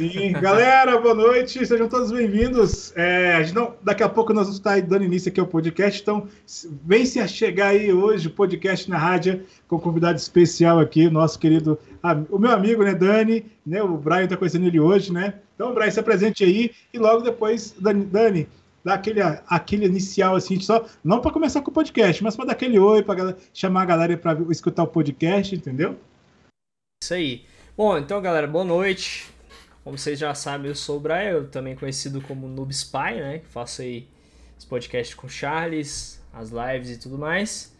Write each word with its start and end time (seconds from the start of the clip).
Sim, 0.00 0.32
galera, 0.32 0.98
boa 0.98 1.14
noite, 1.14 1.66
sejam 1.66 1.86
todos 1.86 2.10
bem-vindos. 2.10 2.90
É, 2.96 3.52
não, 3.52 3.74
daqui 3.82 4.02
a 4.02 4.08
pouco 4.08 4.32
nós 4.32 4.44
vamos 4.44 4.56
estar 4.56 4.80
dando 4.80 5.04
início 5.04 5.30
aqui 5.30 5.38
ao 5.38 5.46
podcast, 5.46 6.00
então 6.00 6.26
vem 6.86 7.04
se 7.04 7.20
a 7.20 7.28
chegar 7.28 7.66
aí 7.66 7.92
hoje 7.92 8.28
o 8.28 8.30
podcast 8.30 8.88
na 8.88 8.96
rádio 8.96 9.44
com 9.68 9.76
um 9.76 9.78
convidado 9.78 10.16
especial 10.16 10.78
aqui, 10.78 11.10
nosso 11.10 11.38
querido, 11.38 11.78
o 12.30 12.38
meu 12.38 12.50
amigo, 12.50 12.82
né, 12.82 12.94
Dani, 12.94 13.44
né, 13.66 13.82
o 13.82 13.94
Brian 13.98 14.24
está 14.24 14.38
conhecendo 14.38 14.66
ele 14.66 14.80
hoje, 14.80 15.12
né? 15.12 15.34
Então, 15.54 15.74
Brian, 15.74 15.90
se 15.90 16.00
apresente 16.00 16.44
aí 16.44 16.70
e 16.94 16.98
logo 16.98 17.20
depois, 17.20 17.74
Dani, 17.78 18.06
Dani 18.06 18.48
dar 18.82 18.94
aquele, 18.94 19.20
aquele 19.20 19.84
inicial 19.84 20.34
assim, 20.34 20.58
só 20.60 20.86
não 21.04 21.20
para 21.20 21.30
começar 21.30 21.60
com 21.60 21.70
o 21.70 21.74
podcast, 21.74 22.24
mas 22.24 22.34
para 22.34 22.46
dar 22.46 22.52
aquele 22.52 22.78
oi, 22.78 23.02
para 23.02 23.36
chamar 23.52 23.82
a 23.82 23.84
galera 23.84 24.16
para 24.16 24.40
escutar 24.48 24.82
o 24.82 24.88
podcast, 24.88 25.54
entendeu? 25.54 25.94
Isso 27.04 27.12
aí. 27.12 27.44
Bom, 27.76 27.98
então, 27.98 28.18
galera, 28.22 28.46
boa 28.46 28.64
noite. 28.64 29.38
Como 29.90 29.98
vocês 29.98 30.20
já 30.20 30.32
sabem, 30.36 30.68
eu 30.68 30.74
sou 30.76 30.98
o 30.98 31.00
Brian, 31.00 31.42
também 31.50 31.74
conhecido 31.74 32.20
como 32.20 32.46
Noob 32.46 32.72
Spy, 32.72 33.14
né? 33.16 33.40
Que 33.40 33.46
faço 33.46 33.82
aí 33.82 34.06
os 34.56 34.64
podcasts 34.64 35.16
com 35.16 35.26
o 35.26 35.28
Charles, 35.28 36.22
as 36.32 36.50
lives 36.50 36.90
e 36.90 36.96
tudo 36.96 37.18
mais. 37.18 37.74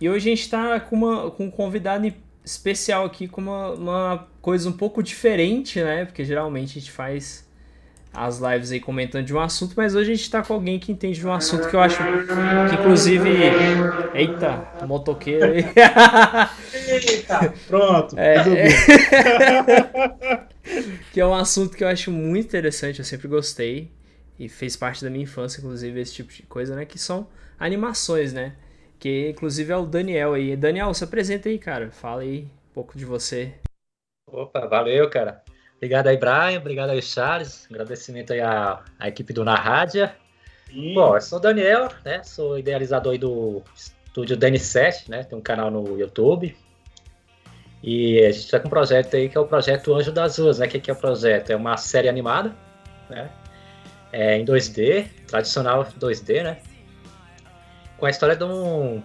E 0.00 0.10
hoje 0.10 0.28
a 0.28 0.34
gente 0.34 0.42
está 0.42 0.80
com, 0.80 0.96
uma, 0.96 1.30
com 1.30 1.44
um 1.44 1.50
convidado 1.52 2.12
especial 2.44 3.04
aqui, 3.04 3.28
com 3.28 3.40
uma, 3.40 3.70
uma 3.70 4.28
coisa 4.42 4.68
um 4.68 4.72
pouco 4.72 5.00
diferente, 5.00 5.80
né? 5.80 6.04
Porque 6.04 6.24
geralmente 6.24 6.76
a 6.76 6.80
gente 6.80 6.90
faz 6.90 7.48
as 8.12 8.40
lives 8.40 8.72
aí 8.72 8.80
comentando 8.80 9.24
de 9.24 9.32
um 9.32 9.38
assunto, 9.38 9.74
mas 9.76 9.94
hoje 9.94 10.10
a 10.10 10.14
gente 10.16 10.28
tá 10.28 10.42
com 10.42 10.54
alguém 10.54 10.80
que 10.80 10.90
entende 10.90 11.20
de 11.20 11.26
um 11.26 11.32
assunto 11.32 11.68
que 11.68 11.76
eu 11.76 11.80
acho 11.80 11.98
que 11.98 12.74
inclusive. 12.74 13.30
Eita, 14.12 14.72
motoqueiro 14.88 15.52
aí. 15.52 15.64
Eita, 16.88 17.54
pronto. 17.68 18.18
É, 18.18 18.38
é... 19.68 20.44
que 21.12 21.20
é 21.20 21.26
um 21.26 21.34
assunto 21.34 21.76
que 21.76 21.84
eu 21.84 21.88
acho 21.88 22.10
muito 22.10 22.46
interessante, 22.46 22.98
eu 22.98 23.04
sempre 23.04 23.28
gostei. 23.28 23.90
E 24.38 24.48
fez 24.48 24.76
parte 24.76 25.04
da 25.04 25.10
minha 25.10 25.22
infância, 25.22 25.60
inclusive, 25.60 26.00
esse 26.00 26.14
tipo 26.14 26.32
de 26.32 26.42
coisa, 26.42 26.74
né? 26.74 26.84
Que 26.84 26.98
são 26.98 27.28
animações, 27.58 28.32
né? 28.32 28.56
Que 28.98 29.30
inclusive 29.30 29.72
é 29.72 29.76
o 29.76 29.86
Daniel 29.86 30.34
aí. 30.34 30.56
Daniel, 30.56 30.92
se 30.92 31.04
apresenta 31.04 31.48
aí, 31.48 31.58
cara. 31.58 31.90
Fala 31.90 32.22
aí 32.22 32.42
um 32.70 32.74
pouco 32.74 32.98
de 32.98 33.04
você. 33.04 33.54
Opa, 34.26 34.66
valeu, 34.66 35.08
cara. 35.08 35.42
Obrigado 35.76 36.08
aí, 36.08 36.16
Brian. 36.16 36.58
Obrigado 36.58 36.90
aí, 36.90 37.02
Charles. 37.02 37.66
Agradecimento 37.70 38.32
aí 38.32 38.40
à, 38.40 38.82
à 38.98 39.08
equipe 39.08 39.32
do 39.32 39.44
Na 39.44 39.54
Rádia. 39.54 40.16
Bom, 40.94 41.14
eu 41.14 41.20
sou 41.20 41.38
o 41.38 41.40
Daniel, 41.40 41.88
né? 42.04 42.22
Sou 42.24 42.58
idealizador 42.58 43.12
aí 43.12 43.18
do 43.18 43.62
estúdio 43.76 44.36
DN7, 44.36 45.08
né? 45.08 45.22
Tem 45.22 45.38
um 45.38 45.42
canal 45.42 45.70
no 45.70 45.98
YouTube. 45.98 46.56
E 47.86 48.24
a 48.24 48.32
gente 48.32 48.46
está 48.46 48.58
com 48.58 48.66
um 48.66 48.70
projeto 48.70 49.14
aí 49.14 49.28
que 49.28 49.36
é 49.36 49.40
o 49.40 49.46
projeto 49.46 49.94
Anjo 49.94 50.10
das 50.10 50.38
Ruas, 50.38 50.58
né? 50.58 50.66
O 50.66 50.68
que, 50.70 50.80
que 50.80 50.90
é 50.90 50.94
o 50.94 50.96
projeto? 50.96 51.50
É 51.50 51.56
uma 51.56 51.76
série 51.76 52.08
animada, 52.08 52.56
né? 53.10 53.28
É 54.10 54.38
em 54.38 54.44
2D, 54.44 55.06
tradicional 55.26 55.84
2D, 56.00 56.42
né? 56.42 56.58
Com 57.98 58.06
a 58.06 58.10
história 58.10 58.34
de 58.34 58.44
um, 58.44 59.02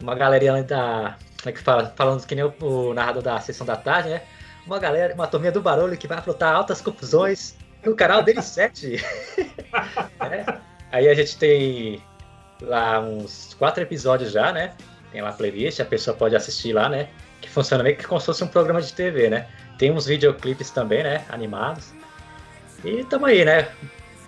uma 0.00 0.14
galeria 0.14 0.62
da. 0.62 1.18
Como 1.42 1.50
é 1.50 1.52
que 1.52 1.60
fala? 1.60 1.92
Falando 1.94 2.26
que 2.26 2.34
nem 2.34 2.44
o, 2.44 2.54
o 2.60 2.94
narrador 2.94 3.22
da 3.22 3.38
sessão 3.38 3.66
da 3.66 3.76
tarde, 3.76 4.08
né? 4.08 4.22
uma 4.66 4.78
galera, 4.78 5.14
uma 5.14 5.26
turminha 5.26 5.52
do 5.52 5.60
barulho 5.60 5.96
que 5.96 6.06
vai 6.06 6.18
afrontar 6.18 6.54
altas 6.54 6.80
confusões 6.80 7.56
no 7.84 7.94
canal 7.94 8.22
dele 8.22 8.40
7. 8.42 8.96
é. 9.36 10.58
Aí 10.92 11.08
a 11.08 11.14
gente 11.14 11.36
tem 11.36 12.02
lá 12.62 13.00
uns 13.00 13.54
quatro 13.54 13.82
episódios 13.82 14.32
já, 14.32 14.52
né? 14.52 14.74
Tem 15.12 15.20
lá 15.20 15.30
a 15.30 15.32
playlist, 15.32 15.80
a 15.80 15.84
pessoa 15.84 16.16
pode 16.16 16.36
assistir 16.36 16.72
lá, 16.72 16.88
né? 16.88 17.08
Que 17.40 17.48
funciona 17.48 17.82
meio 17.82 17.96
que 17.96 18.06
como 18.06 18.20
se 18.20 18.26
fosse 18.26 18.44
um 18.44 18.48
programa 18.48 18.80
de 18.80 18.92
TV, 18.92 19.30
né? 19.30 19.46
Tem 19.78 19.90
uns 19.90 20.06
videoclipes 20.06 20.70
também, 20.70 21.02
né? 21.02 21.24
Animados. 21.28 21.92
E 22.84 23.04
tamo 23.04 23.26
aí, 23.26 23.44
né? 23.44 23.68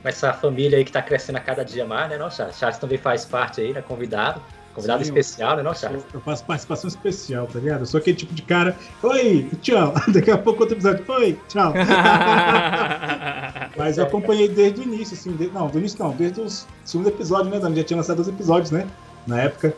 Com 0.03 0.09
essa 0.09 0.33
família 0.33 0.79
aí 0.79 0.85
que 0.85 0.93
tá 0.93 1.03
crescendo 1.03 1.37
a 1.37 1.41
cada 1.41 1.65
dia 1.65 1.85
mais, 1.85 2.11
né? 2.11 2.19
Não, 2.19 2.31
Charles? 2.31 2.59
Charles 2.59 2.79
também 2.79 2.99
faz 2.99 3.25
parte 3.25 3.61
aí, 3.61 3.73
né? 3.73 3.83
Convidado. 3.83 4.43
Convidado 4.75 5.05
Sim, 5.05 5.11
especial, 5.11 5.57
né, 5.57 5.63
não, 5.63 5.75
Charles? 5.75 6.03
Eu 6.15 6.21
faço 6.23 6.47
participação 6.47 6.89
especial, 6.89 7.47
tá 7.47 7.59
ligado? 7.59 7.81
Eu 7.81 7.87
sou 7.87 8.01
aquele 8.01 8.17
tipo 8.17 8.33
de 8.33 8.41
cara. 8.41 8.75
Oi, 9.03 9.51
tchau. 9.61 9.93
Daqui 10.09 10.31
a 10.31 10.39
pouco 10.39 10.63
outro 10.63 10.77
episódio. 10.77 11.05
Oi, 11.07 11.39
tchau. 11.49 11.75
Mas 13.77 13.99
eu 13.99 14.05
acompanhei 14.05 14.49
desde 14.49 14.81
o 14.81 14.85
início, 14.85 15.15
assim. 15.15 15.37
De... 15.37 15.49
Não, 15.49 15.69
do 15.69 15.79
início 15.79 16.03
não, 16.03 16.13
desde 16.13 16.41
o 16.41 16.49
segundo 16.85 17.09
episódio, 17.09 17.51
né, 17.51 17.59
Dani? 17.59 17.77
Já 17.77 17.85
tinha 17.85 17.99
lançado 17.99 18.17
dois 18.17 18.29
episódios, 18.29 18.71
né? 18.71 18.87
Na 19.27 19.43
época. 19.43 19.75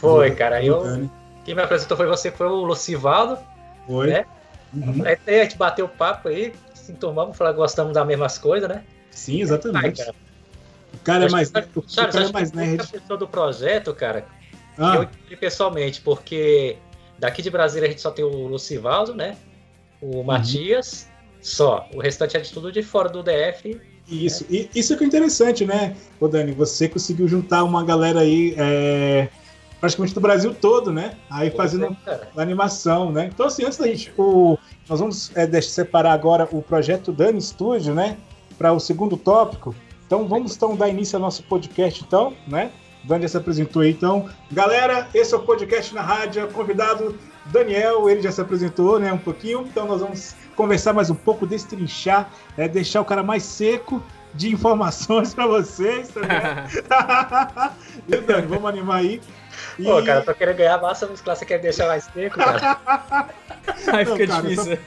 Foi, 0.00 0.30
cara. 0.30 0.64
Eu... 0.64 1.08
Quem 1.48 1.54
me 1.54 1.62
apresentou 1.62 1.96
foi 1.96 2.06
você, 2.06 2.30
foi 2.30 2.46
o 2.46 2.62
Lucivaldo. 2.62 3.38
Foi. 3.86 4.08
Né? 4.08 4.26
Uhum. 4.74 5.02
Aí 5.06 5.40
a 5.40 5.44
gente 5.44 5.56
bateu 5.56 5.86
o 5.86 5.88
papo 5.88 6.28
aí, 6.28 6.52
se 6.74 6.92
tomamos, 6.92 7.38
falar 7.38 7.52
gostamos 7.52 7.94
das 7.94 8.06
mesmas 8.06 8.36
coisas, 8.36 8.68
né? 8.68 8.84
Sim, 9.10 9.40
exatamente. 9.40 10.02
Ai, 10.02 10.10
o 10.92 10.98
cara 10.98 11.24
é 11.24 11.30
mais, 11.30 11.48
o 11.48 11.82
Charles, 11.88 12.14
cara 12.14 12.28
é 12.28 12.32
mais 12.32 12.52
nerd. 12.52 12.82
A 12.82 12.86
pessoa 12.86 13.18
do 13.18 13.26
projeto, 13.26 13.94
cara, 13.94 14.26
ah. 14.76 14.96
eu 14.96 15.02
entendi 15.04 15.36
pessoalmente, 15.36 16.02
porque 16.02 16.76
daqui 17.18 17.40
de 17.40 17.48
Brasília 17.48 17.88
a 17.88 17.90
gente 17.90 18.02
só 18.02 18.10
tem 18.10 18.26
o 18.26 18.46
Lucivaldo, 18.46 19.14
né? 19.14 19.34
O 20.02 20.18
uhum. 20.18 20.24
Matias, 20.24 21.08
só. 21.40 21.88
O 21.94 22.00
restante 22.02 22.36
é 22.36 22.40
de 22.40 22.52
tudo 22.52 22.70
de 22.70 22.82
fora 22.82 23.08
do 23.08 23.22
DF. 23.22 23.80
Isso, 24.06 24.44
né? 24.44 24.50
e 24.50 24.70
isso 24.74 24.92
é 24.92 24.96
que 24.98 25.04
é 25.04 25.06
interessante, 25.06 25.64
né, 25.64 25.96
ô 26.20 26.28
Dani? 26.28 26.52
Você 26.52 26.90
conseguiu 26.90 27.26
juntar 27.26 27.64
uma 27.64 27.82
galera 27.82 28.20
aí, 28.20 28.54
é, 28.58 29.30
praticamente 29.80 30.14
do 30.14 30.20
Brasil 30.20 30.54
todo, 30.54 30.92
né? 30.92 31.16
Aí 31.30 31.50
fazendo 31.50 31.96
é, 32.06 32.20
animação, 32.36 33.12
né? 33.12 33.30
Então, 33.32 33.46
assim, 33.46 33.64
antes 33.64 33.78
da 33.78 33.86
gente. 33.86 34.12
O, 34.16 34.58
nós 34.88 35.00
vamos 35.00 35.30
é, 35.36 35.60
separar 35.60 36.12
agora 36.12 36.48
o 36.50 36.62
projeto 36.62 37.12
Dani 37.12 37.40
Studio, 37.40 37.94
né? 37.94 38.16
Para 38.56 38.72
o 38.72 38.80
segundo 38.80 39.16
tópico. 39.16 39.74
Então 40.06 40.26
vamos 40.26 40.56
então 40.56 40.74
dar 40.74 40.88
início 40.88 41.16
ao 41.16 41.20
nosso 41.20 41.42
podcast, 41.42 42.02
então, 42.02 42.32
né? 42.46 42.70
Dani 43.04 43.22
já 43.22 43.28
se 43.28 43.36
apresentou 43.36 43.82
aí, 43.82 43.90
então. 43.90 44.28
Galera, 44.50 45.08
esse 45.14 45.34
é 45.34 45.36
o 45.36 45.40
podcast 45.40 45.94
na 45.94 46.02
rádio. 46.02 46.48
Convidado 46.48 47.16
Daniel, 47.46 48.08
ele 48.08 48.22
já 48.22 48.32
se 48.32 48.40
apresentou, 48.40 48.98
né? 48.98 49.12
Um 49.12 49.18
pouquinho. 49.18 49.60
Então 49.62 49.86
nós 49.86 50.00
vamos 50.00 50.34
conversar 50.56 50.92
mais 50.92 51.10
um 51.10 51.14
pouco, 51.14 51.46
destrinchar, 51.46 52.30
é, 52.56 52.66
deixar 52.66 53.00
o 53.00 53.04
cara 53.04 53.22
mais 53.22 53.42
seco 53.42 54.02
de 54.34 54.52
informações 54.52 55.34
para 55.34 55.46
vocês, 55.46 56.08
tá 56.08 56.68
e 58.06 58.16
Dani, 58.16 58.46
vamos 58.46 58.68
animar 58.68 58.98
aí. 58.98 59.20
E... 59.78 59.84
Pô, 59.84 60.02
cara, 60.02 60.22
tô 60.22 60.34
querendo 60.34 60.56
ganhar 60.56 60.80
massa 60.80 61.06
muscular, 61.06 61.36
você 61.36 61.44
quer 61.44 61.60
deixar 61.60 61.86
mais 61.86 62.04
seco, 62.04 62.36
cara? 62.36 62.78
Aí 63.92 64.04
fica 64.04 64.26
cara, 64.26 64.42
difícil. 64.42 64.78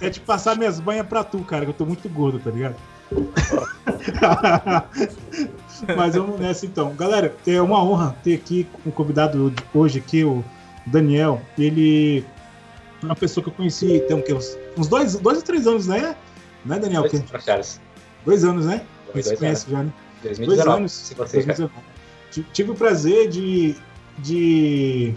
É 0.00 0.08
de 0.08 0.20
passar 0.20 0.56
minhas 0.56 0.80
banhas 0.80 1.06
pra 1.06 1.22
tu, 1.22 1.40
cara, 1.40 1.64
que 1.64 1.70
eu 1.70 1.74
tô 1.74 1.84
muito 1.84 2.08
gordo, 2.08 2.38
tá 2.38 2.50
ligado? 2.50 2.76
Mas 5.96 6.14
vamos 6.14 6.40
nessa 6.40 6.66
então. 6.66 6.94
Galera, 6.94 7.34
é 7.46 7.60
uma 7.60 7.82
honra 7.82 8.16
ter 8.22 8.34
aqui 8.34 8.66
um 8.86 8.90
convidado 8.90 9.52
hoje 9.74 9.98
aqui, 9.98 10.24
o 10.24 10.44
Daniel. 10.86 11.40
Ele 11.58 12.24
é 13.02 13.06
uma 13.06 13.16
pessoa 13.16 13.42
que 13.42 13.50
eu 13.50 13.54
conheci 13.54 14.00
tem 14.00 14.16
uns, 14.34 14.58
uns 14.76 14.88
dois, 14.88 15.16
dois 15.16 15.38
ou 15.38 15.44
três 15.44 15.66
anos, 15.66 15.86
né? 15.86 16.16
Né, 16.64 16.78
Daniel? 16.78 17.02
Dois, 17.02 17.22
que... 17.22 17.80
dois 18.24 18.44
anos, 18.44 18.66
né? 18.66 18.82
Dois, 19.12 19.26
dois 19.26 19.38
conhece 19.38 19.70
já, 19.70 19.82
né? 19.82 19.92
2019, 20.22 20.46
dois 20.46 20.76
anos. 20.76 20.92
Se 20.92 21.14
você 21.14 21.36
2019. 21.36 21.72
Tive 22.52 22.72
o 22.72 22.74
prazer 22.74 23.28
de, 23.28 23.74
de 24.18 25.14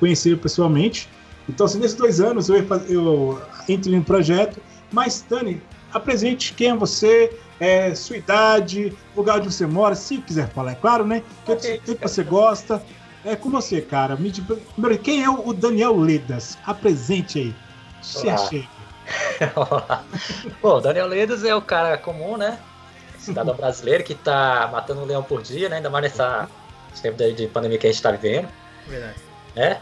conhecê-lo 0.00 0.38
pessoalmente. 0.38 1.08
Então, 1.48 1.66
assim, 1.66 1.78
nesses 1.78 1.96
dois 1.96 2.20
anos 2.20 2.48
eu, 2.48 2.56
eu 2.88 3.42
entrei 3.68 3.96
no 3.96 4.04
projeto. 4.04 4.60
Mas, 4.90 5.24
Dani, 5.28 5.60
apresente 5.92 6.54
quem 6.54 6.70
é 6.70 6.74
você, 6.74 7.36
é, 7.60 7.94
sua 7.94 8.16
idade, 8.16 8.92
lugar 9.16 9.38
onde 9.38 9.52
você 9.52 9.66
mora, 9.66 9.94
se 9.94 10.18
quiser 10.18 10.48
falar, 10.50 10.72
é 10.72 10.74
claro, 10.74 11.06
né? 11.06 11.22
O 11.46 11.52
okay. 11.52 11.78
que, 11.78 11.94
que 11.94 12.02
você 12.02 12.22
gosta. 12.22 12.82
É 13.24 13.34
com 13.34 13.48
você, 13.48 13.80
cara. 13.80 14.16
Me, 14.16 14.30
primeiro, 14.30 14.98
quem 15.02 15.24
é 15.24 15.30
o 15.30 15.52
Daniel 15.54 15.96
Ledas? 15.96 16.58
Apresente 16.66 17.38
aí. 17.38 17.54
Se 18.02 18.28
achei. 18.28 18.68
Bom, 20.60 20.80
Daniel 20.80 21.06
Ledas 21.06 21.42
é 21.42 21.54
o 21.54 21.62
cara 21.62 21.96
comum, 21.96 22.36
né? 22.36 22.58
Cidadão 23.18 23.54
brasileiro 23.54 24.04
que 24.04 24.14
tá 24.14 24.68
matando 24.70 25.00
um 25.00 25.06
leão 25.06 25.22
por 25.22 25.40
dia, 25.40 25.70
né? 25.70 25.76
Ainda 25.76 25.88
mais 25.88 26.02
nessa 26.02 26.46
tempo 27.02 27.16
de 27.16 27.46
pandemia 27.48 27.78
que 27.78 27.86
a 27.86 27.90
gente 27.90 28.02
tá 28.02 28.10
vivendo. 28.10 28.48
Verdade. 28.86 29.16
É. 29.56 29.78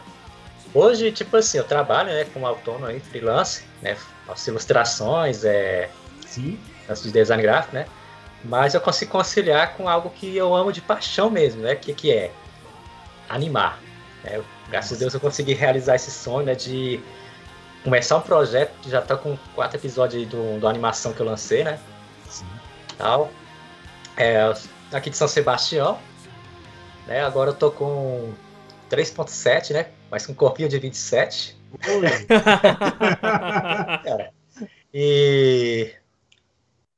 Hoje, 0.75 1.13
tipo 1.13 1.37
assim, 1.37 1.59
eu 1.59 1.65
trabalho 1.65 2.11
né, 2.11 2.25
como 2.33 2.47
autônomo 2.47 2.87
aí, 2.87 2.99
freelance, 2.99 3.65
né? 3.83 3.97
Faço 4.27 4.51
ilustrações, 4.51 5.45
é, 5.45 5.91
Sim. 6.27 6.59
de 7.03 7.11
design 7.11 7.43
gráfico, 7.43 7.75
né? 7.75 7.87
Mas 8.45 8.75
eu 8.75 8.81
consigo 8.81 9.13
conciliar 9.13 9.77
com 9.77 9.89
algo 9.89 10.11
que 10.11 10.37
eu 10.37 10.55
amo 10.55 10.73
de 10.73 10.81
paixão 10.81 11.31
mesmo, 11.31 11.63
né? 11.63 11.75
Que, 11.75 11.93
que 11.93 12.11
é 12.11 12.33
animar. 13.29 13.79
Né? 14.25 14.43
Graças 14.69 14.97
a 14.97 15.01
Deus 15.01 15.15
eu 15.15 15.21
consegui 15.21 15.53
realizar 15.53 15.97
esse 15.97 16.11
sonho, 16.11 16.47
né? 16.47 16.55
De 16.55 17.01
começar 17.85 18.17
um 18.17 18.23
projeto 18.23 18.73
que 18.81 18.91
já 18.91 19.01
está 19.01 19.17
com 19.17 19.37
quatro 19.55 19.77
episódios 19.77 20.27
do, 20.29 20.59
do 20.59 20.67
animação 20.67 21.13
que 21.13 21.21
eu 21.21 21.27
lancei, 21.27 21.65
né? 21.65 21.79
Sim. 22.29 22.47
Tal. 22.97 23.31
É, 24.17 24.53
aqui 24.93 25.11
de 25.11 25.17
São 25.17 25.29
Sebastião. 25.29 25.99
Né? 27.07 27.21
Agora 27.21 27.51
eu 27.51 27.55
tô 27.55 27.71
com 27.71 28.33
3.7, 28.91 29.73
né? 29.73 29.87
Mas 30.11 30.27
com 30.27 30.33
um 30.33 30.37
corpinho 30.37 30.69
de 30.69 30.79
27. 30.79 31.57
Cara, 32.29 33.23
E. 34.93 35.91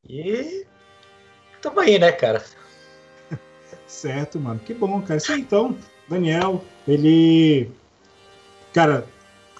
E. 0.08 0.66
Tamo 1.62 1.80
aí, 1.80 1.98
né, 1.98 2.12
cara? 2.12 2.42
certo, 3.86 4.40
mano. 4.40 4.58
Que 4.58 4.74
bom, 4.74 5.00
cara. 5.00 5.18
Isso 5.18 5.32
aí, 5.32 5.40
então, 5.40 5.76
Daniel, 6.08 6.62
ele. 6.86 7.70
Cara, 8.72 9.06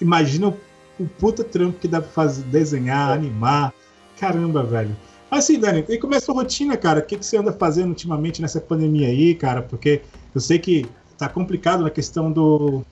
imagina 0.00 0.48
o, 0.48 0.60
o 0.98 1.06
puta 1.06 1.44
trampo 1.44 1.78
que 1.78 1.88
dá 1.88 2.00
pra 2.00 2.10
fazer, 2.10 2.42
desenhar, 2.44 3.12
animar. 3.12 3.72
Caramba, 4.18 4.64
velho. 4.64 4.96
Assim, 5.30 5.58
Dani, 5.58 5.84
e 5.88 5.98
como 5.98 6.14
é 6.14 6.18
a 6.18 6.32
rotina, 6.32 6.76
cara? 6.76 7.00
O 7.00 7.02
que, 7.02 7.16
que 7.16 7.24
você 7.24 7.36
anda 7.36 7.52
fazendo 7.52 7.88
ultimamente 7.88 8.40
nessa 8.40 8.60
pandemia 8.60 9.08
aí, 9.08 9.34
cara? 9.34 9.62
Porque 9.62 10.02
eu 10.34 10.40
sei 10.40 10.58
que 10.58 10.90
tá 11.16 11.28
complicado 11.28 11.82
na 11.82 11.90
questão 11.90 12.30
do 12.30 12.82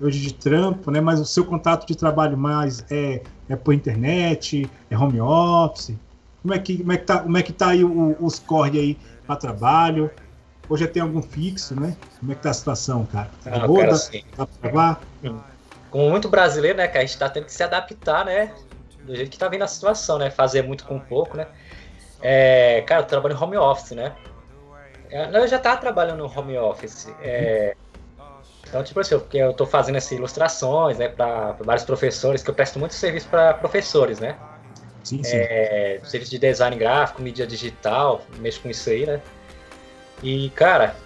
hoje 0.00 0.20
de 0.20 0.34
trampo, 0.34 0.90
né? 0.90 1.00
Mas 1.00 1.20
o 1.20 1.24
seu 1.24 1.44
contato 1.44 1.86
de 1.86 1.96
trabalho 1.96 2.36
mais 2.36 2.84
é, 2.90 3.22
é 3.48 3.56
por 3.56 3.72
internet, 3.72 4.70
é 4.90 4.96
home 4.96 5.20
office. 5.20 5.96
Como 6.42 6.54
é 6.54 6.58
que, 6.58 6.78
como 6.78 6.92
é 6.92 6.96
que, 6.96 7.04
tá, 7.04 7.18
como 7.20 7.38
é 7.38 7.42
que 7.42 7.52
tá 7.52 7.68
aí 7.68 7.82
o, 7.82 8.16
os 8.20 8.38
corre 8.38 8.78
aí 8.78 8.98
para 9.26 9.36
trabalho? 9.36 10.10
Hoje 10.68 10.84
já 10.84 10.90
tem 10.90 11.02
algum 11.02 11.22
fixo, 11.22 11.74
né? 11.74 11.96
Como 12.20 12.32
é 12.32 12.34
que 12.34 12.42
tá 12.42 12.50
a 12.50 12.54
situação, 12.54 13.04
cara? 13.06 13.30
Tá 13.42 13.50
ah, 13.54 13.66
boa? 13.66 13.80
Cara, 13.80 13.90
dá, 13.90 13.96
assim, 13.96 14.22
dá 14.36 14.46
pra 14.46 14.56
trabalhar? 14.60 15.02
Como 15.90 16.10
muito 16.10 16.28
brasileiro, 16.28 16.78
né, 16.78 16.86
cara? 16.86 17.00
A 17.00 17.06
gente 17.06 17.18
tá 17.18 17.28
tendo 17.28 17.46
que 17.46 17.52
se 17.52 17.62
adaptar, 17.62 18.24
né? 18.24 18.54
Do 19.04 19.14
jeito 19.14 19.30
que 19.30 19.38
tá 19.38 19.48
vindo 19.48 19.62
a 19.62 19.68
situação, 19.68 20.18
né? 20.18 20.30
Fazer 20.30 20.62
muito 20.62 20.84
com 20.84 20.98
pouco, 20.98 21.36
né? 21.36 21.46
É, 22.20 22.82
cara, 22.82 23.02
eu 23.02 23.06
trabalho 23.06 23.34
em 23.34 23.42
home 23.42 23.56
office, 23.56 23.92
né? 23.92 24.14
É, 25.10 25.36
eu 25.36 25.48
já 25.48 25.56
estava 25.56 25.80
trabalhando 25.80 26.18
no 26.18 26.38
home 26.38 26.56
office. 26.58 27.08
É, 27.20 27.74
então, 28.68 28.82
tipo 28.82 28.98
assim, 29.00 29.18
porque 29.18 29.38
eu 29.38 29.52
estou 29.52 29.66
fazendo 29.66 29.96
essas 29.96 30.12
ilustrações, 30.12 30.98
né, 30.98 31.08
para 31.08 31.52
vários 31.60 31.84
professores, 31.84 32.42
que 32.42 32.50
eu 32.50 32.54
presto 32.54 32.78
muito 32.78 32.94
serviço 32.94 33.28
para 33.28 33.54
professores, 33.54 34.18
né? 34.18 34.36
Sim, 35.04 35.22
sim. 35.22 35.36
É, 35.36 36.00
serviço 36.02 36.32
de 36.32 36.38
design 36.38 36.76
gráfico, 36.76 37.22
mídia 37.22 37.46
digital, 37.46 38.22
mexo 38.38 38.60
com 38.60 38.68
isso 38.68 38.90
aí, 38.90 39.06
né? 39.06 39.20
E, 40.22 40.50
cara, 40.50 40.96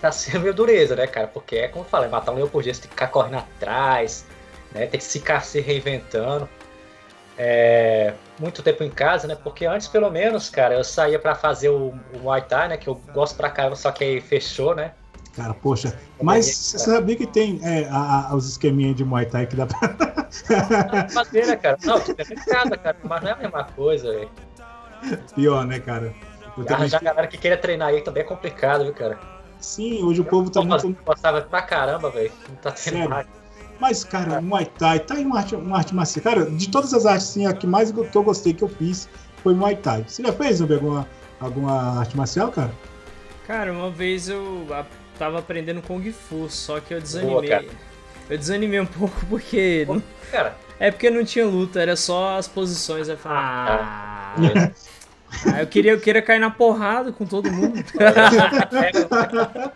tá 0.00 0.10
sendo 0.10 0.40
meio 0.40 0.54
dureza, 0.54 0.96
né, 0.96 1.06
cara? 1.06 1.26
Porque 1.26 1.56
é 1.56 1.68
como 1.68 1.84
eu 1.84 1.88
falei, 1.88 2.08
matar 2.08 2.32
um 2.32 2.36
leão 2.36 2.48
por 2.48 2.62
dia, 2.62 2.72
você 2.72 2.80
tem 2.80 2.88
que 2.88 2.94
ficar 2.94 3.08
correndo 3.08 3.36
atrás, 3.36 4.26
né? 4.72 4.86
Tem 4.86 4.98
que 4.98 5.06
ficar 5.06 5.44
se 5.44 5.60
reinventando 5.60 6.48
é, 7.38 8.14
muito 8.38 8.62
tempo 8.62 8.84
em 8.84 8.90
casa, 8.90 9.26
né? 9.26 9.34
Porque 9.34 9.64
antes, 9.66 9.88
pelo 9.88 10.10
menos, 10.10 10.50
cara, 10.50 10.74
eu 10.74 10.84
saía 10.84 11.18
para 11.18 11.34
fazer 11.34 11.70
o, 11.70 11.94
o 12.14 12.18
Muay 12.22 12.42
Thai, 12.42 12.68
né? 12.68 12.76
Que 12.76 12.88
eu 12.88 13.00
gosto 13.12 13.36
pra 13.36 13.50
caramba, 13.50 13.76
só 13.76 13.90
que 13.90 14.04
aí 14.04 14.20
fechou, 14.20 14.74
né? 14.74 14.92
Cara, 15.34 15.54
poxa, 15.54 15.98
mas 16.20 16.54
você 16.54 16.78
sabia 16.78 17.16
que 17.16 17.26
tem 17.26 17.58
é, 17.62 17.88
a, 17.88 18.28
a, 18.30 18.36
os 18.36 18.46
esqueminhas 18.50 18.94
de 18.96 19.04
Muay 19.04 19.24
Thai 19.24 19.46
que 19.46 19.56
dá 19.56 19.66
pra. 19.66 19.80
Madeira, 21.14 21.56
cara. 21.56 21.78
Não, 21.84 21.98
casa, 21.98 22.76
cara, 22.76 22.96
mas 23.02 23.22
não 23.22 23.28
é 23.30 23.32
a 23.32 23.36
mesma 23.36 23.64
coisa, 23.64 24.12
velho. 24.12 24.30
Pior, 25.34 25.66
né, 25.66 25.80
cara? 25.80 26.14
Arranjar 26.68 27.00
a 27.00 27.04
galera 27.04 27.26
que 27.26 27.38
queira 27.38 27.56
treinar 27.56 27.88
aí 27.88 28.02
também 28.02 28.22
é 28.22 28.26
complicado, 28.26 28.84
viu, 28.84 28.92
cara? 28.92 29.18
Sim, 29.58 30.02
hoje 30.02 30.20
o 30.20 30.24
povo 30.24 30.50
tá 30.50 30.60
muito. 30.60 30.96
Gostava 31.04 31.40
pra 31.40 31.62
caramba, 31.62 32.10
velho. 32.10 32.32
Não 32.48 32.56
tá 32.56 32.72
tendo 32.72 33.08
mais. 33.08 33.26
Mas, 33.82 34.04
cara, 34.04 34.38
o 34.38 34.42
Muay 34.44 34.66
Thai 34.78 35.00
tá 35.00 35.18
em 35.18 35.26
uma 35.26 35.38
arte, 35.38 35.56
uma 35.56 35.78
arte 35.78 35.92
marcial. 35.92 36.22
Cara, 36.22 36.48
de 36.48 36.68
todas 36.68 36.94
as 36.94 37.04
artes, 37.04 37.30
assim, 37.30 37.48
a 37.48 37.52
que 37.52 37.66
mais 37.66 37.90
que 37.90 38.16
eu 38.16 38.22
gostei 38.22 38.54
que 38.54 38.62
eu 38.62 38.68
fiz 38.68 39.08
foi 39.42 39.54
Muay 39.54 39.74
Thai. 39.74 40.04
Você 40.06 40.22
já 40.22 40.32
fez 40.32 40.62
alguma, 40.62 41.04
alguma 41.40 41.98
arte 41.98 42.16
marcial, 42.16 42.52
cara? 42.52 42.70
Cara, 43.44 43.72
uma 43.72 43.90
vez 43.90 44.28
eu 44.28 44.68
tava 45.18 45.40
aprendendo 45.40 45.82
Kung 45.82 46.12
Fu, 46.12 46.48
só 46.48 46.78
que 46.78 46.94
eu 46.94 47.00
desanimei. 47.00 47.50
Boa, 47.50 47.64
eu 48.30 48.38
desanimei 48.38 48.78
um 48.78 48.86
pouco 48.86 49.26
porque. 49.28 49.82
Pô, 49.84 50.00
cara. 50.30 50.56
É 50.78 50.92
porque 50.92 51.10
não 51.10 51.24
tinha 51.24 51.44
luta, 51.44 51.82
era 51.82 51.96
só 51.96 52.38
as 52.38 52.46
posições. 52.46 53.08
Eu 53.08 53.18
falei, 53.18 53.38
ah. 53.38 54.36
ah 54.38 54.70
ah, 55.52 55.60
eu 55.60 55.66
queria, 55.66 55.92
eu 55.92 56.00
queria 56.00 56.22
cair 56.22 56.38
na 56.38 56.50
porrada 56.50 57.12
com 57.12 57.24
todo 57.24 57.50
mundo. 57.50 57.82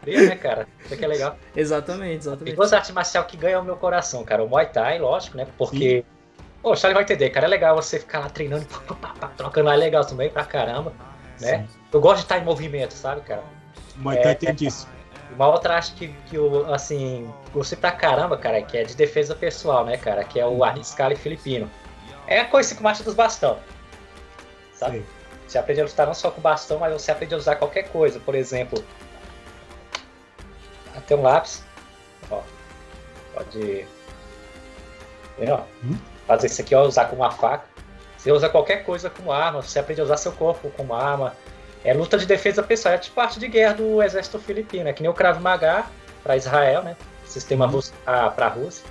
é, 0.06 0.20
né, 0.26 0.36
cara? 0.36 0.68
Isso 0.84 0.96
que 0.96 1.04
é 1.04 1.08
legal. 1.08 1.36
Exatamente, 1.54 2.18
exatamente. 2.18 2.44
Tem 2.44 2.54
duas 2.54 2.72
artes 2.72 2.90
marcial 2.90 3.24
que 3.24 3.36
ganham 3.36 3.62
o 3.62 3.64
meu 3.64 3.76
coração, 3.76 4.24
cara. 4.24 4.44
O 4.44 4.48
Muay 4.48 4.66
Thai, 4.66 4.98
lógico, 4.98 5.36
né? 5.36 5.46
Porque. 5.56 6.04
Sim. 6.06 6.42
Pô, 6.62 6.72
o 6.72 6.76
Charlie 6.76 6.94
vai 6.94 7.04
entender, 7.04 7.30
cara. 7.30 7.46
É 7.46 7.48
legal 7.48 7.76
você 7.76 7.98
ficar 7.98 8.20
lá 8.20 8.28
treinando, 8.28 8.66
pá, 8.66 8.94
pá, 8.94 9.14
pá, 9.20 9.28
trocando 9.36 9.66
lá, 9.68 9.74
é 9.74 9.76
legal 9.76 10.04
também 10.04 10.28
pra 10.28 10.44
caramba. 10.44 10.92
Né? 11.40 11.58
Sim. 11.58 11.68
Eu 11.92 12.00
gosto 12.00 12.18
de 12.18 12.22
estar 12.24 12.38
em 12.38 12.44
movimento, 12.44 12.92
sabe, 12.92 13.20
cara? 13.22 13.42
O 13.96 14.00
Muay 14.00 14.20
Thai 14.20 14.32
é, 14.32 14.34
tem 14.34 14.54
disso. 14.54 14.88
Uma 15.34 15.48
outra 15.48 15.74
arte 15.76 15.92
que, 15.94 16.08
que 16.28 16.36
eu, 16.36 16.72
assim, 16.72 17.30
gostei 17.52 17.78
pra 17.78 17.92
caramba, 17.92 18.36
cara, 18.36 18.62
que 18.62 18.76
é 18.76 18.84
de 18.84 18.94
defesa 18.94 19.34
pessoal, 19.34 19.84
né, 19.84 19.96
cara? 19.96 20.22
Que 20.24 20.38
é 20.38 20.46
o 20.46 20.62
Arniscali 20.64 21.16
filipino. 21.16 21.70
É 22.26 22.40
a 22.40 22.44
coisa 22.44 22.74
com 22.74 22.82
marcha 22.82 23.02
dos 23.02 23.14
bastão. 23.14 23.58
Sabe? 24.72 24.98
Sim. 24.98 25.15
Você 25.46 25.58
aprende 25.58 25.80
a 25.80 25.84
lutar 25.84 26.06
não 26.06 26.14
só 26.14 26.30
com 26.30 26.40
bastão, 26.40 26.78
mas 26.78 26.92
você 26.92 27.12
aprende 27.12 27.34
a 27.34 27.38
usar 27.38 27.56
qualquer 27.56 27.88
coisa. 27.88 28.18
Por 28.18 28.34
exemplo, 28.34 28.82
até 30.94 31.14
um 31.14 31.22
lápis. 31.22 31.64
Ó, 32.30 32.42
pode. 33.34 33.86
Ó, 35.48 35.60
hum? 35.84 35.96
Fazer 36.26 36.48
isso 36.48 36.60
aqui, 36.60 36.74
ó, 36.74 36.82
usar 36.82 37.06
com 37.06 37.16
uma 37.16 37.30
faca. 37.30 37.66
Você 38.16 38.32
usa 38.32 38.48
qualquer 38.48 38.84
coisa 38.84 39.08
com 39.08 39.30
arma, 39.30 39.62
você 39.62 39.78
aprende 39.78 40.00
a 40.00 40.04
usar 40.04 40.16
seu 40.16 40.32
corpo 40.32 40.68
com 40.70 40.82
uma 40.82 41.00
arma. 41.00 41.32
É 41.84 41.94
luta 41.94 42.18
de 42.18 42.26
defesa 42.26 42.62
pessoal, 42.62 42.94
é 42.94 42.98
tipo 42.98 43.14
parte 43.14 43.38
de 43.38 43.46
guerra 43.46 43.74
do 43.74 44.02
exército 44.02 44.40
filipino, 44.40 44.88
é 44.88 44.92
que 44.92 45.02
nem 45.02 45.08
o 45.08 45.14
Krav 45.14 45.40
Maga 45.40 45.84
para 46.24 46.36
Israel, 46.36 46.82
né? 46.82 46.96
Sistema 47.24 47.66
uhum. 47.66 47.80
para 48.04 48.46
a 48.46 48.48
Rússia. 48.48 48.84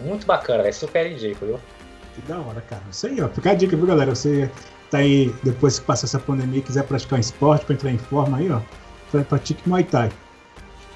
Muito 0.00 0.26
bacana, 0.26 0.66
é 0.66 0.72
super 0.72 1.08
indico, 1.08 1.46
viu? 1.46 1.60
Que 2.14 2.22
da 2.22 2.38
hora, 2.40 2.60
cara. 2.62 2.82
Isso 2.90 3.06
aí, 3.06 3.20
ó. 3.20 3.28
Fica 3.28 3.50
a 3.52 3.54
dica, 3.54 3.76
viu, 3.76 3.86
galera? 3.86 4.12
Você 4.12 4.50
tá 4.90 4.98
aí, 4.98 5.32
depois 5.42 5.78
que 5.78 5.86
passar 5.86 6.06
essa 6.06 6.18
pandemia 6.18 6.58
e 6.58 6.62
quiser 6.62 6.84
praticar 6.84 7.18
um 7.18 7.20
esporte 7.20 7.64
para 7.64 7.74
entrar 7.74 7.90
em 7.90 7.98
forma 7.98 8.38
aí, 8.38 8.50
ó, 8.50 8.60
pratique 9.24 9.68
Muay 9.68 9.84
Thai. 9.84 10.10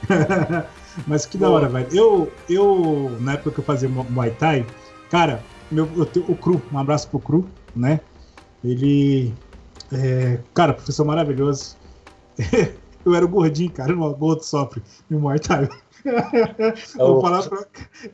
Mas 1.06 1.26
que 1.26 1.36
da 1.36 1.50
hora, 1.50 1.68
velho. 1.68 1.88
Eu, 1.92 2.32
eu, 2.48 3.16
na 3.20 3.32
época 3.32 3.50
que 3.50 3.60
eu 3.60 3.64
fazia 3.64 3.88
Muay 3.88 4.30
Thai, 4.32 4.64
cara, 5.10 5.42
meu, 5.70 5.88
eu, 5.96 6.24
o 6.28 6.36
Cru, 6.36 6.62
um 6.72 6.78
abraço 6.78 7.08
pro 7.08 7.18
Cru, 7.18 7.48
né? 7.74 8.00
Ele, 8.62 9.34
é, 9.92 10.38
cara, 10.52 10.72
professor 10.72 11.04
maravilhoso. 11.04 11.76
eu 13.04 13.14
era 13.14 13.24
o 13.24 13.28
gordinho, 13.28 13.70
cara, 13.70 13.92
o 13.92 14.14
gordo 14.14 14.42
sofre 14.42 14.82
no 15.10 15.20
Muay 15.20 15.38
Thai. 15.38 15.68
Vou 16.96 17.20
falar 17.20 17.42
pra... 17.48 17.66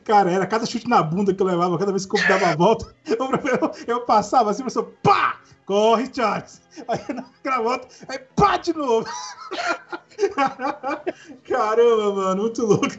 Cara, 0.03 0.31
era 0.31 0.47
cada 0.47 0.65
chute 0.65 0.87
na 0.87 1.03
bunda 1.03 1.33
que 1.33 1.41
eu 1.41 1.47
levava, 1.47 1.77
cada 1.77 1.91
vez 1.91 2.05
que 2.05 2.17
eu 2.17 2.27
dava 2.27 2.47
a 2.47 2.55
volta, 2.55 2.95
eu, 3.05 3.71
eu 3.87 4.01
passava 4.01 4.51
assim, 4.51 4.63
professor, 4.63 4.93
pá! 5.03 5.39
Corre, 5.65 6.09
Charles! 6.13 6.61
Aí 6.87 6.99
na 7.43 7.61
volta, 7.61 7.87
aí 8.07 8.19
pá 8.35 8.57
de 8.57 8.73
novo! 8.73 9.07
Caramba, 11.47 12.13
mano, 12.13 12.41
muito 12.43 12.65
louco. 12.65 12.97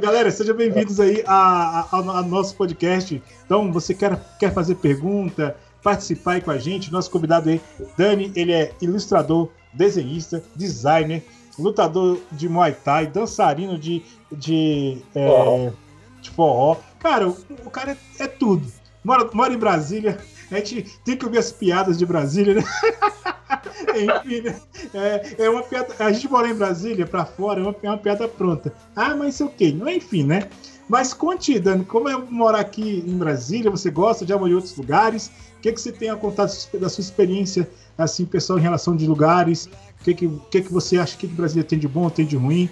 Galera, 0.00 0.30
sejam 0.30 0.56
bem-vindos 0.56 1.00
aí 1.00 1.22
ao 1.26 2.24
nosso 2.24 2.56
podcast. 2.56 3.22
Então, 3.44 3.72
você 3.72 3.94
quer, 3.94 4.18
quer 4.38 4.52
fazer 4.52 4.76
pergunta, 4.76 5.56
participar 5.82 6.32
aí 6.32 6.40
com 6.40 6.50
a 6.50 6.58
gente? 6.58 6.92
Nosso 6.92 7.10
convidado 7.10 7.50
aí, 7.50 7.60
Dani, 7.96 8.32
ele 8.34 8.52
é 8.52 8.72
ilustrador, 8.80 9.50
desenhista, 9.72 10.42
designer, 10.56 11.22
lutador 11.58 12.18
de 12.32 12.48
Muay 12.48 12.72
Thai, 12.72 13.06
dançarino 13.06 13.78
de, 13.78 14.02
de, 14.30 14.98
é, 15.14 15.72
de 16.20 16.30
forró. 16.30 16.76
Cara, 16.98 17.28
o, 17.28 17.36
o 17.64 17.70
cara 17.70 17.92
é, 18.18 18.24
é, 18.24 18.26
tudo. 18.26 18.66
Mora, 19.04 19.28
mora 19.32 19.52
em 19.52 19.58
Brasília. 19.58 20.18
A 20.50 20.56
gente 20.56 20.98
tem 21.04 21.16
que 21.16 21.24
ouvir 21.24 21.38
as 21.38 21.50
piadas 21.50 21.98
de 21.98 22.06
Brasília, 22.06 22.54
né? 22.54 22.64
Enfim, 23.96 24.42
né? 24.42 24.60
É, 24.92 25.44
é, 25.44 25.50
uma 25.50 25.62
piada. 25.62 25.94
A 25.98 26.12
gente 26.12 26.30
mora 26.30 26.48
em 26.48 26.54
Brasília, 26.54 27.06
pra 27.06 27.24
fora, 27.24 27.60
é 27.60 27.62
uma, 27.62 27.74
é 27.82 27.88
uma 27.88 27.98
piada 27.98 28.28
pronta. 28.28 28.72
Ah, 28.94 29.16
mas 29.16 29.36
sei 29.36 29.46
o 29.46 29.48
quê? 29.48 29.72
Não, 29.72 29.88
enfim, 29.88 30.22
né? 30.22 30.48
Mas 30.88 31.14
conte, 31.14 31.58
Dani, 31.58 31.84
como 31.84 32.08
é 32.08 32.16
morar 32.16 32.60
aqui 32.60 33.02
em 33.06 33.16
Brasília? 33.16 33.70
Você 33.70 33.90
gosta? 33.90 34.26
Já 34.26 34.34
morou 34.34 34.50
em 34.50 34.54
outros 34.54 34.76
lugares? 34.76 35.30
O 35.56 35.60
que, 35.60 35.72
que 35.72 35.80
você 35.80 35.90
tem 35.90 36.10
a 36.10 36.16
contar 36.16 36.44
da 36.44 36.88
sua 36.88 37.00
experiência, 37.00 37.68
assim, 37.96 38.26
pessoal, 38.26 38.58
em 38.58 38.62
relação 38.62 38.94
de 38.94 39.06
lugares? 39.06 39.68
O 40.04 40.12
que, 40.12 40.14
que, 40.14 40.28
que, 40.50 40.60
que 40.60 40.70
você 40.70 40.98
acha 40.98 41.16
que, 41.16 41.26
que 41.26 41.32
Brasília 41.32 41.64
tem 41.64 41.78
de 41.78 41.88
bom, 41.88 42.10
tem 42.10 42.26
de 42.26 42.36
ruim? 42.36 42.68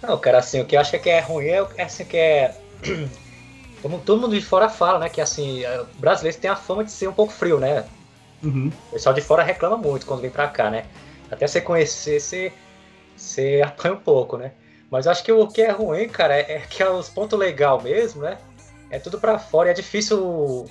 Não, 0.00 0.16
cara, 0.16 0.38
assim, 0.38 0.60
o 0.60 0.64
que 0.64 0.76
eu 0.76 0.80
acho 0.80 0.96
que 1.00 1.10
é 1.10 1.18
ruim 1.18 1.46
é, 1.46 1.66
é 1.78 1.82
assim, 1.82 2.04
que 2.04 2.16
é. 2.16 2.56
Como 3.82 3.98
todo 3.98 4.20
mundo 4.20 4.38
de 4.38 4.40
fora 4.40 4.68
fala, 4.68 5.00
né? 5.00 5.08
Que 5.08 5.20
assim, 5.20 5.64
é, 5.64 5.84
brasileiro 5.98 6.38
tem 6.38 6.48
a 6.48 6.54
fama 6.54 6.84
de 6.84 6.92
ser 6.92 7.08
um 7.08 7.12
pouco 7.12 7.32
frio, 7.32 7.58
né? 7.58 7.84
Uhum. 8.40 8.70
O 8.90 8.92
pessoal 8.92 9.12
de 9.12 9.20
fora 9.20 9.42
reclama 9.42 9.76
muito 9.76 10.06
quando 10.06 10.20
vem 10.20 10.30
pra 10.30 10.46
cá, 10.46 10.70
né? 10.70 10.84
Até 11.28 11.48
você 11.48 11.60
conhecer, 11.60 12.20
você, 12.20 12.52
você 13.16 13.60
apanha 13.66 13.94
um 13.94 14.00
pouco, 14.00 14.36
né? 14.36 14.52
Mas 14.88 15.08
acho 15.08 15.24
que 15.24 15.32
o 15.32 15.48
que 15.48 15.60
é 15.60 15.72
ruim, 15.72 16.08
cara, 16.08 16.36
é, 16.36 16.52
é 16.52 16.58
que 16.60 16.84
é 16.84 16.88
os 16.88 17.08
pontos 17.08 17.36
legal 17.36 17.82
mesmo, 17.82 18.22
né? 18.22 18.38
É 18.90 19.00
tudo 19.00 19.18
pra 19.18 19.40
fora 19.40 19.70
e 19.70 19.72
é 19.72 19.74
difícil 19.74 20.66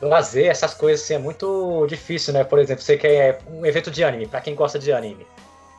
lazer, 0.00 0.46
essas 0.46 0.74
coisas 0.74 1.04
assim, 1.04 1.14
é 1.14 1.18
muito 1.18 1.86
difícil, 1.86 2.32
né? 2.32 2.44
Por 2.44 2.58
exemplo, 2.58 2.82
você 2.82 2.96
quer 2.96 3.40
um 3.50 3.64
evento 3.66 3.90
de 3.90 4.04
anime, 4.04 4.26
para 4.26 4.40
quem 4.40 4.54
gosta 4.54 4.78
de 4.78 4.92
anime. 4.92 5.26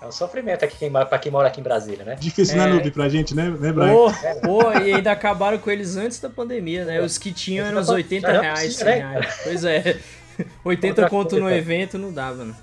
É 0.02 0.06
um 0.06 0.12
sofrimento 0.12 0.64
aqui 0.64 0.78
quem, 0.78 0.90
pra 0.90 1.20
quem 1.20 1.32
mora 1.32 1.50
aqui 1.50 1.60
em 1.60 1.64
Brasília, 1.64 2.06
né? 2.06 2.16
Difícil, 2.16 2.56
né, 2.56 2.64
é... 2.64 2.68
né, 2.68 2.74
Noob, 2.74 2.92
pra 2.92 3.10
gente, 3.10 3.36
né, 3.36 3.50
né 3.50 3.72
Brian? 3.74 3.94
Pô, 3.94 4.12
pô, 4.42 4.72
e 4.72 4.94
ainda 4.94 5.12
acabaram 5.12 5.58
com 5.58 5.70
eles 5.70 5.98
antes 5.98 6.20
da 6.22 6.30
pandemia, 6.30 6.86
né? 6.86 7.02
Os 7.02 7.18
que 7.18 7.34
tinham 7.34 7.68
eram 7.68 7.82
uns 7.82 7.90
80 7.90 8.42
reais, 8.42 8.76
100 8.76 8.88
reais. 8.88 9.40
Pois 9.44 9.66
é. 9.66 10.00
80 10.64 10.88
Outra 10.88 11.10
conto 11.10 11.30
coisa, 11.32 11.44
no 11.44 11.52
evento 11.52 11.98
não 11.98 12.14
dava, 12.14 12.46
né? 12.46 12.54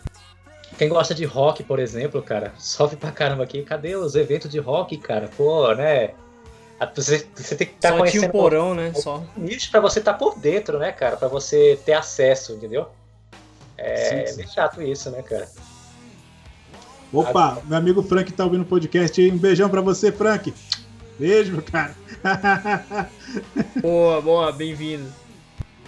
Quem 0.79 0.89
gosta 0.89 1.15
de 1.15 1.25
rock, 1.25 1.63
por 1.63 1.79
exemplo, 1.79 2.23
cara, 2.23 2.53
sofre 2.59 2.97
pra 2.97 3.11
caramba 3.11 3.45
aqui. 3.45 3.63
Cadê 3.63 3.97
os 3.97 4.15
eventos 4.15 4.51
de 4.51 4.59
rock, 4.59 4.97
cara? 4.99 5.29
Pô, 5.37 5.75
né? 5.75 6.11
Você, 6.95 7.26
você 7.35 7.56
tem 7.56 7.66
que 7.66 7.75
estar 7.75 7.92
tá 7.92 7.99
conhecendo 7.99 8.21
tinha 8.21 8.28
um 8.28 8.33
porão, 8.33 8.75
né? 8.75 8.92
Só. 8.95 9.25
Isso 9.38 9.71
pra 9.71 9.80
você 9.80 9.99
estar 9.99 10.12
tá 10.12 10.18
por 10.18 10.38
dentro, 10.38 10.78
né, 10.78 10.92
cara? 10.92 11.16
Pra 11.16 11.28
você 11.28 11.78
ter 11.85 11.95
acesso, 11.95 12.52
entendeu? 12.52 12.88
É 13.78 14.26
sim, 14.26 14.42
sim. 14.42 14.49
chato 14.49 14.83
isso, 14.83 15.11
né, 15.11 15.23
cara? 15.23 15.49
Opa, 17.12 17.62
meu 17.64 17.78
amigo 17.78 18.02
Frank 18.02 18.30
tá 18.33 18.45
ouvindo 18.45 18.62
o 18.62 18.66
podcast 18.66 19.21
aí. 19.21 19.30
Um 19.30 19.38
beijão 19.38 19.71
pra 19.71 19.80
você, 19.80 20.12
Frank. 20.12 20.52
Beijo, 21.18 21.62
cara. 21.62 21.95
boa, 23.80 24.21
boa, 24.21 24.52
bem-vindo. 24.52 25.11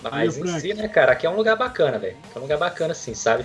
Mas 0.02 0.36
Meu 0.36 0.46
em 0.46 0.48
Frank. 0.48 0.60
si, 0.62 0.74
né, 0.74 0.88
cara, 0.88 1.12
aqui 1.12 1.26
é 1.26 1.30
um 1.30 1.36
lugar 1.36 1.56
bacana, 1.56 1.98
velho. 1.98 2.16
É 2.34 2.38
um 2.38 2.42
lugar 2.42 2.58
bacana, 2.58 2.92
assim, 2.92 3.14
sabe? 3.14 3.44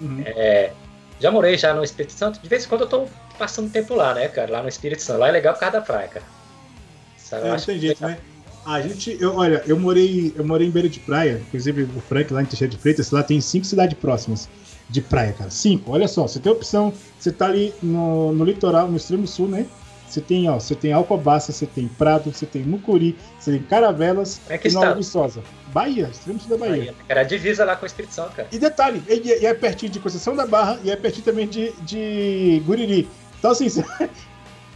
Uhum. 0.00 0.22
É, 0.26 0.72
já 1.18 1.30
morei 1.30 1.56
já 1.56 1.72
no 1.72 1.82
Espírito 1.82 2.12
Santo. 2.12 2.40
De 2.40 2.48
vez 2.48 2.64
em 2.64 2.68
quando 2.68 2.82
eu 2.82 2.88
tô 2.88 3.06
passando 3.38 3.70
tempo 3.70 3.94
lá, 3.94 4.12
né, 4.12 4.28
cara? 4.28 4.52
Lá 4.52 4.62
no 4.62 4.68
Espírito 4.68 5.00
Santo. 5.00 5.20
Lá 5.20 5.28
é 5.28 5.32
legal 5.32 5.54
por 5.54 5.60
causa 5.60 5.78
da 5.78 5.80
praia, 5.80 6.08
cara. 6.08 6.41
Sabe? 7.32 7.48
É, 7.48 7.50
não 7.50 7.56
tem 7.58 7.78
jeito, 7.78 8.06
né? 8.06 8.18
A 8.64 8.80
gente, 8.82 9.16
eu, 9.18 9.34
olha, 9.34 9.62
eu 9.66 9.78
morei, 9.78 10.32
eu 10.36 10.44
morei 10.44 10.68
em 10.68 10.70
beira 10.70 10.88
de 10.88 11.00
praia, 11.00 11.42
inclusive 11.48 11.82
o 11.82 12.00
Frank 12.00 12.32
lá 12.32 12.42
em 12.42 12.44
Teixeira 12.44 12.70
de 12.70 12.78
Freitas, 12.78 13.10
lá 13.10 13.22
tem 13.22 13.40
cinco 13.40 13.64
cidades 13.64 13.98
próximas 13.98 14.48
de 14.88 15.00
praia, 15.00 15.32
cara. 15.32 15.50
Cinco, 15.50 15.92
olha 15.92 16.06
só, 16.06 16.28
você 16.28 16.38
tem 16.38 16.52
a 16.52 16.54
opção, 16.54 16.92
você 17.18 17.32
tá 17.32 17.46
ali 17.46 17.74
no, 17.82 18.32
no 18.32 18.44
litoral, 18.44 18.88
no 18.88 18.96
extremo 18.96 19.26
sul, 19.26 19.48
né? 19.48 19.66
Você 20.06 20.20
tem, 20.20 20.48
ó, 20.48 20.60
você 20.60 20.74
tem 20.74 20.92
Alcobaça, 20.92 21.52
você 21.52 21.64
tem 21.64 21.88
Prado, 21.88 22.30
você 22.30 22.44
tem 22.44 22.62
Mucuri, 22.62 23.16
você 23.40 23.52
tem 23.52 23.62
Caravelas 23.62 24.42
é 24.46 24.58
que 24.58 24.68
e 24.68 24.72
Nova 24.72 24.94
Viçosa. 24.94 25.42
Bahia, 25.68 26.10
extremo 26.12 26.38
sul 26.38 26.50
da 26.50 26.58
Bahia. 26.58 26.76
Bahia. 26.76 26.94
Era 27.08 27.22
divisa 27.22 27.64
lá 27.64 27.74
com 27.76 27.86
a 27.86 27.88
Espírito 27.88 28.12
Santo, 28.12 28.32
cara. 28.36 28.46
E 28.52 28.58
detalhe, 28.58 29.02
e, 29.08 29.46
é 29.46 29.54
pertinho 29.54 29.90
de 29.90 29.98
Conceição 29.98 30.36
da 30.36 30.46
Barra 30.46 30.78
e 30.84 30.90
é 30.90 30.96
pertinho 30.96 31.24
também 31.24 31.48
de, 31.48 31.72
de 31.80 32.62
Guriri. 32.66 33.08
Então, 33.38 33.52
assim, 33.52 33.66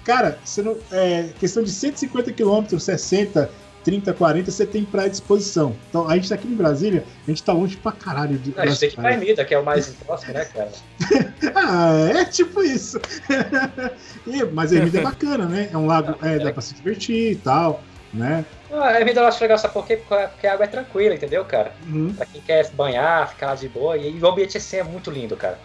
cara, 0.06 0.38
você 0.44 0.62
não, 0.62 0.76
é 0.92 1.30
questão 1.40 1.64
de 1.64 1.70
150 1.70 2.32
quilômetros, 2.32 2.84
60 2.84 3.50
30, 3.86 4.14
40, 4.14 4.50
você 4.50 4.66
tem 4.66 4.84
praia 4.84 5.06
à 5.06 5.10
disposição. 5.10 5.76
Então, 5.88 6.08
a 6.08 6.16
gente 6.16 6.28
tá 6.28 6.34
aqui 6.34 6.48
em 6.48 6.56
Brasília, 6.56 7.04
a 7.24 7.30
gente 7.30 7.40
tá 7.40 7.52
longe 7.52 7.76
pra 7.76 7.92
caralho. 7.92 8.36
De, 8.36 8.52
a 8.56 8.66
gente 8.66 8.80
tem 8.80 8.88
que 8.88 8.96
ir 8.96 9.00
pra 9.00 9.12
Ermida, 9.12 9.44
que 9.44 9.54
é 9.54 9.58
o 9.60 9.64
mais 9.64 9.86
próximo, 10.04 10.32
né, 10.32 10.44
cara? 10.44 10.72
ah, 11.54 11.92
é 12.12 12.24
tipo 12.24 12.64
isso. 12.64 13.00
e, 14.26 14.42
mas 14.46 14.72
a 14.72 14.76
Ermida 14.76 14.98
é 14.98 15.02
bacana, 15.02 15.46
né? 15.46 15.70
É 15.72 15.76
um 15.76 15.86
lago, 15.86 16.16
é, 16.26 16.36
dá 16.36 16.52
pra 16.52 16.60
se 16.62 16.74
divertir 16.74 17.30
e 17.30 17.36
tal, 17.36 17.80
né? 18.12 18.44
Ah, 18.72 18.88
a 18.88 18.98
Ermida 18.98 19.20
eu 19.20 19.26
acho 19.26 19.40
legal, 19.40 19.56
sabe 19.56 19.74
por 19.74 19.86
quê? 19.86 19.98
Porque 19.98 20.48
a 20.48 20.54
água 20.54 20.64
é 20.64 20.68
tranquila, 20.68 21.14
entendeu, 21.14 21.44
cara? 21.44 21.72
Uhum. 21.86 22.12
Pra 22.12 22.26
quem 22.26 22.40
quer 22.40 22.68
banhar, 22.70 23.28
ficar 23.28 23.54
de 23.54 23.68
boa. 23.68 23.96
E, 23.96 24.20
o 24.20 24.26
ambiente 24.26 24.56
assim 24.56 24.78
é 24.78 24.82
muito 24.82 25.12
lindo, 25.12 25.36
cara. 25.36 25.60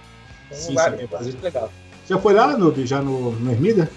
Um 0.51 0.53
sim, 0.53 0.69
lugar 0.69 0.91
sim, 0.91 1.07
é 1.11 1.23
muito 1.23 1.41
legal. 1.41 1.73
Já 2.07 2.19
foi 2.19 2.33
lá, 2.35 2.55
Noob, 2.55 2.85
já 2.85 3.01
no, 3.01 3.31
no 3.31 3.51
Ermida? 3.51 3.89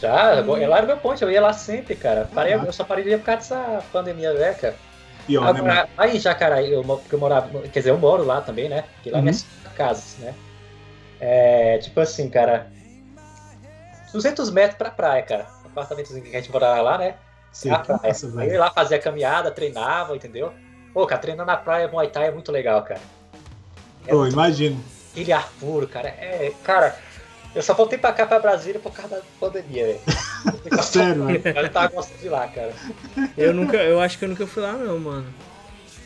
Já, 0.00 0.42
hum. 0.42 0.68
lá 0.68 0.78
era 0.78 0.86
meu 0.86 0.98
ponte, 0.98 1.22
eu 1.22 1.30
ia 1.30 1.40
lá 1.40 1.52
sempre, 1.52 1.96
cara. 1.96 2.28
Parei, 2.34 2.54
ah, 2.54 2.62
eu 2.64 2.72
só 2.72 2.84
parei 2.84 3.04
de 3.04 3.10
ir 3.10 3.18
por 3.18 3.26
causa 3.26 3.38
dessa 3.38 3.84
pandemia, 3.92 4.32
né, 4.32 4.52
cara? 4.54 4.76
Né, 5.28 5.62
né, 5.62 5.88
aí 5.96 6.16
em 6.16 6.20
Jacaraí, 6.20 6.72
eu, 6.72 6.84
porque 6.84 7.14
eu 7.14 7.18
morava, 7.18 7.48
quer 7.62 7.80
dizer, 7.80 7.90
eu 7.90 7.98
moro 7.98 8.24
lá 8.24 8.40
também, 8.40 8.68
né? 8.68 8.84
Porque 8.94 9.10
lá 9.10 9.16
é 9.16 9.20
uhum. 9.20 9.24
minhas 9.24 9.46
casas, 9.74 10.18
né? 10.18 10.34
É, 11.18 11.78
tipo 11.78 11.98
assim, 11.98 12.28
cara, 12.28 12.70
200 14.12 14.50
metros 14.50 14.78
pra 14.78 14.90
praia, 14.90 15.22
cara. 15.22 15.46
O 15.64 15.66
apartamentozinho 15.68 16.22
que 16.24 16.36
a 16.36 16.40
gente 16.40 16.52
morava 16.52 16.80
lá, 16.80 16.98
né? 16.98 17.14
Sim, 17.50 17.70
a 17.70 17.78
praia. 17.78 18.00
Nossa, 18.04 18.26
eu 18.26 18.42
ia 18.42 18.60
lá, 18.60 18.70
fazia 18.70 18.98
caminhada, 18.98 19.50
treinava, 19.50 20.14
entendeu? 20.14 20.52
Pô, 20.92 21.06
cara, 21.06 21.20
treinando 21.20 21.50
na 21.50 21.56
praia, 21.56 21.88
Muay 21.88 22.08
Thai 22.08 22.28
é 22.28 22.30
muito 22.30 22.52
legal, 22.52 22.82
cara. 22.82 23.00
É 24.06 24.10
Pô, 24.10 24.26
imagino. 24.26 24.82
Ar 25.34 25.48
puro, 25.58 25.88
cara. 25.88 26.08
É, 26.08 26.52
cara, 26.62 26.94
eu 27.56 27.62
só 27.62 27.72
voltei 27.72 27.96
pra 27.96 28.12
cá, 28.12 28.26
pra 28.26 28.38
Brasília, 28.38 28.78
por 28.78 28.92
causa 28.92 29.16
da 29.16 29.22
pandemia, 29.40 29.86
velho. 29.86 30.00
Sério, 30.84 31.24
mano? 31.24 31.40
Eu 31.42 31.70
tava 31.70 31.88
gostando 31.88 32.20
de 32.20 32.28
lá, 32.28 32.46
cara. 32.48 32.74
Eu 33.36 33.54
nunca, 33.54 33.78
eu 33.78 33.98
acho 33.98 34.18
que 34.18 34.26
eu 34.26 34.28
nunca 34.28 34.46
fui 34.46 34.62
lá, 34.62 34.72
não, 34.72 34.98
mano. 34.98 35.26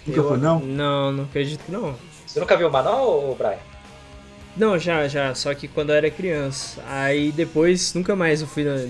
Nunca 0.06 0.20
eu, 0.20 0.28
foi, 0.28 0.38
não? 0.38 0.60
Não, 0.60 1.10
não 1.10 1.24
acredito 1.24 1.64
que 1.64 1.72
não. 1.72 1.96
Você 2.24 2.38
nunca 2.38 2.56
viu 2.56 2.68
o 2.68 2.70
Manol, 2.70 3.34
Brian? 3.34 3.58
Não, 4.56 4.78
já, 4.78 5.08
já. 5.08 5.34
Só 5.34 5.52
que 5.52 5.66
quando 5.66 5.90
eu 5.90 5.96
era 5.96 6.08
criança. 6.08 6.80
Aí 6.86 7.32
depois, 7.32 7.92
nunca 7.94 8.14
mais 8.14 8.40
eu 8.40 8.46
fui 8.46 8.62
na, 8.62 8.86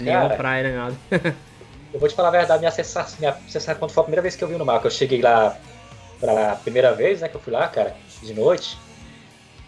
nenhuma 0.00 0.30
praia, 0.30 0.62
nem 0.62 0.76
nada. 0.76 0.96
eu 1.92 2.00
vou 2.00 2.08
te 2.08 2.14
falar 2.14 2.28
a 2.28 2.30
verdade, 2.30 2.60
minha 2.60 2.72
sensação, 2.72 3.18
minha 3.18 3.36
sensação 3.46 3.74
quando 3.74 3.90
foi 3.90 4.00
a 4.00 4.04
primeira 4.04 4.22
vez 4.22 4.34
que 4.34 4.42
eu 4.42 4.48
vi 4.48 4.56
no 4.56 4.64
mar, 4.64 4.80
que 4.80 4.86
eu 4.86 4.90
cheguei 4.90 5.20
lá 5.20 5.54
pra 6.18 6.56
primeira 6.56 6.94
vez, 6.94 7.20
né, 7.20 7.28
que 7.28 7.34
eu 7.34 7.40
fui 7.40 7.52
lá, 7.52 7.68
cara, 7.68 7.94
de 8.22 8.32
noite. 8.32 8.78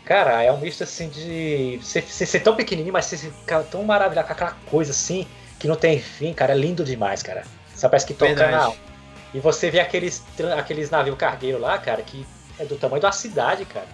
Cara, 0.06 0.40
é 0.40 0.52
um 0.52 0.58
misto 0.58 0.84
assim 0.84 1.08
de. 1.08 1.80
Você, 1.82 2.00
ser 2.00 2.38
tão 2.38 2.54
pequenininho, 2.54 2.92
mas 2.92 3.06
você 3.06 3.18
ficar 3.18 3.64
tão 3.64 3.82
maravilhado 3.82 4.28
com 4.28 4.32
aquela 4.32 4.56
coisa 4.70 4.92
assim, 4.92 5.26
que 5.58 5.66
não 5.66 5.74
tem 5.74 5.98
fim, 5.98 6.32
cara. 6.32 6.52
É 6.52 6.56
lindo 6.56 6.84
demais, 6.84 7.24
cara. 7.24 7.42
Só 7.74 7.88
parece 7.88 8.06
que 8.06 8.14
toca 8.14 8.48
na 8.48 8.72
E 9.34 9.40
você 9.40 9.68
vê 9.68 9.80
aqueles, 9.80 10.22
aqueles 10.56 10.90
navios 10.90 11.18
cargueiros 11.18 11.60
lá, 11.60 11.76
cara, 11.76 12.02
que 12.02 12.24
é 12.56 12.64
do 12.64 12.76
tamanho 12.76 13.02
da 13.02 13.10
cidade, 13.10 13.64
cara. 13.64 13.88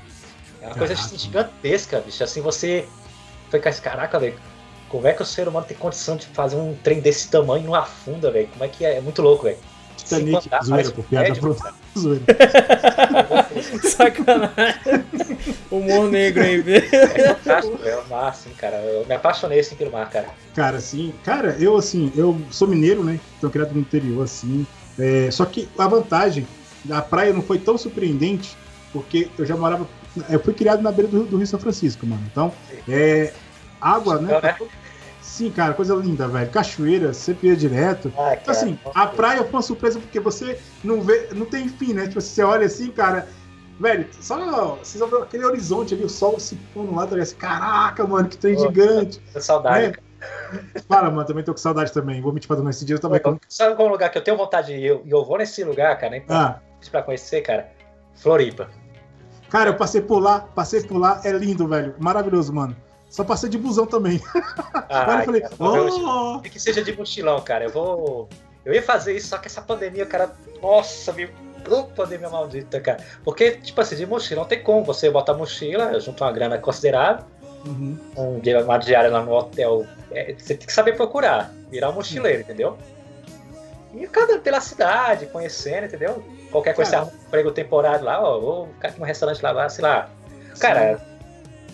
É 0.61 0.67
uma 0.67 0.77
coisa 0.77 0.93
assim, 0.93 1.17
gigantesca, 1.17 1.99
bicho. 2.01 2.23
Assim, 2.23 2.43
você. 2.43 2.87
Fica 3.51 3.71
assim, 3.71 3.81
caraca, 3.81 4.19
velho. 4.19 4.39
Como 4.91 5.07
é 5.09 5.15
que 5.15 5.23
o 5.23 5.25
ser 5.27 5.49
humano 5.49 5.65
tem 5.65 5.79
condição 5.79 6.17
de 6.17 6.27
fazer 6.27 6.57
um 6.57 6.77
trem 6.83 7.01
desse 7.01 7.31
tamanho 7.31 7.65
e 7.65 7.67
não 7.67 7.75
afunda, 7.75 8.31
velho? 8.31 8.49
Como 8.49 8.63
é 8.63 8.69
que 8.69 8.85
é? 8.85 8.99
É 8.99 9.01
muito 9.01 9.23
louco, 9.23 9.45
velho. 9.45 9.59
Titanic, 9.97 10.51
zoeira, 10.63 10.91
por 10.91 11.05
piada 11.05 11.35
pronta. 11.35 11.75
Zoeira. 11.99 12.25
Sacanagem. 13.83 15.05
Humor 15.71 16.11
negro 16.11 16.43
aí, 16.43 16.61
velho. 16.61 16.89
É 16.93 17.35
fantástico, 17.35 17.79
é 17.85 17.97
o 17.97 18.09
máximo, 18.09 18.55
cara. 18.55 18.77
Eu 18.77 19.07
me 19.07 19.15
apaixonei 19.15 19.61
assim 19.61 19.75
pelo 19.75 19.93
mar, 19.93 20.09
cara. 20.11 20.29
Cara, 20.55 20.79
assim, 20.79 21.13
cara, 21.25 21.57
eu 21.59 21.77
assim, 21.77 22.13
eu 22.17 22.41
sou 22.51 22.69
mineiro, 22.69 23.05
né? 23.05 23.21
Então 23.39 23.51
criado 23.51 23.73
no 23.73 23.81
interior, 23.81 24.25
assim. 24.25 24.67
É, 24.99 25.31
só 25.31 25.45
que 25.45 25.69
a 25.79 25.87
vantagem 25.87 26.47
da 26.85 27.01
praia 27.01 27.33
não 27.33 27.43
foi 27.43 27.59
tão 27.59 27.79
surpreendente, 27.79 28.57
porque 28.93 29.29
eu 29.39 29.47
já 29.47 29.57
morava. 29.57 29.87
Eu 30.29 30.41
fui 30.41 30.53
criado 30.53 30.83
na 30.83 30.93
beira 30.93 31.11
do, 31.11 31.25
do 31.25 31.37
Rio 31.37 31.47
São 31.47 31.61
Francisco, 31.61 32.07
mano. 32.07 32.23
Então, 32.31 32.53
é, 32.89 33.33
água, 33.81 34.19
né? 34.21 34.41
né? 34.41 34.57
Sim, 35.33 35.51
cara, 35.51 35.73
coisa 35.73 35.95
linda, 35.95 36.29
velho. 36.29 36.51
Cachoeira, 36.51 37.15
sempre 37.15 37.49
ia 37.49 37.57
direto. 37.57 38.13
Ah, 38.19 38.35
então, 38.35 38.53
assim, 38.53 38.79
a 38.95 39.07
praia 39.07 39.43
foi 39.43 39.53
uma 39.53 39.63
surpresa 39.63 39.99
porque 39.99 40.21
você 40.21 40.61
não 40.85 41.01
vê, 41.01 41.31
não 41.35 41.47
tem 41.47 41.71
fim, 41.71 41.95
né? 41.95 42.07
Tipo, 42.07 42.21
você 42.21 42.43
olha 42.43 42.67
assim, 42.67 42.91
cara, 42.91 43.27
velho, 43.81 44.07
só 44.21 44.77
você 44.77 44.99
só 44.99 45.07
vê 45.07 45.17
aquele 45.17 45.47
horizonte 45.47 45.95
ali, 45.95 46.05
o 46.05 46.09
sol 46.09 46.39
se 46.39 46.55
pondo 46.75 46.95
lá, 46.95 47.07
tá 47.07 47.17
assim, 47.17 47.35
caraca, 47.37 48.07
mano, 48.07 48.29
que 48.29 48.37
trem 48.37 48.59
gigante. 48.59 49.23
Tô 49.33 49.41
saudade, 49.41 49.89
né? 49.89 49.95
Fala, 50.87 51.11
mano, 51.11 51.27
também 51.27 51.43
tô 51.43 51.53
com 51.53 51.59
saudade 51.59 51.91
também. 51.95 52.21
Vou 52.21 52.31
me 52.31 52.39
te 52.39 52.47
fazer 52.47 52.63
nesse 52.63 52.85
dia 52.85 52.99
também. 52.99 53.19
Pô, 53.19 53.39
sabe 53.49 53.75
qual 53.75 53.89
lugar 53.89 54.11
que 54.11 54.19
eu 54.19 54.23
tenho 54.23 54.37
vontade 54.37 54.67
de 54.67 54.75
ir? 54.75 54.85
Eu, 54.85 55.03
eu 55.07 55.25
vou 55.25 55.39
nesse 55.39 55.65
lugar, 55.65 55.99
cara, 55.99 56.13
né? 56.13 56.23
Ah. 56.29 56.59
Pra 56.91 57.03
conhecer, 57.03 57.41
cara. 57.41 57.73
Floripa. 58.17 58.69
Cara, 59.49 59.71
eu 59.71 59.77
passei 59.77 60.03
por 60.03 60.19
lá, 60.19 60.41
passei 60.41 60.83
por 60.83 60.99
lá, 60.99 61.23
é 61.25 61.33
lindo, 61.33 61.67
velho. 61.67 61.95
Maravilhoso, 61.99 62.53
mano. 62.53 62.77
Só 63.13 63.23
passei 63.23 63.51
de 63.51 63.59
busão 63.59 63.87
também. 63.87 64.21
Ah, 64.95 65.21
eu 65.21 65.25
falei, 65.25 65.43
oh! 65.59 66.41
que 66.41 66.61
seja 66.61 66.83
de 66.83 66.95
mochilão, 66.95 67.41
cara. 67.41 67.65
Eu 67.65 67.71
vou. 67.71 68.29
Eu 68.63 68.75
ia 68.75 68.83
fazer 68.83 69.17
isso, 69.17 69.29
só 69.29 69.39
que 69.39 69.47
essa 69.49 69.63
pandemia, 69.63 70.05
cara. 70.05 70.33
Nossa, 70.61 71.13
me. 71.15 71.31
Oh, 71.71 71.85
pandemia 71.85 72.29
maldita, 72.29 72.79
cara. 72.79 73.03
Porque, 73.25 73.53
tipo 73.53 73.81
assim, 73.81 73.97
de 73.97 74.05
mochilão 74.05 74.45
tem 74.45 74.63
como. 74.63 74.85
Você 74.85 75.09
bota 75.09 75.33
a 75.33 75.35
mochila, 75.35 75.99
junta 75.99 76.25
uma 76.25 76.33
grana 76.33 76.59
considerável. 76.59 77.25
Uhum. 77.67 77.99
Um, 78.17 78.65
uma 78.65 78.79
diária 78.79 79.11
lá 79.11 79.23
no 79.23 79.33
hotel. 79.33 79.87
É, 80.11 80.35
você 80.37 80.55
tem 80.55 80.67
que 80.67 80.73
saber 80.73 80.95
procurar. 80.95 81.55
Virar 81.71 81.89
um 81.89 81.95
mochileiro, 81.95 82.39
uhum. 82.39 82.45
entendeu? 82.45 82.79
E 83.95 84.07
cada 84.09 84.39
pela 84.39 84.61
cidade, 84.61 85.25
conhecendo, 85.27 85.87
entendeu? 85.87 86.23
Qualquer 86.51 86.75
coisa, 86.75 86.91
cara, 86.91 87.05
você 87.05 87.11
arruma 87.11 87.23
um 87.23 87.27
emprego 87.29 87.53
temporário 87.53 88.05
lá, 88.05 88.23
ó, 88.23 88.39
vou 88.39 88.67
ficar 88.69 88.89
aqui 88.89 89.01
no 89.01 89.07
restaurante 89.07 89.41
lá, 89.43 89.69
sei 89.71 89.83
lá. 89.83 90.11
Cara, 90.59 90.99
Sim 90.99 91.12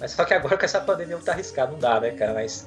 mas 0.01 0.13
só 0.13 0.25
que 0.25 0.35
agora 0.35 0.57
com 0.57 0.65
essa 0.65 0.81
pandemia 0.81 1.17
não 1.17 1.23
tá 1.23 1.33
arriscado, 1.33 1.73
não 1.73 1.79
dá, 1.79 2.01
né, 2.01 2.11
cara? 2.11 2.35
Mas. 2.35 2.67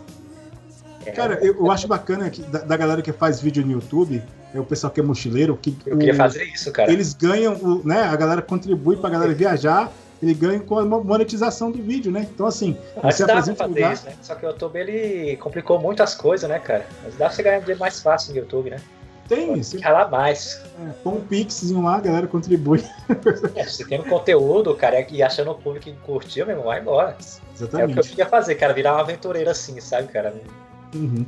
É, 1.05 1.11
cara, 1.11 1.39
eu, 1.41 1.55
eu, 1.55 1.71
acho 1.71 1.88
bacana 1.88 2.29
que 2.29 2.41
da, 2.43 2.59
da, 2.59 2.77
galera 2.77 3.01
que 3.01 3.11
faz 3.11 3.41
vídeo 3.41 3.65
no 3.65 3.71
YouTube, 3.71 4.21
é 4.53 4.59
o 4.59 4.63
pessoal 4.63 4.91
que 4.91 5.00
é 5.00 5.03
mochileiro, 5.03 5.57
que. 5.57 5.75
Eu 5.85 5.95
o, 5.95 6.00
queria 6.00 6.15
fazer 6.15 6.43
isso, 6.43 6.71
cara. 6.71 6.91
Eles 6.91 7.13
ganham, 7.13 7.53
o, 7.55 7.81
né? 7.88 8.03
A 8.03 8.15
galera 8.15 8.41
contribui 8.41 8.97
pra 8.97 9.09
galera 9.09 9.33
viajar, 9.33 9.91
ele 10.21 10.33
ganha 10.33 10.59
com 10.59 10.77
a 10.77 10.85
monetização 10.85 11.71
do 11.71 11.81
vídeo, 11.81 12.11
né? 12.11 12.27
Então, 12.33 12.45
assim, 12.45 12.77
Mas 13.01 13.15
você 13.15 13.25
dá 13.25 13.33
pra 13.33 13.43
fazer 13.43 13.63
lugar... 13.63 13.93
isso, 13.93 14.05
né? 14.05 14.13
Só 14.21 14.35
que 14.35 14.45
o 14.45 14.50
YouTube 14.50 14.79
ele 14.79 15.38
complicou 15.38 15.79
muitas 15.79 16.13
coisas, 16.13 16.47
né, 16.47 16.59
cara? 16.59 16.85
Mas 17.03 17.13
dá 17.13 17.25
pra 17.25 17.35
você 17.35 17.41
ganhar 17.41 17.59
dinheiro 17.59 17.79
mais 17.79 18.00
fácil 18.00 18.33
no 18.33 18.39
YouTube, 18.39 18.69
né? 18.69 18.77
Tem, 19.31 19.57
isso. 19.57 19.79
Ralar 19.79 20.11
mais. 20.11 20.61
É, 20.77 20.91
põe 21.01 21.13
um 21.13 21.21
pixzinho 21.21 21.81
lá, 21.81 21.95
a 21.95 22.01
galera 22.01 22.27
contribui. 22.27 22.83
É, 23.55 23.63
se 23.63 23.85
tem 23.85 24.00
um 24.00 24.03
conteúdo, 24.03 24.75
cara, 24.75 25.05
e 25.09 25.23
achando 25.23 25.51
o 25.51 25.55
público 25.55 25.85
que 25.85 25.93
curtiu, 26.05 26.45
mesmo, 26.45 26.63
vai 26.63 26.81
embora. 26.81 27.15
Exatamente. 27.55 27.89
É 27.89 27.91
o 27.91 27.93
que 27.93 28.00
eu 28.00 28.03
queria 28.03 28.25
fazer, 28.25 28.55
cara, 28.55 28.73
virar 28.73 28.93
uma 28.93 29.01
aventureira 29.01 29.51
assim, 29.51 29.79
sabe, 29.79 30.09
cara? 30.09 30.33
Uhum. 30.93 31.25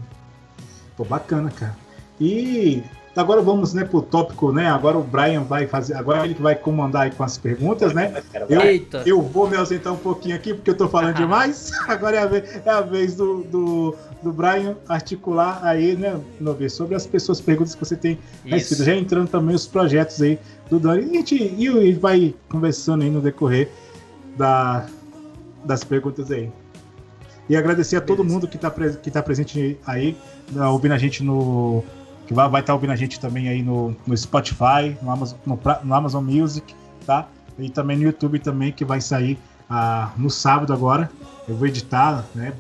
Pô, 0.98 1.06
bacana, 1.06 1.50
cara. 1.52 1.76
E 2.20 2.84
agora 3.16 3.42
vamos, 3.42 3.74
né, 3.74 3.84
pro 3.84 4.02
tópico, 4.02 4.52
né? 4.52 4.68
Agora 4.68 4.98
o 4.98 5.04
Brian 5.04 5.42
vai 5.42 5.68
fazer, 5.68 5.94
agora 5.96 6.26
ele 6.26 6.34
que 6.34 6.42
vai 6.42 6.56
comandar 6.56 7.04
aí 7.04 7.12
com 7.12 7.24
as 7.24 7.38
perguntas, 7.38 7.94
né? 7.94 8.24
Eu, 8.50 8.62
Eita. 8.62 9.04
eu 9.06 9.22
vou 9.22 9.50
me 9.50 9.56
ausentar 9.56 9.94
um 9.94 9.98
pouquinho 9.98 10.36
aqui 10.36 10.54
porque 10.54 10.70
eu 10.70 10.78
tô 10.78 10.88
falando 10.88 11.16
demais. 11.18 11.72
Agora 11.88 12.18
é 12.18 12.20
a 12.20 12.26
vez, 12.26 12.62
é 12.66 12.70
a 12.70 12.82
vez 12.82 13.16
do, 13.16 13.44
do, 13.44 13.96
do 14.22 14.32
Brian 14.32 14.76
articular 14.88 15.60
aí, 15.64 15.96
né, 15.96 16.20
Novi, 16.40 16.70
sobre 16.70 16.96
as 16.96 17.06
pessoas, 17.06 17.40
perguntas 17.40 17.76
que 17.76 17.84
você 17.84 17.96
tem 17.96 18.18
recebido. 18.46 18.86
Já 18.86 18.96
entrando 18.96 19.30
também 19.30 19.56
os 19.56 19.68
projetos 19.68 20.22
aí 20.22 20.40
do 20.70 20.80
Dani. 20.80 21.06
E 21.06 21.10
a 21.10 21.20
gente 21.20 21.36
e 21.36 21.94
vai 21.94 22.34
conversando 22.50 23.04
aí 23.04 23.10
no 23.10 23.22
decorrer 23.22 23.70
da, 24.36 24.88
das 25.64 25.84
perguntas 25.84 26.32
aí. 26.32 26.50
E 27.50 27.56
agradecer 27.56 27.98
a 27.98 28.02
todo 28.02 28.24
mundo 28.24 28.48
que 28.48 28.56
está 28.56 28.72
que 28.72 29.12
tá 29.12 29.22
presente 29.22 29.78
aí, 29.86 30.16
né, 30.52 30.66
ouvindo 30.66 30.94
a 30.94 30.98
gente 30.98 31.24
no. 31.24 31.84
Que 32.34 32.36
vai, 32.36 32.48
estar 32.48 32.64
tá 32.64 32.74
ouvindo 32.74 32.90
a 32.90 32.96
gente 32.96 33.20
também 33.20 33.48
aí 33.48 33.62
no, 33.62 33.96
no 34.08 34.18
Spotify, 34.18 34.98
no 35.04 35.12
Amazon, 35.12 35.38
no, 35.46 35.60
no 35.84 35.94
Amazon 35.94 36.24
Music, 36.24 36.74
tá? 37.06 37.28
E 37.60 37.70
também 37.70 37.96
no 37.96 38.04
YouTube 38.04 38.40
também, 38.40 38.72
que 38.72 38.84
vai 38.84 39.00
sair 39.00 39.38
ah, 39.70 40.12
no 40.18 40.32
sábado 40.32 40.74
agora. 40.74 41.12
Eu 41.48 41.56
vou 41.56 41.68
editar, 41.68 42.26
né? 42.34 42.52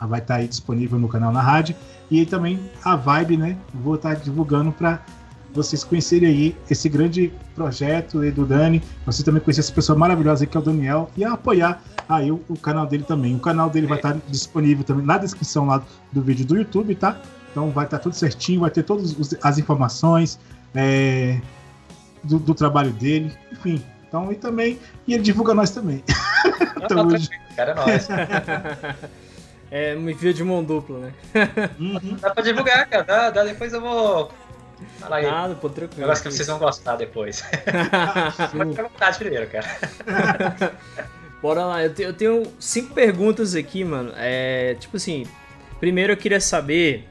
Vai 0.00 0.20
estar 0.20 0.34
tá 0.34 0.40
aí 0.40 0.46
disponível 0.46 1.00
no 1.00 1.08
canal 1.08 1.32
na 1.32 1.42
rádio. 1.42 1.74
E 2.08 2.20
aí 2.20 2.26
também 2.26 2.60
a 2.84 2.94
Vibe, 2.94 3.36
né? 3.38 3.56
Vou 3.74 3.96
estar 3.96 4.14
tá 4.14 4.22
divulgando 4.22 4.70
para 4.70 5.00
vocês 5.52 5.82
conhecerem 5.82 6.28
aí 6.28 6.56
esse 6.70 6.88
grande 6.88 7.32
projeto 7.56 8.20
do 8.30 8.46
Dani, 8.46 8.80
você 9.04 9.24
também 9.24 9.42
conhecer 9.42 9.62
essa 9.62 9.72
pessoa 9.72 9.98
maravilhosa 9.98 10.44
aí 10.44 10.46
que 10.46 10.56
é 10.56 10.60
o 10.60 10.62
Daniel 10.62 11.10
e 11.16 11.24
apoiar 11.24 11.82
aí 12.08 12.30
o, 12.30 12.40
o, 12.48 12.56
canal 12.56 12.86
dele 12.86 13.02
também. 13.02 13.34
O 13.34 13.40
canal 13.40 13.68
dele 13.68 13.88
vai 13.88 13.98
estar 13.98 14.16
disponível 14.28 14.84
também 14.84 15.04
na 15.04 15.18
descrição 15.18 15.66
lá 15.66 15.82
do 16.12 16.22
vídeo 16.22 16.46
do 16.46 16.56
YouTube, 16.56 16.94
tá? 16.94 17.20
Então 17.50 17.70
vai 17.70 17.84
estar 17.84 17.98
tudo 17.98 18.14
certinho, 18.14 18.60
vai 18.60 18.70
ter 18.70 18.82
todas 18.82 19.16
as 19.42 19.58
informações 19.58 20.38
é, 20.74 21.40
do, 22.22 22.38
do, 22.38 22.54
trabalho 22.54 22.92
dele, 22.92 23.36
enfim. 23.52 23.82
Então, 24.06 24.32
e 24.32 24.36
também, 24.36 24.78
e 25.06 25.14
ele 25.14 25.22
divulga 25.22 25.54
nós 25.54 25.70
também. 25.70 26.02
então, 26.82 27.06
hoje... 27.06 27.28
Cara, 27.56 27.72
é 27.72 27.74
nós. 27.74 28.08
É 29.70 29.94
uma 29.94 30.12
via 30.14 30.32
de 30.32 30.42
mão 30.42 30.64
dupla, 30.64 30.98
né? 30.98 31.12
Uhum. 31.78 32.16
Dá 32.20 32.30
pra 32.30 32.42
divulgar, 32.42 32.88
cara. 32.88 33.04
Dá, 33.04 33.30
dá, 33.30 33.44
depois 33.44 33.72
eu 33.72 33.80
vou. 33.80 34.32
Fala 34.98 35.16
aí. 35.16 35.26
Nada, 35.26 35.54
pô, 35.54 35.68
tranquilo. 35.68 36.00
Negócio 36.00 36.24
que 36.24 36.30
vocês 36.30 36.48
vão 36.48 36.58
gostar 36.58 36.96
depois. 36.96 37.42
Pode 38.56 38.70
ficar 38.70 38.84
à 38.84 38.88
vontade 38.88 39.18
primeiro, 39.18 39.46
cara. 39.48 39.68
Bora 41.42 41.64
lá, 41.66 41.84
eu, 41.84 41.92
eu 41.98 42.12
tenho 42.14 42.44
cinco 42.58 42.94
perguntas 42.94 43.54
aqui, 43.54 43.84
mano. 43.84 44.12
É, 44.16 44.74
tipo 44.80 44.96
assim, 44.96 45.26
primeiro 45.78 46.14
eu 46.14 46.16
queria 46.16 46.40
saber 46.40 47.06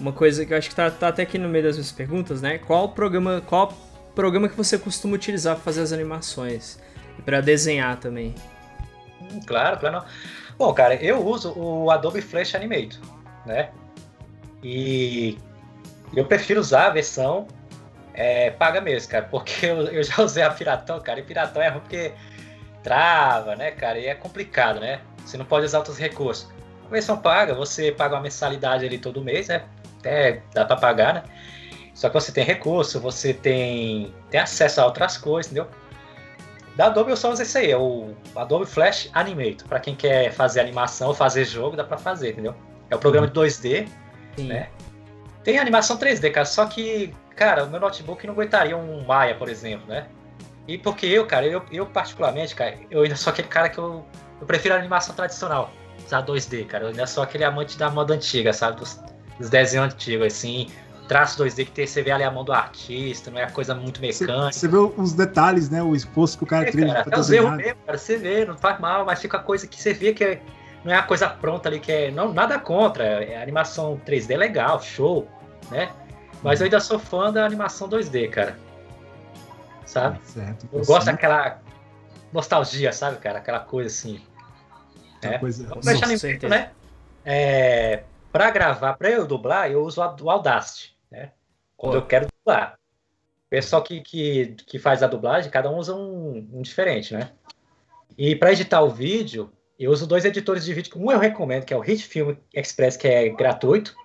uma 0.00 0.12
coisa 0.12 0.44
que 0.44 0.52
eu 0.52 0.58
acho 0.58 0.68
que 0.68 0.74
tá, 0.74 0.90
tá 0.90 1.08
até 1.08 1.22
aqui 1.22 1.38
no 1.38 1.48
meio 1.48 1.64
das 1.64 1.76
minhas 1.76 1.92
perguntas, 1.92 2.40
né? 2.40 2.58
Qual 2.58 2.90
programa, 2.90 3.42
qual 3.46 3.72
programa 4.14 4.48
que 4.48 4.56
você 4.56 4.78
costuma 4.78 5.14
utilizar 5.14 5.56
para 5.56 5.64
fazer 5.64 5.82
as 5.82 5.92
animações 5.92 6.78
e 7.18 7.22
para 7.22 7.40
desenhar 7.40 7.96
também? 7.98 8.34
Hum, 9.20 9.40
claro, 9.46 9.78
claro. 9.78 10.04
Bom, 10.56 10.72
cara, 10.72 10.94
eu 10.96 11.24
uso 11.24 11.52
o 11.56 11.90
Adobe 11.90 12.20
Flash 12.20 12.54
Animator, 12.54 13.00
né? 13.46 13.70
E 14.62 15.38
eu 16.14 16.24
prefiro 16.24 16.60
usar 16.60 16.86
a 16.86 16.90
versão 16.90 17.46
é, 18.14 18.50
paga 18.50 18.80
mesmo, 18.80 19.10
cara, 19.10 19.26
porque 19.26 19.64
eu, 19.66 19.82
eu 19.86 20.02
já 20.02 20.20
usei 20.22 20.42
a 20.42 20.50
Piratão, 20.50 21.00
cara, 21.00 21.20
e 21.20 21.22
Piratão 21.22 21.62
é 21.62 21.68
ruim 21.68 21.80
porque 21.80 22.12
trava, 22.82 23.54
né, 23.54 23.70
cara? 23.70 23.98
E 23.98 24.06
é 24.06 24.14
complicado, 24.14 24.80
né? 24.80 25.00
Você 25.24 25.36
não 25.36 25.44
pode 25.44 25.66
usar 25.66 25.78
outros 25.78 25.98
recursos. 25.98 26.48
A 26.84 26.88
versão 26.88 27.16
paga, 27.18 27.54
você 27.54 27.92
paga 27.92 28.16
uma 28.16 28.22
mensalidade 28.22 28.84
ali 28.84 28.98
todo 28.98 29.22
mês, 29.22 29.48
né? 29.48 29.62
Até 29.98 30.42
dá 30.52 30.64
para 30.64 30.76
pagar, 30.76 31.14
né? 31.14 31.22
Só 31.94 32.08
que 32.08 32.14
você 32.14 32.30
tem 32.30 32.44
recurso, 32.44 33.00
você 33.00 33.34
tem, 33.34 34.14
tem 34.30 34.40
acesso 34.40 34.80
a 34.80 34.86
outras 34.86 35.16
coisas, 35.16 35.50
entendeu? 35.50 35.68
Da 36.76 36.86
Adobe 36.86 37.10
eu 37.10 37.16
só 37.16 37.32
uso 37.32 37.42
esse 37.42 37.58
aí, 37.58 37.72
é 37.72 37.76
o 37.76 38.14
Adobe 38.36 38.64
Flash 38.64 39.10
Animator. 39.12 39.66
Para 39.66 39.80
quem 39.80 39.96
quer 39.96 40.30
fazer 40.30 40.60
animação 40.60 41.08
ou 41.08 41.14
fazer 41.14 41.44
jogo, 41.44 41.76
dá 41.76 41.82
para 41.82 41.98
fazer, 41.98 42.30
entendeu? 42.30 42.54
É 42.88 42.94
o 42.94 42.98
programa 43.00 43.26
de 43.26 43.32
2D, 43.32 43.88
Sim. 44.36 44.46
né? 44.46 44.68
Tem 45.42 45.58
animação 45.58 45.98
3D, 45.98 46.30
cara, 46.30 46.46
só 46.46 46.66
que, 46.66 47.12
cara, 47.34 47.64
o 47.64 47.68
meu 47.68 47.80
notebook 47.80 48.24
não 48.26 48.34
aguentaria 48.34 48.76
um 48.76 49.04
Maya, 49.04 49.34
por 49.34 49.48
exemplo, 49.48 49.88
né? 49.88 50.06
E 50.68 50.78
porque 50.78 51.06
eu, 51.06 51.26
cara, 51.26 51.46
eu, 51.46 51.64
eu 51.72 51.86
particularmente, 51.86 52.54
cara, 52.54 52.76
eu 52.90 53.02
ainda 53.02 53.16
sou 53.16 53.32
aquele 53.32 53.48
cara 53.48 53.68
que 53.70 53.78
eu, 53.78 54.04
eu 54.40 54.46
prefiro 54.46 54.74
a 54.74 54.78
animação 54.78 55.16
tradicional, 55.16 55.72
usar 56.06 56.22
2D, 56.24 56.66
cara. 56.66 56.84
Eu 56.84 56.88
ainda 56.90 57.06
sou 57.06 57.24
aquele 57.24 57.42
amante 57.42 57.76
da 57.76 57.90
moda 57.90 58.14
antiga, 58.14 58.52
sabe? 58.52 58.78
Dos, 58.78 59.00
dos 59.38 59.50
desenhos 59.50 59.92
antigos, 59.92 60.26
assim. 60.26 60.70
Traço 61.06 61.42
2D 61.42 61.64
que 61.64 61.70
tem, 61.70 61.86
você 61.86 62.02
vê 62.02 62.10
ali 62.10 62.22
a 62.22 62.30
mão 62.30 62.44
do 62.44 62.52
artista, 62.52 63.30
não 63.30 63.38
é 63.38 63.48
coisa 63.50 63.74
muito 63.74 63.98
mecânica. 63.98 64.52
Você, 64.52 64.68
vê 64.68 64.76
os 64.76 65.14
detalhes, 65.14 65.70
né? 65.70 65.82
O 65.82 65.96
esforço 65.96 66.36
que 66.36 66.44
o 66.44 66.46
cara 66.46 66.68
é, 66.68 66.70
teve 66.70 66.86
cara, 66.86 67.04
pra 67.04 67.16
desenhar. 67.16 67.56
mesmo, 67.56 67.78
cara, 67.86 67.96
você 67.96 68.18
vê, 68.18 68.44
não 68.44 68.58
faz 68.58 68.78
mal, 68.78 69.06
mas 69.06 69.18
fica 69.18 69.38
a 69.38 69.40
coisa 69.40 69.66
que 69.66 69.80
você 69.80 69.94
vê 69.94 70.12
que 70.12 70.22
é, 70.22 70.42
não 70.84 70.92
é 70.92 70.96
a 70.96 71.02
coisa 71.02 71.26
pronta 71.26 71.70
ali, 71.70 71.80
que 71.80 71.90
é. 71.90 72.10
Não, 72.10 72.34
nada 72.34 72.58
contra. 72.58 73.04
É, 73.04 73.38
a 73.38 73.42
animação 73.42 73.98
3D 74.06 74.32
é 74.32 74.36
legal, 74.36 74.82
show, 74.82 75.26
né? 75.70 75.88
Mas 76.42 76.60
eu 76.60 76.64
ainda 76.64 76.78
sou 76.78 76.98
fã 76.98 77.32
da 77.32 77.44
animação 77.44 77.88
2D, 77.88 78.28
cara 78.28 78.54
sabe? 79.88 80.20
Certo, 80.22 80.68
eu 80.72 80.84
gosto 80.84 81.06
daquela 81.06 81.60
nostalgia, 82.32 82.92
sabe, 82.92 83.16
cara? 83.18 83.38
Aquela 83.38 83.60
coisa 83.60 83.88
assim. 83.88 84.20
É. 85.22 85.38
Coisa... 85.38 85.66
Vamos 85.66 85.86
deixar 85.86 86.06
no 86.06 86.48
né? 86.48 86.70
É, 87.24 88.04
pra 88.38 88.50
gravar, 88.52 88.94
pra 88.94 89.10
eu 89.10 89.26
dublar, 89.26 89.68
eu 89.68 89.82
uso 89.82 90.00
o 90.00 90.30
Audacity, 90.30 90.96
né? 91.10 91.32
Quando 91.76 91.94
Pô. 91.94 91.98
eu 91.98 92.06
quero 92.06 92.28
dublar. 92.38 92.78
O 93.46 93.50
pessoal 93.50 93.82
que, 93.82 94.00
que, 94.00 94.54
que 94.64 94.78
faz 94.78 95.02
a 95.02 95.08
dublagem, 95.08 95.50
cada 95.50 95.68
um 95.68 95.76
usa 95.76 95.92
um, 95.92 96.48
um 96.52 96.62
diferente, 96.62 97.12
né? 97.12 97.32
E 98.16 98.36
para 98.36 98.52
editar 98.52 98.80
o 98.80 98.90
vídeo, 98.90 99.50
eu 99.76 99.90
uso 99.90 100.06
dois 100.06 100.24
editores 100.24 100.64
de 100.64 100.72
vídeo. 100.72 100.92
Um 100.96 101.10
eu 101.10 101.18
recomendo, 101.18 101.64
que 101.64 101.74
é 101.74 101.76
o 101.76 101.80
Hit 101.80 102.06
Film 102.06 102.36
Express, 102.54 102.96
que 102.96 103.08
é 103.08 103.28
gratuito. 103.28 103.96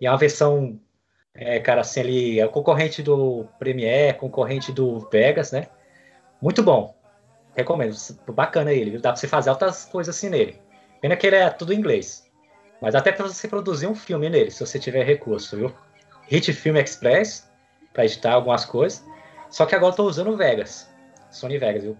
E 0.00 0.06
é 0.06 0.10
uma 0.10 0.16
versão 0.16 0.80
é, 1.34 1.60
cara, 1.60 1.82
assim, 1.82 2.00
ele 2.00 2.40
é 2.40 2.46
o 2.46 2.50
concorrente 2.50 3.02
do 3.02 3.46
Premiere, 3.58 4.16
concorrente 4.16 4.72
do 4.72 5.00
Vegas, 5.10 5.52
né? 5.52 5.66
Muito 6.40 6.62
bom. 6.62 6.96
Recomendo. 7.54 7.94
Bacana 8.28 8.72
ele, 8.72 8.92
viu? 8.92 9.00
Dá 9.02 9.10
pra 9.10 9.16
você 9.16 9.28
fazer 9.28 9.50
outras 9.50 9.84
coisas 9.84 10.16
assim 10.16 10.30
nele. 10.30 10.58
Pena 11.02 11.14
que 11.14 11.26
ele 11.26 11.36
é 11.36 11.50
tudo 11.50 11.74
em 11.74 11.78
inglês. 11.78 12.31
Mas 12.82 12.96
até 12.96 13.12
pra 13.12 13.28
você 13.28 13.46
produzir 13.46 13.86
um 13.86 13.94
filme 13.94 14.28
nele, 14.28 14.50
se 14.50 14.58
você 14.58 14.76
tiver 14.76 15.04
recurso, 15.04 15.56
viu? 15.56 15.72
Hit 16.28 16.52
Film 16.52 16.76
Express, 16.76 17.48
pra 17.92 18.04
editar 18.04 18.32
algumas 18.32 18.64
coisas. 18.64 19.04
Só 19.48 19.64
que 19.64 19.76
agora 19.76 19.92
eu 19.92 19.96
tô 19.96 20.04
usando 20.04 20.30
o 20.30 20.36
Vegas. 20.36 20.90
Sony 21.30 21.58
Vegas, 21.58 21.84
viu? 21.84 21.96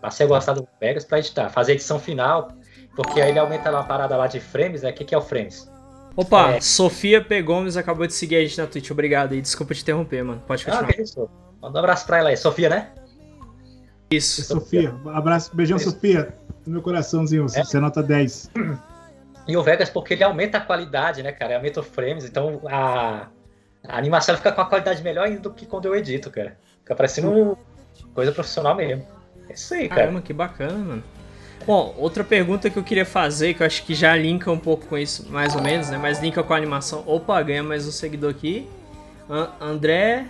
Passei 0.00 0.24
a 0.24 0.28
gostar 0.28 0.52
do 0.52 0.66
Vegas 0.80 1.04
pra 1.04 1.18
editar. 1.18 1.50
Fazer 1.50 1.72
edição 1.72 1.98
final, 1.98 2.52
porque 2.94 3.20
aí 3.20 3.30
ele 3.30 3.40
aumenta 3.40 3.68
uma 3.68 3.82
parada 3.82 4.16
lá 4.16 4.28
de 4.28 4.38
frames, 4.38 4.82
né? 4.82 4.90
O 4.90 4.94
que, 4.94 5.04
que 5.04 5.14
é 5.14 5.18
o 5.18 5.22
frames? 5.22 5.68
Opa, 6.14 6.52
é. 6.52 6.60
Sofia 6.60 7.22
P. 7.22 7.42
Gomes 7.42 7.76
acabou 7.76 8.06
de 8.06 8.14
seguir 8.14 8.36
a 8.36 8.42
gente 8.42 8.56
na 8.58 8.66
Twitch. 8.68 8.90
Obrigado 8.92 9.34
e 9.34 9.40
desculpa 9.40 9.74
te 9.74 9.82
interromper, 9.82 10.22
mano. 10.22 10.40
Pode 10.46 10.62
ah, 10.62 10.66
continuar. 10.66 10.90
Ah, 10.90 10.94
que 10.94 11.02
isso. 11.02 11.28
Manda 11.60 11.78
um 11.78 11.82
abraço 11.82 12.06
pra 12.06 12.18
ela 12.18 12.28
aí. 12.28 12.36
Sofia, 12.36 12.68
né? 12.68 12.92
Isso. 14.08 14.44
Sofia. 14.44 14.94
Abraço, 15.06 15.54
beijão, 15.54 15.76
isso. 15.76 15.90
Sofia. 15.90 16.32
No 16.64 16.74
meu 16.74 16.82
coraçãozinho, 16.82 17.44
é. 17.46 17.64
você 17.64 17.80
nota 17.80 18.02
10. 18.02 18.52
E 19.46 19.56
o 19.56 19.62
Vegas, 19.62 19.88
porque 19.88 20.14
ele 20.14 20.24
aumenta 20.24 20.58
a 20.58 20.60
qualidade, 20.60 21.22
né, 21.22 21.32
cara? 21.32 21.56
Aumenta 21.56 21.80
os 21.80 21.86
frames, 21.86 22.24
então 22.24 22.60
a, 22.66 23.28
a 23.86 23.96
animação 23.96 24.36
fica 24.36 24.50
com 24.50 24.60
a 24.60 24.66
qualidade 24.66 25.02
melhor 25.02 25.28
do 25.30 25.50
que 25.52 25.66
quando 25.66 25.86
eu 25.86 25.94
edito, 25.94 26.30
cara. 26.30 26.56
Fica 26.80 26.94
parecendo 26.94 27.30
uma 27.30 27.58
coisa 28.14 28.32
profissional 28.32 28.74
mesmo. 28.74 29.06
É 29.48 29.54
isso 29.54 29.74
aí, 29.74 29.88
cara. 29.88 30.02
Caramba, 30.02 30.20
que 30.20 30.32
bacana, 30.32 30.78
mano. 30.78 31.04
Bom, 31.64 31.94
outra 31.98 32.22
pergunta 32.22 32.70
que 32.70 32.76
eu 32.76 32.84
queria 32.84 33.04
fazer, 33.04 33.54
que 33.54 33.62
eu 33.62 33.66
acho 33.66 33.84
que 33.84 33.94
já 33.94 34.14
linka 34.16 34.50
um 34.50 34.58
pouco 34.58 34.86
com 34.86 34.96
isso, 34.96 35.28
mais 35.30 35.54
ou 35.54 35.62
menos, 35.62 35.90
né? 35.90 35.98
Mas 35.98 36.20
linka 36.20 36.42
com 36.42 36.52
a 36.52 36.56
animação. 36.56 37.02
Opa, 37.06 37.40
ganha 37.42 37.62
mais 37.62 37.86
um 37.86 37.90
seguidor 37.90 38.30
aqui. 38.30 38.68
André 39.60 40.26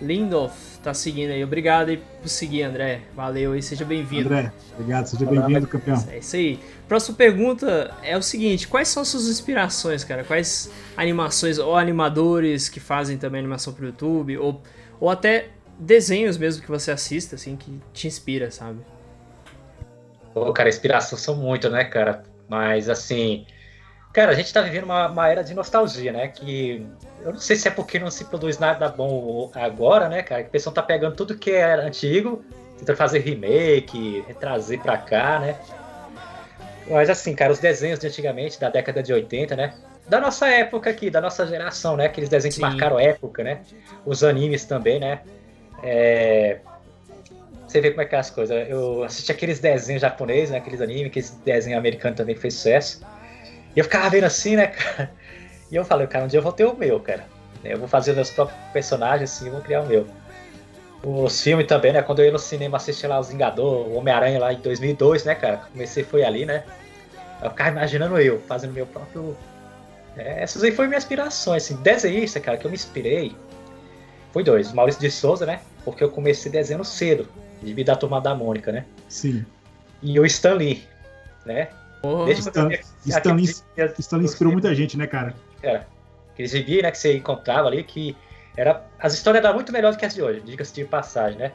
Lindolf 0.00 0.78
tá 0.82 0.92
seguindo 0.92 1.30
aí. 1.30 1.42
Obrigado 1.42 1.88
aí 1.88 1.96
por 1.96 2.28
seguir, 2.28 2.62
André. 2.62 3.00
Valeu 3.14 3.56
e 3.56 3.62
seja 3.62 3.84
bem-vindo. 3.84 4.28
André, 4.28 4.52
obrigado, 4.74 5.06
seja 5.06 5.26
bem-vindo, 5.26 5.66
campeão. 5.66 6.04
É 6.10 6.18
isso 6.18 6.36
aí. 6.36 6.60
Próxima 6.92 7.16
pergunta 7.16 7.90
é 8.02 8.18
o 8.18 8.22
seguinte: 8.22 8.68
quais 8.68 8.86
são 8.86 9.02
suas 9.02 9.26
inspirações, 9.26 10.04
cara? 10.04 10.24
Quais 10.24 10.70
animações 10.94 11.56
ou 11.56 11.74
animadores 11.74 12.68
que 12.68 12.78
fazem 12.80 13.16
também 13.16 13.38
animação 13.38 13.72
pro 13.72 13.86
YouTube? 13.86 14.36
Ou, 14.36 14.60
ou 15.00 15.08
até 15.08 15.48
desenhos 15.78 16.36
mesmo 16.36 16.60
que 16.60 16.68
você 16.68 16.90
assista, 16.90 17.36
assim, 17.36 17.56
que 17.56 17.80
te 17.94 18.06
inspira, 18.06 18.50
sabe? 18.50 18.80
Pô, 20.34 20.52
cara, 20.52 20.68
inspiração 20.68 21.16
são 21.16 21.34
muito, 21.34 21.70
né, 21.70 21.82
cara? 21.84 22.24
Mas, 22.46 22.90
assim, 22.90 23.46
Cara, 24.12 24.32
a 24.32 24.34
gente 24.34 24.52
tá 24.52 24.60
vivendo 24.60 24.84
uma, 24.84 25.08
uma, 25.08 25.28
era 25.30 25.42
de 25.42 25.54
nostalgia, 25.54 26.12
né? 26.12 26.28
Que 26.28 26.86
eu 27.22 27.32
não 27.32 27.40
sei 27.40 27.56
se 27.56 27.68
é 27.68 27.70
porque 27.70 27.98
não 27.98 28.10
se 28.10 28.26
produz 28.26 28.58
nada 28.58 28.86
bom 28.90 29.50
agora, 29.54 30.10
né, 30.10 30.22
cara? 30.22 30.42
Que 30.42 30.50
o 30.50 30.52
pessoal 30.52 30.74
tá 30.74 30.82
pegando 30.82 31.16
tudo 31.16 31.38
que 31.38 31.52
é 31.52 31.72
antigo, 31.72 32.44
tentando 32.76 32.98
fazer 32.98 33.20
remake, 33.20 34.22
trazer 34.38 34.78
pra 34.80 34.98
cá, 34.98 35.38
né? 35.38 35.56
Mas 36.92 37.08
assim, 37.08 37.34
cara, 37.34 37.52
os 37.52 37.58
desenhos 37.58 37.98
de 37.98 38.06
antigamente, 38.06 38.60
da 38.60 38.68
década 38.68 39.02
de 39.02 39.12
80, 39.12 39.56
né? 39.56 39.74
Da 40.08 40.20
nossa 40.20 40.46
época 40.48 40.90
aqui, 40.90 41.08
da 41.08 41.20
nossa 41.20 41.46
geração, 41.46 41.96
né? 41.96 42.06
Aqueles 42.06 42.28
desenhos 42.28 42.54
Sim. 42.54 42.60
que 42.60 42.66
marcaram 42.66 43.00
época, 43.00 43.42
né? 43.42 43.60
Os 44.04 44.22
animes 44.22 44.64
também, 44.64 45.00
né? 45.00 45.20
É... 45.82 46.58
Você 47.66 47.80
vê 47.80 47.90
como 47.90 48.02
é 48.02 48.04
que 48.04 48.14
é 48.14 48.18
as 48.18 48.28
coisas. 48.28 48.68
Eu 48.68 49.02
assisti 49.04 49.32
aqueles 49.32 49.58
desenhos 49.58 50.02
japoneses, 50.02 50.50
né? 50.50 50.58
Aqueles 50.58 50.82
animes, 50.82 51.06
aqueles 51.06 51.30
desenhos 51.44 51.78
americanos 51.78 52.16
também 52.16 52.34
que 52.34 52.40
fez 52.40 52.54
sucesso. 52.54 53.02
E 53.74 53.78
eu 53.78 53.84
ficava 53.84 54.10
vendo 54.10 54.24
assim, 54.24 54.56
né, 54.56 54.66
cara? 54.68 55.10
E 55.70 55.76
eu 55.76 55.84
falei, 55.84 56.06
cara, 56.06 56.26
um 56.26 56.28
dia 56.28 56.38
eu 56.38 56.42
vou 56.42 56.52
ter 56.52 56.66
o 56.66 56.76
meu, 56.76 57.00
cara. 57.00 57.24
Eu 57.64 57.78
vou 57.78 57.88
fazer 57.88 58.12
meus 58.12 58.30
próprios 58.30 58.58
personagens 58.72 59.32
assim, 59.32 59.48
vou 59.48 59.62
criar 59.62 59.80
o 59.80 59.86
meu. 59.86 60.06
Os 61.02 61.42
filmes 61.42 61.66
também, 61.66 61.92
né? 61.92 62.02
Quando 62.02 62.18
eu 62.18 62.26
ia 62.26 62.32
no 62.32 62.38
cinema 62.38 62.76
assistir 62.76 63.06
lá 63.06 63.18
Os 63.18 63.30
Vingador, 63.30 63.88
o 63.88 63.94
Homem-Aranha 63.94 64.38
lá 64.38 64.52
em 64.52 64.60
2002, 64.60 65.24
né, 65.24 65.34
cara? 65.34 65.62
Comecei 65.72 66.04
foi 66.04 66.22
ali, 66.22 66.44
né? 66.44 66.64
Eu 67.42 67.50
ficava 67.50 67.70
imaginando 67.70 68.18
eu, 68.18 68.40
fazendo 68.40 68.72
meu 68.72 68.86
próprio. 68.86 69.36
É, 70.16 70.42
essas 70.42 70.62
aí 70.62 70.72
foram 70.72 70.88
minhas 70.88 71.04
inspirações, 71.04 71.64
assim. 71.64 71.76
Desenhista, 71.82 72.40
cara, 72.40 72.56
que 72.56 72.66
eu 72.66 72.70
me 72.70 72.76
inspirei. 72.76 73.34
Foi 74.32 74.44
dois. 74.44 74.72
Maurício 74.72 75.00
de 75.00 75.10
Souza, 75.10 75.44
né? 75.44 75.60
Porque 75.84 76.02
eu 76.02 76.10
comecei 76.10 76.50
desenhando 76.50 76.84
cedo, 76.84 77.28
devido 77.60 77.90
à 77.90 77.96
turma 77.96 78.20
da 78.20 78.34
Mônica, 78.34 78.70
né? 78.70 78.84
Sim. 79.08 79.44
E 80.00 80.18
o 80.18 80.24
Stan 80.26 80.54
Lee, 80.54 80.86
né? 81.44 81.68
Oh, 82.02 82.26
Stan, 82.28 82.68
Stan, 83.06 83.34
Lee, 83.34 83.44
Stan 83.98 84.16
Lee 84.16 84.24
inspirou 84.24 84.52
muita 84.52 84.74
gente, 84.74 84.96
né, 84.96 85.06
cara? 85.06 85.34
Era. 85.62 85.86
Aqueles 86.32 86.50
gibi, 86.50 86.82
né, 86.82 86.90
que 86.90 86.98
você 86.98 87.16
encontrava 87.16 87.68
ali, 87.68 87.84
que 87.84 88.16
era, 88.56 88.84
as 88.98 89.14
histórias 89.14 89.44
eram 89.44 89.54
muito 89.54 89.72
melhores 89.72 89.96
do 89.96 90.00
que 90.00 90.06
as 90.06 90.14
de 90.14 90.22
hoje, 90.22 90.40
diga-se 90.40 90.74
de 90.74 90.84
passagem, 90.84 91.38
né? 91.38 91.52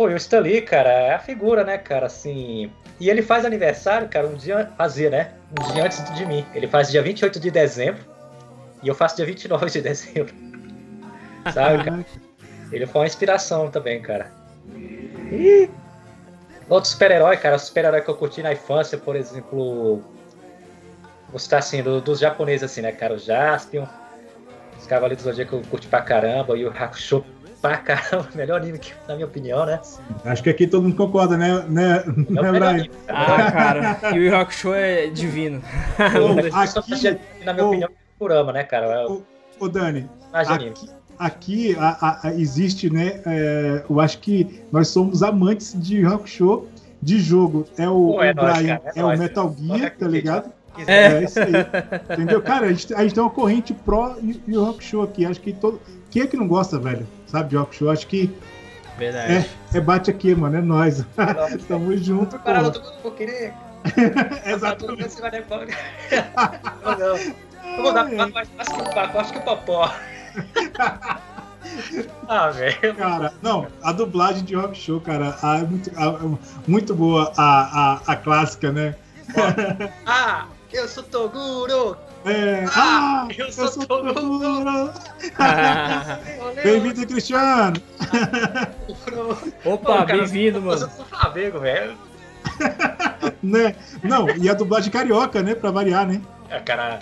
Pô, 0.00 0.08
e 0.08 0.14
o 0.14 0.16
Stan 0.16 0.40
Lee, 0.40 0.62
cara, 0.62 0.88
é 0.88 1.12
a 1.12 1.18
figura, 1.18 1.62
né, 1.62 1.76
cara, 1.76 2.06
assim... 2.06 2.72
E 2.98 3.10
ele 3.10 3.20
faz 3.20 3.44
aniversário, 3.44 4.08
cara, 4.08 4.26
um 4.28 4.34
dia... 4.34 4.72
Fazia, 4.78 5.10
né? 5.10 5.34
Um 5.50 5.74
dia 5.74 5.84
antes 5.84 6.02
de 6.14 6.24
mim. 6.24 6.42
Ele 6.54 6.66
faz 6.66 6.90
dia 6.90 7.02
28 7.02 7.38
de 7.38 7.50
dezembro 7.50 8.02
e 8.82 8.88
eu 8.88 8.94
faço 8.94 9.16
dia 9.16 9.26
29 9.26 9.66
de 9.66 9.82
dezembro. 9.84 10.34
Sabe, 11.52 11.84
cara? 11.84 12.06
Ele 12.72 12.86
foi 12.86 13.02
uma 13.02 13.06
inspiração 13.06 13.70
também, 13.70 14.00
cara. 14.00 14.32
E 15.30 15.68
Outro 16.66 16.88
super-herói, 16.88 17.36
cara, 17.36 17.58
super-herói 17.58 18.00
que 18.00 18.08
eu 18.08 18.16
curti 18.16 18.42
na 18.42 18.54
infância, 18.54 18.96
por 18.96 19.14
exemplo. 19.14 20.02
Vou 21.28 21.38
citar 21.38 21.58
assim, 21.58 21.82
do, 21.82 22.00
dos 22.00 22.18
japoneses, 22.18 22.62
assim, 22.62 22.80
né, 22.80 22.90
cara? 22.90 23.12
O 23.12 23.18
Jaspion, 23.18 23.84
os 24.78 24.86
Cavaleiros 24.86 25.22
do 25.22 25.30
Zodíaco 25.30 25.56
eu 25.56 25.62
curti 25.68 25.88
pra 25.88 26.00
caramba, 26.00 26.56
e 26.56 26.64
o 26.64 26.70
Hakusho 26.70 27.22
pra 27.60 27.76
caramba, 27.76 28.28
melhor 28.34 28.60
anime, 28.60 28.78
que, 28.78 28.92
na 29.06 29.14
minha 29.14 29.26
opinião, 29.26 29.64
né? 29.66 29.80
Acho 30.24 30.42
que 30.42 30.50
aqui 30.50 30.66
todo 30.66 30.82
mundo 30.82 30.96
concorda, 30.96 31.36
né, 31.36 31.64
né, 31.68 32.04
né 32.28 32.52
Brian? 32.52 32.86
ah, 33.08 33.52
cara, 33.52 33.98
e 34.14 34.18
o 34.18 34.22
Yu 34.22 34.36
Hakusho 34.36 34.74
é 34.74 35.06
divino. 35.06 35.62
Oh, 36.00 36.78
aqui, 36.78 37.18
na 37.44 37.52
minha 37.52 37.64
oh, 37.64 37.68
opinião, 37.68 37.90
Kurama, 38.18 38.52
né, 38.52 38.64
cara? 38.64 39.08
Ô, 39.08 39.22
oh, 39.58 39.68
Dani, 39.68 40.08
aqui, 40.32 40.90
aqui 41.18 41.76
a, 41.78 42.28
a, 42.28 42.34
existe, 42.34 42.90
né? 42.90 43.20
É, 43.26 43.84
eu 43.88 44.00
acho 44.00 44.18
que 44.18 44.62
nós 44.72 44.88
somos 44.88 45.22
amantes 45.22 45.74
de 45.80 46.02
rock 46.02 46.28
show 46.28 46.68
de 47.02 47.18
jogo. 47.18 47.66
É 47.76 47.88
o, 47.88 48.14
Pô, 48.14 48.22
é 48.22 48.32
o 48.32 48.34
nós, 48.34 48.58
Brian, 48.58 48.78
cara, 48.78 48.92
é, 48.94 49.00
é 49.00 49.04
o 49.04 49.18
Metal 49.18 49.56
Gear, 49.58 49.96
tá 49.96 50.08
ligado? 50.08 50.52
É. 50.86 51.06
é 51.06 51.24
isso 51.24 51.38
aí. 51.40 51.52
Entendeu? 52.12 52.40
Cara, 52.42 52.66
a 52.66 52.72
gente, 52.72 52.94
a 52.94 53.02
gente 53.02 53.14
tem 53.14 53.22
uma 53.22 53.30
corrente 53.30 53.74
pró 53.74 54.16
e, 54.22 54.40
e 54.46 54.56
rock 54.56 54.82
show 54.82 55.02
aqui. 55.02 55.24
Acho 55.24 55.40
que 55.40 55.52
todo. 55.52 55.80
Quem 56.10 56.22
é 56.22 56.26
que 56.26 56.36
não 56.36 56.48
gosta, 56.48 56.78
velho? 56.78 57.06
Sabe, 57.26 57.50
de 57.50 57.56
rock 57.56 57.76
show? 57.76 57.90
Acho 57.90 58.06
que. 58.06 58.30
Verdade. 58.98 59.48
É, 59.72 59.78
é 59.78 59.80
bate 59.80 60.10
aqui, 60.10 60.34
mano. 60.34 60.56
É 60.56 60.60
nós. 60.60 61.04
Tamo 61.68 61.96
junto. 61.96 62.38
Parado, 62.38 62.72
todo 62.72 62.84
mundo 62.84 63.02
vou 63.02 63.12
querer. 63.12 63.54
Exatamente. 64.44 65.16
não, 66.82 66.98
não. 66.98 67.16
Eu 67.76 67.82
vou 67.82 67.92
dar 67.94 68.04
mais 68.10 68.48
fácil 68.48 68.74
que 68.74 68.82
o 68.82 68.94
pacote 68.94 69.32
que 69.32 69.38
o 69.38 69.42
popó. 69.42 69.94
ah, 72.28 72.50
velho. 72.50 72.94
Cara, 72.96 73.32
não, 73.40 73.68
a 73.82 73.92
dublagem 73.92 74.44
de 74.44 74.54
Rock 74.54 74.76
Show, 74.76 75.00
cara, 75.00 75.36
a, 75.42 75.58
é 75.58 75.62
muito, 75.62 75.90
a, 75.96 76.38
muito 76.66 76.94
boa 76.94 77.32
a, 77.36 77.94
a, 77.94 78.12
a 78.12 78.16
clássica, 78.16 78.72
né? 78.72 78.96
ah, 80.04 80.46
eu 80.72 80.88
sou 80.88 81.04
Toguro! 81.04 81.96
É, 82.24 82.64
ah, 82.74 83.26
ah 83.26 83.28
eu, 83.36 83.46
eu 83.46 83.52
sou, 83.52 83.86
Toguro! 83.86 84.14
Toguro. 84.14 84.92
Bem-vindo, 86.62 87.06
Cristiano! 87.06 87.80
Opa, 89.64 90.04
bem-vindo, 90.04 90.60
mano. 90.60 90.82
Eu 90.82 90.90
sou 90.90 91.04
Flamengo, 91.06 91.60
velho. 91.60 91.96
né? 93.42 93.74
Não, 94.02 94.28
e 94.36 94.48
a 94.48 94.54
dublagem 94.54 94.90
carioca, 94.90 95.42
né? 95.42 95.54
Pra 95.54 95.70
variar, 95.70 96.06
né? 96.06 96.20
É, 96.50 96.60
cara, 96.60 97.00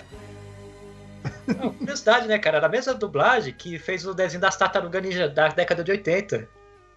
não, 1.57 1.73
curiosidade, 1.73 2.27
né, 2.27 2.37
cara? 2.37 2.57
Era 2.57 2.67
a 2.67 2.69
mesma 2.69 2.93
dublagem 2.93 3.53
que 3.53 3.79
fez 3.79 4.05
o 4.05 4.13
desenho 4.13 4.41
das 4.41 4.55
Tartarugas 4.55 5.01
Ninja 5.01 5.27
da 5.27 5.47
década 5.49 5.83
de 5.83 5.91
80. 5.91 6.47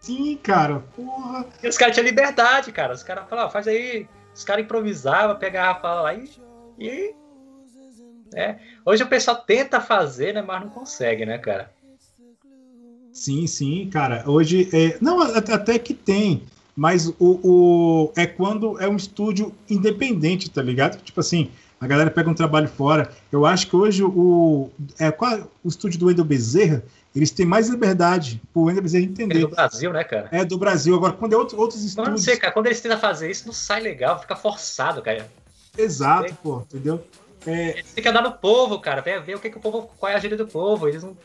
Sim, 0.00 0.36
cara, 0.42 0.80
porra. 0.94 1.46
E 1.62 1.68
os 1.68 1.76
caras 1.76 1.94
tinham 1.94 2.06
liberdade, 2.06 2.72
cara. 2.72 2.92
Os 2.92 3.02
caras 3.02 3.28
falavam, 3.28 3.50
faz 3.50 3.66
aí. 3.68 4.08
Os 4.34 4.44
caras 4.44 4.64
improvisavam, 4.64 5.36
pegavam 5.36 5.72
a 5.72 5.80
fala 5.80 6.02
lá 6.02 6.14
e. 6.14 6.30
e 6.78 7.14
é. 8.34 8.58
Hoje 8.84 9.02
o 9.02 9.08
pessoal 9.08 9.36
tenta 9.36 9.80
fazer, 9.80 10.34
né, 10.34 10.42
mas 10.42 10.60
não 10.62 10.70
consegue, 10.70 11.24
né, 11.24 11.38
cara? 11.38 11.70
Sim, 13.12 13.46
sim, 13.46 13.88
cara. 13.90 14.24
Hoje. 14.26 14.68
É... 14.72 14.96
Não, 15.00 15.20
até 15.20 15.78
que 15.78 15.92
tem. 15.92 16.42
Mas 16.74 17.06
o, 17.06 17.14
o, 17.20 18.12
é 18.16 18.26
quando 18.26 18.80
é 18.80 18.88
um 18.88 18.96
estúdio 18.96 19.54
independente, 19.68 20.48
tá 20.48 20.62
ligado? 20.62 21.02
Tipo 21.02 21.20
assim, 21.20 21.50
a 21.78 21.86
galera 21.86 22.10
pega 22.10 22.30
um 22.30 22.34
trabalho 22.34 22.68
fora. 22.68 23.12
Eu 23.30 23.44
acho 23.44 23.66
que 23.68 23.76
hoje 23.76 24.02
o, 24.02 24.70
é, 24.98 25.10
qual, 25.10 25.50
o 25.62 25.68
estúdio 25.68 26.00
do 26.00 26.06
Wendel 26.06 26.24
Bezerra, 26.24 26.82
eles 27.14 27.30
têm 27.30 27.44
mais 27.44 27.68
liberdade 27.68 28.40
pro 28.54 28.62
Wendel 28.62 28.82
Bezerra 28.82 29.04
entender. 29.04 29.36
É 29.36 29.40
do 29.40 29.48
Brasil, 29.48 29.92
né, 29.92 30.04
cara? 30.04 30.28
É 30.32 30.44
do 30.46 30.56
Brasil. 30.56 30.94
Agora, 30.94 31.12
quando 31.12 31.34
é 31.34 31.36
outro, 31.36 31.58
outros 31.58 31.84
estúdios... 31.84 32.06
Não, 32.06 32.12
não 32.12 32.18
sei, 32.18 32.38
cara. 32.38 32.54
Quando 32.54 32.66
eles 32.66 32.80
tentam 32.80 32.98
fazer 32.98 33.30
isso, 33.30 33.46
não 33.46 33.52
sai 33.52 33.80
legal. 33.80 34.18
Fica 34.18 34.34
forçado, 34.34 35.02
cara. 35.02 35.28
Exato, 35.76 36.34
pô. 36.42 36.60
Entendeu? 36.60 37.04
É... 37.46 37.70
Eles 37.70 37.92
têm 37.92 38.02
que 38.02 38.08
andar 38.08 38.22
no 38.22 38.32
povo, 38.32 38.80
cara. 38.80 39.00
Ver, 39.00 39.22
ver 39.22 39.36
o 39.36 39.40
que, 39.40 39.50
que 39.50 39.58
o 39.58 39.60
povo... 39.60 39.90
Qual 39.98 40.10
é 40.10 40.14
a 40.14 40.18
gíria 40.18 40.36
do 40.36 40.46
povo. 40.46 40.88
Eles 40.88 41.02
não... 41.02 41.16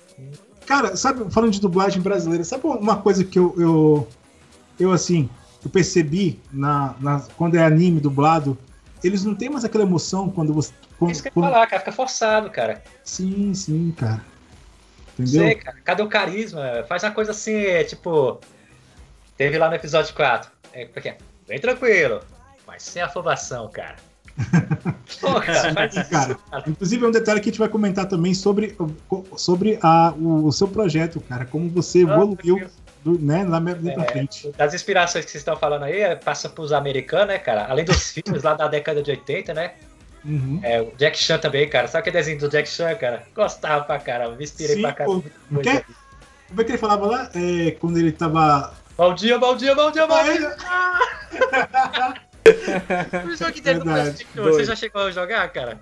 Cara, 0.65 0.97
sabe, 0.97 1.31
falando 1.31 1.51
de 1.51 1.61
dublagem 1.61 2.01
brasileira, 2.01 2.43
sabe 2.43 2.67
uma 2.67 2.97
coisa 2.97 3.23
que 3.23 3.39
eu, 3.39 3.55
eu, 3.57 4.07
eu 4.77 4.91
assim, 4.91 5.29
eu 5.63 5.69
percebi 5.69 6.41
na, 6.51 6.93
na, 6.99 7.21
quando 7.37 7.55
é 7.55 7.63
anime 7.63 8.01
dublado, 8.01 8.57
eles 9.01 9.23
não 9.23 9.33
têm 9.33 9.49
mais 9.49 9.63
aquela 9.63 9.83
emoção 9.83 10.29
quando 10.29 10.53
você. 10.53 10.73
Quando, 10.99 11.11
Isso 11.11 11.21
que 11.21 11.29
eu 11.29 11.31
quando... 11.31 11.51
falar, 11.51 11.67
cara, 11.67 11.79
fica 11.79 11.91
forçado, 11.91 12.49
cara. 12.49 12.83
Sim, 13.03 13.53
sim, 13.53 13.93
cara. 13.97 14.21
Entendeu? 15.13 15.43
Sei, 15.43 15.55
cara. 15.55 15.77
Cadê 15.83 16.03
o 16.03 16.09
carisma? 16.09 16.83
Faz 16.87 17.03
uma 17.03 17.11
coisa 17.11 17.31
assim, 17.31 17.55
é, 17.55 17.83
tipo. 17.83 18.39
Teve 19.37 19.57
lá 19.57 19.69
no 19.69 19.75
episódio 19.75 20.13
4. 20.15 20.51
É, 20.73 20.85
porque, 20.85 21.15
bem 21.47 21.59
tranquilo, 21.59 22.21
mas 22.65 22.83
sem 22.83 23.01
afobação, 23.01 23.69
cara. 23.69 23.95
Pô, 25.19 25.39
cara, 25.41 25.73
cara, 25.73 26.37
inclusive 26.67 27.03
é 27.03 27.07
um 27.07 27.11
detalhe 27.11 27.39
que 27.39 27.49
a 27.49 27.51
gente 27.51 27.59
vai 27.59 27.69
comentar 27.69 28.07
também 28.07 28.33
sobre, 28.33 28.77
sobre 29.35 29.79
a, 29.81 30.13
o, 30.15 30.45
o 30.45 30.51
seu 30.51 30.67
projeto, 30.67 31.19
cara, 31.21 31.45
como 31.45 31.69
você 31.69 32.01
evoluiu 32.01 32.69
do, 33.03 33.17
né, 33.19 33.43
lá 33.45 33.57
é, 33.57 33.91
pra 33.91 34.05
frente. 34.05 34.51
Das 34.57 34.73
inspirações 34.73 35.25
que 35.25 35.31
vocês 35.31 35.41
estão 35.41 35.57
falando 35.57 35.83
aí, 35.83 36.01
é, 36.01 36.15
passa 36.15 36.47
pros 36.49 36.71
americanos, 36.71 37.27
né, 37.27 37.39
cara? 37.39 37.65
Além 37.65 37.85
dos 37.85 38.11
filmes 38.11 38.43
lá 38.43 38.53
da 38.53 38.67
década 38.67 39.01
de 39.01 39.11
80, 39.11 39.53
né? 39.53 39.73
Uhum. 40.23 40.59
É, 40.61 40.81
o 40.81 40.91
Jack 40.97 41.17
Chan 41.17 41.37
também, 41.39 41.67
cara. 41.69 41.87
Sabe 41.87 42.01
aquele 42.01 42.17
desenho 42.17 42.39
do 42.39 42.49
Jack 42.49 42.67
Chan, 42.67 42.95
cara? 42.95 43.23
Gostava 43.33 43.85
pra 43.85 43.97
caramba, 43.97 44.35
me 44.35 44.43
inspirei 44.43 44.75
Sim, 44.75 44.81
pra 44.81 44.93
caramba. 44.93 45.23
Como 45.49 46.61
é 46.61 46.63
que 46.63 46.71
ele 46.71 46.77
falava 46.77 47.05
lá? 47.05 47.29
É, 47.33 47.71
quando 47.71 47.97
ele 47.97 48.11
tava. 48.11 48.73
Bom 48.97 49.13
dia, 49.13 49.37
bom 49.37 49.55
dia, 49.55 49.75
bom 49.75 49.91
dia, 49.91 50.07
bom 50.07 50.23
dia! 50.23 50.55
o 53.25 53.35
jogo 53.35 53.57
inteiro 53.57 53.79
do 53.79 54.43
Você 54.43 54.65
já 54.65 54.75
chegou 54.75 55.01
a 55.03 55.11
jogar, 55.11 55.47
cara? 55.49 55.79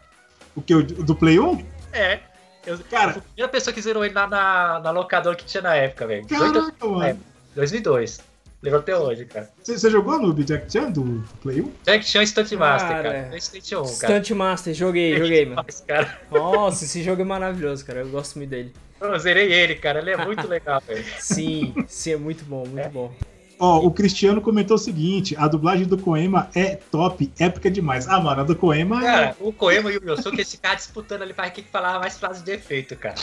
O 0.55 0.61
que? 0.61 0.73
O 0.73 0.83
do 0.83 1.15
Play 1.15 1.39
1? 1.39 1.65
É. 1.93 2.19
Eu, 2.65 2.79
cara, 2.89 3.11
a 3.11 3.21
primeira 3.21 3.51
pessoa 3.51 3.73
que 3.73 3.81
zerou 3.81 4.03
ele 4.03 4.13
lá 4.13 4.27
na, 4.27 4.79
na 4.79 4.91
locadora 4.91 5.35
que 5.35 5.45
tinha 5.45 5.61
na 5.61 5.75
época, 5.75 6.07
velho. 6.07 6.27
Caraca, 6.27 6.87
mano. 6.87 7.19
2002. 7.55 8.19
Levou 8.65 8.79
até 8.79 8.97
hoje, 8.97 9.25
cara. 9.25 9.47
Você 9.63 9.89
jogou 9.91 10.19
no 10.19 10.33
Jack 10.43 10.71
Chan 10.71 10.89
do 10.89 11.23
Play 11.43 11.61
1? 11.61 11.71
Jack 11.83 12.03
Chan 12.03 12.25
Stunt 12.25 12.51
Master, 12.53 12.89
cara. 12.89 13.11
cara. 13.11 13.27
PlayStation 13.27 13.81
1, 13.81 13.97
cara. 13.97 14.23
Stunt 14.23 14.35
Master, 14.35 14.73
joguei, 14.73 15.17
joguei, 15.17 15.45
mano. 15.45 15.63
Cara. 15.87 16.19
Nossa, 16.31 16.83
esse 16.85 17.03
jogo 17.03 17.21
é 17.21 17.25
maravilhoso, 17.25 17.85
cara. 17.85 17.99
Eu 17.99 18.09
gosto 18.09 18.37
muito 18.37 18.49
dele. 18.49 18.73
Eu 18.99 19.19
zerei 19.19 19.53
ele, 19.53 19.75
cara. 19.75 19.99
Ele 19.99 20.11
é 20.11 20.25
muito 20.25 20.45
legal, 20.49 20.81
velho. 20.81 21.05
Sim, 21.19 21.75
sim, 21.87 22.13
é 22.13 22.17
muito 22.17 22.43
bom, 22.45 22.65
muito 22.65 22.79
é. 22.79 22.89
bom. 22.89 23.13
Ó, 23.57 23.79
o 23.85 23.91
Cristiano 23.91 24.41
comentou 24.41 24.75
o 24.75 24.79
seguinte: 24.79 25.35
a 25.37 25.47
dublagem 25.47 25.85
do 25.85 25.97
Coema 25.97 26.49
é 26.53 26.75
top, 26.75 27.31
épica 27.39 27.69
demais. 27.69 28.07
Ah, 28.07 28.19
mano, 28.19 28.41
a 28.41 28.43
do 28.43 28.55
Coema 28.55 28.99
é. 28.99 29.03
Cara, 29.03 29.35
o 29.39 29.53
Coema 29.53 29.91
e 29.91 29.97
o 29.97 30.01
Wilson, 30.03 30.31
que 30.31 30.41
esse 30.41 30.57
cara 30.57 30.75
disputando 30.75 31.21
ali 31.21 31.33
pra 31.33 31.49
quem 31.49 31.63
falava 31.63 31.99
mais 31.99 32.17
frases 32.17 32.41
de 32.41 32.51
efeito, 32.51 32.95
cara. 32.95 33.15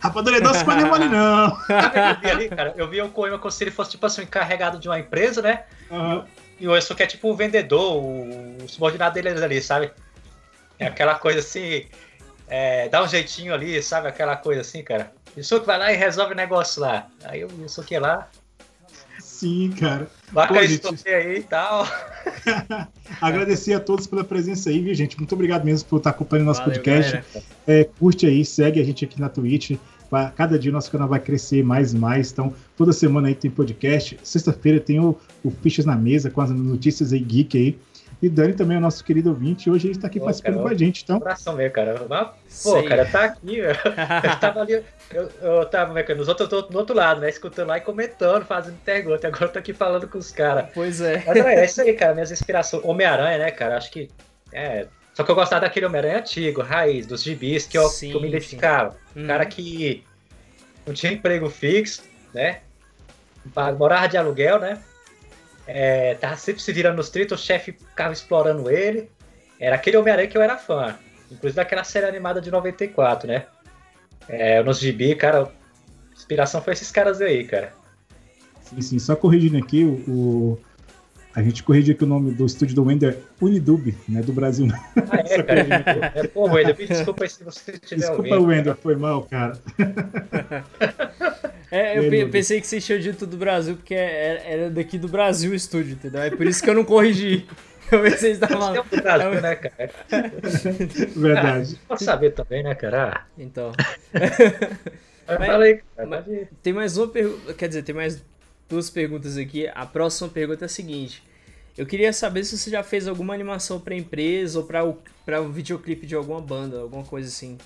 Rapadura 0.00 0.36
é 0.36 0.40
doce, 0.40 0.64
não 0.64 0.72
é 0.72 0.84
mole, 0.84 1.08
não. 1.08 1.46
eu, 1.48 2.20
vi 2.20 2.30
ali, 2.30 2.48
cara, 2.48 2.74
eu 2.76 2.88
vi 2.88 3.00
o 3.00 3.08
Coema 3.08 3.38
como 3.38 3.50
se 3.50 3.64
ele 3.64 3.70
fosse, 3.70 3.92
tipo 3.92 4.06
assim, 4.06 4.22
encarregado 4.22 4.78
de 4.78 4.88
uma 4.88 4.98
empresa, 4.98 5.42
né? 5.42 5.64
Uhum. 5.90 6.24
E 6.60 6.68
o 6.68 6.72
Wilson 6.72 6.94
que 6.94 7.02
é 7.02 7.06
tipo 7.06 7.28
o 7.28 7.34
vendedor, 7.34 7.96
o, 7.96 8.64
o 8.64 8.68
subordinado 8.68 9.14
dele 9.14 9.28
ali, 9.28 9.60
sabe? 9.62 9.90
É 10.78 10.86
aquela 10.86 11.14
coisa 11.16 11.40
assim. 11.40 11.86
É, 12.46 12.88
dá 12.88 13.02
um 13.02 13.08
jeitinho 13.08 13.52
ali, 13.52 13.82
sabe? 13.82 14.08
Aquela 14.08 14.36
coisa 14.36 14.60
assim, 14.60 14.82
cara. 14.82 15.12
Isso 15.36 15.60
que 15.60 15.66
vai 15.66 15.78
lá 15.78 15.92
e 15.92 15.96
resolve 15.96 16.32
o 16.32 16.36
negócio 16.36 16.80
lá. 16.80 17.06
Aí 17.24 17.40
eu 17.40 17.48
isso 17.64 17.82
que 17.82 17.98
lá. 17.98 18.28
Sim, 19.38 19.70
cara. 19.78 20.10
Marca 20.32 20.64
isso 20.64 20.88
gente... 20.88 21.08
aí 21.08 21.38
e 21.38 21.42
tal. 21.44 21.86
Agradecer 23.22 23.72
a 23.72 23.78
todos 23.78 24.04
pela 24.04 24.24
presença 24.24 24.68
aí, 24.68 24.80
viu, 24.80 24.92
gente? 24.92 25.16
Muito 25.16 25.32
obrigado 25.32 25.64
mesmo 25.64 25.88
por 25.88 25.98
estar 25.98 26.10
acompanhando 26.10 26.46
nosso 26.46 26.58
Valeu, 26.58 26.74
podcast. 26.74 27.22
É, 27.64 27.84
curte 27.84 28.26
aí, 28.26 28.44
segue 28.44 28.80
a 28.80 28.84
gente 28.84 29.04
aqui 29.04 29.20
na 29.20 29.28
Twitch. 29.28 29.78
Cada 30.34 30.58
dia 30.58 30.72
o 30.72 30.74
nosso 30.74 30.90
canal 30.90 31.06
vai 31.06 31.20
crescer 31.20 31.62
mais 31.62 31.92
e 31.92 31.96
mais. 31.96 32.32
Então, 32.32 32.52
toda 32.76 32.92
semana 32.92 33.28
aí 33.28 33.34
tem 33.36 33.48
podcast. 33.48 34.18
Sexta-feira 34.24 34.80
tem 34.80 34.98
o, 34.98 35.16
o 35.44 35.52
Fichas 35.52 35.84
na 35.84 35.94
Mesa 35.94 36.30
com 36.30 36.40
as 36.40 36.50
notícias 36.50 37.12
aí 37.12 37.20
geek 37.20 37.56
aí. 37.56 37.78
E 38.20 38.28
Dani 38.28 38.52
também 38.52 38.74
é 38.74 38.78
o 38.78 38.82
nosso 38.82 39.04
querido 39.04 39.30
ouvinte. 39.30 39.70
Hoje 39.70 39.86
ele 39.86 39.94
está 39.94 40.08
aqui 40.08 40.18
pô, 40.18 40.24
participando 40.24 40.54
cara, 40.54 40.68
com 40.68 40.74
a 40.74 40.76
gente. 40.76 41.04
Então... 41.04 41.20
Coração 41.20 41.54
meu, 41.54 41.70
cara. 41.70 42.04
Mas, 42.08 42.62
pô, 42.64 42.82
cara, 42.82 43.06
tá 43.06 43.24
aqui. 43.24 43.58
Eu, 43.58 43.70
eu 43.70 44.40
tava 44.40 44.60
ali. 44.60 44.84
Eu, 45.12 45.30
eu 45.40 45.66
tava 45.66 45.94
né, 45.94 46.04
nos 46.14 46.26
outros, 46.26 46.48
do 46.48 46.76
outro 46.76 46.96
lado, 46.96 47.20
né? 47.20 47.28
Escutando 47.28 47.68
lá 47.68 47.78
e 47.78 47.80
comentando, 47.80 48.44
fazendo 48.44 48.76
pergunta. 48.84 49.28
Agora 49.28 49.44
eu 49.44 49.52
tô 49.52 49.58
aqui 49.60 49.72
falando 49.72 50.08
com 50.08 50.18
os 50.18 50.32
caras. 50.32 50.68
Pois 50.74 51.00
é. 51.00 51.22
Mas 51.24 51.36
é, 51.36 51.54
é 51.54 51.64
isso 51.64 51.80
aí, 51.80 51.94
cara. 51.94 52.12
Minhas 52.12 52.32
inspirações. 52.32 52.84
Homem-Aranha, 52.84 53.38
né, 53.38 53.50
cara? 53.52 53.76
Acho 53.76 53.90
que. 53.92 54.10
É. 54.52 54.88
Só 55.14 55.22
que 55.22 55.30
eu 55.30 55.34
gostava 55.34 55.62
daquele 55.62 55.86
Homem-Aranha 55.86 56.18
antigo, 56.18 56.60
raiz, 56.60 57.06
dos 57.06 57.22
gibis, 57.22 57.66
que 57.66 57.78
eu, 57.78 57.88
sim, 57.88 58.10
que 58.10 58.16
eu 58.16 58.20
me 58.20 58.28
identificava. 58.28 58.96
Um 59.14 59.26
cara 59.26 59.44
uhum. 59.44 59.50
que 59.50 60.04
não 60.86 60.94
tinha 60.94 61.12
emprego 61.12 61.48
fixo, 61.50 62.02
né? 62.34 62.60
Morava 63.76 64.08
de 64.08 64.16
aluguel, 64.16 64.58
né? 64.58 64.78
É, 65.70 66.14
tava 66.14 66.34
sempre 66.36 66.62
se 66.62 66.72
virando 66.72 66.96
nos 66.96 67.10
trilhos, 67.10 67.32
o 67.32 67.36
chefe 67.36 67.72
ficava 67.72 68.12
explorando 68.12 68.70
ele. 68.70 69.10
Era 69.60 69.76
aquele 69.76 69.98
Homem-Aranha 69.98 70.26
que 70.26 70.36
eu 70.36 70.42
era 70.42 70.56
fã. 70.56 70.98
Inclusive 71.30 71.56
daquela 71.56 71.84
série 71.84 72.06
animada 72.06 72.40
de 72.40 72.50
94, 72.50 73.28
né? 73.28 73.44
É, 74.26 74.62
nos 74.62 74.80
gibi, 74.80 75.14
cara, 75.14 75.52
inspiração 76.14 76.62
foi 76.62 76.72
esses 76.72 76.90
caras 76.90 77.20
aí, 77.20 77.44
cara. 77.44 77.74
Sim, 78.62 78.80
sim. 78.80 78.98
Só 78.98 79.14
corrigindo 79.14 79.58
aqui, 79.58 79.84
o 79.84 80.58
a 81.34 81.42
gente 81.42 81.62
corrigiu 81.62 81.94
aqui 81.94 82.04
o 82.04 82.06
nome 82.06 82.32
do 82.32 82.44
estúdio 82.46 82.74
do 82.74 82.84
Wender, 82.84 83.18
Unidub, 83.40 83.94
né? 84.08 84.22
Do 84.22 84.32
Brasil. 84.32 84.66
Ah, 85.10 85.22
é, 85.24 85.42
cara. 85.42 86.12
É, 86.14 86.26
pô, 86.26 86.50
Wender, 86.50 86.74
desculpa 86.74 87.26
se 87.28 87.42
você 87.42 87.72
estiver 87.72 88.00
Desculpa, 88.00 88.38
Wender, 88.38 88.76
foi 88.76 88.96
mal, 88.96 89.22
cara. 89.22 89.58
É, 91.70 91.98
eu 91.98 92.30
pensei 92.30 92.60
que 92.60 92.66
você 92.66 92.80
tinha 92.80 92.98
dito 92.98 93.26
do 93.26 93.36
Brasil, 93.36 93.76
porque 93.76 93.94
é, 93.94 93.98
é, 93.98 94.52
era 94.52 94.70
daqui 94.70 94.96
do 94.96 95.06
Brasil 95.06 95.52
o 95.52 95.54
estúdio, 95.54 95.92
entendeu? 95.92 96.22
É 96.22 96.30
por 96.30 96.46
isso 96.46 96.62
que 96.62 96.70
eu 96.70 96.74
não 96.74 96.84
corrigi. 96.84 97.46
Eu 97.90 98.02
pensei 98.02 98.32
que 98.32 98.38
você 98.38 98.44
estava 98.44 98.60
falando. 98.60 98.86
É 98.92 99.00
Brasil, 99.00 99.40
né, 99.40 99.56
cara? 99.56 99.90
Verdade. 101.16 101.74
Ah, 101.74 101.88
pode 101.88 102.04
saber 102.04 102.30
também, 102.32 102.62
né, 102.62 102.74
cara? 102.74 103.24
Então. 103.38 103.72
mas, 105.26 105.46
falei, 105.46 105.80
cara, 105.96 106.08
mas, 106.08 106.24
tem 106.62 106.74
mais 106.74 106.98
uma 106.98 107.08
pergunta, 107.08 107.54
quer 107.54 107.68
dizer, 107.68 107.82
tem 107.82 107.94
mais 107.94 108.22
duas 108.68 108.90
perguntas 108.90 109.36
aqui. 109.36 109.68
A 109.74 109.86
próxima 109.86 110.28
pergunta 110.28 110.64
é 110.64 110.66
a 110.66 110.68
seguinte. 110.68 111.22
Eu 111.76 111.86
queria 111.86 112.12
saber 112.12 112.44
se 112.44 112.58
você 112.58 112.70
já 112.70 112.82
fez 112.82 113.06
alguma 113.06 113.32
animação 113.32 113.80
para 113.80 113.94
empresa 113.94 114.58
ou 114.58 114.64
para 114.64 114.84
o 114.84 114.98
para 115.24 115.42
um 115.42 115.52
videoclipe 115.52 116.06
de 116.06 116.14
alguma 116.14 116.40
banda, 116.40 116.80
alguma 116.80 117.04
coisa 117.04 117.28
assim. 117.28 117.58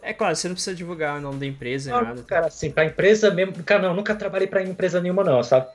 É 0.00 0.12
claro, 0.12 0.36
você 0.36 0.46
não 0.46 0.54
precisa 0.54 0.76
divulgar 0.76 1.18
o 1.18 1.20
nome 1.20 1.40
da 1.40 1.46
empresa, 1.46 1.90
não, 1.90 2.02
nada. 2.02 2.22
Cara, 2.22 2.46
assim, 2.46 2.70
pra 2.70 2.84
empresa 2.84 3.32
mesmo. 3.32 3.52
Cara, 3.64 3.82
não, 3.82 3.94
nunca 3.94 4.14
trabalhei 4.14 4.46
pra 4.46 4.62
empresa 4.62 5.00
nenhuma, 5.00 5.24
não, 5.24 5.42
sabe? 5.42 5.66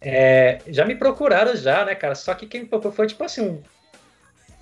É, 0.00 0.58
já 0.66 0.84
me 0.84 0.96
procuraram 0.96 1.54
já, 1.54 1.84
né, 1.84 1.94
cara? 1.94 2.16
Só 2.16 2.34
que 2.34 2.46
quem 2.46 2.62
me 2.62 2.66
procurou 2.66 2.92
foi 2.92 3.06
tipo 3.06 3.22
assim, 3.22 3.42
um, 3.42 3.62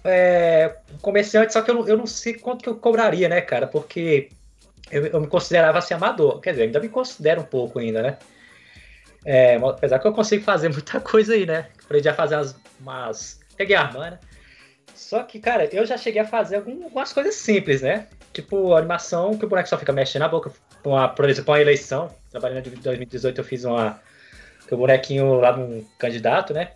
é, 0.04 0.76
comerciante, 1.00 1.52
só 1.52 1.62
que 1.62 1.70
eu 1.70 1.74
não, 1.74 1.88
eu 1.88 1.96
não 1.96 2.06
sei 2.06 2.34
quanto 2.34 2.62
que 2.62 2.68
eu 2.68 2.76
cobraria, 2.76 3.28
né, 3.28 3.40
cara? 3.40 3.66
Porque 3.66 4.28
eu, 4.90 5.06
eu 5.06 5.20
me 5.20 5.26
considerava 5.26 5.78
assim 5.78 5.94
amador. 5.94 6.38
Quer 6.40 6.50
dizer, 6.50 6.64
ainda 6.64 6.80
me 6.80 6.88
considero 6.90 7.40
um 7.40 7.44
pouco 7.44 7.78
ainda, 7.78 8.02
né? 8.02 8.18
É, 9.24 9.56
apesar 9.56 9.98
que 9.98 10.06
eu 10.06 10.12
consigo 10.12 10.44
fazer 10.44 10.68
muita 10.70 11.00
coisa 11.00 11.34
aí, 11.34 11.46
né? 11.46 11.68
Aprendi 11.84 12.08
a 12.08 12.14
fazer 12.14 12.36
umas. 12.36 12.56
umas 12.80 13.40
peguei 13.56 13.76
a 13.76 13.82
arma, 13.82 14.10
né? 14.10 14.18
Só 14.94 15.22
que, 15.22 15.38
cara, 15.38 15.68
eu 15.72 15.86
já 15.86 15.96
cheguei 15.96 16.20
a 16.20 16.26
fazer 16.26 16.56
algumas 16.56 17.12
coisas 17.12 17.34
simples, 17.34 17.82
né? 17.82 18.06
Tipo, 18.32 18.74
animação 18.74 19.36
que 19.38 19.44
o 19.44 19.48
boneco 19.48 19.68
só 19.68 19.78
fica 19.78 19.92
mexendo 19.92 20.22
na 20.22 20.28
boca. 20.28 20.50
Uma, 20.84 21.08
por 21.08 21.28
exemplo, 21.28 21.52
uma 21.52 21.60
eleição. 21.60 22.14
Trabalhando 22.30 22.66
em 22.66 22.70
2018, 22.70 23.38
eu 23.38 23.44
fiz 23.44 23.64
uma. 23.64 24.00
Que 24.66 24.74
o 24.74 24.78
bonequinho 24.78 25.34
lá 25.34 25.52
de 25.52 25.60
um 25.60 25.84
candidato, 25.98 26.52
né? 26.52 26.72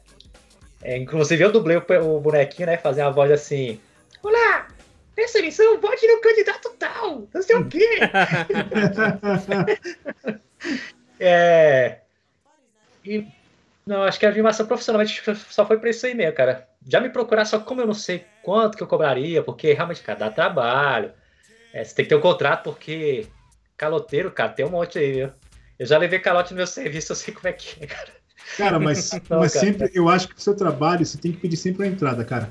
É, 0.82 0.96
inclusive, 0.96 1.44
eu 1.44 1.52
dublei 1.52 1.76
o, 1.76 2.16
o, 2.16 2.20
bonequinho, 2.20 2.66
né? 2.66 2.76
Fazer 2.76 3.02
uma 3.02 3.10
voz 3.10 3.30
assim: 3.30 3.80
Olá! 4.22 4.68
Nessa 5.16 5.38
eleição, 5.38 5.80
vote 5.80 6.06
no 6.06 6.20
candidato 6.20 6.70
tal! 6.78 7.28
Não 7.32 7.42
sei 7.42 7.56
o 7.56 7.68
quê! 7.68 8.00
é. 11.20 12.01
E. 13.04 13.26
Não, 13.84 14.04
acho 14.04 14.18
que 14.18 14.24
a 14.24 14.28
animação 14.28 14.64
profissionalmente 14.64 15.20
só 15.50 15.66
foi 15.66 15.76
pra 15.76 15.90
isso 15.90 16.06
aí 16.06 16.14
mesmo, 16.14 16.34
cara. 16.34 16.68
Já 16.86 17.00
me 17.00 17.10
procurar, 17.10 17.44
só 17.44 17.58
como 17.58 17.80
eu 17.80 17.86
não 17.86 17.94
sei 17.94 18.24
quanto 18.42 18.76
que 18.76 18.82
eu 18.82 18.86
cobraria, 18.86 19.42
porque 19.42 19.72
realmente, 19.72 20.02
cara, 20.02 20.20
dá 20.20 20.30
trabalho 20.30 21.12
é, 21.72 21.82
você 21.82 21.94
tem 21.94 22.04
que 22.04 22.10
ter 22.10 22.14
um 22.14 22.20
contrato, 22.20 22.64
porque 22.64 23.26
caloteiro, 23.76 24.30
cara, 24.30 24.52
tem 24.52 24.66
um 24.66 24.70
monte 24.70 24.98
aí, 24.98 25.12
viu? 25.12 25.30
Eu 25.78 25.86
já 25.86 25.96
levei 25.96 26.18
calote 26.18 26.52
no 26.52 26.58
meu 26.58 26.66
serviço, 26.66 27.12
eu 27.12 27.16
sei 27.16 27.32
como 27.32 27.48
é 27.48 27.52
que 27.52 27.82
é, 27.82 27.86
cara. 27.86 28.10
Cara, 28.56 28.78
mas, 28.78 29.10
então, 29.14 29.40
mas 29.40 29.54
cara, 29.54 29.66
sempre, 29.66 29.90
eu 29.94 30.08
acho 30.08 30.28
que 30.28 30.34
pro 30.34 30.42
seu 30.42 30.54
trabalho, 30.54 31.04
você 31.04 31.16
tem 31.16 31.32
que 31.32 31.38
pedir 31.38 31.56
sempre 31.56 31.86
a 31.86 31.88
entrada, 31.88 32.24
cara. 32.24 32.50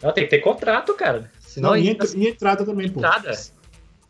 Não, 0.00 0.12
tem 0.12 0.24
que 0.24 0.30
ter 0.30 0.38
contrato, 0.38 0.94
cara. 0.94 1.30
Senão, 1.40 1.70
Não, 1.70 1.76
e, 1.76 1.88
entra, 1.88 2.06
e 2.14 2.28
entrada 2.28 2.64
também, 2.64 2.86
entrada. 2.86 3.32
pô. 3.32 3.56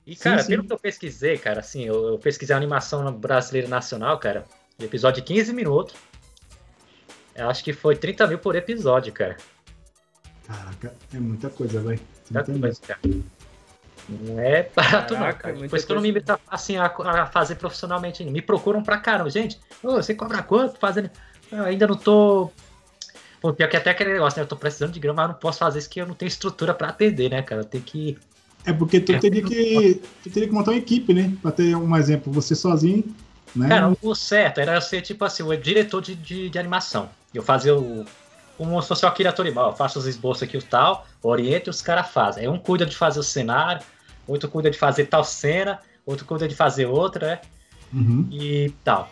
E, 0.07 0.15
cara, 0.15 0.43
sim, 0.43 0.49
pelo 0.49 0.63
sim. 0.63 0.69
que 0.69 0.75
eu 0.75 0.79
pesquisei, 0.79 1.39
cara, 1.39 1.61
assim, 1.61 1.85
eu, 1.85 2.09
eu 2.09 2.19
pesquisei 2.19 2.55
a 2.55 2.57
animação 2.57 3.11
brasileira 3.13 3.67
nacional, 3.67 4.19
cara, 4.19 4.45
episódio 4.85 5.23
de 5.23 5.35
15 5.35 5.53
minutos. 5.53 5.95
Eu 7.35 7.49
acho 7.51 7.63
que 7.63 7.73
foi 7.73 7.97
30 7.97 8.27
mil 8.27 8.39
por 8.39 8.57
episódio, 8.57 9.13
cara. 9.13 9.37
Caraca, 10.47 10.95
é 11.13 11.19
muita 11.19 11.51
coisa, 11.51 11.81
velho. 11.81 12.01
Muita 12.31 12.59
coisa, 12.59 12.81
cara. 12.81 13.01
Não 14.09 14.39
é 14.39 14.71
barato, 14.75 15.15
Caraca, 15.15 15.49
não, 15.49 15.55
cara. 15.55 15.55
Depois 15.55 15.85
que 15.85 15.93
eu 15.93 15.97
não 15.97 16.03
me 16.03 16.13
meto 16.13 16.39
assim, 16.49 16.77
a, 16.77 16.87
a, 16.87 17.27
fazer 17.27 17.57
profissionalmente 17.57 18.23
ainda. 18.23 18.33
Me 18.33 18.41
procuram 18.41 18.83
pra 18.83 18.99
caramba, 18.99 19.29
gente. 19.31 19.59
Ô, 19.83 19.93
você 19.93 20.15
cobra 20.15 20.43
quanto 20.43 20.79
fazendo? 20.79 21.11
Eu 21.51 21.65
ainda 21.65 21.87
não 21.87 21.97
tô. 21.97 22.51
Pô, 23.41 23.53
pior 23.53 23.69
que 23.69 23.77
até 23.77 23.91
aquele 23.91 24.13
negócio, 24.13 24.39
né? 24.39 24.45
Eu 24.45 24.49
tô 24.49 24.57
precisando 24.57 24.93
de 24.93 25.01
grama, 25.01 25.23
mas 25.23 25.33
não 25.33 25.39
posso 25.39 25.59
fazer 25.59 25.81
isso 25.81 25.91
que 25.91 26.01
eu 26.01 26.07
não 26.07 26.15
tenho 26.15 26.29
estrutura 26.29 26.73
pra 26.73 26.89
atender, 26.89 27.31
né, 27.31 27.43
cara? 27.43 27.63
Eu 27.63 27.65
tenho 27.65 27.83
que. 27.83 28.17
É 28.65 28.73
porque 28.73 29.01
tu 29.01 29.19
teria 29.19 29.43
que. 29.43 30.01
Tu 30.23 30.31
teria 30.31 30.49
que 30.49 30.55
montar 30.55 30.71
uma 30.71 30.79
equipe, 30.79 31.13
né? 31.13 31.33
Pra 31.43 31.51
ter 31.51 31.77
um 31.77 31.97
exemplo, 31.97 32.33
você 32.33 32.55
sozinho. 32.55 33.05
Né? 33.55 33.69
Cara, 33.69 33.97
o 34.03 34.15
certo 34.15 34.61
era 34.61 34.81
ser 34.81 35.03
tipo 35.03 35.25
assim, 35.25 35.43
o 35.43 35.57
diretor 35.57 36.03
de, 36.03 36.15
de, 36.15 36.51
de 36.51 36.59
animação. 36.59 37.09
Eu 37.33 37.43
fazia 37.43 37.77
o, 37.77 38.05
como 38.57 38.81
se 38.81 38.89
fosse 38.89 39.05
o 39.05 39.09
Akira 39.09 39.33
Toriyama, 39.33 39.63
eu 39.63 39.73
faço 39.73 39.99
os 39.99 40.07
esboços 40.07 40.43
aqui 40.43 40.57
e 40.57 40.63
tal, 40.63 41.07
oriento 41.23 41.69
e 41.69 41.71
os 41.71 41.83
caras 41.83 42.09
fazem. 42.09 42.45
Aí 42.45 42.49
um 42.49 42.59
cuida 42.59 42.87
de 42.87 42.97
fazer 42.97 43.21
o 43.21 43.23
cenário, 43.23 43.83
outro 44.27 44.49
cuida 44.49 44.71
de 44.71 44.79
fazer 44.79 45.07
tal 45.07 45.25
cena, 45.25 45.81
outro 46.05 46.25
cuida 46.25 46.49
de 46.49 46.55
fazer 46.55 46.87
outra, 46.87 47.27
né? 47.27 47.41
Uhum. 47.93 48.29
E 48.31 48.73
tal. 48.83 49.11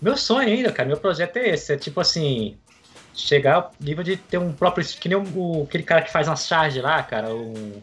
Meu 0.00 0.16
sonho 0.16 0.48
ainda, 0.48 0.72
cara, 0.72 0.88
meu 0.88 0.96
projeto 0.96 1.36
é 1.36 1.50
esse, 1.50 1.72
é 1.72 1.76
tipo 1.76 2.00
assim, 2.00 2.56
chegar 3.14 3.54
ao 3.54 3.72
nível 3.80 4.04
de 4.04 4.16
ter 4.16 4.38
um 4.38 4.52
próprio, 4.52 4.86
que 4.86 5.08
nem 5.08 5.18
o, 5.18 5.64
aquele 5.64 5.82
cara 5.82 6.02
que 6.02 6.12
faz 6.12 6.28
umas 6.28 6.46
charges 6.46 6.82
lá, 6.82 7.02
cara, 7.02 7.34
o... 7.34 7.80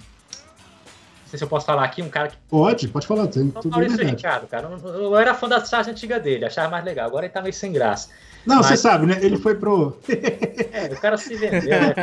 Não 1.32 1.38
sei 1.38 1.38
se 1.38 1.44
eu 1.46 1.48
posso 1.48 1.66
falar 1.66 1.86
aqui, 1.86 2.02
um 2.02 2.10
cara 2.10 2.28
que... 2.28 2.36
Pode, 2.50 2.90
pode 2.90 3.08
falar, 3.08 3.26
tem 3.28 3.50
tudo 3.50 3.70
Maurício 3.70 4.06
Ricardo, 4.06 4.48
cara, 4.48 4.68
eu 4.68 5.16
era 5.16 5.34
fã 5.34 5.48
da 5.48 5.64
charge 5.64 5.90
antiga 5.90 6.20
dele, 6.20 6.44
achava 6.44 6.68
mais 6.70 6.84
legal, 6.84 7.08
agora 7.08 7.26
ele 7.26 7.34
tá 7.34 7.42
meio 7.42 7.54
sem 7.54 7.72
graça. 7.72 8.10
Não, 8.46 8.58
Mas... 8.58 8.66
você 8.66 8.78
sabe, 8.78 9.06
né? 9.06 9.18
Ele 9.22 9.38
foi 9.38 9.56
pro. 9.56 9.98
é, 10.74 10.94
o 10.94 11.00
cara 11.00 11.16
se 11.18 11.36
vendeu, 11.36 11.70
né? 11.70 11.96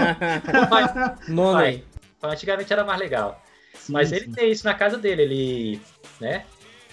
Mas, 1.29 1.83
antigamente 2.23 2.73
era 2.73 2.85
mais 2.85 2.99
legal. 2.99 3.43
Sim, 3.75 3.93
Mas 3.93 4.13
ele 4.13 4.27
sim. 4.27 4.33
tem 4.33 4.51
isso 4.51 4.65
na 4.65 4.73
casa 4.73 4.97
dele, 4.97 5.23
ele, 5.23 5.83
né? 6.21 6.45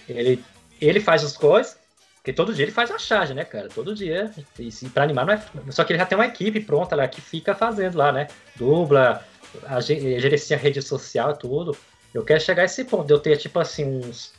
Ele, 0.09 0.43
ele 0.81 0.99
faz 0.99 1.23
as 1.23 1.37
coisas, 1.37 1.77
porque 2.15 2.33
todo 2.33 2.53
dia 2.53 2.65
ele 2.65 2.71
faz 2.71 2.91
a 2.91 2.97
charge, 2.97 3.33
né, 3.33 3.45
cara? 3.45 3.69
Todo 3.69 3.95
dia. 3.95 4.29
E 4.59 4.69
se, 4.71 4.89
pra 4.89 5.03
animar 5.03 5.25
não 5.25 5.33
é. 5.33 5.41
Só 5.69 5.85
que 5.85 5.93
ele 5.93 5.99
já 5.99 6.05
tem 6.05 6.17
uma 6.17 6.25
equipe 6.25 6.59
pronta 6.59 6.95
lá 6.95 7.07
que 7.07 7.21
fica 7.21 7.55
fazendo 7.55 7.97
lá, 7.97 8.11
né? 8.11 8.27
Dubla, 8.57 9.23
a, 9.63 9.79
gerencia 9.79 10.57
a 10.57 10.59
rede 10.59 10.81
social 10.81 11.31
e 11.31 11.37
tudo. 11.37 11.77
Eu 12.15 12.23
quero 12.23 12.39
chegar 12.39 12.61
a 12.61 12.65
esse 12.65 12.85
ponto 12.85 13.05
de 13.05 13.13
eu 13.13 13.19
ter, 13.19 13.37
tipo 13.37 13.59
assim, 13.59 13.83
uns. 13.83 14.31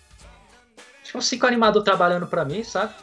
Tipo, 1.04 1.20
cinco 1.20 1.46
animadores 1.46 1.84
trabalhando 1.84 2.26
pra 2.26 2.42
mim, 2.42 2.64
sabe? 2.64 2.94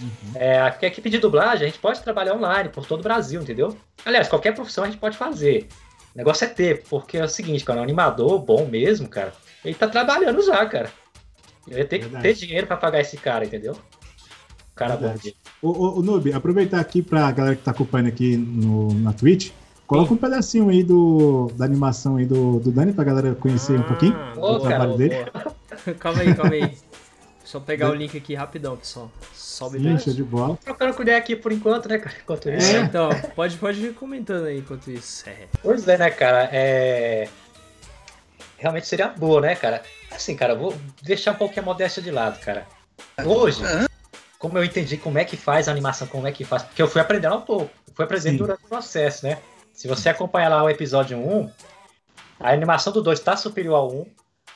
Uhum. 0.00 0.32
É, 0.34 0.58
a 0.60 0.76
equipe 0.82 1.10
de 1.10 1.18
dublagem, 1.18 1.66
a 1.66 1.70
gente 1.70 1.78
pode 1.78 2.00
trabalhar 2.00 2.34
online 2.34 2.70
por 2.70 2.86
todo 2.86 3.00
o 3.00 3.02
Brasil, 3.02 3.40
entendeu? 3.42 3.76
Aliás, 4.06 4.26
qualquer 4.26 4.54
profissão 4.54 4.84
a 4.84 4.86
gente 4.86 4.98
pode 4.98 5.16
fazer. 5.16 5.68
O 6.14 6.18
negócio 6.18 6.44
é 6.46 6.48
ter, 6.48 6.84
porque 6.84 7.18
é 7.18 7.24
o 7.24 7.28
seguinte, 7.28 7.64
cara, 7.64 7.80
um 7.80 7.82
animador 7.82 8.38
bom 8.38 8.66
mesmo, 8.66 9.06
cara, 9.08 9.32
ele 9.62 9.74
tá 9.74 9.86
trabalhando 9.86 10.42
já, 10.42 10.64
cara. 10.64 10.90
Ele 11.68 11.84
tem 11.84 12.00
que 12.00 12.08
ter 12.08 12.32
dinheiro 12.32 12.66
para 12.66 12.78
pagar 12.78 13.00
esse 13.00 13.18
cara, 13.18 13.44
entendeu? 13.44 13.72
O 13.72 14.74
cara 14.74 14.96
Verdade. 14.96 15.36
bom. 15.60 15.70
O, 15.70 15.98
o 15.98 16.02
Noob, 16.02 16.32
aproveitar 16.32 16.80
aqui 16.80 17.02
pra 17.02 17.30
galera 17.30 17.56
que 17.56 17.62
tá 17.62 17.72
acompanhando 17.72 18.08
aqui 18.08 18.38
no, 18.38 18.94
na 18.94 19.12
Twitch, 19.12 19.50
Coloca 19.88 20.12
um 20.12 20.18
pedacinho 20.18 20.68
aí 20.68 20.84
do, 20.84 21.50
da 21.56 21.64
animação 21.64 22.16
aí 22.16 22.26
do, 22.26 22.60
do 22.60 22.70
Dani 22.70 22.92
pra 22.92 23.04
galera 23.04 23.34
conhecer 23.34 23.74
ah, 23.74 23.80
um 23.80 23.82
pouquinho 23.84 24.12
boa, 24.34 24.58
o 24.58 24.60
trabalho 24.60 24.98
cara, 24.98 24.98
dele. 24.98 25.94
calma 25.98 26.20
aí, 26.20 26.34
calma 26.34 26.52
aí. 26.52 26.78
Deixa 27.40 27.56
eu 27.56 27.60
pegar 27.62 27.90
o 27.90 27.94
link 27.94 28.14
aqui 28.14 28.34
rapidão, 28.34 28.76
pessoal. 28.76 29.10
Sobe 29.32 29.78
Sim, 29.78 29.98
show 29.98 30.12
de 30.12 30.22
bola. 30.22 30.56
Tô 30.56 30.66
trocando 30.66 30.92
com 30.92 31.00
ideia 31.00 31.16
aqui 31.16 31.34
por 31.34 31.50
enquanto, 31.52 31.88
né, 31.88 31.96
cara? 31.96 32.14
Enquanto 32.22 32.50
isso. 32.50 32.76
É, 32.76 32.80
então, 32.80 33.08
pode, 33.34 33.56
pode 33.56 33.80
ir 33.82 33.94
comentando 33.94 34.44
aí 34.44 34.58
enquanto 34.58 34.90
isso. 34.90 35.26
É. 35.26 35.48
Pois 35.62 35.88
é, 35.88 35.96
né, 35.96 36.10
cara? 36.10 36.50
É... 36.52 37.26
Realmente 38.58 38.86
seria 38.86 39.08
boa, 39.08 39.40
né, 39.40 39.54
cara? 39.54 39.82
Assim, 40.10 40.36
cara, 40.36 40.54
vou 40.54 40.76
deixar 41.02 41.32
um 41.32 41.36
pouquinho 41.36 41.62
a 41.62 41.64
modéstia 41.64 42.02
de 42.02 42.10
lado, 42.10 42.38
cara. 42.40 42.66
Hoje, 43.24 43.62
como 44.38 44.58
eu 44.58 44.64
entendi 44.64 44.98
como 44.98 45.18
é 45.18 45.24
que 45.24 45.38
faz 45.38 45.66
a 45.66 45.70
animação, 45.70 46.06
como 46.06 46.26
é 46.26 46.32
que 46.32 46.44
faz, 46.44 46.62
porque 46.62 46.82
eu 46.82 46.88
fui 46.88 47.00
aprendendo 47.00 47.36
um 47.36 47.40
pouco. 47.40 47.70
Fui 47.94 48.04
aprendendo 48.04 48.32
Sim. 48.32 48.36
durante 48.36 48.62
o 48.66 48.68
processo, 48.68 49.24
né? 49.24 49.38
Se 49.78 49.86
você 49.86 50.08
acompanhar 50.08 50.48
lá 50.48 50.64
o 50.64 50.68
episódio 50.68 51.16
1, 51.16 51.50
a 52.40 52.50
animação 52.50 52.92
do 52.92 53.00
2 53.00 53.16
está 53.16 53.36
superior 53.36 53.76
ao 53.76 53.92
1, 53.92 54.06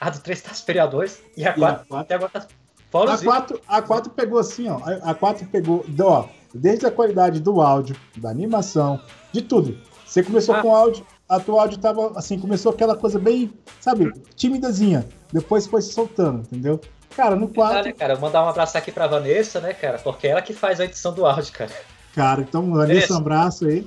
a 0.00 0.10
do 0.10 0.18
3 0.18 0.36
está 0.36 0.52
superior 0.52 0.82
ao 0.82 0.90
2 0.90 1.22
e 1.36 1.46
a 1.46 1.52
4, 1.52 1.96
até 1.96 2.14
agora 2.16 2.28
tá 2.28 2.48
a 2.92 3.18
4, 3.18 3.60
a 3.68 3.82
4 3.82 4.10
pegou 4.10 4.40
assim, 4.40 4.68
ó. 4.68 4.80
A 5.00 5.14
4 5.14 5.46
pegou, 5.46 5.84
ó, 6.00 6.24
desde 6.52 6.86
a 6.86 6.90
qualidade 6.90 7.38
do 7.38 7.60
áudio, 7.60 7.94
da 8.16 8.30
animação, 8.30 9.00
de 9.30 9.42
tudo. 9.42 9.78
Você 10.04 10.24
começou 10.24 10.56
ah. 10.56 10.60
com 10.60 10.74
áudio, 10.74 11.06
a 11.28 11.38
tua 11.38 11.62
áudio 11.62 11.78
tava 11.78 12.18
assim, 12.18 12.36
começou 12.36 12.72
aquela 12.72 12.96
coisa 12.96 13.20
bem, 13.20 13.52
sabe, 13.80 14.12
timidazinha. 14.34 15.08
Depois 15.32 15.68
foi 15.68 15.82
se 15.82 15.92
soltando, 15.92 16.40
entendeu? 16.40 16.80
Cara, 17.14 17.36
no 17.36 17.46
4. 17.46 17.78
Olha, 17.78 17.92
cara, 17.92 18.18
mandar 18.18 18.44
um 18.44 18.48
abraço 18.48 18.76
aqui 18.76 18.90
pra 18.90 19.06
Vanessa, 19.06 19.60
né, 19.60 19.72
cara? 19.72 20.00
Porque 20.00 20.26
é 20.26 20.30
ela 20.30 20.42
que 20.42 20.52
faz 20.52 20.80
a 20.80 20.84
edição 20.84 21.14
do 21.14 21.24
áudio, 21.24 21.52
cara. 21.52 21.70
Cara, 22.12 22.40
então, 22.40 22.72
Vanessa, 22.72 23.14
um 23.14 23.18
abraço 23.18 23.66
aí. 23.66 23.86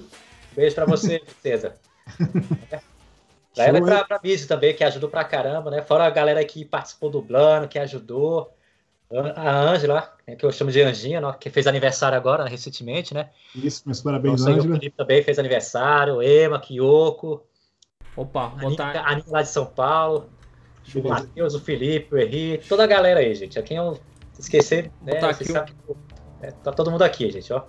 Beijo 0.55 0.75
pra 0.75 0.85
você, 0.85 1.21
César. 1.41 1.75
Pra 3.53 3.65
ela 3.65 3.79
e 3.79 3.81
pra, 3.81 4.03
pra 4.03 4.19
Missy 4.23 4.47
também, 4.47 4.75
que 4.75 4.83
ajudou 4.83 5.09
pra 5.09 5.23
caramba, 5.23 5.71
né? 5.71 5.81
Fora 5.81 6.05
a 6.05 6.09
galera 6.09 6.43
que 6.43 6.65
participou 6.65 7.09
do 7.09 7.21
plano, 7.21 7.67
que 7.67 7.79
ajudou. 7.79 8.53
A 9.35 9.61
Ângela, 9.61 10.13
né, 10.27 10.35
que 10.35 10.43
eu 10.43 10.51
chamo 10.51 10.71
de 10.71 10.81
Anjinha, 10.81 11.21
né, 11.21 11.35
que 11.39 11.49
fez 11.49 11.67
aniversário 11.67 12.17
agora, 12.17 12.45
recentemente, 12.45 13.13
né? 13.13 13.29
Isso, 13.55 13.83
meus 13.85 14.01
parabéns, 14.01 14.41
então, 14.41 14.53
Ângela. 14.53 14.75
O 14.75 14.79
Felipe 14.79 14.97
também 14.97 15.23
fez 15.23 15.37
aniversário, 15.37 16.23
Ema, 16.23 16.59
Kyoko. 16.59 17.45
Opa, 18.17 18.53
a 18.57 18.65
Aninha, 18.65 18.83
a 18.83 19.11
Aninha 19.11 19.25
lá 19.27 19.41
de 19.43 19.49
São 19.49 19.65
Paulo. 19.65 20.29
O 20.93 21.07
Matheus, 21.07 21.53
o 21.53 21.59
Felipe, 21.59 22.15
o 22.15 22.17
Henrique, 22.17 22.67
toda 22.67 22.83
a 22.83 22.87
galera 22.87 23.19
aí, 23.19 23.33
gente. 23.35 23.57
A 23.59 23.63
quem 23.63 23.77
eu 23.77 23.99
esquecer, 24.37 24.91
né? 25.01 25.19
Você 25.33 25.45
sabe 25.45 25.71
que, 25.71 25.95
é, 26.41 26.51
tá 26.51 26.71
todo 26.71 26.91
mundo 26.91 27.03
aqui, 27.03 27.31
gente, 27.31 27.51
ó. 27.53 27.63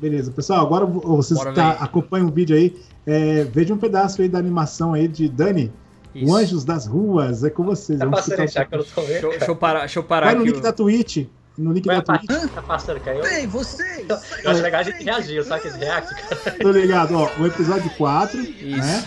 Beleza, 0.00 0.30
pessoal, 0.30 0.60
agora 0.60 0.84
vocês 0.84 1.38
tá, 1.54 1.70
acompanham 1.80 2.28
o 2.28 2.30
vídeo 2.30 2.56
aí, 2.56 2.76
é, 3.06 3.44
veja 3.44 3.72
um 3.72 3.78
pedaço 3.78 4.20
aí 4.20 4.28
da 4.28 4.38
animação 4.38 4.92
aí 4.92 5.08
de 5.08 5.28
Dani, 5.28 5.72
Isso. 6.14 6.30
o 6.30 6.36
Anjos 6.36 6.64
das 6.64 6.86
Ruas, 6.86 7.44
é 7.44 7.50
com 7.50 7.64
vocês. 7.64 7.98
Tá 7.98 8.06
passando 8.06 8.36
deixar 8.36 8.64
que 8.66 8.74
eu 8.74 8.78
não 8.78 8.84
tô 8.84 9.00
vendo. 9.02 9.08
Deixa, 9.08 9.28
deixa, 9.28 9.50
eu 9.50 9.56
parar, 9.56 9.80
deixa 9.80 9.98
eu 9.98 10.04
parar 10.04 10.26
Vai 10.26 10.34
no 10.34 10.44
link 10.44 10.60
da 10.60 10.72
Twitch, 10.72 11.26
no 11.56 11.72
link 11.72 11.86
Vai, 11.86 12.02
da 12.02 12.18
Twitch. 12.18 12.50
Tá 12.52 12.62
passando, 12.62 13.00
caiu. 13.00 13.24
Ei, 13.24 13.46
vocês! 13.46 14.06
Eu 14.42 14.50
acho 14.50 14.62
legal 14.62 14.80
a 14.80 14.84
gente 14.84 15.04
reagir, 15.04 15.44
só 15.44 15.58
que 15.58 15.68
react, 15.68 16.14
cara. 16.14 16.58
Tô 16.58 16.70
ligado, 16.70 17.14
ó, 17.14 17.30
o 17.38 17.46
episódio 17.46 17.90
4, 17.96 18.40
Isso. 18.40 18.76
né? 18.76 19.04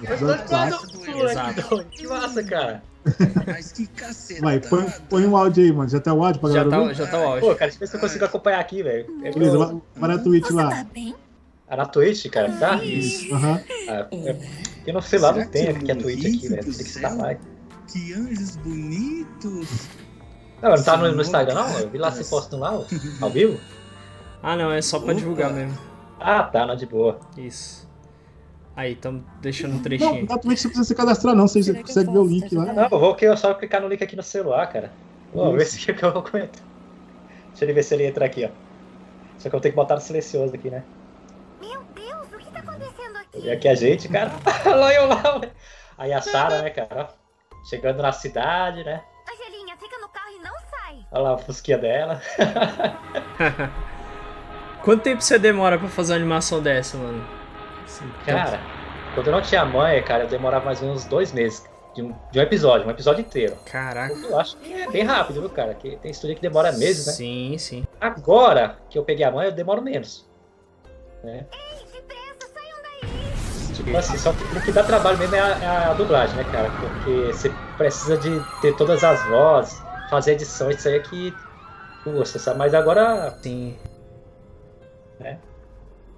O 0.00 0.04
episódio 0.04 0.44
4. 0.46 0.88
Exato. 1.28 1.84
Que 1.90 2.06
massa, 2.06 2.44
cara. 2.44 2.82
Mas 3.46 3.72
que 3.72 3.86
caceta. 3.86 4.40
Vai, 4.40 4.60
põe, 4.60 4.86
põe 5.08 5.26
um 5.26 5.36
áudio 5.36 5.64
aí, 5.64 5.72
mano. 5.72 5.88
Já 5.88 6.00
tá 6.00 6.12
o 6.12 6.24
áudio 6.24 6.40
pra 6.40 6.50
galera? 6.50 6.70
Já 6.70 6.86
tá, 6.86 6.92
já 6.92 7.06
tá 7.06 7.18
o 7.18 7.22
áudio. 7.22 7.40
Pô, 7.40 7.54
cara, 7.54 7.70
deixa 7.70 7.76
eu 7.76 7.80
ver 7.80 7.86
se 7.86 7.96
eu 7.96 8.00
consigo 8.00 8.24
acompanhar 8.24 8.60
aqui, 8.60 8.82
velho. 8.82 9.06
É 9.22 9.32
Beleza, 9.32 9.58
vai, 9.58 9.82
vai 9.96 10.16
na 10.16 10.18
Twitch 10.22 10.50
lá. 10.50 10.70
Tá 10.70 10.86
ah, 11.68 11.76
na 11.76 11.86
Twitch, 11.86 12.26
cara, 12.30 12.50
tá? 12.52 12.76
Isso. 12.82 13.34
Aham. 13.34 13.52
Uhum. 13.52 13.60
Ah, 13.88 14.06
é, 14.10 14.36
eu 14.86 14.94
não 14.94 15.02
sei 15.02 15.18
lá, 15.18 15.32
não 15.32 15.46
tem 15.46 15.68
aqui 15.68 15.92
a 15.92 15.96
Twitch 15.96 16.24
aqui, 16.24 16.48
velho. 16.48 16.64
Tem 16.64 16.72
que 16.72 16.82
estar 16.82 17.14
lá. 17.14 17.34
Que 17.92 18.12
anjos 18.14 18.56
bonitos. 18.56 19.88
Não, 20.62 20.70
não 20.70 20.82
tá 20.82 20.96
no, 20.96 21.12
no 21.12 21.20
Instagram, 21.20 21.54
não? 21.54 21.78
Eu 21.78 21.90
vi 21.90 21.98
lá 21.98 22.10
se 22.10 22.24
postando 22.28 22.62
lá, 22.62 22.70
ao 23.20 23.30
vivo. 23.30 23.60
Ah, 24.42 24.56
não, 24.56 24.72
é 24.72 24.80
só 24.80 24.98
pra 24.98 25.12
Opa. 25.12 25.14
divulgar 25.14 25.52
mesmo. 25.52 25.76
Ah, 26.18 26.42
tá, 26.42 26.66
não, 26.66 26.74
de 26.74 26.86
boa. 26.86 27.20
Isso. 27.36 27.88
Aí, 28.78 28.92
estamos 28.92 29.24
deixando 29.40 29.74
um 29.74 29.82
trechinho. 29.82 30.24
Não, 30.24 30.38
Twitch 30.38 30.60
você 30.60 30.68
precisa 30.68 30.84
se 30.84 30.94
cadastrar, 30.94 31.34
não. 31.34 31.48
Você 31.48 31.74
consegue 31.82 32.12
ver 32.12 32.18
o 32.18 32.24
link 32.24 32.54
lá. 32.54 32.72
Não, 32.72 32.84
eu 32.84 32.88
vou 32.90 33.16
eu 33.20 33.36
só 33.36 33.52
clicar 33.52 33.82
no 33.82 33.88
link 33.88 34.04
aqui 34.04 34.14
no 34.14 34.22
celular, 34.22 34.68
cara. 34.68 34.92
Vamos 35.34 35.56
ver 35.56 35.64
se 35.64 35.80
que 35.80 35.90
eu 36.04 36.12
vou 36.12 36.22
comentar. 36.22 36.62
Deixa 37.48 37.64
ele 37.64 37.72
ver 37.72 37.82
se 37.82 37.92
ele 37.92 38.06
entra 38.06 38.24
aqui, 38.24 38.44
ó. 38.44 38.50
Só 39.36 39.50
que 39.50 39.56
eu 39.56 39.60
tenho 39.60 39.72
que 39.72 39.76
botar 39.76 39.96
no 39.96 40.00
silencioso 40.00 40.54
aqui, 40.54 40.70
né? 40.70 40.84
Meu 41.60 41.82
Deus, 41.92 42.28
o 42.32 42.38
que 42.38 42.52
tá 42.52 42.60
acontecendo 42.60 43.16
aqui? 43.16 43.40
E 43.40 43.50
aqui 43.50 43.66
a 43.66 43.74
gente, 43.74 44.08
cara. 44.08 44.30
lá 44.64 44.94
eu 44.94 45.08
lá. 45.08 45.40
Aí 45.98 46.12
a 46.12 46.22
Sara, 46.22 46.62
né, 46.62 46.70
cara? 46.70 47.08
Chegando 47.68 48.00
na 48.00 48.12
cidade, 48.12 48.84
né? 48.84 49.02
Angelinha, 49.28 49.76
fica 49.76 49.98
no 49.98 50.08
carro 50.08 50.30
e 50.30 50.38
não 50.38 50.54
sai. 50.70 51.04
Olha 51.10 51.22
lá 51.22 51.34
a 51.34 51.38
fusquinha 51.38 51.78
dela. 51.78 52.22
Quanto 54.84 55.02
tempo 55.02 55.20
você 55.20 55.36
demora 55.36 55.76
pra 55.76 55.88
fazer 55.88 56.12
uma 56.12 56.18
animação 56.20 56.62
dessa, 56.62 56.96
mano? 56.96 57.37
Assim, 57.98 58.12
cara, 58.24 58.60
quando 59.14 59.26
eu 59.26 59.32
não 59.32 59.42
tinha 59.42 59.64
mãe, 59.64 60.00
cara, 60.02 60.24
eu 60.24 60.28
demorava 60.28 60.64
mais 60.64 60.80
uns 60.80 61.04
dois 61.04 61.32
meses 61.32 61.68
de 61.94 62.02
um, 62.02 62.14
de 62.30 62.38
um 62.38 62.42
episódio, 62.42 62.86
um 62.86 62.90
episódio 62.90 63.22
inteiro. 63.22 63.56
Caraca. 63.66 64.14
Eu 64.14 64.38
acho 64.38 64.56
que 64.58 64.72
é 64.72 64.88
bem 64.88 65.02
rápido, 65.02 65.40
viu, 65.40 65.50
cara? 65.50 65.74
Que 65.74 65.96
tem 65.96 66.10
estúdio 66.10 66.36
que 66.36 66.42
demora 66.42 66.70
meses, 66.72 67.06
né? 67.06 67.12
Sim, 67.12 67.58
sim. 67.58 67.84
Agora 68.00 68.76
que 68.88 68.96
eu 68.96 69.02
peguei 69.02 69.24
a 69.24 69.30
mãe, 69.32 69.46
eu 69.46 69.52
demoro 69.52 69.82
menos. 69.82 70.28
Né? 71.24 71.44
Tipo 73.74 73.96
assim, 73.96 74.16
só 74.18 74.32
que 74.32 74.42
o 74.42 74.62
que 74.62 74.72
dá 74.72 74.84
trabalho 74.84 75.18
mesmo 75.18 75.34
é 75.34 75.40
a, 75.40 75.48
é 75.48 75.66
a, 75.66 75.94
dublagem, 75.94 76.36
né, 76.36 76.44
cara? 76.44 76.70
Porque 76.70 77.32
você 77.32 77.52
precisa 77.76 78.16
de 78.16 78.40
ter 78.60 78.76
todas 78.76 79.02
as 79.02 79.24
vozes, 79.28 79.82
fazer 80.10 80.32
edição, 80.32 80.70
isso 80.70 80.86
aí 80.88 80.94
é 80.94 81.00
que 81.00 81.34
custa, 82.04 82.38
sabe? 82.38 82.58
Mas 82.58 82.74
agora. 82.74 83.36
Sim. 83.42 83.76
É. 85.20 85.36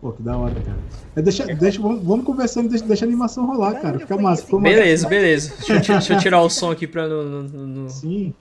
Pô, 0.01 0.13
que 0.13 0.23
da 0.23 0.37
hora, 0.37 0.55
cara. 0.55 0.79
É, 1.15 1.21
deixa, 1.21 1.47
deixa, 1.47 1.81
vamos, 1.81 2.03
vamos 2.03 2.25
conversando, 2.25 2.71
deixa, 2.71 2.85
deixa 2.87 3.05
a 3.05 3.09
animação 3.09 3.47
rolar, 3.47 3.81
cara. 3.81 3.99
Fica 3.99 4.17
massa. 4.17 4.47
Fica 4.47 4.59
beleza, 4.59 5.07
beleza. 5.07 5.55
Deixa 5.57 5.73
eu, 5.75 5.99
deixa 5.99 6.15
eu, 6.15 6.19
tirar 6.19 6.41
o 6.41 6.49
som 6.49 6.71
aqui 6.71 6.87
pra 6.87 7.07
no. 7.07 7.43
no, 7.43 7.67
no... 7.67 7.91
Sim. 7.91 8.33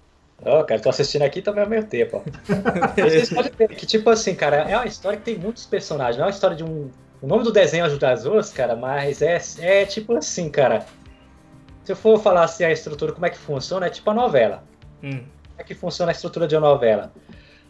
Ó, 0.46 0.62
oh, 0.62 0.64
cara, 0.64 0.80
tô 0.80 0.90
assistindo 0.90 1.24
aqui 1.24 1.42
também 1.42 1.64
ao 1.64 1.70
meio 1.70 1.84
tempo, 1.84 2.18
ó. 2.18 2.22
Vocês 2.96 3.30
podem 3.30 3.52
ver 3.58 3.68
que, 3.76 3.86
tipo 3.86 4.10
assim, 4.10 4.34
cara, 4.34 4.58
é 4.58 4.78
uma 4.78 4.86
história 4.86 5.20
que 5.20 5.26
tem 5.26 5.38
muitos 5.38 5.66
personagens. 5.66 6.16
Não 6.16 6.24
é 6.24 6.28
uma 6.28 6.34
história 6.34 6.56
de 6.56 6.64
um. 6.64 6.90
O 7.22 7.28
nome 7.28 7.44
do 7.44 7.52
desenho 7.52 7.84
ajuda 7.84 8.14
as 8.14 8.24
duas, 8.24 8.50
cara, 8.54 8.78
mas 8.78 9.22
é, 9.22 9.42
é 9.60 9.86
tipo 9.86 10.16
assim, 10.16 10.50
cara. 10.50 10.86
Se 11.84 11.92
eu 11.92 11.96
for 11.96 12.18
falar 12.22 12.46
assim 12.46 12.64
a 12.64 12.72
estrutura, 12.72 13.12
como 13.12 13.26
é 13.26 13.30
que 13.30 13.38
funciona, 13.38 13.88
é 13.88 13.90
tipo 13.90 14.10
a 14.10 14.14
novela. 14.14 14.64
Hum. 15.04 15.20
Como 15.20 15.58
é 15.58 15.64
que 15.64 15.76
funciona 15.76 16.12
a 16.12 16.14
estrutura 16.14 16.48
de 16.48 16.56
uma 16.56 16.70
novela? 16.70 17.12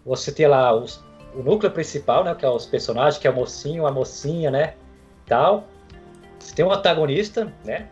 Você 0.06 0.32
tem 0.32 0.46
lá 0.46 0.76
os 0.76 1.04
o 1.40 1.44
núcleo 1.44 1.72
principal, 1.72 2.24
né, 2.24 2.36
que 2.36 2.46
é 2.46 2.50
os 2.50 2.66
personagens, 2.66 3.18
que 3.18 3.26
é 3.26 3.32
o 3.32 3.34
mocinho, 3.34 3.88
a 3.88 3.92
mocinha, 3.92 4.52
né, 4.52 4.74
tal. 5.26 5.68
Você 6.38 6.54
tem 6.54 6.66
um 6.66 6.72
antagonista, 6.72 7.54
né? 7.64 7.88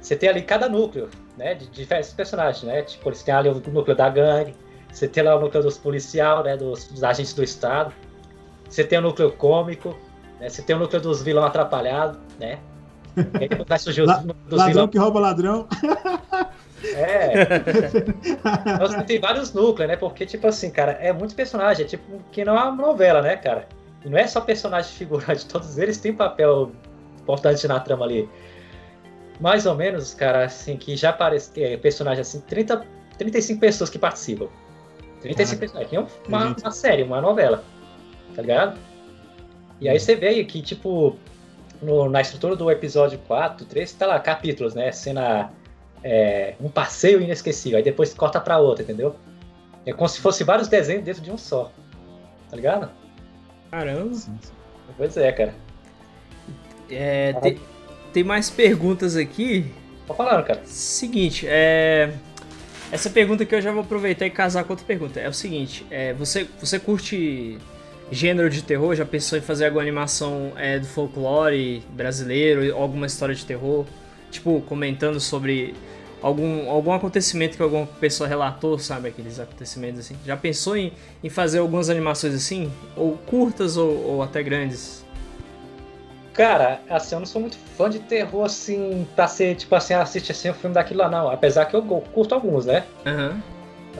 Você 0.00 0.14
tem 0.14 0.28
ali 0.28 0.42
cada 0.42 0.68
núcleo, 0.68 1.08
né, 1.36 1.54
de 1.54 1.66
diversos 1.66 2.14
personagens, 2.14 2.62
né? 2.62 2.82
Tipo, 2.82 3.12
você 3.12 3.24
tem 3.24 3.34
ali 3.34 3.48
o 3.48 3.54
núcleo 3.54 3.96
da 3.96 4.08
gangue, 4.08 4.54
você 4.92 5.08
tem 5.08 5.24
lá 5.24 5.36
o 5.36 5.40
núcleo 5.40 5.64
dos 5.64 5.76
policial, 5.76 6.44
né, 6.44 6.56
dos, 6.56 6.84
dos 6.84 7.02
agentes 7.02 7.32
do 7.32 7.42
estado. 7.42 7.92
Você 8.68 8.84
tem 8.84 8.98
o 8.98 9.02
núcleo 9.02 9.32
cômico, 9.32 9.96
né? 10.38 10.48
Você 10.48 10.62
tem 10.62 10.76
o 10.76 10.78
núcleo 10.78 11.00
dos 11.00 11.22
vilão 11.22 11.44
atrapalhado, 11.44 12.20
né? 12.38 12.60
Vai 13.66 13.78
surgir 13.80 14.02
os, 14.02 14.18
dos 14.18 14.58
ladrão 14.58 14.66
vilão... 14.68 14.88
que 14.88 14.98
rouba 14.98 15.18
ladrão. 15.18 15.66
É. 16.94 17.32
Então, 18.86 19.02
tem 19.04 19.18
vários 19.18 19.52
núcleos, 19.52 19.88
né? 19.88 19.96
Porque, 19.96 20.26
tipo 20.26 20.46
assim, 20.46 20.70
cara, 20.70 20.92
é 20.92 21.12
muito 21.12 21.34
personagem. 21.34 21.84
É 21.84 21.88
tipo 21.88 22.20
que 22.30 22.44
não 22.44 22.56
é 22.56 22.62
uma 22.64 22.86
novela, 22.86 23.22
né, 23.22 23.36
cara? 23.36 23.68
E 24.04 24.08
não 24.08 24.18
é 24.18 24.26
só 24.26 24.40
personagem 24.40 24.92
figurante, 24.92 25.46
todos 25.48 25.78
eles 25.78 25.98
têm 25.98 26.12
papel 26.12 26.72
importante 27.20 27.66
na 27.66 27.80
trama 27.80 28.04
ali. 28.04 28.28
Mais 29.40 29.66
ou 29.66 29.74
menos, 29.74 30.14
cara, 30.14 30.44
assim, 30.44 30.76
que 30.76 30.96
já 30.96 31.10
aparece 31.10 31.62
é, 31.62 31.76
personagem 31.76 32.22
assim, 32.22 32.40
30, 32.40 32.84
35 33.18 33.60
pessoas 33.60 33.90
que 33.90 33.98
participam. 33.98 34.48
35 35.20 35.58
personagens. 35.58 35.92
É 35.92 36.28
uma, 36.28 36.56
uma 36.56 36.70
série, 36.70 37.02
uma 37.02 37.20
novela. 37.20 37.64
Tá 38.34 38.42
ligado? 38.42 38.78
E 39.80 39.88
aí 39.88 39.98
você 39.98 40.14
vê 40.14 40.42
que, 40.44 40.62
tipo, 40.62 41.16
no, 41.82 42.08
na 42.08 42.20
estrutura 42.20 42.56
do 42.56 42.70
episódio 42.70 43.18
4, 43.26 43.66
3, 43.66 43.92
tá 43.92 44.06
lá, 44.06 44.20
capítulos, 44.20 44.74
né? 44.74 44.90
Cena 44.92 45.50
é, 46.02 46.54
um 46.60 46.68
passeio 46.68 47.20
inesquecível, 47.20 47.78
aí 47.78 47.84
depois 47.84 48.14
corta 48.14 48.40
para 48.40 48.58
outra, 48.58 48.82
entendeu? 48.82 49.16
É 49.84 49.92
como 49.92 50.08
se 50.08 50.20
fosse 50.20 50.42
vários 50.42 50.68
desenhos 50.68 51.04
dentro 51.04 51.22
de 51.22 51.30
um 51.30 51.38
só. 51.38 51.70
tá 52.50 52.56
ligado? 52.56 52.90
Caramba. 53.70 54.16
Pois 54.96 55.16
é, 55.16 55.30
cara. 55.32 55.54
É, 56.90 57.32
tem, 57.34 57.60
tem 58.12 58.24
mais 58.24 58.50
perguntas 58.50 59.16
aqui. 59.16 59.72
Tô 60.06 60.14
falando, 60.14 60.44
cara. 60.44 60.62
Seguinte, 60.64 61.46
é. 61.48 62.12
Essa 62.90 63.10
pergunta 63.10 63.44
que 63.44 63.54
eu 63.54 63.60
já 63.60 63.72
vou 63.72 63.82
aproveitar 63.82 64.26
e 64.26 64.30
casar 64.30 64.64
com 64.64 64.72
outra 64.72 64.86
pergunta. 64.86 65.18
É 65.18 65.28
o 65.28 65.32
seguinte, 65.32 65.84
é, 65.90 66.12
você, 66.14 66.48
você 66.58 66.78
curte 66.78 67.58
gênero 68.10 68.48
de 68.48 68.62
terror? 68.62 68.94
Já 68.94 69.04
pensou 69.04 69.36
em 69.36 69.42
fazer 69.42 69.66
alguma 69.66 69.82
animação 69.82 70.52
é, 70.56 70.78
do 70.78 70.86
folclore 70.86 71.82
brasileiro, 71.90 72.76
alguma 72.76 73.06
história 73.06 73.34
de 73.34 73.44
terror? 73.44 73.84
Tipo, 74.36 74.60
comentando 74.62 75.18
sobre 75.18 75.74
algum, 76.22 76.68
algum 76.70 76.92
acontecimento 76.92 77.56
que 77.56 77.62
alguma 77.62 77.86
pessoa 77.86 78.28
relatou, 78.28 78.78
sabe? 78.78 79.08
Aqueles 79.08 79.40
acontecimentos 79.40 80.00
assim. 80.00 80.16
Já 80.26 80.36
pensou 80.36 80.76
em, 80.76 80.92
em 81.22 81.30
fazer 81.30 81.58
algumas 81.58 81.88
animações 81.88 82.34
assim? 82.34 82.70
Ou 82.96 83.16
curtas 83.16 83.76
ou, 83.76 83.90
ou 84.06 84.22
até 84.22 84.42
grandes? 84.42 85.04
Cara, 86.34 86.80
assim, 86.90 87.14
eu 87.14 87.20
não 87.20 87.26
sou 87.26 87.40
muito 87.40 87.56
fã 87.78 87.88
de 87.88 87.98
terror, 87.98 88.44
assim, 88.44 89.06
pra 89.16 89.26
ser, 89.26 89.54
tipo 89.54 89.74
assim, 89.74 89.94
assistir 89.94 90.32
assim 90.32 90.50
o 90.50 90.54
filme 90.54 90.74
daquilo 90.74 91.00
lá, 91.00 91.08
não. 91.08 91.30
Apesar 91.30 91.64
que 91.64 91.74
eu 91.74 91.82
curto 91.82 92.34
alguns, 92.34 92.66
né? 92.66 92.84
Uhum. 93.06 93.40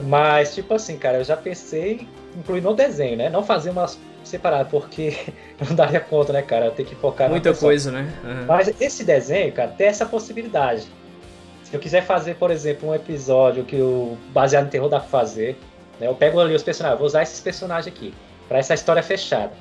Mas, 0.03 0.53
tipo 0.53 0.75
assim, 0.75 0.97
cara, 0.97 1.17
eu 1.17 1.23
já 1.23 1.35
pensei 1.35 1.93
em 1.93 2.39
incluir 2.39 2.61
no 2.61 2.75
desenho, 2.75 3.17
né? 3.17 3.27
Não 3.27 3.43
fazer 3.43 3.71
umas 3.71 3.97
separadas, 4.27 4.69
porque 4.69 5.17
não 5.67 5.75
daria 5.75 5.99
conta, 5.99 6.33
né, 6.33 6.41
cara? 6.41 6.65
Eu 6.65 6.71
tenho 6.71 6.87
que 6.87 6.95
focar 6.95 7.29
Muita 7.29 7.53
coisa, 7.53 7.91
né? 7.91 8.13
Uhum. 8.23 8.45
Mas 8.45 8.73
esse 8.79 9.03
desenho, 9.03 9.51
cara, 9.51 9.69
tem 9.69 9.87
essa 9.87 10.05
possibilidade. 10.05 10.87
Se 11.63 11.75
eu 11.75 11.79
quiser 11.79 12.03
fazer, 12.03 12.35
por 12.35 12.49
exemplo, 12.51 12.89
um 12.89 12.95
episódio 12.95 13.63
que 13.65 13.75
o 13.75 14.17
baseado 14.29 14.67
em 14.67 14.69
terror 14.69 14.87
dá 14.89 14.99
pra 14.99 15.09
fazer, 15.09 15.57
né? 15.99 16.07
Eu 16.07 16.15
pego 16.15 16.39
ali 16.39 16.55
os 16.55 16.63
personagens, 16.63 16.97
vou 16.97 17.07
usar 17.07 17.23
esses 17.23 17.39
personagens 17.39 17.87
aqui, 17.87 18.13
para 18.47 18.59
essa 18.59 18.73
história 18.73 19.03
fechada. 19.03 19.51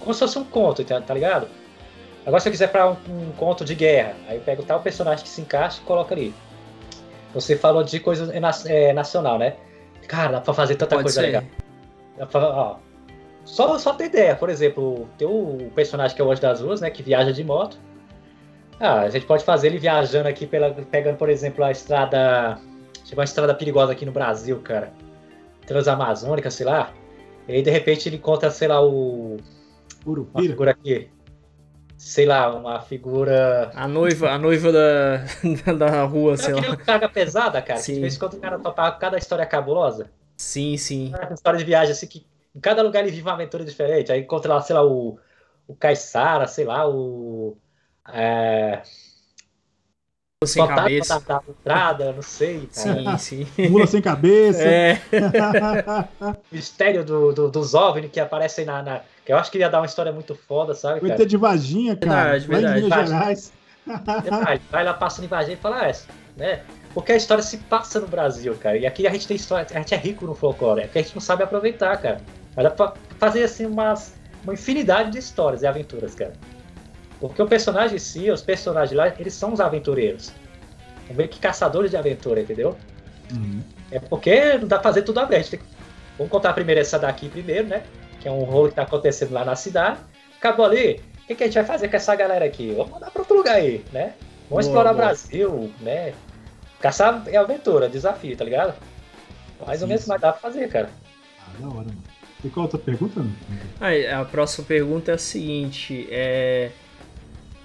Como 0.00 0.14
se 0.14 0.20
fosse 0.20 0.38
um 0.38 0.44
conto, 0.44 0.84
tá, 0.84 1.00
tá 1.00 1.14
ligado? 1.14 1.48
Agora, 2.24 2.40
se 2.40 2.48
eu 2.48 2.52
quiser 2.52 2.68
para 2.68 2.90
um, 2.90 2.96
um, 3.08 3.32
conto 3.36 3.64
de 3.64 3.74
guerra, 3.74 4.14
aí 4.28 4.36
eu 4.36 4.42
pego 4.42 4.62
tal 4.62 4.80
personagem 4.80 5.24
que 5.24 5.30
se 5.30 5.40
encaixa 5.40 5.80
e 5.82 5.84
coloco 5.84 6.12
ali. 6.12 6.34
Você 7.34 7.56
falou 7.56 7.82
de 7.82 7.98
coisa 8.00 8.30
é, 8.66 8.92
nacional, 8.92 9.38
né? 9.38 9.56
Cara, 10.06 10.32
dá 10.32 10.40
pra 10.40 10.54
fazer 10.54 10.74
tanta 10.76 10.96
Pode 10.96 11.04
coisa 11.04 11.20
ser. 11.20 11.26
legal. 11.26 11.42
Dá 12.16 12.26
pra, 12.26 12.40
ó, 12.40 12.76
só, 13.48 13.78
só 13.78 13.94
ter 13.94 14.04
ideia, 14.04 14.36
por 14.36 14.50
exemplo, 14.50 15.08
tem 15.16 15.26
o 15.26 15.70
personagem 15.74 16.14
que 16.14 16.20
é 16.20 16.24
o 16.24 16.30
Anjo 16.30 16.42
das 16.42 16.60
Ruas, 16.60 16.82
né? 16.82 16.90
Que 16.90 17.02
viaja 17.02 17.32
de 17.32 17.42
moto. 17.42 17.78
Ah, 18.78 19.00
a 19.00 19.08
gente 19.08 19.24
pode 19.24 19.42
fazer 19.42 19.68
ele 19.68 19.78
viajando 19.78 20.28
aqui, 20.28 20.46
pela, 20.46 20.70
pegando, 20.70 21.16
por 21.16 21.30
exemplo, 21.30 21.64
a 21.64 21.70
estrada. 21.70 22.58
Chegou 23.06 23.22
uma 23.22 23.24
estrada 23.24 23.54
perigosa 23.54 23.92
aqui 23.92 24.04
no 24.04 24.12
Brasil, 24.12 24.60
cara. 24.60 24.92
Transamazônica, 25.66 26.50
sei 26.50 26.66
lá. 26.66 26.92
E 27.48 27.54
aí, 27.54 27.62
de 27.62 27.70
repente, 27.70 28.06
ele 28.06 28.16
encontra, 28.16 28.50
sei 28.50 28.68
lá, 28.68 28.84
o. 28.84 29.38
Urupira. 30.04 30.42
Uma 30.42 30.50
figura 30.50 30.70
aqui 30.72 31.10
sei 31.96 32.26
lá, 32.26 32.54
uma 32.54 32.80
figura. 32.80 33.72
A 33.74 33.88
noiva, 33.88 34.30
a 34.30 34.38
noiva 34.38 34.70
da, 34.70 35.16
da 35.74 36.04
rua, 36.04 36.36
sei 36.36 36.54
lá. 36.54 36.76
carga 36.76 37.08
pesada, 37.08 37.60
cara. 37.60 37.80
Sim. 37.80 37.94
De 37.94 38.00
vez 38.02 38.14
em 38.14 38.18
quando 38.18 38.34
o 38.34 38.40
cara 38.40 38.58
topa 38.58 38.90
cada 38.92 39.18
história 39.18 39.44
cabulosa. 39.44 40.10
Sim, 40.36 40.76
sim. 40.76 41.08
Uma 41.08 41.34
história 41.34 41.58
de 41.58 41.64
viagem, 41.64 41.90
assim, 41.90 42.06
que 42.06 42.24
em 42.58 42.60
cada 42.60 42.82
lugar 42.82 43.02
ele 43.04 43.12
vive 43.12 43.22
uma 43.22 43.34
aventura 43.34 43.64
diferente. 43.64 44.10
Aí 44.10 44.20
encontra 44.20 44.54
lá, 44.54 44.60
sei 44.60 44.74
lá, 44.74 44.84
o, 44.84 45.16
o 45.68 45.76
Caissara, 45.76 46.48
sei 46.48 46.64
lá, 46.64 46.88
o. 46.88 47.56
É... 48.12 48.82
Sem 50.44 50.66
cabeça. 50.66 51.20
Da, 51.20 51.38
da 51.38 51.42
entrada, 51.48 52.12
não 52.12 52.22
sei. 52.22 52.68
Cara. 52.74 53.16
Sim, 53.16 53.46
sim. 53.46 53.68
Mula 53.68 53.86
sem 53.86 54.02
cabeça. 54.02 54.62
É. 54.62 55.00
Mistério 56.50 57.04
do, 57.04 57.32
do, 57.32 57.48
dos 57.48 57.74
OVNI 57.74 58.08
que 58.08 58.18
aparecem 58.18 58.64
na, 58.64 58.82
na 58.82 59.02
eu 59.26 59.36
acho 59.36 59.50
que 59.52 59.58
ia 59.58 59.68
dar 59.68 59.80
uma 59.80 59.86
história 59.86 60.10
muito 60.10 60.34
foda, 60.34 60.74
sabe? 60.74 61.00
Vai 61.00 61.16
ter 61.16 61.26
de 61.26 61.36
Vaginha, 61.36 61.96
cara. 61.96 62.38
Verdade, 62.38 62.46
verdade. 62.46 62.82
Minas 62.82 63.08
Gerais. 63.08 63.52
Vai, 64.44 64.60
vai 64.70 64.84
lá 64.84 64.94
passando 64.94 65.24
em 65.26 65.28
Varginha 65.28 65.56
e 65.56 65.60
fala, 65.60 65.88
ah, 65.88 65.92
né? 66.36 66.62
Porque 66.94 67.12
a 67.12 67.16
história 67.16 67.42
se 67.42 67.58
passa 67.58 68.00
no 68.00 68.08
Brasil, 68.08 68.54
cara. 68.56 68.76
E 68.76 68.86
aqui 68.86 69.06
a 69.06 69.10
gente 69.10 69.28
tem 69.28 69.36
história, 69.36 69.66
a 69.70 69.78
gente 69.78 69.94
é 69.94 69.96
rico 69.96 70.26
no 70.26 70.34
folclore, 70.34 70.82
é 70.82 70.88
que 70.88 70.98
a 70.98 71.02
gente 71.02 71.14
não 71.14 71.20
sabe 71.20 71.42
aproveitar, 71.42 71.96
cara. 71.98 72.20
Mas 72.56 72.64
dá 72.64 72.70
pra 72.70 72.94
fazer 73.18 73.44
assim 73.44 73.66
umas, 73.66 74.14
uma 74.42 74.54
infinidade 74.54 75.12
de 75.12 75.18
histórias 75.18 75.62
e 75.62 75.66
aventuras, 75.66 76.14
cara. 76.14 76.32
Porque 77.20 77.40
o 77.42 77.46
personagem 77.46 77.96
em 77.96 78.00
si, 78.00 78.30
os 78.30 78.42
personagens 78.42 78.96
lá, 78.96 79.08
eles 79.18 79.34
são 79.34 79.52
os 79.52 79.60
aventureiros. 79.60 80.32
São 81.06 81.16
meio 81.16 81.28
que 81.28 81.38
caçadores 81.40 81.90
de 81.90 81.96
aventura, 81.96 82.40
entendeu? 82.40 82.76
Uhum. 83.32 83.62
É 83.90 83.98
porque 83.98 84.54
não 84.58 84.68
dá 84.68 84.76
pra 84.76 84.84
fazer 84.84 85.02
tudo 85.02 85.20
a 85.20 85.24
vez. 85.24 85.48
Que... 85.48 85.58
Vamos 86.16 86.30
contar 86.30 86.52
primeiro 86.52 86.80
essa 86.80 86.98
daqui 86.98 87.28
primeiro, 87.28 87.68
né? 87.68 87.82
que 88.20 88.28
é 88.28 88.30
um 88.30 88.44
rolo 88.44 88.68
que 88.68 88.74
tá 88.74 88.82
acontecendo 88.82 89.32
lá 89.32 89.44
na 89.44 89.56
cidade. 89.56 89.98
Acabou 90.38 90.66
ali, 90.66 91.00
o 91.22 91.26
que, 91.26 91.34
que, 91.34 91.44
a 91.44 91.46
gente 91.46 91.54
vai 91.54 91.64
fazer 91.64 91.88
com 91.88 91.96
essa 91.96 92.14
galera 92.14 92.44
aqui? 92.44 92.72
Vamos 92.72 92.92
mandar 92.92 93.10
para 93.10 93.22
outro 93.22 93.36
lugar 93.36 93.56
aí, 93.56 93.84
né? 93.92 94.14
Vamos 94.48 94.48
boa, 94.48 94.60
explorar 94.60 94.92
o 94.92 94.96
Brasil, 94.96 95.72
né? 95.80 96.14
Caçar 96.80 97.22
é 97.26 97.36
aventura, 97.36 97.88
desafio, 97.88 98.36
tá 98.36 98.44
ligado? 98.44 98.74
Mais 99.66 99.82
ou 99.82 99.88
menos, 99.88 100.06
mas 100.06 100.20
dá 100.20 100.32
pra 100.32 100.40
fazer, 100.40 100.68
cara. 100.68 100.88
Ah, 101.40 101.60
da 101.60 101.66
hora, 101.66 101.76
mano. 101.76 102.02
E 102.44 102.48
qual 102.48 102.64
a 102.64 102.66
outra 102.66 102.78
pergunta? 102.78 103.24
Ah, 103.80 104.20
a 104.20 104.24
próxima 104.24 104.66
pergunta 104.66 105.10
é 105.10 105.14
a 105.14 105.18
seguinte, 105.18 106.06
é... 106.10 106.70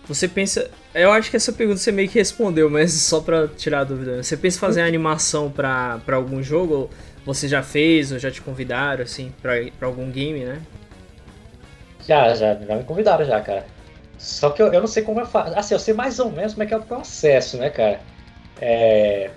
Você 0.08 0.28
pensa... 0.28 0.70
Eu 0.94 1.12
acho 1.12 1.30
que 1.30 1.38
essa 1.38 1.54
pergunta 1.54 1.80
você 1.80 1.92
meio 1.92 2.10
que 2.10 2.20
respondeu, 2.20 2.70
mas 2.70 2.92
só 3.02 3.22
pra 3.22 3.48
tirar 3.48 3.82
a 3.82 3.84
dúvida. 3.84 4.22
Você 4.22 4.36
pensa 4.36 4.58
em 4.58 4.60
fazer 4.60 4.82
animação 4.82 5.50
pra, 5.50 6.00
pra 6.06 6.18
algum 6.18 6.42
jogo? 6.42 6.90
você 7.26 7.48
já 7.48 7.64
fez 7.64 8.12
ou 8.12 8.20
já 8.20 8.30
te 8.30 8.42
convidaram, 8.42 9.04
assim, 9.04 9.34
pra, 9.42 9.54
pra 9.78 9.88
algum 9.88 10.10
game, 10.12 10.44
né? 10.44 10.62
Já, 12.06 12.34
já, 12.36 12.56
já 12.56 12.76
me 12.76 12.84
convidaram 12.84 13.26
já, 13.26 13.40
cara. 13.40 13.66
Só 14.18 14.50
que 14.50 14.62
eu, 14.62 14.72
eu 14.74 14.80
não 14.82 14.88
sei 14.88 15.04
como 15.04 15.20
eu 15.20 15.26
faço. 15.26 15.58
Assim, 15.58 15.74
eu 15.74 15.80
sei 15.80 15.94
mais 15.94 16.20
ou 16.20 16.32
menos 16.32 16.54
como 16.54 16.64
é 16.64 16.66
que 16.66 16.74
é 16.74 16.78
o 16.78 16.84
processo, 16.84 17.58
né, 17.58 17.70
cara? 17.70 18.02
É. 18.62 19.32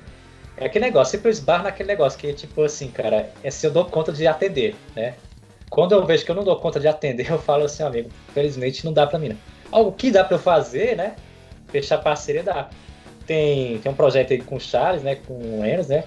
É 0.58 0.66
aquele 0.66 0.86
negócio, 0.86 1.12
sempre 1.12 1.28
eu 1.28 1.32
esbarro 1.32 1.64
naquele 1.64 1.88
negócio 1.88 2.18
que, 2.18 2.32
tipo 2.32 2.62
assim, 2.62 2.88
cara, 2.90 3.30
é 3.44 3.50
se 3.50 3.66
eu 3.66 3.70
dou 3.70 3.84
conta 3.84 4.10
de 4.10 4.26
atender, 4.26 4.74
né? 4.94 5.14
Quando 5.68 5.92
eu 5.92 6.04
vejo 6.06 6.24
que 6.24 6.30
eu 6.30 6.34
não 6.34 6.44
dou 6.44 6.56
conta 6.56 6.78
de 6.78 6.88
atender, 6.88 7.28
eu 7.30 7.38
falo 7.38 7.64
assim, 7.64 7.82
amigo, 7.82 8.10
felizmente 8.32 8.84
não 8.84 8.92
dá 8.92 9.06
pra 9.06 9.18
mim, 9.18 9.30
né? 9.30 9.36
Algo 9.70 9.92
que 9.92 10.10
dá 10.10 10.24
pra 10.24 10.36
eu 10.36 10.40
fazer, 10.40 10.96
né? 10.96 11.16
Fechar 11.68 11.98
parceria 11.98 12.42
dá. 12.42 12.68
Tem, 13.26 13.78
tem 13.78 13.90
um 13.90 13.94
projeto 13.94 14.32
aí 14.32 14.40
com 14.40 14.56
o 14.56 14.60
Charles, 14.60 15.02
né? 15.02 15.16
Com 15.16 15.60
o 15.60 15.64
Enos, 15.64 15.88
né? 15.88 16.04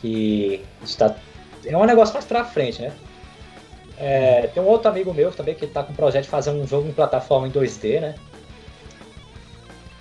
que 0.00 0.64
está 0.82 1.14
é 1.64 1.76
um 1.76 1.84
negócio 1.84 2.14
mais 2.14 2.24
pra 2.24 2.44
frente, 2.44 2.80
né? 2.80 2.92
É, 3.98 4.46
tem 4.46 4.62
um 4.62 4.66
outro 4.66 4.88
amigo 4.88 5.12
meu 5.12 5.32
também 5.32 5.54
que 5.54 5.64
está 5.64 5.82
com 5.82 5.92
o 5.92 5.96
projeto 5.96 6.24
de 6.24 6.28
fazer 6.28 6.50
um 6.50 6.66
jogo 6.66 6.88
em 6.88 6.92
plataforma 6.92 7.48
em 7.48 7.50
2D, 7.50 8.00
né? 8.00 8.14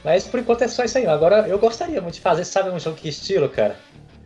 Mas 0.04 0.26
por 0.26 0.40
enquanto 0.40 0.62
é 0.62 0.68
só 0.68 0.84
isso 0.84 0.98
aí. 0.98 1.08
Agora 1.08 1.48
eu 1.48 1.58
gostaria 1.58 2.00
muito 2.00 2.16
de 2.16 2.22
fazer, 2.22 2.46
sabe, 2.46 2.70
um 2.70 2.80
jogo 2.80 2.96
que 2.96 3.10
estilo, 3.10 3.50
cara? 3.50 3.76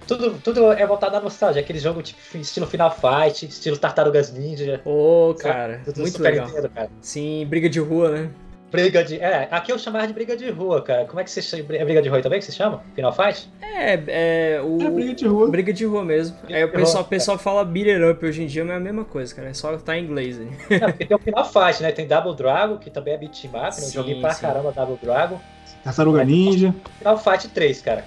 Tudo, 0.08 0.39
tudo 0.43 0.72
é 0.72 0.86
voltado 0.86 1.16
à 1.16 1.22
nostalgia, 1.22 1.62
aquele 1.62 1.80
jogo 1.80 2.02
tipo 2.02 2.20
estilo 2.38 2.68
Final 2.68 2.91
Fight, 2.91 3.45
estilo 3.45 3.78
Tartarugas 3.78 4.32
Ninja. 4.32 4.82
Ô, 4.84 5.30
oh, 5.30 5.36
cara, 5.36 5.82
muito 5.95 6.22
legal. 6.22 6.49
cara. 6.52 6.89
Sim, 6.99 7.45
briga 7.47 7.70
de 7.70 7.80
rua, 7.80 8.12
né? 8.12 8.32
Briga 8.72 9.04
de. 9.04 9.20
É, 9.20 9.49
aqui 9.52 9.72
eu 9.72 9.78
chamava 9.78 10.08
de 10.08 10.14
briga 10.14 10.36
de 10.36 10.49
rua, 10.49 10.82
cara. 10.82 11.06
Como 11.06 11.20
é 11.20 11.26
que 11.26 11.30
você 11.30 11.41
chama? 11.41 11.76
É 11.76 11.84
briga 11.84 12.02
de 12.02 12.08
rua 12.08 12.22
também 12.22 12.39
que 12.39 12.45
você 12.45 12.54
chama? 12.54 12.82
Final 12.95 13.12
Fight? 13.12 13.52
É, 13.62 14.02
é. 14.08 14.62
O... 14.62 14.82
É 14.82 14.89
briga 14.89 15.14
de 15.14 15.28
rua. 15.28 15.49
Briga 15.49 15.74
de 15.74 15.86
rua 15.86 16.06
mesmo. 16.06 16.38
Aí 16.47 16.64
o 16.64 16.72
pessoal, 16.72 17.04
pessoal 17.04 17.38
fala 17.38 17.66
beater 17.66 18.10
up 18.10 18.26
hoje 18.26 18.43
em 18.43 18.47
dia, 18.47 18.64
mas 18.64 18.74
é 18.76 18.78
a 18.78 18.80
mesma 18.80 19.04
coisa, 19.04 19.36
cara. 19.36 19.49
É 19.49 19.54
só 19.54 19.76
tá 19.78 19.97
em 19.97 20.06
inglês 20.06 20.39
aí. 20.39 20.49
É, 20.70 20.80
porque 20.88 21.06
tem 21.06 21.18
o 21.18 21.20
Final 21.20 21.45
Fight, 21.45 21.84
né? 21.84 21.91
Tem 21.91 22.08
Double 22.08 22.34
Dragon, 22.34 22.78
que 22.78 22.89
também 22.89 23.14
é 23.14 23.18
beat 23.18 23.43
né? 23.52 23.72
Joguei 23.91 24.22
pra 24.22 24.32
sim. 24.32 24.41
caramba 24.41 24.72
Double 24.72 24.97
Dragon. 25.04 25.39
Tartaruga 25.84 26.24
Ninja. 26.24 26.74
Final 26.99 27.18
Fight 27.18 27.49
3, 27.49 27.82
cara. 27.82 28.06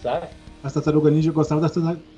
Sabe? 0.00 0.28
As 0.64 0.72
Tartaruga 0.72 1.10
Ninja 1.10 1.28
eu 1.28 1.34
gostava 1.34 1.60
das 1.60 1.72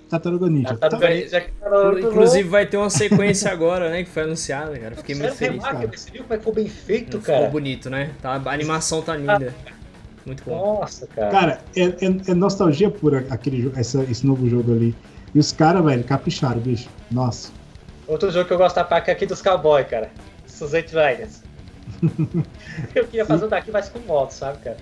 Tartaruga 0.09 0.49
Ninja. 0.49 0.77
Tartaruga 0.77 1.11
Ninja 1.11 1.41
tá. 1.41 2.01
Inclusive 2.01 2.49
vai 2.49 2.65
ter 2.65 2.77
uma 2.77 2.89
sequência 2.91 3.51
agora, 3.51 3.91
né? 3.91 4.05
Que 4.05 4.09
foi 4.09 4.23
anunciada, 4.23 4.79
cara. 4.79 4.95
Fiquei 4.95 5.17
muito 5.17 5.35
feliz. 5.35 5.65
Cara. 5.65 5.89
Você 5.89 6.11
viu 6.13 6.23
como 6.23 6.35
é 6.35 6.39
ficou 6.39 6.55
bem 6.55 6.69
feito, 6.69 7.19
cara? 7.19 7.39
Ficou 7.39 7.51
bonito, 7.51 7.91
né? 7.91 8.13
Tá, 8.23 8.41
a 8.45 8.51
animação 8.53 9.03
tá 9.03 9.17
linda. 9.17 9.53
Muito 10.25 10.45
bom. 10.45 10.79
Nossa, 10.79 11.09
cara. 11.09 11.31
Cara, 11.31 11.61
é, 11.75 11.83
é, 11.83 12.31
é 12.31 12.35
nostalgia 12.35 12.89
pura 12.89 13.27
aquele, 13.31 13.73
essa, 13.75 14.05
esse 14.05 14.25
novo 14.25 14.49
jogo 14.49 14.73
ali. 14.73 14.95
E 15.35 15.41
os 15.41 15.51
caras, 15.51 15.85
velho, 15.85 16.05
capricharam, 16.05 16.61
bicho. 16.61 16.89
Nossa. 17.11 17.51
Outro 18.07 18.31
jogo 18.31 18.47
que 18.47 18.53
eu 18.53 18.59
gosto 18.59 18.77
da 18.77 18.85
paca 18.85 19.11
é 19.11 19.15
aqui 19.15 19.27
dos 19.27 19.43
cowboy, 19.43 19.85
cara. 19.85 20.09
Suzette 20.47 20.95
Riders. 20.95 21.43
eu 22.95 23.07
queria 23.07 23.27
fazer 23.27 23.47
um 23.47 23.49
daqui, 23.49 23.73
mas 23.73 23.89
com 23.89 23.99
moto, 24.01 24.31
sabe, 24.31 24.59
cara? 24.59 24.77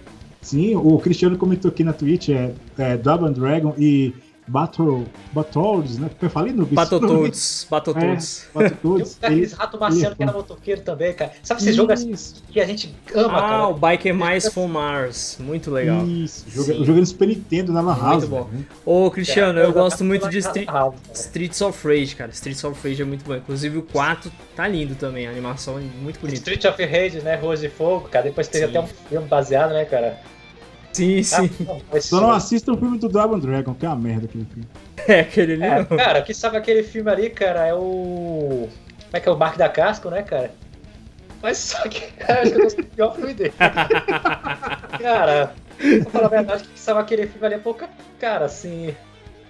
Sim, 0.45 0.77
o 0.77 0.99
Cristiano 0.99 1.37
comentou 1.39 1.71
aqui 1.71 1.83
na 1.83 1.93
Twitch, 1.93 2.29
é, 2.29 2.53
é 2.79 2.97
Double 2.97 3.33
Dragon 3.33 3.75
e 3.79 4.13
Battle, 4.47 5.07
Battletoads, 5.33 5.97
né? 5.97 6.11
Eu 6.21 6.29
falei 6.29 6.53
no 6.53 6.67
Battletoads, 6.67 7.67
Battletoads. 7.71 8.47
É, 8.55 8.59
Battletoads. 8.59 9.15
Tem 9.15 9.29
aqueles 9.31 9.53
rato 9.55 9.81
marciano 9.81 10.15
que 10.15 10.23
era 10.23 10.33
motoqueiro 10.33 10.83
também, 10.83 11.15
cara. 11.15 11.33
Sabe 11.43 11.63
esse 11.63 11.73
jogo 11.73 11.91
assim 11.93 12.13
que 12.51 12.61
a 12.61 12.67
gente 12.67 12.95
ama, 13.15 13.39
Ah, 13.39 13.41
cara? 13.41 13.69
o 13.69 13.73
Biker 13.75 14.15
Mais 14.15 14.47
from 14.53 14.69
Mars. 14.69 15.39
Muito 15.41 15.71
legal. 15.71 16.07
Isso, 16.07 16.45
joga- 16.51 16.75
Sim. 16.75 16.79
eu 16.79 16.85
joguei 16.85 17.01
no 17.01 17.07
Super 17.07 17.29
Nintendo 17.29 17.73
na 17.73 17.81
Lan 17.81 17.97
House. 17.99 18.25
bom. 18.27 18.45
velho. 18.45 18.67
Ô, 18.85 19.11
Cristiano, 19.11 19.59
eu 19.59 19.73
Cara, 19.73 19.83
gosto 19.83 20.05
muito 20.05 20.29
de 20.29 20.37
Street, 20.41 20.69
house. 20.69 20.95
Streets 21.15 21.63
of 21.63 21.89
Rage, 21.89 22.15
cara. 22.15 22.31
Streets 22.31 22.63
of 22.65 22.87
Rage 22.87 23.01
é 23.01 23.05
muito 23.07 23.25
bom. 23.25 23.35
Inclusive 23.35 23.79
o 23.79 23.83
4 23.83 24.31
tá 24.55 24.69
lindo 24.69 24.95
também. 24.95 25.27
A 25.27 25.31
animação 25.31 25.79
é 25.79 25.83
muito 26.03 26.21
bonita. 26.21 26.37
Street 26.37 26.63
of 26.67 26.85
Rage, 26.85 27.21
né? 27.23 27.35
Ruas 27.37 27.61
de 27.61 27.71
Fogo, 27.71 28.09
cara. 28.11 28.25
Depois 28.27 28.47
teve 28.47 28.67
Sim. 28.67 28.77
até 28.77 28.81
um 28.83 28.87
filme 29.09 29.27
baseado, 29.27 29.73
né, 29.73 29.87
cara? 29.87 30.21
Sim, 30.95 31.23
sim. 31.23 31.51
Ah, 31.69 31.73
não, 31.93 32.01
Só 32.01 32.17
não 32.17 32.23
jogo- 32.29 32.33
assista 32.37 32.73
o 32.73 32.77
filme 32.79 32.99
do 32.99 33.09
Dragon 33.09 33.39
Dragon, 33.39 33.75
que 33.75 33.85
é 33.85 33.89
uma 33.89 33.97
merda 33.97 34.25
aquele 34.27 34.45
filme. 34.47 34.69
É, 35.09 35.21
aquele 35.21 35.53
ali 35.55 35.63
É, 35.65 35.79
não. 35.79 35.85
cara, 35.99 36.23
quem 36.23 36.35
sabe 36.35 36.57
aquele 36.57 36.83
filme 36.83 37.11
ali, 37.11 37.29
cara, 37.31 37.67
é 37.67 37.75
o. 37.75 38.69
Como 38.69 39.11
é 39.13 39.21
que 39.21 39.29
é 39.29 39.33
o 39.33 39.37
Marco 39.37 39.59
da 39.59 39.69
Casco, 39.69 40.09
né, 40.09 40.23
cara? 40.23 40.51
Mas 41.43 41.59
só 41.59 41.83
que, 41.89 42.01
cara, 42.13 42.43
acho 42.43 42.53
que 42.53 42.61
eu 42.61 42.69
do 42.85 42.85
pior 42.91 43.15
filme 43.17 43.35
dele. 43.35 43.53
cara, 45.01 45.55
pra 46.03 46.11
falar 46.11 46.27
a 46.27 46.29
verdade, 46.31 46.65
quem 46.65 46.77
sabe 46.77 47.01
aquele 47.01 47.27
filme 47.27 47.47
ali 47.47 47.55
é 47.57 47.59
pouca. 47.59 47.89
Cara, 48.19 48.47
assim. 48.47 48.95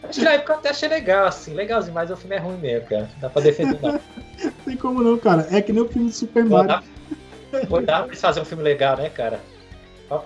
Acho 0.02 0.18
que 0.18 0.24
na 0.24 0.32
época 0.32 0.52
eu 0.54 0.56
até 0.58 0.70
achei 0.70 0.88
legal, 0.88 1.26
assim, 1.26 1.54
legalzinho, 1.54 1.94
mas 1.94 2.10
o 2.10 2.16
filme 2.16 2.36
é 2.36 2.38
ruim 2.38 2.56
mesmo, 2.58 2.88
cara. 2.88 3.02
Não 3.02 3.20
dá 3.20 3.30
pra 3.30 3.42
defender, 3.42 3.78
não. 3.80 3.92
Não 3.92 4.00
tem 4.64 4.76
como 4.76 5.02
não, 5.02 5.16
cara. 5.18 5.46
É 5.50 5.62
que 5.62 5.72
nem 5.72 5.82
o 5.82 5.88
filme 5.88 6.08
do 6.08 6.14
Super 6.14 6.44
Mario. 6.44 6.82
pô, 7.68 7.80
dá 7.80 7.98
pra 8.00 8.06
eles 8.08 8.20
fazerem 8.20 8.42
um 8.42 8.48
filme 8.48 8.62
legal, 8.64 8.96
né, 8.96 9.08
cara? 9.10 9.40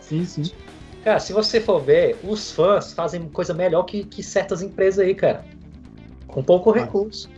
Sim, 0.00 0.24
sim. 0.24 0.42
Cara, 1.04 1.20
se 1.20 1.32
você 1.32 1.60
for 1.60 1.80
ver, 1.80 2.16
os 2.24 2.50
fãs 2.52 2.92
fazem 2.92 3.22
coisa 3.28 3.54
melhor 3.54 3.84
que, 3.84 4.04
que 4.04 4.22
certas 4.22 4.62
empresas 4.62 5.04
aí, 5.06 5.14
cara. 5.14 5.44
Com 6.26 6.42
pouco 6.42 6.70
Ah. 6.70 6.74
recurso. 6.80 7.28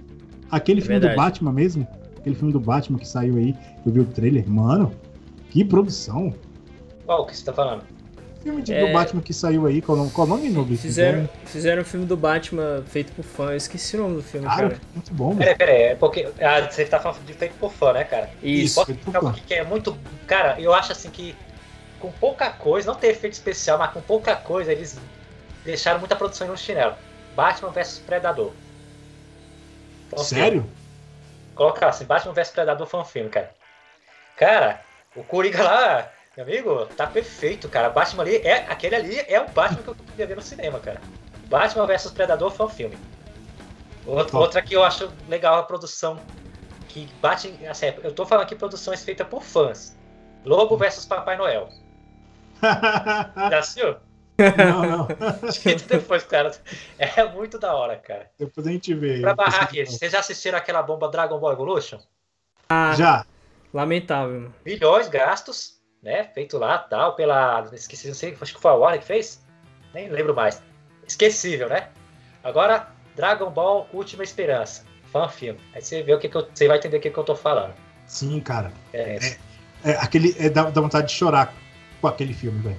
Aquele 0.50 0.80
É 0.80 0.82
filme 0.82 0.98
do 0.98 1.06
verdade. 1.06 1.30
Batman 1.30 1.52
mesmo, 1.52 1.86
aquele 2.18 2.34
filme 2.34 2.52
do 2.52 2.58
Batman 2.60 2.98
que 2.98 3.06
saiu 3.06 3.36
aí, 3.36 3.54
eu 3.86 3.92
vi 3.92 4.00
o 4.00 4.04
trailer, 4.04 4.48
mano, 4.48 4.92
que 5.50 5.64
produção. 5.64 6.34
Qual 7.06 7.24
que 7.26 7.36
você 7.36 7.44
tá 7.44 7.52
falando? 7.52 7.82
Filme 8.42 8.62
de, 8.62 8.72
É. 8.72 8.86
do 8.86 8.92
Batman 8.92 9.20
que 9.20 9.34
saiu 9.34 9.66
aí, 9.66 9.82
qual 9.82 9.96
o 9.96 10.00
nome, 10.00 10.10
qual 10.12 10.26
o 10.26 10.30
nome 10.30 10.48
Nobi? 10.48 10.76
Fizeram, 10.76 11.28
fizeram 11.44 11.82
um 11.82 11.84
filme 11.84 12.06
do 12.06 12.16
Batman 12.16 12.82
feito 12.86 13.12
por 13.12 13.22
fã. 13.22 13.50
Eu 13.50 13.56
esqueci 13.58 13.96
o 13.96 14.00
nome 14.00 14.16
do 14.16 14.22
filme, 14.22 14.46
Cara, 14.46 14.70
cara. 14.70 14.80
muito 14.94 15.12
bom, 15.14 15.34
velho. 15.34 15.38
Peraí, 15.38 15.56
peraí, 15.58 15.82
é 15.82 15.94
porque 15.94 16.26
ah, 16.40 16.66
você 16.68 16.84
tá 16.86 16.98
falando 16.98 17.22
de 17.26 17.34
feito 17.34 17.52
por 17.60 17.70
fã, 17.70 17.92
né, 17.92 18.02
cara? 18.04 18.30
Isso. 18.42 18.76
Posso 18.76 18.92
explicar 18.92 19.34
é 19.50 19.62
muito. 19.64 19.94
Cara, 20.26 20.58
eu 20.58 20.72
acho 20.72 20.90
assim 20.90 21.10
que 21.10 21.34
com 22.00 22.10
pouca 22.12 22.50
coisa, 22.50 22.90
não 22.90 22.98
tem 22.98 23.10
efeito 23.10 23.34
especial, 23.34 23.78
mas 23.78 23.92
com 23.92 24.00
pouca 24.00 24.34
coisa, 24.34 24.72
eles 24.72 24.98
deixaram 25.64 26.00
muita 26.00 26.16
produção 26.16 26.48
no 26.48 26.56
chinelo. 26.56 26.96
Batman 27.36 27.70
vs 27.70 27.98
Predador. 27.98 28.52
Filme. 30.08 30.24
Sério? 30.24 30.70
Colocar 31.54 31.88
assim, 31.88 32.04
Batman 32.04 32.32
vs 32.32 32.50
Predador 32.50 32.86
foi 32.86 33.00
um 33.00 33.04
filme, 33.04 33.28
cara. 33.28 33.50
Cara, 34.36 34.80
o 35.14 35.22
Coringa 35.22 35.62
lá, 35.62 36.10
meu 36.36 36.46
amigo, 36.46 36.86
tá 36.96 37.06
perfeito, 37.06 37.68
cara. 37.68 37.90
Batman 37.90 38.22
ali, 38.22 38.36
é, 38.38 38.66
aquele 38.68 38.96
ali 38.96 39.20
é 39.28 39.40
o 39.40 39.48
Batman 39.50 39.82
que 39.82 39.88
eu 39.88 39.94
queria 39.94 40.26
ver 40.26 40.36
no 40.36 40.42
cinema, 40.42 40.80
cara. 40.80 41.00
Batman 41.46 41.86
vs 41.86 42.10
Predador 42.12 42.50
foi 42.50 42.66
um 42.66 42.70
filme. 42.70 42.98
Outra, 44.06 44.38
outra 44.38 44.62
que 44.62 44.74
eu 44.74 44.82
acho 44.82 45.12
legal 45.28 45.58
a 45.58 45.62
produção 45.62 46.18
que 46.88 47.06
bate, 47.20 47.54
assim, 47.68 47.86
eu 48.02 48.12
tô 48.12 48.26
falando 48.26 48.44
aqui 48.44 48.56
produções 48.56 49.04
feitas 49.04 49.26
por 49.28 49.42
fãs. 49.42 49.96
Lobo 50.44 50.76
vs 50.76 51.04
Papai 51.04 51.36
Noel. 51.36 51.68
Já 52.62 53.58
assistiu? 53.58 53.96
não, 54.56 54.82
não. 54.82 55.08
Depois, 55.88 56.24
cara. 56.24 56.50
É 56.98 57.24
muito 57.28 57.58
da 57.58 57.74
hora, 57.74 57.96
cara. 57.96 58.30
Depois 58.38 58.66
a 58.66 58.70
gente 58.70 58.94
vê. 58.94 59.20
Pra 59.20 59.34
barrar 59.34 59.64
aqui, 59.64 59.84
vocês 59.84 60.12
já 60.12 60.20
assistiram 60.20 60.58
aquela 60.58 60.82
bomba 60.82 61.08
Dragon 61.08 61.38
Ball 61.38 61.52
Evolution? 61.52 61.98
Ah, 62.68 62.94
Já. 62.96 63.26
lamentável, 63.74 64.40
mano. 64.40 64.54
milhões 64.64 65.08
gastos, 65.08 65.80
né? 66.02 66.24
Feito 66.32 66.56
lá, 66.56 66.78
tal, 66.78 67.14
pela. 67.16 67.68
Esqueci, 67.72 68.08
não 68.08 68.14
sei, 68.14 68.36
acho 68.40 68.54
que 68.54 68.60
foi 68.60 68.70
a 68.70 68.74
Warner 68.74 69.00
que 69.00 69.06
fez? 69.06 69.42
Nem 69.92 70.08
lembro 70.08 70.34
mais. 70.34 70.62
Esquecível, 71.06 71.68
né? 71.68 71.88
Agora, 72.42 72.88
Dragon 73.16 73.50
Ball 73.50 73.88
Última 73.92 74.22
Esperança. 74.22 74.84
Fã 75.12 75.28
filme. 75.28 75.58
Aí 75.74 75.82
você 75.82 76.02
vê 76.02 76.14
o 76.14 76.18
que, 76.18 76.28
que 76.28 76.36
eu. 76.36 76.48
Você 76.54 76.68
vai 76.68 76.78
entender 76.78 76.98
o 76.98 77.00
que, 77.00 77.10
que 77.10 77.18
eu 77.18 77.24
tô 77.24 77.34
falando. 77.34 77.74
Sim, 78.06 78.40
cara. 78.40 78.72
É, 78.92 79.16
isso. 79.16 79.38
É, 79.84 79.92
aquele, 79.96 80.36
é, 80.38 80.48
dá, 80.48 80.70
dá 80.70 80.80
vontade 80.80 81.08
de 81.08 81.14
chorar 81.14 81.52
com 82.00 82.08
aquele 82.08 82.32
filme, 82.34 82.60
velho. 82.60 82.76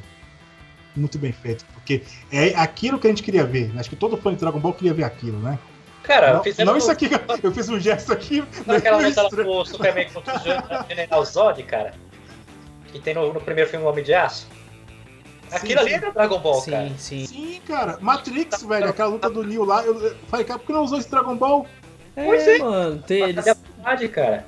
Muito 0.95 1.17
bem 1.17 1.31
feito. 1.31 1.65
Porque 1.73 2.03
é 2.31 2.53
aquilo 2.55 2.99
que 2.99 3.07
a 3.07 3.09
gente 3.09 3.23
queria 3.23 3.45
ver. 3.45 3.71
Acho 3.77 3.89
que 3.89 3.95
todo 3.95 4.17
fã 4.17 4.31
de 4.33 4.39
Dragon 4.39 4.59
Ball 4.59 4.73
queria 4.73 4.93
ver 4.93 5.03
aquilo, 5.03 5.39
né? 5.39 5.57
Cara, 6.03 6.33
Não, 6.33 6.43
fizeram 6.43 6.71
não 6.71 6.77
isso 6.77 6.91
aqui, 6.91 7.07
eu 7.43 7.51
fiz 7.51 7.69
um 7.69 7.79
gesto 7.79 8.11
aqui. 8.11 8.43
naquela 8.65 8.97
lá 8.97 9.07
estranho. 9.07 9.45
do 9.45 9.65
Superman 9.65 10.09
contra 10.11 10.35
o 10.35 10.87
General 10.89 11.25
Zod, 11.25 11.61
cara. 11.63 11.93
Que 12.91 12.99
tem 12.99 13.13
no, 13.13 13.31
no 13.31 13.39
primeiro 13.39 13.69
filme 13.69 13.85
Homem 13.85 14.03
de 14.03 14.13
Aço. 14.13 14.47
Aquilo 15.51 15.81
ali 15.81 15.89
sim. 15.89 15.95
era 15.95 16.11
Dragon 16.11 16.39
Ball, 16.39 16.61
cara. 16.63 16.89
Sim, 16.89 16.95
sim. 16.97 17.25
Sim, 17.27 17.61
cara. 17.67 17.97
Matrix, 18.01 18.63
velho. 18.63 18.89
Aquela 18.89 19.09
luta 19.09 19.29
do 19.29 19.43
Neo 19.43 19.63
lá. 19.63 19.83
Eu 19.83 20.01
eu 20.01 20.15
falei, 20.27 20.45
cara, 20.45 20.59
por 20.59 20.65
que 20.67 20.73
não 20.73 20.83
usou 20.83 20.97
esse 20.97 21.09
Dragon 21.09 21.35
Ball? 21.35 21.67
Pois 22.15 22.47
É, 22.47 22.57
é. 22.57 22.59
mano, 22.59 23.01
tem 23.03 23.21
eles. 23.21 23.45
Cara? 24.11 24.45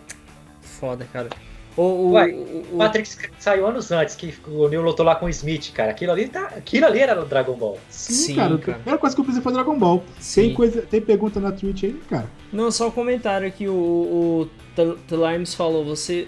Foda, 0.61 1.05
cara. 1.11 1.29
O, 1.75 1.81
o, 1.81 2.11
Ué, 2.11 2.27
o- 2.31 2.63
O 2.73 2.77
Matrix 2.77 3.17
saiu 3.39 3.65
anos 3.67 3.91
antes, 3.91 4.15
que 4.15 4.33
o 4.47 4.67
Neo 4.67 4.81
lutou 4.83 5.05
lá 5.05 5.15
com 5.15 5.25
o 5.25 5.29
Smith, 5.29 5.71
cara. 5.73 5.91
Aquilo 5.91 6.11
ali, 6.11 6.27
tá, 6.27 6.45
aquilo 6.55 6.85
ali 6.85 6.99
era 6.99 7.15
no 7.15 7.25
Dragon 7.25 7.53
Ball. 7.55 7.79
Sim, 7.89 8.13
Sim, 8.13 8.35
cara. 8.35 8.57
cara. 8.59 8.71
A 8.73 8.75
primeira 8.79 8.97
coisa 8.99 9.15
que 9.15 9.21
eu 9.21 9.25
pensei 9.25 9.41
foi 9.41 9.53
Dragon 9.53 9.77
Ball. 9.79 10.03
Sim. 10.19 10.41
Tem, 10.41 10.53
coisa, 10.53 10.81
tem 10.83 11.01
pergunta 11.01 11.39
na 11.39 11.51
Twitch 11.51 11.83
aí, 11.85 11.99
cara? 12.09 12.27
Não, 12.51 12.69
só 12.71 12.87
um 12.87 12.91
comentário 12.91 13.47
aqui, 13.47 13.67
o, 13.67 13.73
o 13.73 14.49
T- 14.75 14.95
T- 15.07 15.15
Limes 15.15 15.55
falou, 15.55 15.83
você 15.83 16.27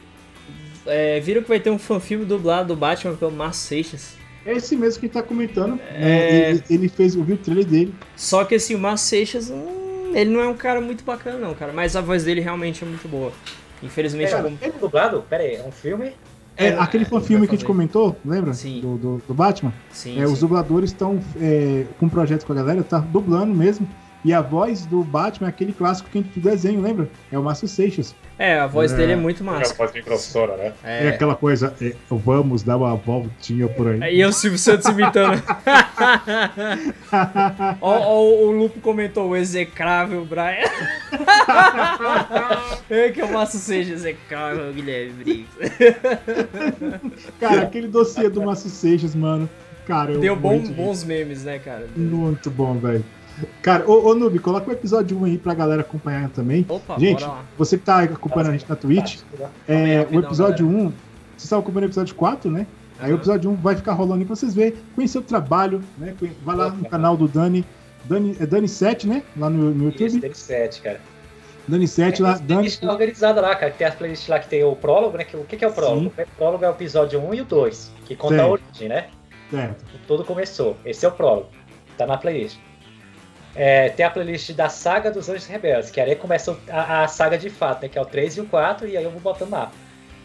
é, 0.86 1.20
viram 1.20 1.42
que 1.44 1.50
vai 1.50 1.60
ter 1.60 1.70
um 1.70 1.78
fanfilme 1.80 2.26
dublado 2.26 2.70
do 2.70 2.76
Batman 2.76 3.16
pelo 3.16 3.32
Márcio 3.32 3.68
Seixas? 3.68 4.14
É 4.46 4.54
esse 4.54 4.76
mesmo 4.76 5.00
que 5.02 5.10
tá 5.10 5.24
comentando. 5.24 5.80
É. 5.90 6.00
né? 6.00 6.50
Ele, 6.52 6.64
ele 6.70 6.90
fez, 6.90 7.16
eu 7.16 7.24
vi 7.24 7.34
o 7.34 7.38
trailer 7.38 7.66
dele. 7.66 7.94
Só 8.16 8.44
que 8.46 8.56
assim, 8.56 8.76
o 8.76 8.80
Márcio 8.80 9.08
Seixas, 9.10 9.50
hum, 9.50 10.12
ele 10.14 10.30
não 10.30 10.40
é 10.40 10.48
um 10.48 10.54
cara 10.56 10.80
muito 10.82 11.04
bacana 11.04 11.38
não, 11.40 11.54
cara, 11.56 11.72
mas 11.74 11.96
a 11.96 12.02
voz 12.02 12.24
dele 12.24 12.42
realmente 12.42 12.84
é 12.84 12.88
muito 12.88 13.08
boa. 13.08 13.32
Infelizmente, 13.86 14.34
É, 14.34 14.42
como... 14.42 14.58
filme 14.58 14.80
dublado? 14.80 15.24
Pera 15.30 15.44
aí, 15.44 15.56
é 15.56 15.64
um 15.66 15.72
filme? 15.72 16.12
É, 16.58 16.68
É, 16.68 16.80
aquele 16.80 17.04
é, 17.04 17.08
fanfilme 17.08 17.48
que 17.48 17.54
a 17.56 17.58
gente 17.58 17.66
comentou, 17.66 18.16
lembra? 18.26 18.54
Sim. 18.54 18.80
Do, 18.82 18.98
do, 18.98 19.22
do 19.28 19.34
Batman. 19.34 19.74
Sim, 19.92 20.22
É, 20.22 20.26
sim. 20.26 20.34
os 20.34 20.40
dubladores 20.40 20.92
estão 20.92 21.20
é, 21.40 21.86
com 22.00 22.06
um 22.06 22.10
projeto 22.10 22.46
com 22.46 22.54
a 22.54 22.56
galera, 22.56 22.84
tá 22.84 23.00
dublando 23.00 23.54
mesmo. 23.54 23.88
E 24.26 24.34
a 24.34 24.42
voz 24.42 24.88
do 24.88 25.04
Batman 25.04 25.48
é 25.48 25.50
aquele 25.50 25.72
clássico 25.72 26.10
que 26.10 26.18
a 26.18 26.22
gente 26.22 26.40
do 26.40 26.50
desenho, 26.50 26.82
lembra? 26.82 27.08
É 27.32 27.38
o 27.38 27.44
Márcio 27.44 27.68
Seixas. 27.68 28.16
É, 28.40 28.60
a 28.60 28.66
voz 28.66 28.92
É. 28.92 28.98
dele 28.98 29.12
é 29.12 29.16
muito 29.16 29.44
massa. 29.44 29.76
voz 29.76 29.92
bem 29.92 30.04
grossora, 30.04 30.58
né? 30.58 30.74
É, 30.84 31.06
É. 31.06 31.10
aquela 31.10 31.36
coisa, 31.36 31.76
é, 31.80 31.94
vamos 32.10 32.64
dar 32.64 32.76
uma 32.78 32.96
voltinha 32.96 33.68
por 33.68 33.88
aí. 33.88 34.16
E 34.18 34.26
o 34.26 34.34
Silvio 34.34 34.58
Santos 34.58 34.88
imitando. 34.88 35.42
ó, 37.82 38.00
ó, 38.00 38.24
o 38.24 38.52
Lupo 38.52 38.80
comentou 38.82 39.30
o 39.30 39.36
execrável 39.36 40.26
Brian. 40.26 40.66
é 42.90 43.12
que 43.12 43.22
o 43.22 43.32
Márcio 43.32 43.60
seja 43.60 43.94
execrável, 43.94 44.74
Guilherme 44.74 45.14
Briggs. 45.24 45.50
Cara, 47.40 47.62
aquele 47.62 47.88
dossiê 47.88 48.28
do 48.30 48.42
Márcio 48.44 48.70
Seixas, 48.72 49.14
mano. 49.16 49.48
Cara, 49.86 50.14
eu 50.14 50.20
Deu 50.20 50.36
bom- 50.36 50.58
bons 50.60 51.04
memes, 51.04 51.44
né, 51.44 51.60
cara? 51.60 51.86
Muito 51.96 52.50
bom, 52.50 52.74
velho. 52.80 53.06
Cara, 53.62 53.90
ô, 53.90 54.10
ô 54.10 54.16
Noob, 54.16 54.40
coloca 54.40 54.70
o 54.70 54.74
episódio 54.74 55.18
1 55.20 55.26
aí 55.26 55.38
pra 55.38 55.54
galera 55.54 55.82
acompanhar 55.82 56.30
também. 56.30 56.66
Opa, 56.70 56.98
Gente, 56.98 57.26
você 57.58 57.78
que 57.78 57.84
tá 57.84 58.00
acompanhando 58.04 58.50
a 58.50 58.52
gente 58.54 58.70
na 58.70 58.76
Twitch, 58.76 59.20
é, 59.68 59.76
o 59.76 59.98
rapidão, 60.00 60.20
episódio 60.22 60.68
1, 60.68 60.72
vocês 60.72 60.94
estavam 61.44 61.64
acompanhando 61.64 61.84
o 61.84 61.92
episódio 61.92 62.16
4, 62.16 62.52
né? 62.52 62.68
Aí 63.00 63.12
o 63.12 63.16
episódio 63.16 63.52
1 63.52 63.56
vai 63.56 63.76
ficar 63.76 63.94
rolando 63.94 64.20
aí 64.22 64.26
pra 64.26 64.36
vocês 64.36 64.54
verem, 64.56 64.74
conhecer 64.96 65.18
o 65.18 65.22
trabalho, 65.22 65.84
né? 65.98 66.16
Vai 66.44 66.56
lá 66.56 66.70
no 66.70 66.88
canal 66.88 67.18
do 67.18 67.28
Dani, 67.28 67.66
Dani, 68.06 68.38
é 68.40 68.46
Dani7, 68.46 69.06
né? 69.06 69.24
Lá 69.36 69.50
no, 69.50 69.72
no 69.72 69.90
Isso, 69.90 70.04
YouTube. 70.04 70.22
tem 70.22 70.34
sete, 70.34 70.82
cara. 70.82 71.02
Dani7 71.70 72.22
lá, 72.22 72.38
Tem 72.38 72.46
Dani. 72.48 72.48
playlist 72.48 72.84
organizada 72.84 73.42
lá, 73.42 73.56
cara. 73.56 73.72
Tem 73.72 73.88
as 73.88 73.96
playlists 73.96 74.28
lá 74.30 74.40
que 74.40 74.48
tem 74.48 74.64
o 74.64 74.76
prólogo, 74.76 75.18
né? 75.18 75.24
Que, 75.24 75.36
o 75.36 75.44
que, 75.44 75.58
que 75.58 75.66
é 75.66 75.68
o 75.68 75.72
prólogo? 75.74 76.12
Sim. 76.16 76.24
O 76.24 76.38
prólogo 76.38 76.64
é 76.64 76.70
o 76.70 76.72
episódio 76.72 77.20
1 77.20 77.34
e 77.34 77.42
o 77.42 77.46
2, 77.46 77.92
que 78.06 78.16
conta 78.16 78.36
Certo. 78.36 78.48
a 78.48 78.52
origem, 78.52 78.88
né? 78.90 79.08
Certo. 79.50 79.86
que 79.86 79.98
tudo 80.08 80.24
começou. 80.24 80.78
Esse 80.86 81.06
é 81.06 81.10
o 81.10 81.12
prólogo. 81.12 81.48
Tá 81.98 82.06
na 82.06 82.18
playlist. 82.18 82.58
É, 83.56 83.90
tem 83.90 84.06
a 84.06 84.10
playlist 84.10 84.52
da 84.52 84.68
saga 84.68 85.10
dos 85.10 85.30
Anjos 85.30 85.46
Rebeldes, 85.46 85.90
que 85.90 86.02
aí 86.02 86.16
começa 86.16 86.58
a, 86.70 87.04
a 87.04 87.08
saga 87.08 87.38
de 87.38 87.50
fato, 87.50 87.84
né? 87.84 87.90
Que 87.90 87.98
é 87.98 88.02
o 88.02 88.06
3 88.06 88.38
e 88.38 88.42
o 88.42 88.46
4, 88.46 88.88
e 88.88 88.98
aí 88.98 89.04
eu 89.04 89.12
vou 89.12 89.22
botando 89.22 89.52
lá. 89.52 89.72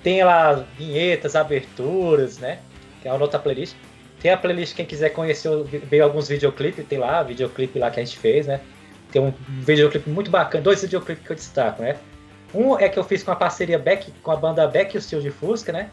Tem 0.03 0.24
lá 0.24 0.64
vinhetas, 0.76 1.37
aberturas, 1.37 2.39
né? 2.39 2.59
Que 3.01 3.09
é 3.09 3.12
uma 3.12 3.22
outra 3.22 3.39
playlist. 3.39 3.76
Tem 4.20 4.33
a 4.33 4.37
playlist, 4.37 4.74
quem 4.74 4.85
quiser 4.85 5.11
conhecer, 5.11 5.49
ver 5.64 6.01
alguns 6.01 6.28
videoclipes, 6.28 6.85
tem 6.87 6.99
lá, 6.99 7.22
videoclipe 7.22 7.78
lá 7.78 7.91
que 7.91 8.01
a 8.01 8.05
gente 8.05 8.18
fez, 8.18 8.47
né? 8.47 8.61
Tem 9.12 9.22
um 9.22 9.33
videoclipe 9.61 10.11
muito 10.11 10.31
bacana, 10.31 10.62
dois 10.62 10.83
videoclipes 10.83 11.24
que 11.24 11.33
eu 11.33 11.37
destaco, 11.37 11.83
né? 11.83 11.97
Um 12.53 12.76
é 12.78 12.89
que 12.89 12.99
eu 12.99 13.05
fiz 13.05 13.22
com 13.22 13.31
a 13.31 13.37
parceria 13.37 13.78
Beck, 13.78 14.12
com 14.22 14.31
a 14.31 14.37
banda 14.37 14.66
Beck 14.66 14.95
e 14.95 14.99
o 14.99 15.03
Steel 15.03 15.22
de 15.22 15.31
Fusca, 15.31 15.72
né? 15.72 15.91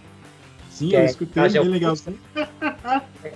Sim, 0.72 0.90
Que 0.90 0.96
eu 0.96 1.00
é 1.02 1.06
escutei, 1.06 1.50
bem 1.50 1.64
legal. 1.64 1.96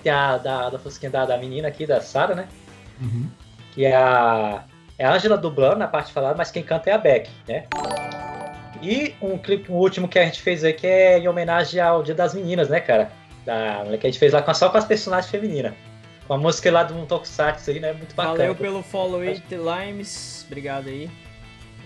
Tem 0.04 0.12
a 0.12 0.38
da, 0.38 0.70
da 0.72 0.80
Fusquinha 0.80 1.12
da, 1.12 1.26
da 1.26 1.38
menina 1.38 1.68
aqui, 1.68 1.86
da 1.86 2.02
Sara, 2.02 2.36
né? 2.36 2.48
Uhum. 3.00 3.28
Que 3.72 3.86
é 3.86 3.96
a, 3.96 4.64
é 4.98 5.06
a 5.06 5.14
Angela 5.14 5.38
dublando 5.38 5.78
na 5.78 5.88
parte 5.88 6.12
falada, 6.14 6.36
mas 6.38 6.52
quem 6.52 6.64
canta 6.64 6.90
é 6.90 6.94
a 6.94 6.98
Beck, 6.98 7.30
né? 7.48 7.66
E 8.82 9.16
um 9.22 9.38
clipe, 9.38 9.72
um 9.72 9.76
último 9.76 10.08
que 10.08 10.18
a 10.18 10.26
gente 10.26 10.42
fez 10.42 10.64
aí, 10.64 10.74
que 10.74 10.88
é 10.88 11.20
em 11.20 11.28
homenagem 11.28 11.80
ao 11.80 12.02
Dia 12.02 12.16
das 12.16 12.34
Meninas, 12.34 12.70
né, 12.70 12.80
cara? 12.80 13.12
Da, 13.46 13.84
que 14.00 14.08
a 14.08 14.10
gente 14.10 14.20
fez 14.20 14.34
lá 14.34 14.54
só 14.54 14.70
com 14.70 14.78
as 14.78 14.86
personagens 14.86 15.30
femininas. 15.30 15.74
Com 16.28 16.34
a 16.34 16.38
música 16.38 16.72
lá 16.72 16.84
do 16.84 17.06
Tokusatsu 17.06 17.72
aí, 17.72 17.80
né? 17.80 17.94
Muito 17.94 18.16
bacana. 18.16 18.38
Valeu 18.38 18.56
pelo 18.56 18.84
follow 18.84 19.22
aí, 19.22 19.40
The 19.42 19.58
Limes. 19.58 20.46
Obrigado 20.48 20.88
aí. 20.88 21.10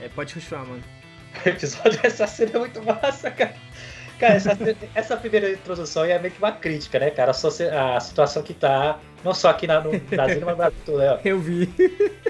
É, 0.01 0.09
pode 0.09 0.33
continuar, 0.33 0.65
mano. 0.65 0.83
O 1.45 1.49
episódio 1.49 2.01
dessa 2.01 2.25
cena 2.27 2.51
é 2.53 2.59
muito 2.59 2.81
massa, 2.81 3.29
cara. 3.29 3.53
Cara, 4.19 4.35
essa, 4.35 4.57
essa 4.95 5.17
primeira 5.17 5.51
introdução 5.51 6.05
é 6.05 6.17
meio 6.17 6.33
que 6.33 6.39
uma 6.39 6.53
crítica, 6.53 6.97
né, 6.97 7.09
cara? 7.09 7.31
A, 7.33 7.97
a 7.97 7.99
situação 7.99 8.41
que 8.41 8.53
tá, 8.53 8.99
não 9.25 9.33
só 9.33 9.49
aqui 9.49 9.65
na, 9.65 9.81
no 9.81 9.99
Brasil, 9.99 10.41
mas 10.45 10.51
no 10.51 10.55
Brasil, 10.55 10.97
né? 10.97 11.19
Eu 11.25 11.39
vi. 11.39 11.67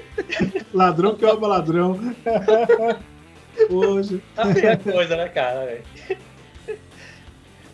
ladrão 0.73 1.13
que 1.15 1.25
ama 1.25 1.45
ladrão. 1.45 1.99
Hoje. 3.69 4.23
A 4.37 4.43
primeira 4.43 4.77
coisa, 4.77 5.17
né, 5.17 5.27
cara? 5.27 5.81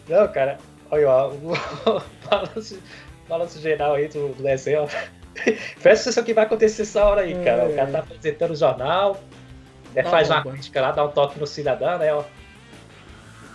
Não, 0.10 0.28
cara, 0.28 0.58
olha, 0.90 1.10
ó, 1.10 1.30
o 1.30 1.54
balanço, 2.30 2.80
balanço 3.30 3.62
geral 3.62 3.94
aí 3.94 4.08
do, 4.08 4.30
do 4.30 4.44
desenho, 4.44 4.88
Presta 5.82 6.10
atenção 6.10 6.24
que 6.24 6.34
vai 6.34 6.46
acontecer 6.46 6.82
essa 6.82 7.04
hora 7.06 7.22
aí, 7.22 7.34
cara. 7.44 7.66
O 7.66 7.76
cara 7.76 7.92
tá 7.92 8.00
apresentando 8.00 8.52
o 8.52 8.56
jornal, 8.56 9.22
né, 9.94 10.04
faz 10.04 10.30
uma 10.30 10.42
crítica 10.44 10.82
lá, 10.82 10.92
dá 10.92 11.06
um 11.06 11.10
toque 11.10 11.40
no 11.40 11.48
cidadão, 11.48 11.98
né? 11.98 12.14
Ó. 12.14 12.24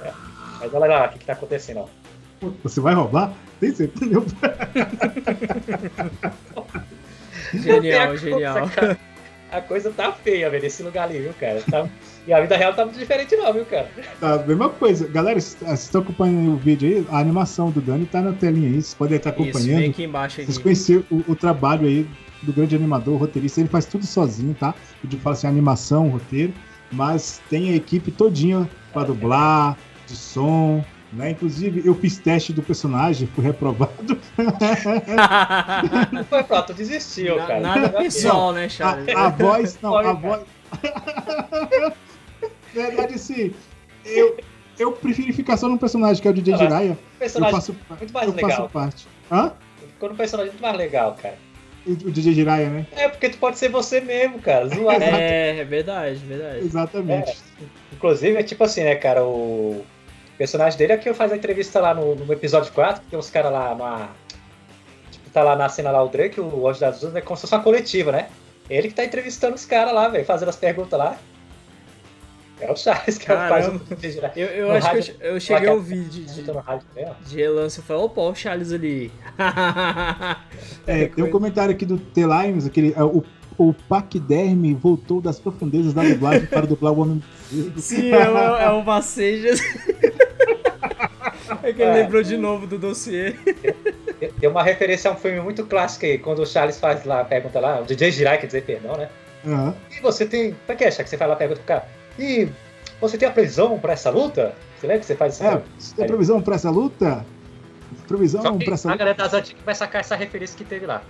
É. 0.02 0.12
Mas 0.58 0.72
olha 0.72 0.86
lá 0.86 1.06
o 1.06 1.08
que, 1.10 1.18
que 1.18 1.26
tá 1.26 1.34
acontecendo, 1.34 1.80
ó. 1.80 2.48
Você 2.62 2.80
vai 2.80 2.94
roubar? 2.94 3.32
Tem 3.61 3.74
certeza? 3.74 4.22
genial, 7.54 8.16
genial. 8.16 8.68
Coisa, 8.68 8.98
a 9.50 9.61
coisa 9.61 9.90
tá 9.90 10.12
feia, 10.12 10.50
velho, 10.50 10.62
nesse 10.62 10.82
lugar 10.82 11.04
ali, 11.04 11.20
viu, 11.20 11.32
cara? 11.34 11.62
Tá... 11.70 11.88
E 12.26 12.32
a 12.32 12.40
vida 12.40 12.57
real 12.57 12.74
tá 12.74 12.84
muito 12.84 12.98
diferente 12.98 13.36
não, 13.36 13.52
viu, 13.52 13.64
cara? 13.64 13.88
Tá, 14.20 14.38
mesma 14.38 14.68
coisa. 14.68 15.07
Galera, 15.07 15.40
vocês 15.40 15.80
estão 15.80 16.00
acompanhando 16.02 16.54
o 16.54 16.57
vídeo 16.57 16.88
aí, 16.88 17.07
a 17.09 17.20
animação 17.20 17.70
do 17.70 17.80
Dani 17.80 18.04
tá 18.07 18.20
na 18.20 18.32
telinha 18.32 18.66
aí, 18.66 18.74
vocês 18.74 18.94
podem 18.94 19.16
estar 19.16 19.30
acompanhando. 19.30 19.59
Isso, 19.59 19.76
vem 19.76 19.90
aqui 19.90 20.04
embaixo 20.04 20.40
aqui. 20.40 20.46
Vocês 20.46 20.59
conheceram 20.59 21.04
o, 21.11 21.24
o, 21.28 21.36
trabalho 21.36 21.86
aí 21.86 22.09
do 22.42 22.52
grande 22.52 22.74
animador, 22.74 23.18
roteirista, 23.18 23.61
ele 23.61 23.68
faz 23.68 23.86
tudo 23.86 24.04
sozinho, 24.04 24.54
tá? 24.54 24.74
Eu 25.04 25.18
falo 25.20 25.34
assim, 25.34 25.46
animação, 25.46 26.09
roteiro, 26.09 26.52
mas 26.90 27.40
tem 27.48 27.70
a 27.70 27.76
equipe 27.76 28.11
todinha 28.11 28.68
para 28.92 29.04
dublar, 29.04 29.78
de 30.07 30.16
som, 30.16 30.84
né? 31.16 31.30
Inclusive, 31.30 31.82
eu 31.84 31.94
fiz 31.94 32.18
teste 32.18 32.52
do 32.52 32.62
personagem, 32.62 33.26
fui 33.28 33.42
reprovado. 33.42 34.20
Foi 36.28 36.44
pronto, 36.44 36.74
desistiu, 36.74 37.36
cara. 37.38 37.60
Nada 37.60 37.88
pessoal, 37.90 38.52
né, 38.52 38.68
Charles? 38.68 39.08
A, 39.16 39.26
a 39.26 39.28
voz, 39.30 39.78
não, 39.80 39.96
a 39.96 40.12
voz. 40.12 40.42
verdade, 42.74 43.18
sim. 43.18 43.54
Eu, 44.04 44.36
eu 44.78 44.92
prefiro 44.92 45.32
ficar 45.32 45.56
só 45.56 45.68
num 45.68 45.78
personagem 45.78 46.20
que 46.20 46.28
é 46.28 46.30
o 46.30 46.34
DJ 46.34 46.56
Jiraiya. 46.58 46.98
Personagem 47.18 47.54
eu 47.54 47.60
faço, 47.60 47.76
muito 47.98 48.12
mais 48.12 48.28
eu 48.28 48.34
legal. 48.34 48.50
faço 48.50 48.68
parte. 48.68 49.08
Hã? 49.32 49.52
Ficou 49.94 50.10
num 50.10 50.16
personagem 50.16 50.52
muito 50.52 50.62
mais 50.62 50.76
legal, 50.76 51.16
cara. 51.20 51.38
O, 51.86 51.92
o 51.92 52.10
DJ 52.10 52.34
Jiraiya, 52.34 52.68
né? 52.68 52.86
É, 52.92 53.08
porque 53.08 53.30
tu 53.30 53.38
pode 53.38 53.58
ser 53.58 53.70
você 53.70 54.00
mesmo, 54.02 54.38
cara. 54.38 54.68
Zoado. 54.68 55.02
É, 55.02 55.60
é 55.60 55.64
verdade, 55.64 56.18
verdade. 56.18 56.58
Exatamente. 56.58 57.30
É. 57.30 57.64
Inclusive, 57.94 58.36
é 58.36 58.42
tipo 58.42 58.62
assim, 58.64 58.84
né, 58.84 58.96
cara, 58.96 59.24
o 59.24 59.82
personagem 60.37 60.78
dele 60.78 60.93
é 60.93 60.97
que 60.97 61.12
faz 61.14 61.32
a 61.32 61.37
entrevista 61.37 61.80
lá 61.80 61.95
no, 61.95 62.14
no 62.14 62.32
episódio 62.32 62.72
4, 62.72 63.03
que 63.03 63.11
tem 63.11 63.18
uns 63.18 63.30
caras 63.30 63.53
lá 63.53 63.74
numa. 63.74 64.09
Tipo, 65.11 65.30
tá 65.30 65.43
lá 65.43 65.57
na 65.57 65.68
cena 65.68 65.91
lá 65.91 66.03
o 66.03 66.09
Drake, 66.09 66.41
o 66.41 66.68
Anjo 66.68 66.80
das 66.80 67.03
Luzes, 67.03 67.16
é 67.16 67.20
como 67.20 67.37
se 67.37 67.43
fosse 67.43 67.55
uma 67.55 67.62
coletiva, 67.62 68.12
né? 68.12 68.28
Ele 68.68 68.89
que 68.89 68.95
tá 68.95 69.05
entrevistando 69.05 69.55
os 69.55 69.64
caras 69.64 69.95
lá, 69.95 70.09
velho, 70.09 70.24
fazendo 70.24 70.49
as 70.49 70.57
perguntas 70.57 70.99
lá. 70.99 71.16
É 72.59 72.72
o 72.72 72.76
Charles 72.76 73.18
que 73.18 73.26
Caramba. 73.26 73.49
faz 73.49 73.68
o 73.68 73.80
Eu, 74.34 74.47
eu 74.47 74.72
acho 74.72 74.87
rádio, 74.87 75.14
que 75.14 75.22
eu, 75.22 75.32
eu 75.32 75.41
cheguei 75.41 75.68
a 75.68 75.72
ouvir 75.72 76.05
de, 76.05 76.24
de, 76.24 76.43
de 76.43 77.37
relance 77.37 77.78
e 77.78 77.82
falei, 77.82 78.03
opa, 78.03 78.22
o 78.22 78.34
Charles 78.34 78.72
ali. 78.72 79.12
é, 80.87 81.07
tem 81.07 81.22
um 81.22 81.30
comentário 81.30 81.74
aqui 81.74 81.84
do 81.84 81.99
T-Limes, 81.99 82.66
aquele. 82.66 82.95
É, 82.97 83.05
o, 83.05 83.22
o 83.59 83.74
Paquiderme 83.74 84.74
voltou 84.74 85.20
das 85.20 85.39
profundezas 85.39 85.93
da 85.93 86.03
dublagem 86.03 86.47
para 86.47 86.66
dublar 86.66 86.93
o 86.93 87.01
Homem 87.01 87.22
Sim, 87.76 88.12
é, 88.12 88.64
é 88.64 88.70
uma 88.70 89.03
seja. 89.03 89.51
é 91.68 91.72
que 91.72 91.82
ele 91.82 91.90
é. 91.90 92.02
lembrou 92.02 92.22
de 92.22 92.36
novo 92.36 92.66
do 92.66 92.78
dossiê. 92.78 93.34
Tem 94.40 94.48
uma 94.48 94.62
referência 94.62 95.10
a 95.10 95.14
um 95.14 95.16
filme 95.16 95.40
muito 95.40 95.66
clássico 95.66 96.06
aí, 96.06 96.18
quando 96.18 96.40
o 96.40 96.46
Charles 96.46 96.78
faz 96.78 97.04
lá, 97.04 97.24
pergunta 97.24 97.60
lá, 97.60 97.80
o 97.80 97.84
DJ 97.84 98.10
Jirai, 98.12 98.38
quer 98.38 98.46
dizer 98.46 98.62
perdão, 98.62 98.96
né? 98.96 99.08
Uhum. 99.44 99.74
E 99.96 100.00
você 100.00 100.26
tem. 100.26 100.56
É 100.66 100.74
que 100.74 100.84
é, 100.84 100.90
que 100.90 101.04
você 101.04 101.16
faz 101.16 101.28
lá, 101.28 101.36
pergunta 101.36 101.60
pro 101.60 101.68
cara? 101.68 101.88
E 102.18 102.48
você 103.00 103.18
tem 103.18 103.28
a 103.28 103.32
previsão 103.32 103.78
para 103.78 103.92
essa 103.92 104.10
luta? 104.10 104.54
Você 104.78 104.86
lembra 104.86 105.00
que 105.00 105.06
você 105.06 105.16
faz 105.16 105.34
isso? 105.34 105.44
É, 105.44 105.62
você 105.78 105.94
tem 105.94 106.04
a 106.04 106.08
previsão 106.08 106.40
para 106.40 106.54
essa 106.54 106.70
luta? 106.70 107.26
Previsão 108.08 108.58
para 108.58 108.74
essa 108.74 108.88
luta? 108.88 108.94
A 108.94 108.96
galera 108.96 109.16
das 109.16 109.34
antigas 109.34 109.62
vai 109.64 109.74
sacar 109.74 110.00
essa 110.00 110.16
referência 110.16 110.56
que 110.56 110.64
teve 110.64 110.86
lá. 110.86 111.02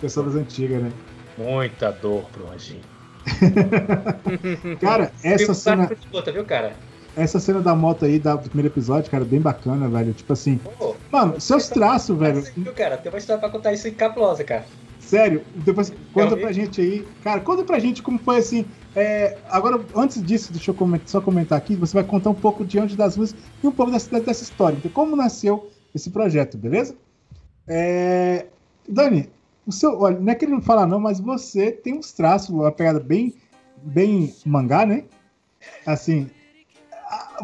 Pessoal 0.00 0.26
das 0.26 0.36
antigas, 0.36 0.82
né? 0.82 0.92
Muita 1.36 1.92
dor 1.92 2.24
pro 2.32 2.50
anjinho. 2.50 2.82
cara, 4.80 5.12
essa 5.22 5.54
cena. 5.54 5.90
Luta, 6.12 6.32
viu, 6.32 6.44
cara? 6.44 6.72
Essa 7.18 7.40
cena 7.40 7.60
da 7.60 7.74
moto 7.74 8.04
aí 8.04 8.20
do 8.20 8.38
primeiro 8.38 8.72
episódio, 8.72 9.10
cara, 9.10 9.24
bem 9.24 9.40
bacana, 9.40 9.88
velho. 9.88 10.12
Tipo 10.12 10.32
assim. 10.32 10.60
Oh, 10.78 10.94
mano, 11.10 11.40
seus 11.40 11.68
traços, 11.68 12.16
velho. 12.16 12.40
Viu, 12.56 12.72
cara? 12.72 12.96
Tem 12.96 13.10
uma 13.10 13.18
história 13.18 13.40
pra 13.40 13.50
contar 13.50 13.72
isso 13.72 13.88
em 13.88 13.92
capulosa, 13.92 14.44
cara. 14.44 14.64
Sério, 15.00 15.42
depois 15.56 15.92
conta 16.12 16.36
pra 16.36 16.52
gente 16.52 16.80
aí. 16.80 17.04
Cara, 17.24 17.40
conta 17.40 17.64
pra 17.64 17.80
gente 17.80 18.04
como 18.04 18.20
foi 18.20 18.36
assim. 18.36 18.64
É, 18.94 19.36
agora, 19.50 19.80
antes 19.96 20.22
disso, 20.22 20.52
deixa 20.52 20.70
eu 20.70 20.74
comentar, 20.74 21.08
só 21.08 21.20
comentar 21.20 21.58
aqui. 21.58 21.74
Você 21.74 21.94
vai 21.94 22.04
contar 22.04 22.30
um 22.30 22.34
pouco 22.34 22.64
de 22.64 22.78
onde 22.78 22.96
das 22.96 23.16
ruas 23.16 23.34
e 23.64 23.66
um 23.66 23.72
pouco 23.72 23.90
dessa, 23.90 24.20
dessa 24.20 24.44
história. 24.44 24.76
Então, 24.76 24.90
como 24.90 25.16
nasceu 25.16 25.70
esse 25.92 26.10
projeto, 26.10 26.56
beleza? 26.56 26.94
É, 27.66 28.46
Dani, 28.88 29.28
o 29.66 29.72
seu, 29.72 30.00
olha, 30.00 30.20
não 30.20 30.32
é 30.32 30.36
querendo 30.36 30.62
falar 30.62 30.86
não, 30.86 31.00
mas 31.00 31.18
você 31.18 31.72
tem 31.72 31.98
uns 31.98 32.12
traços, 32.12 32.50
uma 32.50 32.70
pegada 32.70 33.00
bem, 33.00 33.34
bem 33.82 34.32
mangá, 34.46 34.86
né? 34.86 35.04
Assim, 35.84 36.30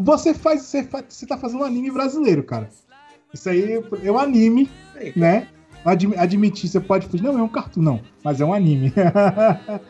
você 0.00 0.34
faz, 0.34 0.62
você, 0.62 0.84
faz, 0.84 1.04
você 1.08 1.26
tá 1.26 1.38
fazendo 1.38 1.60
um 1.60 1.64
anime 1.64 1.90
brasileiro, 1.90 2.42
cara. 2.42 2.68
Isso 3.32 3.48
aí 3.48 3.82
é 4.02 4.12
um 4.12 4.18
anime, 4.18 4.70
né? 5.16 5.48
admitir, 6.16 6.68
você 6.68 6.80
pode 6.80 7.06
fugir. 7.06 7.22
Não, 7.24 7.38
é 7.38 7.42
um 7.42 7.48
cartoon, 7.48 7.82
não, 7.82 8.00
mas 8.22 8.40
é 8.40 8.44
um 8.44 8.54
anime. 8.54 8.92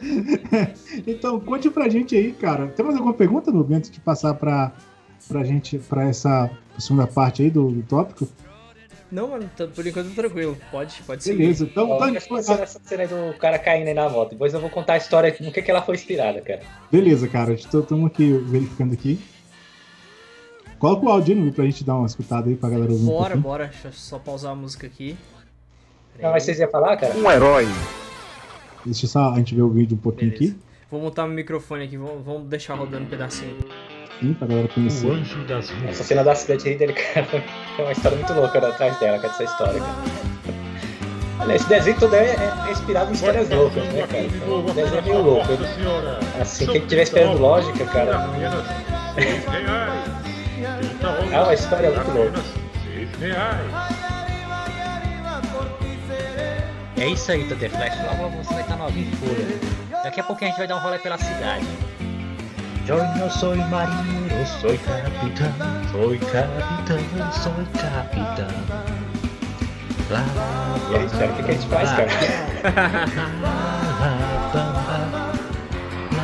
então, 1.06 1.38
conte 1.38 1.70
pra 1.70 1.88
gente 1.88 2.16
aí, 2.16 2.32
cara. 2.32 2.66
Tem 2.68 2.84
mais 2.84 2.96
alguma 2.96 3.14
pergunta, 3.14 3.52
Nubi, 3.52 3.74
antes 3.74 3.90
de 3.90 4.00
passar 4.00 4.34
pra, 4.34 4.72
pra 5.28 5.44
gente, 5.44 5.78
pra 5.78 6.08
essa 6.08 6.50
segunda 6.78 7.06
parte 7.06 7.42
aí 7.42 7.50
do, 7.50 7.70
do 7.70 7.82
tópico? 7.82 8.28
Não, 9.12 9.28
mano, 9.28 9.48
por 9.72 9.86
enquanto 9.86 10.12
tranquilo. 10.12 10.56
Pode, 10.72 11.00
pode 11.06 11.22
ser. 11.22 11.36
Beleza, 11.36 11.64
então. 11.64 11.88
Ó, 11.88 11.98
tá, 11.98 12.10
essa 12.10 12.80
cena 12.82 13.06
do 13.06 13.38
cara 13.38 13.58
caindo 13.60 13.86
aí 13.86 13.94
na 13.94 14.08
moto. 14.08 14.30
Depois 14.30 14.52
eu 14.52 14.60
vou 14.60 14.70
contar 14.70 14.94
a 14.94 14.96
história 14.96 15.34
no 15.40 15.52
que, 15.52 15.62
que 15.62 15.70
ela 15.70 15.82
foi 15.82 15.94
inspirada, 15.94 16.40
cara. 16.40 16.62
Beleza, 16.90 17.28
cara. 17.28 17.52
Estamos 17.52 18.06
aqui 18.06 18.32
verificando 18.32 18.92
aqui. 18.92 19.20
Coloca 20.78 21.06
o 21.06 21.08
áudio 21.08 21.36
no 21.36 21.52
pra 21.52 21.64
gente 21.64 21.84
dar 21.84 21.96
uma 21.96 22.06
escutada 22.06 22.48
aí 22.48 22.56
pra 22.56 22.68
galera 22.68 22.92
ouvir. 22.92 23.04
Bora, 23.04 23.36
um 23.36 23.40
bora. 23.40 23.66
Deixa 23.66 23.88
eu 23.88 23.92
só 23.92 24.18
pausar 24.18 24.52
a 24.52 24.54
música 24.54 24.86
aqui. 24.86 25.16
Não, 26.20 26.30
mas 26.30 26.44
vocês 26.44 26.58
iam 26.58 26.70
falar, 26.70 26.96
cara? 26.96 27.14
Um 27.16 27.30
herói. 27.30 27.66
Deixa 28.84 29.06
só 29.06 29.32
a 29.32 29.36
gente 29.36 29.54
ver 29.54 29.62
o 29.62 29.70
vídeo 29.70 29.96
um 29.96 30.00
pouquinho 30.00 30.32
Beleza. 30.32 30.52
aqui. 30.52 30.62
Vou 30.90 31.00
montar 31.00 31.26
meu 31.26 31.34
microfone 31.34 31.84
aqui, 31.84 31.96
vamos, 31.96 32.24
vamos 32.24 32.48
deixar 32.48 32.74
rodando 32.74 33.04
um 33.04 33.08
pedacinho. 33.08 33.56
Sim, 34.20 34.34
pra 34.34 34.46
galera 34.46 34.68
conhecer. 34.68 35.06
O 35.06 35.12
anjo 35.12 35.44
das 35.46 35.70
ruas. 35.70 35.90
Essa 35.90 36.04
cena 36.04 36.22
da 36.22 36.32
acidente 36.32 36.68
aí 36.68 36.76
dele, 36.76 36.92
cara, 37.14 37.26
é 37.78 37.82
uma 37.82 37.92
história 37.92 38.16
muito 38.16 38.32
louca 38.32 38.58
atrás 38.58 38.98
dela, 39.00 39.16
essa 39.24 39.42
história, 39.42 39.80
cara. 39.80 41.54
Esse 41.54 41.68
desenho 41.68 41.98
todo 41.98 42.14
é, 42.14 42.34
é 42.68 42.70
inspirado 42.70 43.10
em 43.10 43.14
histórias 43.14 43.50
loucas, 43.50 43.84
né, 43.88 44.06
cara? 44.06 44.22
Então, 44.24 44.64
o 44.64 44.72
desenho 44.72 44.98
é 44.98 45.02
meio 45.02 45.22
louco. 45.22 45.50
Ele, 45.50 45.64
assim, 46.40 46.66
quem 46.66 46.80
estiver 46.80 47.02
esperando 47.02 47.40
lógica, 47.40 47.84
cara. 47.86 48.28
é 51.32 51.40
uma 51.40 51.55
história 51.55 51.90
muito 51.90 52.11
louca. 52.11 52.40
É 56.96 57.09
isso 57.09 57.32
aí, 57.32 57.44
Thunder 57.48 57.70
Flash. 57.70 57.96
Logo 58.20 58.30
você 58.36 58.55
vai 58.55 58.62
estar 58.62 58.76
novinho 58.76 59.09
em 59.09 59.16
folha. 59.16 60.02
Daqui 60.05 60.20
a 60.20 60.24
pouquinho 60.24 60.48
a 60.48 60.52
gente 60.52 60.59
vai 60.59 60.68
dar 60.68 60.76
um 60.76 60.80
rolê 60.80 60.98
pela 60.98 61.18
cidade. 61.18 61.66
Yo 62.86 63.02
no 63.16 63.30
soy 63.30 63.57
marinero, 63.57 64.46
soy 64.61 64.76
capitán, 64.76 65.55
soy 65.90 66.18
capitán, 66.18 67.32
soy 67.32 67.64
capitán. 67.72 68.52
Lá, 70.11 70.22
e 70.90 70.96
aí, 70.96 71.07
o 71.07 71.34
que, 71.34 71.42
que 71.42 71.50
a 71.50 71.55
gente 71.55 71.66
faz, 71.68 71.90
cara? 71.92 72.11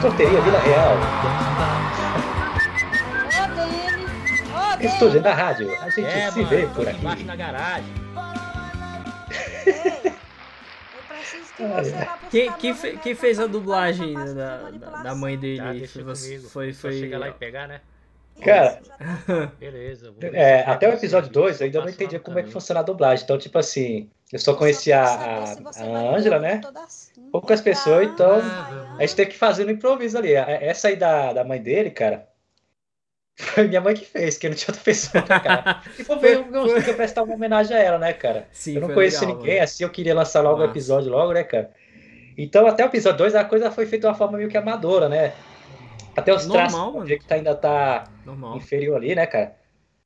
Sorteria 0.03 0.41
Vila 0.43 0.61
Real. 0.61 1.80
Estúdio 4.85 5.21
da 5.21 5.35
rádio, 5.35 5.71
a 5.79 5.91
gente 5.91 6.07
é, 6.07 6.31
se 6.31 6.39
mano, 6.39 6.49
vê 6.49 6.67
por 6.69 6.89
aqui. 6.89 6.99
Embaixo 6.99 7.25
na 7.25 7.37
garagem. 7.37 7.85
Quem, 12.31 12.53
quem, 12.53 12.75
fe, 12.75 12.97
quem, 12.97 13.15
fez 13.15 13.39
a 13.39 13.47
dublagem 13.47 14.15
da, 14.15 14.71
da, 15.03 15.15
mãe 15.15 15.37
dele? 15.37 15.61
Ah, 15.61 15.75
foi, 15.87 16.39
foi, 16.39 16.73
foi... 16.73 16.93
chegar 16.99 17.19
lá 17.19 17.29
e 17.29 17.33
pegar, 17.33 17.69
né? 17.69 17.83
Cara, 18.43 18.81
beleza. 19.61 20.15
É, 20.33 20.61
até 20.63 20.89
o 20.89 20.95
episódio 20.95 21.31
2 21.31 21.61
eu 21.61 21.67
ainda 21.67 21.81
não 21.83 21.91
entendi 21.91 22.19
como 22.19 22.39
é 22.39 22.43
que 22.43 22.51
funciona 22.51 22.81
a 22.81 22.83
dublagem. 22.83 23.25
Então, 23.25 23.37
tipo 23.37 23.59
assim, 23.59 24.09
eu 24.33 24.39
só 24.39 24.55
conhecia 24.55 25.03
a, 25.03 25.53
a 25.53 26.17
Angela, 26.17 26.39
né? 26.39 26.63
Assim. 26.77 27.29
Poucas 27.31 27.61
pessoas, 27.61 28.09
então 28.09 28.41
ah, 28.43 28.97
a 28.99 29.01
gente 29.03 29.17
tem 29.17 29.27
que 29.27 29.37
fazer 29.37 29.65
no 29.65 29.71
improviso 29.71 30.17
ali. 30.17 30.33
Essa 30.33 30.89
aí 30.89 30.97
da, 30.97 31.35
da 31.35 31.45
mãe 31.45 31.61
dele, 31.61 31.91
cara, 31.91 32.30
foi 33.41 33.69
minha 33.69 33.81
mãe 33.81 33.95
que 33.95 34.05
fez, 34.05 34.39
que 34.39 34.49
não 34.49 34.57
tinha 34.57 34.69
outra 34.71 34.85
pessoa, 34.85 35.25
né, 35.29 35.41
cara. 35.41 35.83
E 35.99 36.05
foi, 36.05 36.19
foi, 36.19 36.35
eu, 36.35 36.67
eu 36.67 36.95
prestar 36.95 37.23
uma 37.23 37.35
homenagem 37.35 37.77
a 37.77 37.81
ela, 37.81 37.99
né, 37.99 38.13
cara? 38.13 38.49
Sim, 38.53 38.77
eu 38.77 38.81
não 38.81 38.95
conheço 38.95 39.21
legal, 39.21 39.39
ninguém, 39.39 39.61
assim 39.61 39.85
eu 39.85 39.91
queria 39.91 40.15
lançar 40.15 40.41
logo 40.43 40.61
o 40.61 40.65
episódio 40.65 41.11
logo, 41.11 41.33
né, 41.33 41.45
cara? 41.45 41.71
Então, 42.37 42.67
até 42.67 42.85
o 42.85 42.87
episódio 42.87 43.19
2, 43.19 43.35
a 43.35 43.45
coisa 43.45 43.71
foi 43.71 43.87
feita 43.87 44.07
de 44.07 44.13
uma 44.13 44.19
forma 44.19 44.39
meio 44.39 44.49
que 44.49 44.57
amadora, 44.57 45.09
né? 45.09 45.33
Até 46.17 46.35
os 46.35 46.47
Normal, 46.47 46.67
traços, 46.69 46.95
mano. 46.95 47.05
o 47.05 47.07
que 47.07 47.35
ainda 47.35 47.55
tá 47.55 48.05
Normal. 48.25 48.57
inferior 48.57 48.97
ali, 48.97 49.15
né, 49.15 49.27
cara? 49.27 49.57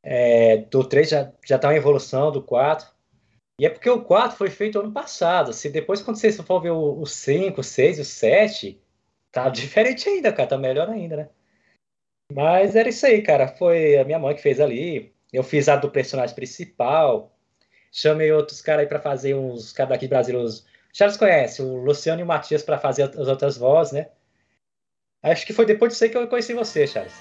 É, 0.03 0.59
do 0.71 0.85
3 0.85 1.09
já, 1.09 1.33
já 1.45 1.59
tá 1.59 1.69
uma 1.69 1.77
evolução 1.77 2.31
do 2.31 2.43
4. 2.43 2.87
E 3.59 3.65
é 3.65 3.71
porque 3.71 3.89
o 3.89 4.03
4 4.03 4.37
foi 4.37 4.51
feito 4.51 4.79
ano 4.79 4.93
passado. 4.93 5.53
Se 5.53 5.71
depois, 5.71 6.03
quando 6.03 6.17
vocês 6.17 6.37
for 6.41 6.61
ver 6.61 6.73
o, 6.73 7.07
5, 7.07 7.61
o 7.61 7.65
6 7.65 8.01
o 8.01 8.05
7, 8.05 8.81
tá 9.33 9.49
diferente 9.51 10.09
ainda, 10.09 10.33
cara. 10.33 10.49
Tá 10.49 10.59
melhor 10.59 10.91
ainda, 10.91 11.17
né? 11.17 11.29
Mas 12.33 12.75
era 12.75 12.89
isso 12.89 13.05
aí, 13.07 13.23
cara. 13.23 13.49
Foi 13.49 13.97
a 13.99 14.05
minha 14.05 14.19
mãe 14.19 14.35
que 14.35 14.43
fez 14.43 14.61
ali. 14.61 15.15
Eu 15.33 15.43
fiz 15.43 15.69
a 15.69 15.77
do 15.77 15.91
personagem 15.91 16.35
principal. 16.35 17.37
Chamei 17.93 18.33
outros 18.33 18.61
caras 18.61 18.83
aí 18.83 18.89
pra 18.89 19.01
fazer 19.01 19.35
uns 19.35 19.73
caras 19.73 19.91
daqui 19.91 20.07
de 20.07 20.11
Brasil. 20.11 20.39
Os... 20.39 20.67
Charles 20.93 21.17
conhece, 21.17 21.61
o 21.63 21.77
Luciano 21.77 22.21
e 22.21 22.25
o 22.25 22.27
Matias 22.27 22.63
para 22.63 22.79
fazer 22.79 23.03
as 23.03 23.29
outras 23.29 23.57
vozes, 23.57 23.93
né? 23.93 24.09
Acho 25.23 25.47
que 25.47 25.53
foi 25.53 25.65
depois 25.67 25.93
disso 25.93 26.05
aí 26.05 26.11
que 26.11 26.17
eu 26.17 26.29
conheci 26.29 26.55
você, 26.55 26.87
Charles. 26.87 27.15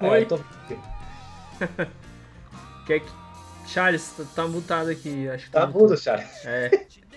Oi. 0.00 0.26
É, 1.60 2.96
tô... 2.96 3.00
que... 3.00 3.02
Charles, 3.66 4.12
tá, 4.16 4.24
tá 4.34 4.48
mutado 4.48 4.90
aqui. 4.90 5.28
Acho 5.28 5.46
que 5.46 5.50
tá, 5.50 5.60
tá 5.60 5.66
mudo, 5.66 5.96
Charles. 5.96 6.46
É. 6.46 6.70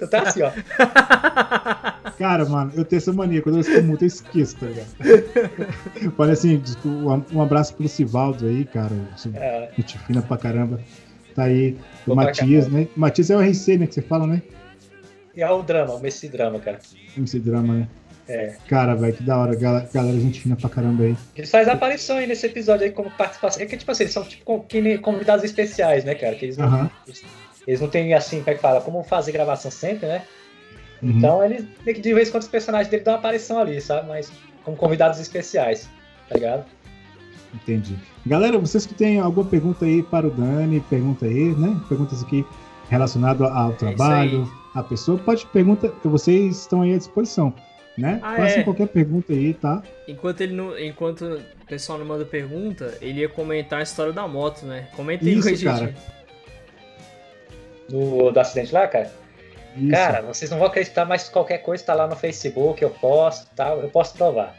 Tu 0.00 0.08
tá 0.08 0.22
assim, 0.22 0.40
ó. 0.42 0.50
Cara, 2.18 2.46
mano, 2.46 2.72
eu 2.74 2.86
tenho 2.86 2.98
essa 2.98 3.12
mania. 3.12 3.42
Quando 3.42 3.56
eu 3.56 3.60
estou 3.60 3.82
muito, 3.82 4.02
eu 4.02 4.08
esqueço, 4.08 4.56
tá 4.56 4.66
ligado? 4.66 4.88
Olha 6.16 6.32
assim, 6.32 6.62
um 7.30 7.42
abraço 7.42 7.74
pro 7.74 7.86
Sivaldo 7.86 8.46
aí, 8.46 8.64
cara. 8.64 8.94
É. 9.34 9.68
Gente 9.76 9.98
fina 9.98 10.22
pra 10.22 10.38
caramba. 10.38 10.80
Tá 11.34 11.44
aí 11.44 11.76
o 12.06 12.14
Matias, 12.14 12.66
né? 12.68 12.88
O 12.96 13.00
Matias 13.00 13.30
é 13.30 13.36
o 13.36 13.40
RC, 13.40 13.76
né? 13.76 13.86
Que 13.86 13.94
você 13.94 14.02
fala, 14.02 14.26
né? 14.26 14.42
E 15.36 15.42
é 15.42 15.50
o 15.50 15.62
drama, 15.62 15.94
o 15.94 15.98
MC 15.98 16.28
Drama, 16.28 16.58
cara. 16.58 16.78
MC 17.16 17.38
Drama, 17.38 17.74
né? 17.74 17.88
É. 18.26 18.56
Cara, 18.68 18.94
velho, 18.94 19.12
que 19.12 19.22
da 19.22 19.36
hora. 19.36 19.54
Galera, 19.54 19.88
galera, 19.92 20.18
gente 20.18 20.40
fina 20.40 20.56
pra 20.56 20.70
caramba 20.70 21.04
aí. 21.04 21.16
Eles 21.36 21.50
fazem 21.50 21.72
aparição 21.72 22.16
aí 22.16 22.26
nesse 22.26 22.46
episódio 22.46 22.86
aí 22.86 22.90
como 22.90 23.10
participação. 23.10 23.62
É 23.62 23.66
que, 23.66 23.76
tipo 23.76 23.90
assim, 23.90 24.04
eles 24.04 24.14
são 24.14 24.24
tipo 24.24 24.66
convidados 25.02 25.44
especiais, 25.44 26.04
né, 26.04 26.14
cara? 26.14 26.34
Que 26.36 26.46
eles 26.46 26.56
não, 26.56 26.68
uh 26.68 26.84
-huh. 26.84 26.90
Eles, 27.70 27.80
não 27.80 27.88
têm, 27.88 28.12
assim, 28.14 28.38
como 28.38 28.50
é 28.50 28.54
que 28.54 28.60
fala, 28.60 28.80
como 28.80 29.04
fazer 29.04 29.30
gravação 29.30 29.70
sempre, 29.70 30.08
né? 30.08 30.22
Uhum. 31.00 31.10
Então 31.10 31.44
eles, 31.44 31.64
de 31.84 32.14
vez 32.14 32.28
em 32.28 32.32
quando, 32.32 32.42
os 32.42 32.48
personagens 32.48 32.88
dele 32.88 33.04
dão 33.04 33.14
uma 33.14 33.20
aparição 33.20 33.60
ali, 33.60 33.80
sabe? 33.80 34.08
Mas 34.08 34.30
como 34.64 34.76
convidados 34.76 35.20
especiais, 35.20 35.88
tá 36.28 36.34
ligado? 36.34 36.64
Entendi. 37.54 37.96
Galera, 38.26 38.58
vocês 38.58 38.86
que 38.86 38.94
têm 38.94 39.20
alguma 39.20 39.46
pergunta 39.46 39.84
aí 39.84 40.02
para 40.02 40.26
o 40.26 40.30
Dani, 40.30 40.80
pergunta 40.80 41.26
aí, 41.26 41.54
né? 41.54 41.80
Perguntas 41.88 42.22
aqui 42.22 42.44
relacionadas 42.88 43.48
ao 43.48 43.70
é 43.70 43.74
trabalho, 43.74 44.52
à 44.74 44.82
pessoa, 44.82 45.16
pode 45.18 45.46
perguntar, 45.46 45.92
vocês 46.04 46.58
estão 46.62 46.82
aí 46.82 46.94
à 46.94 46.98
disposição, 46.98 47.54
né? 47.96 48.18
Ah, 48.20 48.34
Façam 48.34 48.58
é. 48.58 48.62
qualquer 48.64 48.88
pergunta 48.88 49.32
aí, 49.32 49.54
tá? 49.54 49.80
Enquanto 50.08 50.40
ele 50.40 50.54
não, 50.54 50.76
enquanto 50.76 51.22
o 51.24 51.66
pessoal 51.66 52.00
não 52.00 52.06
manda 52.06 52.24
pergunta, 52.24 52.98
ele 53.00 53.20
ia 53.20 53.28
comentar 53.28 53.78
a 53.78 53.82
história 53.82 54.12
da 54.12 54.26
moto, 54.26 54.66
né? 54.66 54.88
Comenta 54.96 55.24
aí 55.24 55.34
Isso, 55.34 55.42
com 55.42 55.48
a 55.48 55.52
gente. 55.54 55.94
Cara 55.94 56.19
do, 57.90 58.30
do 58.30 58.40
acidente 58.40 58.72
lá, 58.72 58.86
cara. 58.86 59.10
Isso. 59.76 59.90
Cara, 59.90 60.22
vocês 60.22 60.50
não 60.50 60.58
vão 60.58 60.66
acreditar, 60.66 61.04
mas 61.04 61.28
qualquer 61.28 61.58
coisa 61.58 61.84
tá 61.84 61.94
lá 61.94 62.06
no 62.06 62.16
Facebook, 62.16 62.82
eu 62.82 62.90
posto, 62.90 63.46
tá, 63.54 63.70
eu 63.70 63.88
posso 63.88 64.14
provar. 64.14 64.54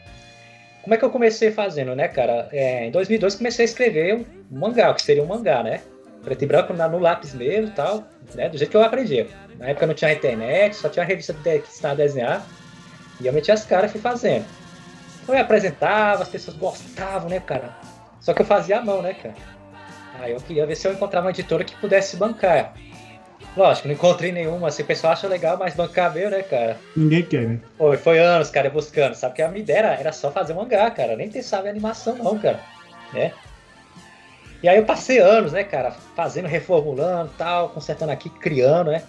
Como 0.81 0.93
é 0.93 0.97
que 0.97 1.05
eu 1.05 1.09
comecei 1.09 1.51
fazendo, 1.51 1.95
né, 1.95 2.07
cara? 2.07 2.49
É, 2.51 2.87
em 2.87 2.91
2002 2.91 3.35
comecei 3.35 3.63
a 3.63 3.67
escrever 3.67 4.15
um 4.15 4.25
mangá, 4.49 4.93
que 4.93 5.01
seria 5.01 5.23
um 5.23 5.27
mangá, 5.27 5.61
né? 5.61 5.81
Preto 6.23 6.43
e 6.43 6.47
branco 6.47 6.73
no 6.73 6.99
lápis 6.99 7.33
mesmo 7.33 7.67
e 7.67 7.71
tal, 7.71 8.03
né? 8.33 8.49
Do 8.49 8.57
jeito 8.57 8.69
que 8.69 8.77
eu 8.77 8.83
aprendi. 8.83 9.27
Na 9.57 9.69
época 9.69 9.85
não 9.85 9.93
tinha 9.93 10.11
internet, 10.11 10.75
só 10.75 10.89
tinha 10.89 11.03
uma 11.03 11.07
revista 11.07 11.33
que 11.33 11.57
ensinava 11.57 11.93
a 11.93 11.97
desenhar. 11.97 12.45
E 13.19 13.27
eu 13.27 13.33
metia 13.33 13.53
as 13.53 13.65
caras 13.65 13.89
e 13.89 13.93
fui 13.93 14.01
fazendo. 14.01 14.45
Então 15.21 15.35
eu 15.35 15.41
apresentava, 15.41 16.23
as 16.23 16.29
pessoas 16.29 16.57
gostavam, 16.57 17.29
né, 17.29 17.39
cara? 17.39 17.75
Só 18.19 18.33
que 18.33 18.41
eu 18.41 18.45
fazia 18.45 18.79
a 18.79 18.81
mão, 18.81 19.01
né, 19.01 19.13
cara? 19.13 19.35
Aí 20.19 20.31
eu 20.31 20.39
queria 20.39 20.65
ver 20.65 20.75
se 20.75 20.87
eu 20.87 20.93
encontrava 20.93 21.27
uma 21.27 21.31
editora 21.31 21.63
que 21.63 21.75
pudesse 21.77 22.17
bancar. 22.17 22.73
Lógico, 23.55 23.89
não 23.89 23.95
encontrei 23.95 24.31
nenhuma, 24.31 24.69
assim, 24.69 24.81
o 24.81 24.85
pessoal 24.85 25.11
acha 25.11 25.27
legal, 25.27 25.57
mas 25.57 25.75
bancar 25.75 26.13
meu, 26.13 26.29
né, 26.29 26.41
cara? 26.41 26.77
Ninguém 26.95 27.23
quer, 27.23 27.47
né? 27.47 27.59
Foi, 27.77 27.97
foi 27.97 28.19
anos, 28.19 28.49
cara, 28.49 28.69
buscando, 28.69 29.13
sabe? 29.13 29.35
Que 29.35 29.41
a 29.41 29.49
minha 29.49 29.61
ideia 29.61 29.79
era, 29.79 29.93
era 29.95 30.13
só 30.13 30.31
fazer 30.31 30.53
mangá, 30.53 30.89
cara, 30.89 31.17
nem 31.17 31.29
pensava 31.29 31.67
em 31.67 31.71
animação, 31.71 32.15
não, 32.15 32.39
cara, 32.39 32.61
né? 33.11 33.33
E 34.63 34.69
aí 34.69 34.77
eu 34.77 34.85
passei 34.85 35.19
anos, 35.19 35.51
né, 35.51 35.65
cara, 35.65 35.91
fazendo, 36.15 36.47
reformulando 36.47 37.31
tal, 37.37 37.69
consertando 37.69 38.11
aqui, 38.11 38.29
criando, 38.29 38.91
né? 38.91 39.03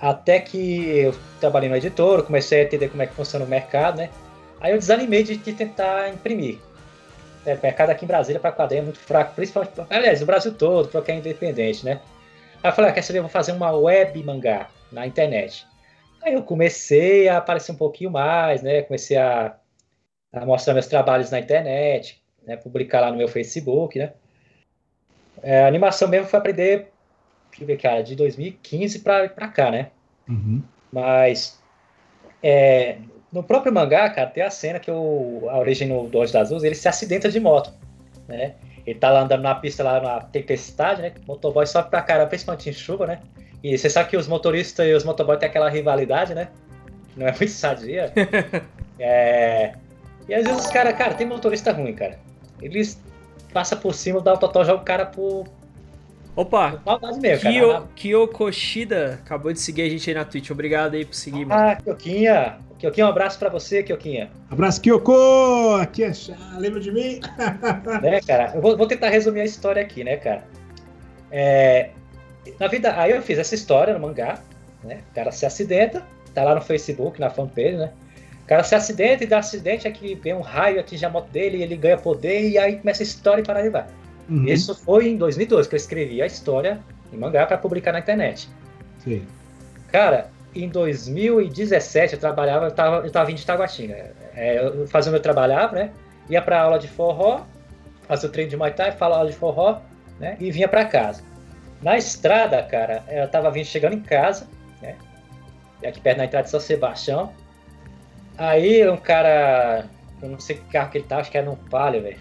Até 0.00 0.40
que 0.40 0.98
eu 0.98 1.14
trabalhei 1.38 1.68
no 1.68 1.76
editor, 1.76 2.22
comecei 2.22 2.60
a 2.60 2.64
entender 2.64 2.88
como 2.88 3.02
é 3.02 3.06
que 3.06 3.14
funciona 3.14 3.44
o 3.44 3.48
mercado, 3.48 3.98
né? 3.98 4.08
Aí 4.60 4.72
eu 4.72 4.78
desanimei 4.78 5.22
de, 5.22 5.36
de 5.36 5.52
tentar 5.52 6.08
imprimir. 6.08 6.58
É, 7.44 7.54
o 7.54 7.58
mercado 7.62 7.90
aqui 7.90 8.04
em 8.04 8.08
Brasília 8.08 8.40
para 8.40 8.52
quadrinho 8.52 8.80
é 8.80 8.84
muito 8.84 8.98
fraco, 8.98 9.34
principalmente, 9.34 9.72
aliás, 9.90 10.22
o 10.22 10.26
Brasil 10.26 10.54
todo, 10.54 10.88
para 10.88 11.02
quem 11.02 11.16
é 11.16 11.18
independente, 11.18 11.84
né? 11.84 12.00
Aí 12.62 12.70
eu 12.70 12.74
falei, 12.74 12.90
ah, 12.90 12.94
quer 12.94 13.02
saber, 13.02 13.18
eu 13.18 13.22
vou 13.22 13.30
fazer 13.30 13.52
uma 13.52 13.70
web 13.72 14.22
mangá 14.22 14.68
na 14.90 15.06
internet. 15.06 15.66
Aí 16.22 16.34
eu 16.34 16.42
comecei 16.42 17.28
a 17.28 17.38
aparecer 17.38 17.72
um 17.72 17.76
pouquinho 17.76 18.10
mais, 18.10 18.62
né? 18.62 18.82
Comecei 18.82 19.16
a, 19.16 19.56
a 20.32 20.44
mostrar 20.44 20.74
meus 20.74 20.86
trabalhos 20.86 21.30
na 21.30 21.38
internet, 21.38 22.22
né? 22.44 22.56
Publicar 22.56 23.00
lá 23.00 23.10
no 23.10 23.16
meu 23.16 23.28
Facebook, 23.28 23.98
né? 23.98 24.12
É, 25.42 25.64
a 25.64 25.66
animação 25.68 26.08
mesmo 26.08 26.26
foi 26.26 26.38
aprender, 26.38 26.90
deixa 27.50 27.62
eu 27.62 27.66
ver, 27.66 27.76
cara, 27.76 28.02
de 28.02 28.16
2015 28.16 29.00
para 29.00 29.48
cá, 29.48 29.70
né? 29.70 29.90
Uhum. 30.28 30.62
Mas 30.90 31.62
é, 32.42 32.98
no 33.30 33.42
próprio 33.42 33.72
mangá, 33.72 34.08
cara, 34.10 34.30
tem 34.30 34.42
a 34.42 34.50
cena 34.50 34.80
que 34.80 34.90
o, 34.90 35.46
a 35.48 35.58
origem 35.58 35.88
do 35.88 36.18
Olhos 36.18 36.32
das 36.32 36.50
Luzes, 36.50 36.64
ele 36.64 36.74
se 36.74 36.88
acidenta 36.88 37.30
de 37.30 37.38
moto, 37.38 37.72
né? 38.26 38.54
Ele 38.86 38.98
tá 38.98 39.10
lá 39.10 39.20
andando 39.22 39.42
na 39.42 39.54
pista 39.54 39.82
lá 39.82 40.00
na 40.00 40.20
tempestade, 40.20 41.02
né? 41.02 41.12
O 41.24 41.32
motoboy 41.32 41.66
sobe 41.66 41.90
pra 41.90 42.02
cara, 42.02 42.26
principalmente 42.26 42.70
em 42.70 42.72
chuva, 42.72 43.06
né? 43.06 43.20
E 43.62 43.76
você 43.76 43.90
sabe 43.90 44.10
que 44.10 44.16
os 44.16 44.28
motoristas 44.28 44.86
e 44.86 44.94
os 44.94 45.02
motoboys 45.02 45.40
têm 45.40 45.48
aquela 45.48 45.68
rivalidade, 45.68 46.34
né? 46.34 46.48
Não 47.16 47.26
é 47.26 47.32
muito 47.32 47.50
sadia. 47.50 48.12
é... 48.98 49.74
E 50.28 50.34
às 50.34 50.44
vezes 50.44 50.66
os 50.66 50.70
caras, 50.70 50.96
cara, 50.96 51.14
tem 51.14 51.26
motorista 51.26 51.72
ruim, 51.72 51.94
cara. 51.94 52.18
Eles 52.60 53.00
passam 53.52 53.78
por 53.78 53.94
cima, 53.94 54.20
dá 54.20 54.34
o 54.34 54.38
total, 54.38 54.64
joga 54.64 54.82
o 54.82 54.84
cara 54.84 55.06
por. 55.06 55.46
Opa! 56.36 56.82
Mesmo, 57.18 57.50
Kyo, 57.50 57.68
cara. 57.68 57.88
Kyokoshida 57.96 59.20
acabou 59.24 59.54
de 59.54 59.58
seguir 59.58 59.82
a 59.82 59.88
gente 59.88 60.10
aí 60.10 60.14
na 60.14 60.24
Twitch. 60.24 60.50
Obrigado 60.50 60.94
aí 60.94 61.04
por 61.06 61.14
seguir, 61.14 61.44
ah, 61.44 61.46
mano. 61.46 61.70
Ah, 61.70 61.76
Kyoquinha! 61.76 62.58
Kioquinho, 62.78 63.06
um 63.06 63.10
abraço 63.10 63.38
pra 63.38 63.48
você, 63.48 63.82
Kioquinha. 63.82 64.30
Abraço, 64.50 64.82
Kyoko! 64.82 65.76
Aqui 65.80 66.04
é 66.04 66.12
Chá, 66.12 66.36
lembra 66.58 66.78
de 66.78 66.92
mim? 66.92 67.20
né, 68.02 68.20
cara? 68.20 68.52
Eu 68.54 68.60
vou, 68.60 68.76
vou, 68.76 68.86
tentar 68.86 69.08
resumir 69.08 69.40
a 69.40 69.44
história 69.44 69.80
aqui, 69.80 70.04
né, 70.04 70.18
cara? 70.18 70.44
É, 71.30 71.88
na 72.60 72.66
vida, 72.68 72.94
aí 73.00 73.12
eu 73.12 73.22
fiz 73.22 73.38
essa 73.38 73.54
história 73.54 73.94
no 73.94 74.00
mangá, 74.00 74.38
né? 74.84 75.00
O 75.10 75.14
cara 75.14 75.32
se 75.32 75.46
acidenta, 75.46 76.02
tá 76.34 76.44
lá 76.44 76.54
no 76.54 76.60
Facebook, 76.60 77.18
na 77.18 77.30
fanpage, 77.30 77.76
né? 77.76 77.92
O 78.44 78.46
cara 78.46 78.62
se 78.62 78.74
acidenta 78.74 79.24
e 79.24 79.26
dá 79.26 79.38
acidente, 79.38 79.88
é 79.88 79.90
que 79.90 80.14
vem 80.14 80.34
um 80.34 80.42
raio, 80.42 80.78
atinge 80.78 81.04
a 81.06 81.08
moto 81.08 81.30
dele, 81.30 81.56
e 81.56 81.62
ele 81.62 81.76
ganha 81.76 81.96
poder, 81.96 82.46
e 82.46 82.58
aí 82.58 82.76
começa 82.76 83.02
a 83.02 83.04
história 83.04 83.40
e 83.40 83.44
para 83.44 83.60
aí 83.60 83.70
vai. 83.70 83.86
Uhum. 84.28 84.44
Isso 84.46 84.74
foi 84.74 85.08
em 85.08 85.16
2012 85.16 85.68
que 85.68 85.74
eu 85.74 85.78
escrevi 85.78 86.20
a 86.20 86.26
história 86.26 86.80
em 87.12 87.16
mangá 87.16 87.46
para 87.46 87.58
publicar 87.58 87.92
na 87.92 88.00
internet. 88.00 88.48
Sim. 88.98 89.24
Cara, 89.92 90.30
em 90.54 90.68
2017 90.68 92.14
eu 92.14 92.20
trabalhava, 92.20 92.66
eu 92.66 92.70
tava, 92.70 93.06
eu 93.06 93.10
tava 93.10 93.26
vindo 93.26 93.38
de 93.38 93.46
Taguatinga. 93.46 94.12
É, 94.34 94.58
eu 94.58 94.86
fazia 94.88 95.10
o 95.10 95.12
meu 95.12 95.22
trabalhava, 95.22 95.76
né? 95.76 95.90
Ia 96.28 96.42
pra 96.42 96.62
aula 96.62 96.78
de 96.78 96.88
forró, 96.88 97.42
fazia 98.08 98.28
o 98.28 98.32
treino 98.32 98.50
de 98.50 98.56
Muay 98.56 98.72
Thai, 98.72 98.92
falava 98.92 99.20
aula 99.20 99.30
de 99.30 99.36
forró, 99.36 99.80
né? 100.18 100.36
E 100.40 100.50
vinha 100.50 100.68
pra 100.68 100.84
casa. 100.84 101.22
Na 101.80 101.96
estrada, 101.96 102.62
cara, 102.62 103.04
eu 103.08 103.28
tava 103.28 103.50
vindo 103.50 103.66
chegando 103.66 103.94
em 103.94 104.00
casa, 104.00 104.48
né? 104.82 104.96
Aqui 105.86 106.00
perto 106.00 106.18
da 106.18 106.24
entrada 106.24 106.44
de 106.44 106.50
São 106.50 106.58
Sebastião. 106.58 107.32
Aí 108.36 108.88
um 108.88 108.96
cara, 108.96 109.86
eu 110.22 110.28
não 110.28 110.40
sei 110.40 110.56
que 110.56 110.64
carro 110.72 110.90
que 110.90 110.98
ele 110.98 111.06
tá, 111.06 111.18
acho 111.18 111.30
que 111.30 111.38
era 111.38 111.50
um 111.50 111.56
Palio, 111.56 112.02
velho. 112.02 112.18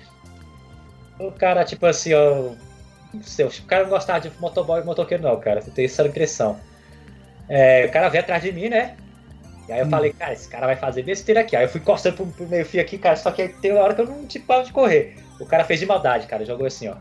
O 1.19 1.31
cara, 1.31 1.63
tipo 1.63 1.85
assim, 1.85 2.13
ó, 2.13 2.51
não 3.13 3.23
sei, 3.23 3.45
o 3.45 3.63
cara 3.63 3.83
não 3.83 3.89
gostava 3.89 4.19
de 4.19 4.31
motoboy 4.39 4.81
e 4.81 4.83
motoqueiro, 4.83 5.23
não, 5.23 5.39
cara. 5.39 5.61
Você 5.61 5.71
tem 5.71 5.85
essa 5.85 6.05
impressão. 6.05 6.59
É, 7.47 7.85
o 7.85 7.91
cara 7.91 8.09
veio 8.09 8.23
atrás 8.23 8.43
de 8.43 8.51
mim, 8.51 8.69
né? 8.69 8.95
E 9.67 9.71
aí 9.71 9.79
eu 9.79 9.85
hum. 9.85 9.89
falei, 9.89 10.13
cara, 10.13 10.33
esse 10.33 10.47
cara 10.47 10.67
vai 10.67 10.75
fazer 10.75 11.03
besteira 11.03 11.41
aqui. 11.41 11.55
Aí 11.55 11.65
eu 11.65 11.69
fui 11.69 11.81
coçando 11.81 12.15
pro, 12.15 12.25
pro 12.27 12.47
meio 12.47 12.65
fio 12.65 12.81
aqui, 12.81 12.97
cara, 12.97 13.15
só 13.15 13.31
que 13.31 13.47
tem 13.47 13.71
uma 13.71 13.81
hora 13.81 13.95
que 13.95 14.01
eu 14.01 14.05
não 14.05 14.25
tive 14.25 14.45
de 14.63 14.71
correr. 14.71 15.17
O 15.39 15.45
cara 15.45 15.63
fez 15.63 15.79
de 15.79 15.85
maldade, 15.85 16.27
cara, 16.27 16.45
jogou 16.45 16.65
assim, 16.65 16.87
ó. 16.87 16.95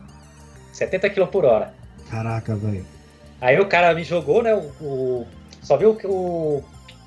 70 0.71 1.09
km 1.09 1.27
por 1.27 1.45
hora. 1.45 1.73
Caraca, 2.09 2.55
velho. 2.55 2.85
Aí 3.39 3.59
o 3.59 3.67
cara 3.67 3.93
me 3.93 4.03
jogou, 4.03 4.41
né? 4.41 4.53
O, 4.53 4.71
o 4.81 5.27
só 5.61 5.77
viu 5.77 5.97
o, 6.03 6.07
o 6.07 6.63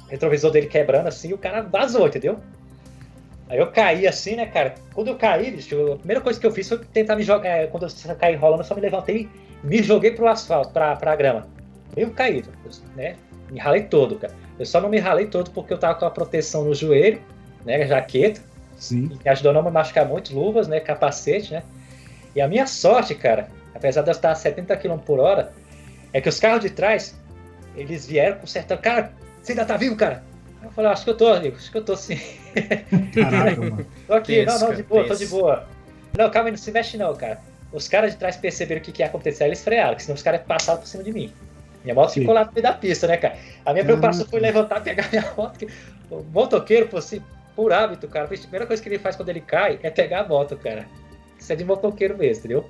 retrovisor 0.08 0.50
dele 0.50 0.66
quebrando 0.66 1.06
assim, 1.06 1.28
e 1.30 1.34
o 1.34 1.38
cara 1.38 1.62
vazou, 1.62 2.06
entendeu? 2.06 2.40
Aí 3.48 3.58
eu 3.58 3.66
caí 3.68 4.06
assim, 4.06 4.36
né, 4.36 4.46
cara? 4.46 4.74
Quando 4.94 5.08
eu 5.08 5.16
caí, 5.16 5.50
bicho, 5.50 5.92
a 5.92 5.96
primeira 5.96 6.20
coisa 6.20 6.38
que 6.38 6.46
eu 6.46 6.50
fiz 6.50 6.68
foi 6.68 6.78
tentar 6.78 7.16
me 7.16 7.22
jogar. 7.22 7.48
É, 7.48 7.66
quando 7.66 7.86
eu 7.86 8.16
caí 8.16 8.34
rolando, 8.36 8.62
eu 8.62 8.66
só 8.66 8.74
me 8.74 8.80
levantei 8.80 9.28
e 9.64 9.66
me 9.66 9.82
joguei 9.82 10.10
pro 10.10 10.28
asfalto, 10.28 10.70
pra, 10.72 10.94
pra 10.96 11.16
grama. 11.16 11.46
Meio 11.96 12.10
caído, 12.10 12.50
né? 12.94 13.16
Me 13.50 13.58
ralei 13.58 13.82
todo, 13.84 14.16
cara. 14.16 14.34
Eu 14.58 14.66
só 14.66 14.80
não 14.80 14.88
me 14.88 14.98
ralei 14.98 15.26
todo 15.26 15.50
porque 15.50 15.72
eu 15.72 15.78
tava 15.78 15.94
com 15.94 16.04
a 16.04 16.10
proteção 16.10 16.64
no 16.64 16.74
joelho, 16.74 17.22
né? 17.64 17.86
Jaqueta. 17.86 18.40
Sim. 18.76 19.08
Que 19.08 19.28
ajudou 19.28 19.50
a 19.50 19.54
não 19.54 19.62
me 19.62 19.70
machucar 19.70 20.06
muito, 20.06 20.34
luvas, 20.34 20.68
né? 20.68 20.78
Capacete, 20.78 21.52
né? 21.52 21.62
E 22.36 22.40
a 22.40 22.46
minha 22.46 22.66
sorte, 22.66 23.14
cara, 23.14 23.48
apesar 23.74 24.02
de 24.02 24.10
eu 24.10 24.12
estar 24.12 24.30
a 24.30 24.34
70 24.34 24.76
km 24.76 24.98
por 24.98 25.18
hora, 25.18 25.52
é 26.12 26.20
que 26.20 26.28
os 26.28 26.38
carros 26.38 26.60
de 26.60 26.70
trás, 26.70 27.18
eles 27.74 28.06
vieram 28.06 28.38
consertando. 28.38 28.80
Cara, 28.80 29.12
você 29.42 29.52
ainda 29.52 29.64
tá 29.64 29.76
vivo, 29.76 29.96
cara? 29.96 30.22
Eu 30.62 30.70
falei, 30.70 30.90
acho 30.90 31.04
que 31.04 31.10
eu 31.10 31.16
tô, 31.16 31.28
amigo, 31.28 31.56
acho 31.56 31.70
que 31.70 31.78
eu 31.78 31.84
tô 31.84 31.96
sim. 31.96 32.18
Caraca, 33.14 33.60
mano. 33.60 33.86
tô 34.06 34.14
aqui, 34.14 34.44
tenso, 34.44 34.60
não, 34.60 34.68
não, 34.68 34.76
de 34.76 34.82
boa, 34.82 35.02
tenso. 35.04 35.14
tô 35.14 35.24
de 35.24 35.30
boa. 35.30 35.68
Não, 36.16 36.30
calma 36.30 36.48
aí, 36.48 36.52
não 36.52 36.58
se 36.58 36.72
mexe 36.72 36.96
não, 36.96 37.14
cara. 37.14 37.40
Os 37.72 37.86
caras 37.86 38.12
de 38.12 38.18
trás 38.18 38.36
perceberam 38.36 38.80
o 38.80 38.84
que, 38.84 38.90
que 38.90 39.02
ia 39.02 39.06
acontecer, 39.06 39.44
eles 39.44 39.62
frearam, 39.62 39.94
que 39.94 40.02
senão 40.02 40.16
os 40.16 40.22
caras 40.22 40.40
passaram 40.42 40.80
por 40.80 40.86
cima 40.86 41.04
de 41.04 41.12
mim. 41.12 41.32
Minha 41.84 41.94
moto 41.94 42.10
sim. 42.10 42.20
ficou 42.20 42.34
lá 42.34 42.44
no 42.44 42.52
meio 42.52 42.62
da 42.62 42.72
pista, 42.72 43.06
né, 43.06 43.16
cara? 43.16 43.36
A 43.64 43.72
minha 43.72 43.84
preocupação 43.84 44.26
foi 44.26 44.40
levantar, 44.40 44.80
pegar 44.82 45.08
minha 45.10 45.32
moto. 45.36 45.58
Que... 45.58 45.68
O 46.10 46.24
motoqueiro, 46.32 46.88
por, 46.88 46.98
assim, 46.98 47.22
por 47.54 47.72
hábito, 47.72 48.08
cara, 48.08 48.24
a 48.24 48.28
primeira 48.28 48.66
coisa 48.66 48.82
que 48.82 48.88
ele 48.88 48.98
faz 48.98 49.14
quando 49.14 49.28
ele 49.28 49.40
cai 49.40 49.78
é 49.82 49.90
pegar 49.90 50.22
a 50.22 50.28
moto, 50.28 50.56
cara. 50.56 50.86
Isso 51.38 51.52
é 51.52 51.56
de 51.56 51.64
motoqueiro 51.64 52.18
mesmo, 52.18 52.40
entendeu? 52.40 52.68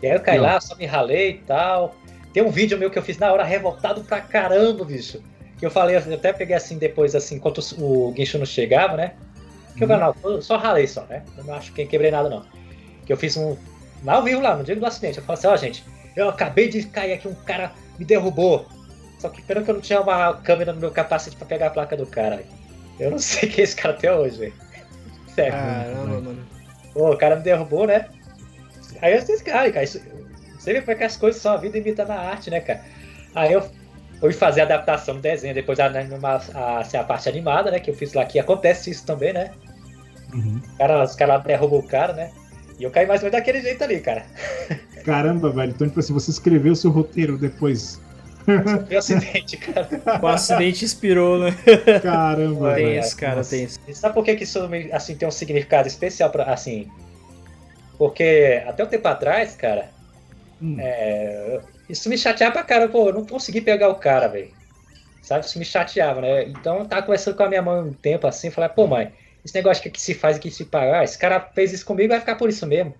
E 0.00 0.06
aí 0.06 0.12
eu 0.12 0.20
caí 0.20 0.36
não. 0.36 0.44
lá, 0.44 0.60
só 0.60 0.76
me 0.76 0.86
ralei 0.86 1.30
e 1.30 1.38
tal. 1.38 1.96
Tem 2.32 2.42
um 2.42 2.50
vídeo 2.50 2.78
meu 2.78 2.90
que 2.90 2.98
eu 2.98 3.02
fiz 3.02 3.18
na 3.18 3.32
hora 3.32 3.42
revoltado 3.42 4.04
pra 4.04 4.20
caramba, 4.20 4.84
bicho 4.84 5.20
que 5.58 5.64
eu 5.64 5.70
falei, 5.70 5.96
eu 5.96 6.14
até 6.14 6.32
peguei 6.32 6.54
assim 6.54 6.78
depois, 6.78 7.14
assim, 7.14 7.36
enquanto 7.36 7.60
o 7.78 8.12
guincho 8.12 8.38
não 8.38 8.46
chegava, 8.46 8.96
né? 8.96 9.14
Que 9.76 9.84
uhum. 9.84 9.90
eu 9.92 9.98
falei, 9.98 10.14
não, 10.24 10.42
só 10.42 10.56
ralei 10.56 10.86
só, 10.86 11.04
né? 11.04 11.22
Eu 11.36 11.44
não 11.44 11.54
acho 11.54 11.72
que 11.72 11.86
quebrei 11.86 12.10
nada, 12.10 12.28
não. 12.28 12.44
Que 13.04 13.12
eu 13.12 13.16
fiz 13.16 13.36
um. 13.36 13.56
Ao 14.06 14.22
vivo 14.22 14.40
lá, 14.40 14.56
no 14.56 14.64
dia 14.64 14.76
do 14.76 14.84
acidente. 14.84 15.18
Eu 15.18 15.24
falei 15.24 15.38
assim, 15.38 15.46
ó, 15.46 15.54
oh, 15.54 15.56
gente, 15.56 15.84
eu 16.14 16.28
acabei 16.28 16.68
de 16.68 16.82
cair 16.84 17.14
aqui, 17.14 17.26
um 17.26 17.34
cara 17.34 17.72
me 17.98 18.04
derrubou. 18.04 18.66
Só 19.18 19.28
que 19.30 19.42
pena 19.42 19.62
que 19.62 19.70
eu 19.70 19.74
não 19.74 19.80
tinha 19.80 20.00
uma 20.00 20.34
câmera 20.34 20.72
no 20.72 20.80
meu 20.80 20.90
capacete 20.90 21.36
pra 21.36 21.46
pegar 21.46 21.68
a 21.68 21.70
placa 21.70 21.96
do 21.96 22.06
cara. 22.06 22.42
Eu 23.00 23.10
não 23.10 23.18
sei 23.20 23.48
quem 23.48 23.62
é 23.62 23.64
esse 23.64 23.76
cara 23.76 23.94
até 23.94 24.14
hoje, 24.14 24.38
velho. 24.38 24.54
Sério. 25.34 25.52
Caramba, 25.52 26.20
mano. 26.20 26.46
Pô, 26.92 27.10
o 27.12 27.16
cara 27.16 27.36
me 27.36 27.42
derrubou, 27.42 27.86
né? 27.86 28.08
Aí 29.00 29.14
eu 29.14 29.20
disse, 29.20 29.42
cara, 29.42 29.70
cara, 29.70 29.84
isso, 29.84 30.00
você 30.58 30.72
vê 30.72 30.80
como 30.80 30.92
é 30.92 30.94
que 30.94 31.04
as 31.04 31.16
coisas 31.16 31.40
são 31.40 31.52
a 31.52 31.56
vida 31.56 31.76
imita 31.76 32.04
na 32.04 32.14
arte, 32.14 32.50
né, 32.50 32.60
cara? 32.60 32.82
Aí 33.34 33.52
eu 33.52 33.68
fui 34.20 34.32
fazer 34.32 34.62
a 34.62 34.64
adaptação 34.64 35.16
do 35.16 35.20
desenho, 35.20 35.54
depois 35.54 35.78
a, 35.78 35.86
a, 35.86 36.78
assim, 36.78 36.96
a 36.96 37.04
parte 37.04 37.28
animada, 37.28 37.70
né? 37.70 37.80
Que 37.80 37.90
eu 37.90 37.94
fiz 37.94 38.12
lá, 38.12 38.24
que 38.24 38.38
acontece 38.38 38.90
isso 38.90 39.04
também, 39.04 39.32
né? 39.32 39.50
Uhum. 40.32 40.60
Cara, 40.78 41.04
os 41.04 41.14
caras 41.14 41.42
derrubam 41.44 41.78
o 41.78 41.86
cara, 41.86 42.12
né? 42.12 42.30
E 42.78 42.84
eu 42.84 42.90
caí 42.90 43.06
mais 43.06 43.20
ou 43.22 43.26
menos 43.26 43.38
daquele 43.38 43.60
jeito 43.60 43.82
ali, 43.82 44.00
cara. 44.00 44.26
Caramba, 45.04 45.50
velho. 45.50 45.70
Então, 45.70 45.86
tipo 45.86 46.00
assim, 46.00 46.12
você 46.12 46.30
escreveu 46.30 46.72
o 46.72 46.76
seu 46.76 46.90
roteiro 46.90 47.38
depois. 47.38 48.00
Foi 48.44 48.94
um 48.94 48.98
acidente, 48.98 49.56
cara. 49.56 49.88
O 50.22 50.26
acidente 50.26 50.84
inspirou, 50.84 51.38
né? 51.38 51.56
Caramba, 52.02 52.74
Tem 52.74 52.86
velho. 52.86 53.00
isso, 53.00 53.16
cara, 53.16 53.44
tem 53.44 53.64
isso. 53.64 53.80
E 53.88 53.94
sabe 53.94 54.14
por 54.14 54.24
que, 54.24 54.36
que 54.36 54.44
isso 54.44 54.60
assim, 54.92 55.16
tem 55.16 55.26
um 55.26 55.32
significado 55.32 55.88
especial 55.88 56.30
pra, 56.30 56.44
assim? 56.44 56.88
Porque 57.98 58.62
até 58.66 58.84
um 58.84 58.86
tempo 58.86 59.08
atrás, 59.08 59.56
cara, 59.56 59.90
hum. 60.60 60.76
é, 60.78 61.60
isso 61.88 62.08
me 62.08 62.18
chateava 62.18 62.52
pra 62.52 62.64
cara, 62.64 62.88
pô, 62.88 63.08
eu 63.08 63.14
não 63.14 63.26
consegui 63.26 63.60
pegar 63.60 63.88
o 63.88 63.96
cara, 63.96 64.28
velho. 64.28 64.54
Sabe, 65.22 65.44
isso 65.44 65.58
me 65.58 65.64
chateava, 65.64 66.20
né? 66.20 66.44
Então 66.44 66.78
eu 66.78 66.86
tava 66.86 67.02
conversando 67.02 67.36
com 67.36 67.42
a 67.42 67.48
minha 67.48 67.62
mãe 67.62 67.80
um 67.80 67.92
tempo 67.92 68.26
assim, 68.26 68.50
falei, 68.50 68.70
pô, 68.70 68.86
mãe, 68.86 69.12
esse 69.44 69.54
negócio 69.54 69.82
que, 69.82 69.90
que 69.90 70.00
se 70.00 70.14
faz 70.14 70.36
e 70.36 70.40
que 70.40 70.50
se 70.50 70.64
paga, 70.66 71.00
ah, 71.00 71.04
esse 71.04 71.18
cara 71.18 71.40
fez 71.54 71.72
isso 71.72 71.84
comigo, 71.84 72.10
vai 72.10 72.20
ficar 72.20 72.36
por 72.36 72.48
isso 72.48 72.66
mesmo. 72.66 72.94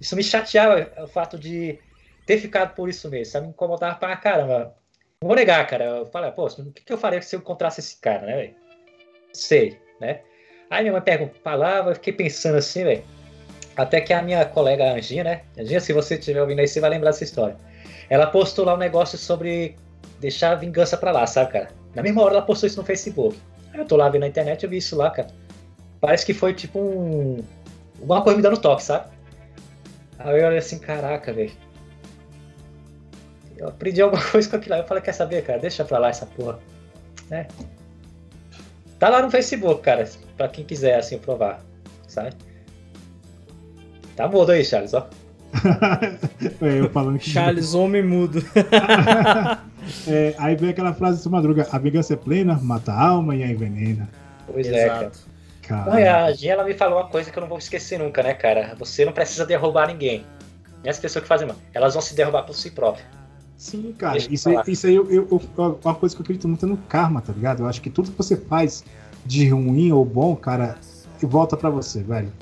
Isso 0.00 0.16
me 0.16 0.22
chateava, 0.22 0.92
o 1.02 1.06
fato 1.06 1.38
de 1.38 1.78
ter 2.26 2.38
ficado 2.38 2.74
por 2.74 2.88
isso 2.88 3.08
mesmo, 3.08 3.32
sabe? 3.32 3.46
Me 3.46 3.52
incomodava 3.52 3.96
pra 3.96 4.16
caramba. 4.16 4.74
Não 5.20 5.28
vou 5.28 5.36
negar, 5.36 5.66
cara. 5.66 5.84
Eu 5.84 6.06
falei, 6.06 6.30
pô, 6.32 6.46
o 6.46 6.72
que, 6.72 6.82
que 6.82 6.92
eu 6.92 6.98
faria 6.98 7.22
se 7.22 7.36
eu 7.36 7.40
encontrasse 7.40 7.80
esse 7.80 8.00
cara, 8.00 8.26
né, 8.26 8.36
velho? 8.36 8.54
Sei, 9.32 9.80
né? 10.00 10.20
Aí 10.68 10.82
minha 10.82 10.92
mãe 10.92 11.02
pergunta, 11.02 11.38
palavra, 11.42 11.92
eu 11.92 11.94
fiquei 11.94 12.12
pensando 12.12 12.56
assim, 12.56 12.84
velho. 12.84 13.04
Até 13.76 14.00
que 14.00 14.12
a 14.12 14.20
minha 14.20 14.44
colega 14.44 14.92
Anginha, 14.92 15.24
né? 15.24 15.42
Anginha, 15.58 15.80
se 15.80 15.92
você 15.92 16.14
estiver 16.16 16.40
ouvindo 16.40 16.60
aí, 16.60 16.68
você 16.68 16.80
vai 16.80 16.90
lembrar 16.90 17.10
dessa 17.10 17.24
história. 17.24 17.56
Ela 18.12 18.26
postou 18.26 18.66
lá 18.66 18.74
um 18.74 18.76
negócio 18.76 19.16
sobre 19.16 19.74
deixar 20.20 20.52
a 20.52 20.54
vingança 20.54 20.98
pra 20.98 21.10
lá, 21.10 21.26
sabe, 21.26 21.50
cara? 21.50 21.70
Na 21.94 22.02
mesma 22.02 22.20
hora 22.20 22.34
ela 22.34 22.42
postou 22.42 22.66
isso 22.66 22.78
no 22.78 22.84
Facebook. 22.84 23.38
Aí 23.72 23.80
eu 23.80 23.86
tô 23.86 23.96
lá 23.96 24.06
vendo 24.10 24.20
na 24.20 24.28
internet, 24.28 24.62
eu 24.62 24.68
vi 24.68 24.76
isso 24.76 24.94
lá, 24.94 25.10
cara. 25.10 25.28
Parece 25.98 26.26
que 26.26 26.34
foi 26.34 26.52
tipo 26.52 26.78
um. 26.78 27.42
Alguma 27.98 28.20
coisa 28.20 28.36
me 28.36 28.42
dando 28.42 28.60
toque, 28.60 28.82
sabe? 28.82 29.08
Aí 30.18 30.38
eu 30.38 30.46
olhei 30.46 30.58
assim, 30.58 30.78
caraca, 30.78 31.32
velho. 31.32 31.52
Eu 33.56 33.68
aprendi 33.68 34.02
alguma 34.02 34.22
coisa 34.30 34.46
com 34.46 34.56
aquilo 34.56 34.74
lá. 34.74 34.82
Eu 34.82 34.86
falei, 34.86 35.02
quer 35.02 35.14
saber, 35.14 35.42
cara? 35.42 35.58
Deixa 35.58 35.82
pra 35.82 35.98
lá 35.98 36.10
essa 36.10 36.26
porra. 36.26 36.58
Né? 37.30 37.48
Tá 38.98 39.08
lá 39.08 39.22
no 39.22 39.30
Facebook, 39.30 39.80
cara. 39.80 40.06
Pra 40.36 40.48
quem 40.48 40.66
quiser, 40.66 40.98
assim, 40.98 41.16
provar. 41.16 41.64
Sabe? 42.06 42.36
Tá 44.14 44.28
mudo 44.28 44.52
aí, 44.52 44.62
Charles, 44.62 44.92
ó. 44.92 45.08
é, 46.60 46.80
eu 46.80 46.90
falando 46.90 47.18
que. 47.18 47.30
Charles, 47.30 47.74
homem 47.74 48.02
mudo. 48.02 48.42
é, 50.08 50.34
aí 50.38 50.56
vem 50.56 50.70
aquela 50.70 50.94
frase 50.94 51.18
de 51.18 51.22
sua 51.22 51.32
madruga: 51.32 51.68
a 51.70 51.78
vingança 51.78 52.14
é 52.14 52.16
plena, 52.16 52.58
mata 52.62 52.92
a 52.92 53.08
alma 53.08 53.36
e 53.36 53.42
a 53.42 53.48
envenena. 53.48 54.08
Pois 54.50 54.66
é, 54.66 54.86
Exato. 54.86 55.20
é, 55.62 55.66
cara. 55.66 55.90
Não, 55.90 56.26
a 56.26 56.32
Gia 56.32 56.52
ela 56.52 56.64
me 56.64 56.74
falou 56.74 56.98
uma 56.98 57.08
coisa 57.08 57.30
que 57.30 57.38
eu 57.38 57.40
não 57.42 57.48
vou 57.48 57.58
esquecer 57.58 57.98
nunca, 57.98 58.22
né, 58.22 58.34
cara? 58.34 58.74
Você 58.78 59.04
não 59.04 59.12
precisa 59.12 59.44
derrubar 59.44 59.86
ninguém. 59.88 60.24
E 60.82 60.88
as 60.88 60.98
pessoas 60.98 61.22
que 61.22 61.28
fazem 61.28 61.46
mal, 61.46 61.56
elas 61.72 61.94
vão 61.94 62.02
se 62.02 62.14
derrubar 62.14 62.42
por 62.42 62.54
si 62.54 62.70
próprias. 62.70 63.06
Sim, 63.56 63.94
cara. 63.96 64.18
isso, 64.18 64.50
isso 64.66 64.86
aí 64.88 64.96
eu, 64.96 65.08
eu, 65.08 65.28
eu, 65.30 65.78
uma 65.84 65.94
coisa 65.94 66.16
que 66.16 66.20
eu 66.20 66.24
acredito 66.24 66.48
muito 66.48 66.66
é 66.66 66.68
no 66.68 66.76
karma, 66.76 67.20
tá 67.20 67.32
ligado? 67.32 67.62
Eu 67.62 67.68
acho 67.68 67.80
que 67.80 67.88
tudo 67.88 68.10
que 68.10 68.16
você 68.16 68.36
faz 68.36 68.84
de 69.24 69.48
ruim 69.48 69.92
ou 69.92 70.04
bom, 70.04 70.34
cara, 70.34 70.76
volta 71.20 71.56
para 71.56 71.70
você, 71.70 72.02
velho. 72.02 72.32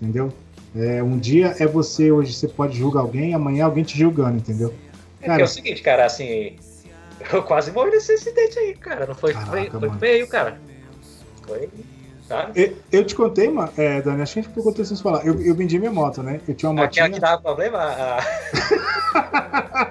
Entendeu? 0.00 0.32
É, 0.74 1.02
um 1.02 1.18
dia 1.18 1.56
é 1.58 1.66
você, 1.66 2.12
hoje 2.12 2.32
você 2.32 2.46
pode 2.46 2.76
julgar 2.76 3.00
alguém, 3.00 3.34
amanhã 3.34 3.64
alguém 3.64 3.82
te 3.82 3.98
julgando, 3.98 4.36
entendeu? 4.36 4.72
É 5.20 5.26
cara, 5.26 5.42
é 5.42 5.44
o 5.44 5.48
seguinte, 5.48 5.82
cara, 5.82 6.04
assim. 6.04 6.56
Eu 7.32 7.42
quase 7.42 7.70
morri 7.70 7.90
nesse 7.90 8.12
acidente 8.12 8.58
aí, 8.58 8.74
cara. 8.74 9.06
Não 9.06 9.14
foi, 9.14 9.34
caraca, 9.34 9.78
foi, 9.78 9.88
foi 9.88 9.98
feio, 9.98 10.28
cara. 10.28 10.58
Foi. 11.46 11.68
Eu, 12.54 12.76
eu, 12.92 13.04
te 13.04 13.14
contei, 13.14 13.50
mano, 13.50 13.72
é, 13.76 14.00
Dani, 14.00 14.22
acho 14.22 14.34
que 14.34 14.38
a 14.38 14.42
gente 14.42 14.54
ficou 14.54 14.84
sem 14.84 14.96
falar. 14.96 15.26
Eu, 15.26 15.42
eu 15.42 15.52
vendi 15.52 15.80
minha 15.80 15.90
moto, 15.90 16.22
né? 16.22 16.40
Eu 16.46 16.54
tinha 16.54 16.70
uma 16.70 16.82
moto. 16.82 16.92
Aquela 16.92 17.10
que 17.10 17.18
dava 17.18 17.42
problema? 17.42 17.80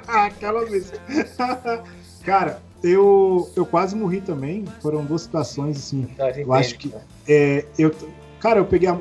Aquela 0.08 0.66
vez. 0.66 0.94
cara, 2.24 2.62
eu, 2.82 3.52
eu 3.58 3.66
quase 3.66 3.94
morri 3.94 4.22
também. 4.22 4.64
Foram 4.82 5.04
duas 5.04 5.24
situações, 5.24 5.78
assim. 5.78 6.08
eu 6.38 6.54
acho 6.54 6.78
que. 6.78 6.94
É, 7.28 7.66
eu, 7.78 7.94
cara, 8.40 8.60
eu 8.60 8.66
peguei 8.66 8.88
a. 8.88 8.98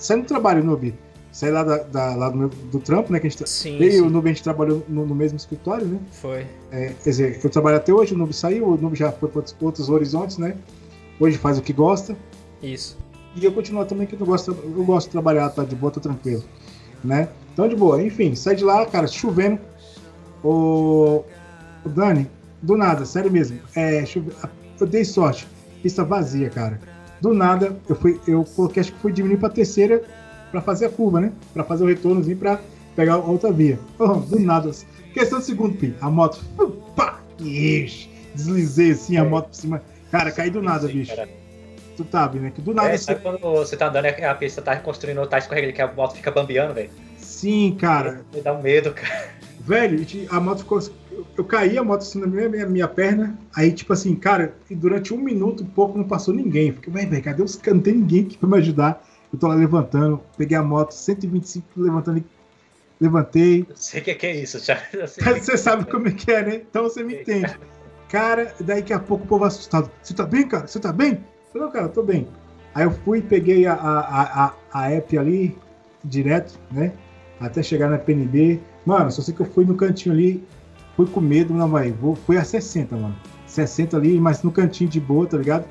Saindo 0.00 0.22
do 0.22 0.28
trabalho, 0.28 0.64
Nubi. 0.64 0.94
Saí 1.30 1.50
lá, 1.52 1.62
da, 1.62 1.76
da, 1.76 2.14
lá 2.16 2.28
do, 2.28 2.36
meu, 2.36 2.48
do 2.48 2.80
trampo, 2.80 3.12
né? 3.12 3.20
Que 3.20 3.28
a 3.28 3.30
gente, 3.30 3.48
sim, 3.48 3.76
eu 3.78 3.88
e 3.88 4.00
o 4.00 4.10
Nubi 4.10 4.30
a 4.30 4.32
gente 4.32 4.42
trabalhou 4.42 4.84
no, 4.88 5.06
no, 5.06 5.14
mesmo 5.14 5.36
escritório, 5.36 5.86
né? 5.86 6.00
Foi. 6.10 6.46
É, 6.72 6.92
quer 7.04 7.10
dizer, 7.10 7.40
eu 7.44 7.50
trabalho 7.50 7.76
até 7.76 7.92
hoje, 7.92 8.14
o 8.14 8.18
Nubi 8.18 8.32
saiu, 8.32 8.66
o 8.66 8.76
Nubi 8.76 8.96
já 8.96 9.12
foi 9.12 9.28
para 9.28 9.38
outros, 9.38 9.56
outros, 9.60 9.88
horizontes, 9.88 10.38
né? 10.38 10.56
Hoje 11.20 11.38
faz 11.38 11.58
o 11.58 11.62
que 11.62 11.72
gosta. 11.72 12.16
Isso. 12.60 12.98
E 13.36 13.44
eu 13.44 13.52
continuo 13.52 13.84
também 13.84 14.06
que 14.06 14.20
eu 14.20 14.26
gosto, 14.26 14.50
eu 14.50 14.84
gosto 14.84 15.06
de 15.06 15.12
trabalhar, 15.12 15.50
tá 15.50 15.62
de 15.62 15.76
boa, 15.76 15.92
tô 15.92 16.00
tranquilo. 16.00 16.42
Né? 17.04 17.28
Então 17.52 17.68
de 17.68 17.76
boa, 17.76 18.02
enfim, 18.02 18.34
sai 18.34 18.56
de 18.56 18.64
lá, 18.64 18.84
cara, 18.86 19.06
chovendo. 19.06 19.60
O, 20.42 21.22
o 21.84 21.88
Dani, 21.88 22.28
do 22.60 22.76
nada, 22.76 23.04
sério 23.04 23.30
mesmo. 23.30 23.60
É, 23.76 24.04
chove... 24.04 24.32
Eu 24.80 24.86
dei 24.86 25.04
sorte. 25.04 25.46
Pista 25.82 26.02
vazia, 26.02 26.50
cara 26.50 26.89
do 27.20 27.34
nada, 27.34 27.76
eu 27.88 27.94
fui, 27.94 28.20
eu 28.26 28.44
coloquei, 28.44 28.80
acho 28.80 28.92
que 28.92 28.98
fui 29.00 29.12
diminuir 29.12 29.38
para 29.38 29.50
terceira 29.50 30.02
para 30.50 30.60
fazer 30.60 30.86
a 30.86 30.90
curva, 30.90 31.20
né? 31.20 31.32
Para 31.52 31.64
fazer 31.64 31.84
o 31.84 31.86
retornozinho 31.86 32.36
para 32.36 32.60
pegar 32.96 33.14
a 33.14 33.18
outra 33.18 33.52
via. 33.52 33.78
Oh, 33.98 34.14
do 34.14 34.38
nada, 34.38 34.70
questão 35.12 35.38
de 35.38 35.44
segundo 35.44 35.76
pi, 35.76 35.94
a 36.00 36.10
moto, 36.10 36.42
pá, 36.96 37.20
deslizei 38.34 38.92
assim 38.92 39.16
a 39.16 39.24
moto 39.24 39.48
por 39.48 39.54
cima. 39.54 39.82
Cara, 40.10 40.32
caí 40.32 40.50
do 40.50 40.62
nada, 40.62 40.88
bicho. 40.88 41.14
Tu 41.96 42.06
sabe, 42.10 42.38
né? 42.38 42.50
Que 42.50 42.60
do 42.62 42.72
nada. 42.72 42.88
É, 42.88 42.96
você... 42.96 43.14
quando 43.14 43.38
você 43.38 43.76
tá 43.76 43.88
andando 43.88 44.06
a 44.06 44.34
pista 44.34 44.62
tá 44.62 44.72
reconstruindo, 44.72 45.24
tá 45.26 45.38
escorregando, 45.38 45.74
que 45.74 45.82
a 45.82 45.92
moto 45.92 46.16
fica 46.16 46.30
bambeando, 46.30 46.74
velho. 46.74 46.90
Sim, 47.18 47.76
cara. 47.78 48.24
Me 48.34 48.40
dá 48.40 48.52
um 48.52 48.62
medo, 48.62 48.92
cara. 48.92 49.28
Velho, 49.60 50.04
a 50.30 50.40
moto 50.40 50.60
ficou. 50.60 50.80
Eu 51.36 51.44
caí 51.44 51.76
a 51.76 51.84
moto 51.84 52.02
assim 52.02 52.20
na 52.20 52.26
minha, 52.26 52.48
minha, 52.48 52.66
minha 52.66 52.88
perna. 52.88 53.38
Aí, 53.54 53.72
tipo 53.72 53.92
assim, 53.92 54.14
cara, 54.14 54.54
e 54.68 54.74
durante 54.74 55.12
um 55.12 55.18
minuto 55.18 55.64
pouco 55.64 55.98
não 55.98 56.04
passou 56.04 56.34
ninguém. 56.34 56.72
Fiquei, 56.72 56.92
velho, 56.92 57.22
cadê 57.22 57.42
os 57.42 57.56
caras? 57.56 57.74
Não 57.74 57.82
tem 57.82 57.94
ninguém 57.94 58.24
aqui 58.24 58.38
pra 58.38 58.48
me 58.48 58.58
ajudar. 58.58 59.06
Eu 59.32 59.38
tô 59.38 59.46
lá 59.46 59.54
levantando, 59.54 60.20
peguei 60.36 60.56
a 60.56 60.62
moto, 60.62 60.92
125 60.92 61.66
levantando 61.76 62.24
levantei. 63.00 63.66
Eu 63.68 63.76
sei 63.76 64.00
o 64.00 64.04
que, 64.04 64.26
é 64.26 64.36
isso, 64.36 64.60
Thiago. 64.60 64.82
Você 65.16 65.56
sabe 65.56 65.90
como 65.90 66.08
é 66.08 66.12
que 66.12 66.30
é, 66.30 66.42
né? 66.44 66.54
Então 66.56 66.82
você 66.82 67.02
me 67.02 67.14
entende. 67.20 67.58
Cara, 68.08 68.54
daí 68.60 68.82
que 68.82 68.92
a 68.92 68.98
pouco 68.98 69.24
o 69.24 69.26
povo 69.26 69.44
assustado. 69.44 69.90
Você 70.02 70.12
tá 70.12 70.26
bem, 70.26 70.46
cara? 70.46 70.66
Você 70.66 70.78
tá 70.78 70.92
bem? 70.92 71.12
Eu 71.12 71.52
falei, 71.52 71.66
não, 71.66 71.72
cara, 71.72 71.88
tô 71.88 72.02
bem. 72.02 72.28
Aí 72.74 72.84
eu 72.84 72.90
fui, 72.90 73.22
peguei 73.22 73.66
a, 73.66 73.74
a, 73.74 74.44
a, 74.44 74.54
a 74.72 74.90
app 74.90 75.16
ali, 75.16 75.56
direto, 76.04 76.58
né? 76.70 76.92
Até 77.40 77.62
chegar 77.62 77.88
na 77.88 77.98
PNB. 77.98 78.60
Mano, 78.84 79.10
só 79.10 79.22
sei 79.22 79.34
que 79.34 79.40
eu 79.40 79.46
fui 79.46 79.64
no 79.64 79.76
cantinho 79.76 80.14
ali, 80.14 80.44
fui 81.00 81.06
com 81.06 81.20
medo, 81.20 81.54
não 81.54 81.68
vai. 81.68 81.90
Vou, 81.90 82.14
fui 82.14 82.36
a 82.36 82.44
60, 82.44 82.94
mano. 82.94 83.16
60 83.46 83.96
ali, 83.96 84.20
mas 84.20 84.42
no 84.42 84.52
cantinho 84.52 84.90
de 84.90 85.00
boa, 85.00 85.26
tá 85.26 85.38
ligado? 85.38 85.64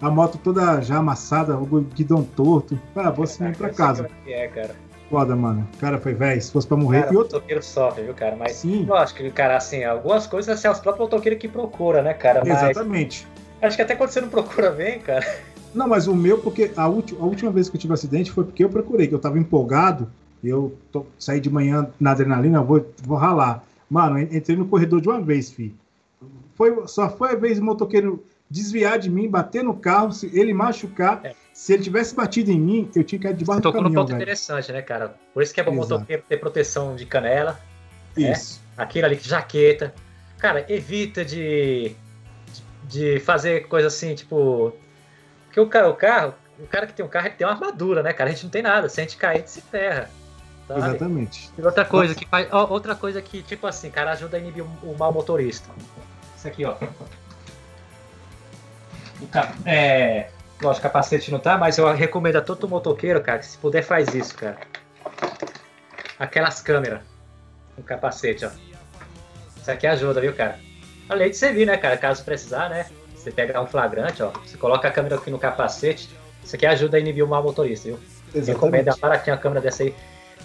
A 0.00 0.10
moto 0.10 0.38
toda 0.38 0.82
já 0.82 0.96
amassada, 0.96 1.56
o 1.56 1.64
guidão 1.64 2.22
torto. 2.22 2.78
Ah, 2.94 3.10
vou 3.10 3.24
assim 3.24 3.50
pra 3.52 3.70
casa. 3.70 4.10
É, 4.26 4.46
cara. 4.48 4.74
Foda, 5.08 5.34
mano. 5.34 5.66
O 5.74 5.78
cara 5.78 5.98
foi, 5.98 6.12
velho, 6.12 6.42
se 6.42 6.52
fosse 6.52 6.66
pra 6.66 6.76
morrer. 6.76 7.02
Cara, 7.02 7.14
e 7.14 7.16
outro... 7.16 7.36
motoqueiro 7.36 7.62
sofre, 7.62 8.02
viu, 8.02 8.12
cara? 8.12 8.36
Mas 8.36 8.56
Sim. 8.56 8.84
lógico 8.84 9.22
que, 9.22 9.30
cara, 9.30 9.56
assim, 9.56 9.82
algumas 9.84 10.26
coisas 10.26 10.58
assim, 10.58 10.68
é 10.68 10.70
os 10.70 10.80
próprios 10.80 11.08
motoqueiros 11.08 11.40
que 11.40 11.48
procura, 11.48 12.02
né, 12.02 12.12
cara? 12.12 12.42
Mas... 12.44 12.62
Exatamente. 12.62 13.26
Acho 13.62 13.76
que 13.76 13.82
até 13.82 13.96
quando 13.96 14.10
você 14.10 14.20
não 14.20 14.28
procura 14.28 14.70
bem, 14.70 14.98
cara. 14.98 15.24
Não, 15.74 15.88
mas 15.88 16.06
o 16.06 16.14
meu, 16.14 16.38
porque 16.38 16.70
a, 16.76 16.86
última, 16.86 17.22
a 17.22 17.24
última 17.24 17.50
vez 17.50 17.70
que 17.70 17.76
eu 17.76 17.80
tive 17.80 17.92
um 17.92 17.94
acidente 17.94 18.30
foi 18.30 18.44
porque 18.44 18.64
eu 18.64 18.68
procurei, 18.68 19.06
que 19.06 19.14
eu 19.14 19.18
tava 19.18 19.38
empolgado, 19.38 20.10
eu 20.44 20.76
tô, 20.92 21.06
saí 21.18 21.40
de 21.40 21.48
manhã 21.48 21.88
na 21.98 22.10
adrenalina, 22.10 22.62
vou, 22.62 22.86
vou 23.02 23.16
ralar. 23.16 23.64
Mano, 23.88 24.18
entrei 24.18 24.56
no 24.56 24.66
corredor 24.66 25.00
de 25.00 25.08
uma 25.08 25.20
vez, 25.20 25.50
fi. 25.50 25.74
Foi, 26.54 26.86
só 26.88 27.08
foi 27.08 27.32
a 27.32 27.36
vez 27.36 27.58
o 27.58 27.64
motoqueiro 27.64 28.24
desviar 28.48 28.98
de 28.98 29.10
mim, 29.10 29.28
bater 29.28 29.62
no 29.62 29.74
carro, 29.74 30.12
se 30.12 30.26
ele 30.38 30.52
machucar. 30.54 31.20
É. 31.24 31.34
Se 31.52 31.72
ele 31.72 31.82
tivesse 31.82 32.14
batido 32.14 32.50
em 32.50 32.60
mim, 32.60 32.90
eu 32.94 33.02
tinha 33.02 33.20
caído 33.20 33.38
debaixo 33.38 33.62
do 33.62 33.72
caminhão. 33.72 33.82
Tocou 33.82 33.82
num 33.82 33.94
ponto 33.94 34.08
velho. 34.08 34.18
interessante, 34.18 34.72
né, 34.72 34.82
cara? 34.82 35.14
Por 35.32 35.42
isso 35.42 35.54
que 35.54 35.60
é 35.60 35.64
bom 35.64 35.72
Exato. 35.72 35.94
motoqueiro 35.94 36.22
ter 36.28 36.36
proteção 36.36 36.94
de 36.94 37.06
canela. 37.06 37.58
Né? 38.16 38.32
Isso. 38.32 38.60
Né? 38.76 38.84
Aquilo 38.84 39.06
ali, 39.06 39.18
jaqueta. 39.20 39.94
Cara, 40.38 40.66
evita 40.68 41.24
de, 41.24 41.92
de 42.84 43.20
fazer 43.20 43.68
coisa 43.68 43.88
assim, 43.88 44.14
tipo. 44.14 44.72
Porque 45.46 45.58
o 45.58 45.66
cara, 45.66 45.88
o 45.88 45.94
carro, 45.94 46.34
o 46.58 46.66
cara 46.66 46.86
que 46.86 46.92
tem 46.92 47.04
um 47.04 47.08
carro, 47.08 47.28
ele 47.28 47.36
tem 47.36 47.46
uma 47.46 47.54
armadura, 47.54 48.02
né, 48.02 48.12
cara? 48.12 48.28
A 48.28 48.32
gente 48.32 48.44
não 48.44 48.50
tem 48.50 48.62
nada. 48.62 48.88
Se 48.88 49.00
a 49.00 49.04
gente 49.04 49.16
cair, 49.16 49.36
a 49.36 49.38
gente 49.38 49.50
se 49.50 49.62
ferra. 49.62 50.10
Sabe? 50.66 50.80
Exatamente. 50.80 51.50
E 51.56 51.62
outra 51.62 51.84
coisa 51.84 52.14
que 52.14 52.26
faz. 52.26 52.48
Outra 52.52 52.94
coisa 52.94 53.22
que, 53.22 53.42
tipo 53.42 53.66
assim, 53.66 53.90
cara, 53.90 54.12
ajuda 54.12 54.36
a 54.36 54.40
inibir 54.40 54.64
o, 54.64 54.96
mal 54.98 55.12
motorista. 55.12 55.68
Isso 56.36 56.48
aqui, 56.48 56.64
ó. 56.64 56.74
O, 59.20 59.28
é, 59.64 60.28
Lógico, 60.60 60.84
capacete 60.84 61.30
não 61.30 61.38
tá, 61.38 61.58
mas 61.58 61.76
eu 61.76 61.92
recomendo 61.92 62.36
a 62.36 62.40
todo 62.40 62.68
motoqueiro, 62.68 63.20
cara, 63.20 63.38
que 63.38 63.46
se 63.46 63.58
puder 63.58 63.82
faz 63.82 64.14
isso, 64.14 64.34
cara. 64.34 64.56
Aquelas 66.18 66.62
câmeras 66.62 67.00
no 67.76 67.84
capacete, 67.84 68.46
ó. 68.46 68.50
Isso 69.60 69.70
aqui 69.70 69.86
ajuda, 69.86 70.20
viu, 70.20 70.34
cara? 70.34 70.58
Além 71.08 71.30
de 71.30 71.36
servir, 71.36 71.66
né, 71.66 71.76
cara? 71.76 71.98
Caso 71.98 72.24
precisar, 72.24 72.70
né? 72.70 72.86
Você 73.14 73.30
pega 73.30 73.60
um 73.60 73.66
flagrante, 73.66 74.22
ó. 74.22 74.30
Você 74.30 74.56
coloca 74.56 74.88
a 74.88 74.90
câmera 74.90 75.16
aqui 75.16 75.30
no 75.30 75.38
capacete. 75.38 76.08
Isso 76.42 76.56
aqui 76.56 76.64
ajuda 76.64 76.96
a 76.96 77.00
inibir 77.00 77.24
o 77.24 77.28
mal 77.28 77.42
motorista, 77.42 77.88
viu? 77.88 77.98
Exatamente. 78.28 78.46
Recomendo 78.48 78.88
a 78.88 78.96
baratinha 78.96 79.34
a 79.34 79.38
câmera 79.38 79.60
dessa 79.60 79.82
aí. 79.82 79.94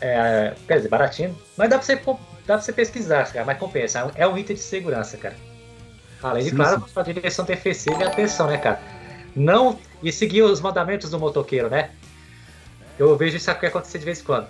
É, 0.01 0.53
quer 0.67 0.77
dizer, 0.77 0.89
baratinho. 0.89 1.37
Mas 1.55 1.69
dá 1.69 1.77
pra 1.77 1.85
você, 1.85 1.95
dá 1.95 2.03
pra 2.45 2.61
você 2.61 2.73
pesquisar, 2.73 3.31
cara. 3.31 3.45
Mas 3.45 3.57
compensa. 3.57 4.11
É 4.15 4.27
um 4.27 4.37
item 4.37 4.55
de 4.55 4.61
segurança, 4.61 5.15
cara. 5.15 5.35
Além 6.21 6.43
de, 6.43 6.49
sim, 6.49 6.55
claro, 6.55 6.83
sim. 6.87 6.99
a 6.99 7.03
direção 7.03 7.45
defensiva 7.45 8.01
e 8.01 8.03
atenção, 8.03 8.47
né, 8.47 8.57
cara? 8.57 8.79
Não 9.35 9.79
e 10.03 10.11
seguir 10.11 10.41
os 10.41 10.59
mandamentos 10.59 11.09
do 11.09 11.19
motoqueiro, 11.19 11.69
né? 11.69 11.91
Eu 12.97 13.15
vejo 13.15 13.37
isso 13.37 13.49
aqui 13.49 13.65
acontecer 13.65 13.99
de 13.99 14.05
vez 14.05 14.19
em 14.19 14.23
quando. 14.23 14.47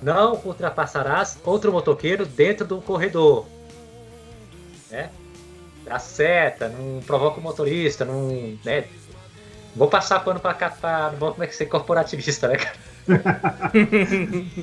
Não 0.00 0.40
ultrapassarás 0.44 1.38
outro 1.44 1.72
motoqueiro 1.72 2.24
dentro 2.24 2.66
do 2.66 2.80
corredor. 2.80 3.46
Né? 4.90 5.10
Dá 5.84 5.98
seta, 5.98 6.68
não 6.68 7.00
provoca 7.02 7.40
o 7.40 7.42
motorista, 7.42 8.04
não. 8.04 8.58
Né? 8.64 8.84
Vou 9.74 9.88
passar 9.88 10.20
pano 10.20 10.40
pra 10.40 10.54
cá, 10.54 10.70
pra, 10.70 11.10
não 11.10 11.18
vou 11.18 11.32
como 11.32 11.44
é 11.44 11.46
que 11.46 11.54
ser 11.54 11.66
corporativista, 11.66 12.48
né, 12.48 12.56
cara? 12.56 12.76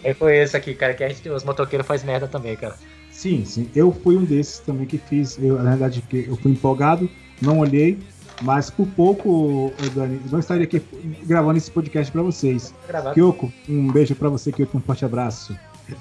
Eu 0.04 0.16
conheço 0.16 0.58
aqui, 0.58 0.74
cara, 0.74 0.94
que 0.94 1.04
a 1.04 1.10
gente, 1.10 1.28
os 1.30 1.44
motoqueiros 1.44 1.88
faz 1.88 2.04
merda 2.04 2.28
também, 2.28 2.56
cara. 2.56 2.76
Sim, 3.12 3.46
sim. 3.46 3.70
Eu 3.76 3.92
fui 3.92 4.16
um 4.16 4.24
desses 4.24 4.60
também 4.60 4.86
que 4.86 4.98
fiz. 4.98 5.38
Eu, 5.42 5.62
na 5.62 5.72
verdade, 5.72 6.04
eu 6.12 6.36
fui 6.38 6.52
empolgado, 6.52 7.10
não 7.42 7.60
olhei, 7.60 7.98
mas 8.42 8.70
por 8.70 8.88
pouco, 8.88 9.74
Dani, 9.96 10.22
não 10.30 10.40
estaria 10.40 10.66
aqui 10.66 10.82
gravando 11.26 11.58
esse 11.58 11.72
podcast 11.72 12.12
para 12.12 12.22
vocês. 12.22 12.74
Gravado. 12.88 13.16
Kyoko, 13.16 13.52
um 13.68 13.92
beijo 13.92 14.16
para 14.16 14.30
você, 14.30 14.52
Kyoko, 14.52 14.78
um 14.78 14.82
forte 14.82 15.04
abraço. 15.04 15.58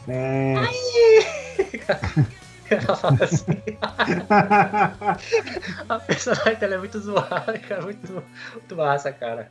É... 0.09 0.55
assim. 3.23 3.47
a 5.89 5.99
personagem 6.01 6.57
dela 6.57 6.75
é 6.75 6.79
muito 6.79 6.99
zoada, 6.99 7.59
cara. 7.59 7.83
Muito, 7.83 8.23
muito 8.53 8.77
massa, 8.77 9.13
cara. 9.13 9.49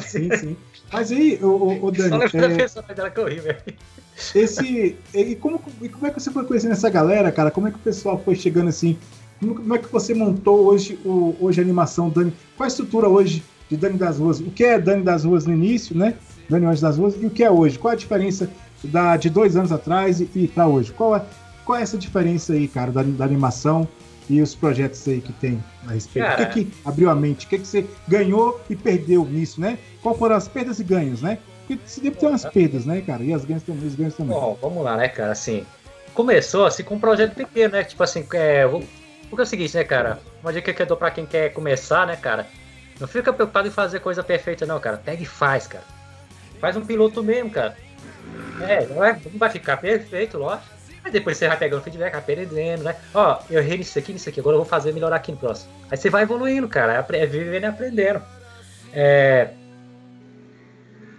Sim, 0.00 0.28
sim. 0.36 0.56
Mas 0.92 1.12
aí, 1.12 1.38
o, 1.42 1.86
o, 1.86 1.90
Dani. 1.90 2.10
Só 2.10 2.16
lembro 2.16 2.52
é... 2.52 2.56
personagem 2.56 2.96
dela 2.96 3.10
que 3.10 3.20
eu 3.20 3.28
ri, 3.28 3.40
velho. 3.40 3.58
Esse. 4.34 4.96
E 5.14 5.36
como, 5.36 5.60
e 5.82 5.88
como 5.88 6.06
é 6.06 6.10
que 6.10 6.20
você 6.20 6.30
foi 6.30 6.44
conhecendo 6.44 6.72
essa 6.72 6.88
galera, 6.90 7.30
cara? 7.30 7.50
Como 7.50 7.68
é 7.68 7.70
que 7.70 7.76
o 7.76 7.80
pessoal 7.80 8.20
foi 8.24 8.34
chegando 8.34 8.68
assim? 8.68 8.96
Como 9.40 9.74
é 9.74 9.78
que 9.78 9.90
você 9.92 10.14
montou 10.14 10.66
hoje, 10.66 10.98
o, 11.04 11.36
hoje 11.40 11.60
a 11.60 11.64
animação, 11.64 12.10
Dani? 12.10 12.32
Qual 12.56 12.64
a 12.64 12.68
estrutura 12.68 13.08
hoje 13.08 13.44
de 13.70 13.76
Dani 13.76 13.96
das 13.96 14.18
Ruas? 14.18 14.40
O 14.40 14.50
que 14.50 14.64
é 14.64 14.78
Dani 14.78 15.02
das 15.02 15.24
Ruas 15.24 15.46
no 15.46 15.54
início, 15.54 15.96
né? 15.96 16.14
Dani 16.48 16.66
Anjos 16.66 16.80
das 16.80 16.96
Ruas, 16.96 17.14
e 17.20 17.26
o 17.26 17.30
que 17.30 17.44
é 17.44 17.50
hoje? 17.50 17.78
Qual 17.78 17.92
a 17.92 17.96
diferença 17.96 18.50
da, 18.82 19.16
de 19.16 19.28
dois 19.28 19.56
anos 19.56 19.70
atrás 19.70 20.20
e, 20.20 20.28
e 20.34 20.48
para 20.48 20.66
hoje? 20.66 20.92
Qual 20.92 21.14
é, 21.14 21.22
qual 21.64 21.78
é 21.78 21.82
essa 21.82 21.98
diferença 21.98 22.54
aí, 22.54 22.66
cara, 22.66 22.90
da, 22.90 23.02
da 23.02 23.24
animação 23.24 23.86
e 24.28 24.42
os 24.42 24.54
projetos 24.54 25.06
aí 25.08 25.20
que 25.20 25.32
tem 25.32 25.62
a 25.86 25.92
respeito? 25.92 26.26
Cara, 26.26 26.42
o 26.42 26.50
que, 26.50 26.64
que 26.64 26.72
abriu 26.84 27.10
a 27.10 27.14
mente? 27.14 27.46
O 27.46 27.48
que, 27.48 27.58
que 27.58 27.66
você 27.66 27.86
ganhou 28.06 28.60
e 28.68 28.76
perdeu 28.76 29.24
nisso, 29.24 29.60
né? 29.60 29.78
Qual 30.02 30.16
foram 30.16 30.36
as 30.36 30.46
perdas 30.46 30.78
e 30.78 30.84
ganhos, 30.84 31.22
né? 31.22 31.38
Porque 31.66 31.80
se 31.86 32.00
deve 32.00 32.16
ter 32.16 32.26
umas 32.26 32.44
perdas, 32.44 32.86
né, 32.86 33.00
cara? 33.00 33.22
E 33.22 33.32
as 33.32 33.44
ganhos 33.44 33.62
também, 33.62 33.86
os 33.86 33.94
ganhos 33.94 34.14
também. 34.14 34.34
Bom, 34.34 34.58
vamos 34.60 34.82
lá, 34.82 34.96
né, 34.96 35.08
cara? 35.08 35.32
Assim, 35.32 35.66
começou 36.14 36.66
assim 36.66 36.82
com 36.82 36.94
um 36.94 37.00
projeto 37.00 37.34
pequeno, 37.34 37.74
né? 37.74 37.84
Tipo 37.84 38.02
assim, 38.02 38.26
é, 38.32 38.66
porque 39.28 39.40
é 39.40 39.44
o 39.44 39.46
seguinte, 39.46 39.76
né, 39.76 39.84
cara? 39.84 40.18
Uma 40.42 40.52
dica 40.52 40.72
que 40.72 40.82
eu 40.82 40.86
dou 40.86 40.96
pra 40.96 41.10
quem 41.10 41.26
quer 41.26 41.52
começar, 41.52 42.06
né, 42.06 42.16
cara? 42.16 42.46
Não 42.98 43.06
fica 43.06 43.32
preocupado 43.32 43.68
em 43.68 43.70
fazer 43.70 44.00
coisa 44.00 44.22
perfeita, 44.22 44.66
não, 44.66 44.80
cara. 44.80 44.96
Pega 44.96 45.22
e 45.22 45.26
faz, 45.26 45.66
cara. 45.66 45.84
Faz 46.60 46.76
um 46.76 46.84
piloto 46.84 47.22
mesmo, 47.22 47.50
cara. 47.50 47.76
É, 48.60 48.86
não, 48.86 49.04
é, 49.04 49.12
não 49.12 49.38
vai 49.38 49.50
ficar 49.50 49.76
perfeito, 49.76 50.38
lógico. 50.38 50.77
Aí 51.04 51.10
depois 51.10 51.36
você 51.36 51.48
vai 51.48 51.56
pegando 51.56 51.82
feedback, 51.82 52.14
aprendendo, 52.14 52.84
né? 52.84 52.96
Ó, 53.14 53.38
eu 53.50 53.60
errei 53.60 53.78
nisso 53.78 53.98
aqui, 53.98 54.12
nisso 54.12 54.28
aqui, 54.28 54.40
agora 54.40 54.54
eu 54.54 54.60
vou 54.60 54.68
fazer 54.68 54.92
melhorar 54.92 55.16
aqui 55.16 55.32
no 55.32 55.38
próximo. 55.38 55.72
Aí 55.90 55.96
você 55.96 56.10
vai 56.10 56.22
evoluindo, 56.22 56.68
cara. 56.68 57.04
É 57.12 57.26
vivendo 57.26 57.62
e 57.62 57.66
aprendendo. 57.66 58.22
É... 58.92 59.50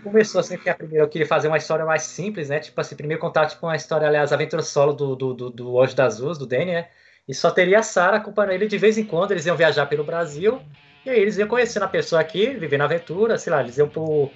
Começou 0.04 0.40
assim 0.40 0.58
que 0.58 0.70
a 0.70 0.76
primeira 0.76 1.04
eu 1.04 1.10
queria 1.10 1.28
fazer 1.28 1.48
uma 1.48 1.58
história 1.58 1.86
mais 1.86 2.04
simples, 2.04 2.50
né? 2.50 2.60
Tipo 2.60 2.80
assim, 2.80 2.96
primeiro 2.96 3.22
contar 3.22 3.48
tipo 3.48 3.66
uma 3.66 3.76
história, 3.76 4.08
aliás, 4.08 4.32
aventura 4.32 4.62
solo 4.62 4.94
do, 4.94 5.16
do, 5.16 5.34
do, 5.34 5.50
do 5.50 5.74
Hoje 5.74 5.96
das 5.96 6.20
Ruas, 6.20 6.38
do 6.38 6.46
Danny, 6.46 6.72
né? 6.72 6.88
E 7.28 7.34
só 7.34 7.52
teria 7.52 7.80
a 7.80 7.84
Sara 7.84 8.18
acompanhando 8.18 8.54
ele 8.54 8.68
de 8.68 8.78
vez 8.78 8.98
em 8.98 9.04
quando. 9.04 9.32
Eles 9.32 9.46
iam 9.46 9.56
viajar 9.56 9.86
pelo 9.86 10.04
Brasil. 10.04 10.62
E 11.06 11.10
aí 11.10 11.20
eles 11.20 11.38
iam 11.38 11.48
conhecendo 11.48 11.84
a 11.84 11.88
pessoa 11.88 12.20
aqui, 12.20 12.48
vivendo 12.56 12.82
a 12.82 12.86
aventura, 12.86 13.38
sei 13.38 13.52
lá, 13.52 13.62
eles 13.62 13.78
iam 13.78 13.88
pro. 13.88 14.32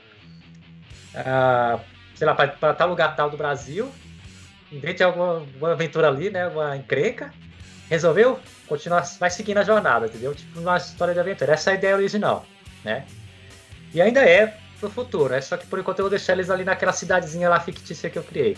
Uh, 1.16 1.80
sei 2.16 2.28
lá, 2.28 2.36
para 2.36 2.74
tal 2.74 2.89
lugar 2.89 3.16
tal 3.16 3.30
do 3.30 3.38
Brasil. 3.38 3.89
Invente 4.74 5.04
alguma 5.04 5.72
aventura 5.72 6.08
ali, 6.08 6.30
né? 6.30 6.48
Uma 6.48 6.76
encrenca. 6.76 7.32
Resolveu? 7.90 8.40
Continuar, 8.68 9.04
vai 9.20 9.30
seguindo 9.30 9.60
a 9.60 9.64
jornada, 9.64 10.08
entendeu? 10.08 10.34
Tipo 10.34 10.60
uma 10.60 10.78
história 10.78 11.14
de 11.14 11.20
aventura. 11.20 11.54
Essa 11.54 11.70
é 11.70 11.74
a 11.74 11.78
ideia 11.78 11.96
original, 11.96 12.46
né? 12.84 13.06
E 13.94 14.02
ainda 14.02 14.22
é 14.22 14.58
pro 14.80 14.90
futuro, 14.90 15.34
é 15.34 15.40
só 15.40 15.56
que 15.56 15.68
por 15.68 15.80
enquanto 15.80 16.00
eu 16.00 16.04
vou 16.04 16.10
deixar 16.10 16.34
eles 16.34 16.50
ali 16.50 16.64
naquela 16.64 16.92
cidadezinha 16.92 17.48
lá 17.48 17.60
fictícia 17.60 18.10
que 18.10 18.18
eu 18.18 18.24
criei. 18.24 18.58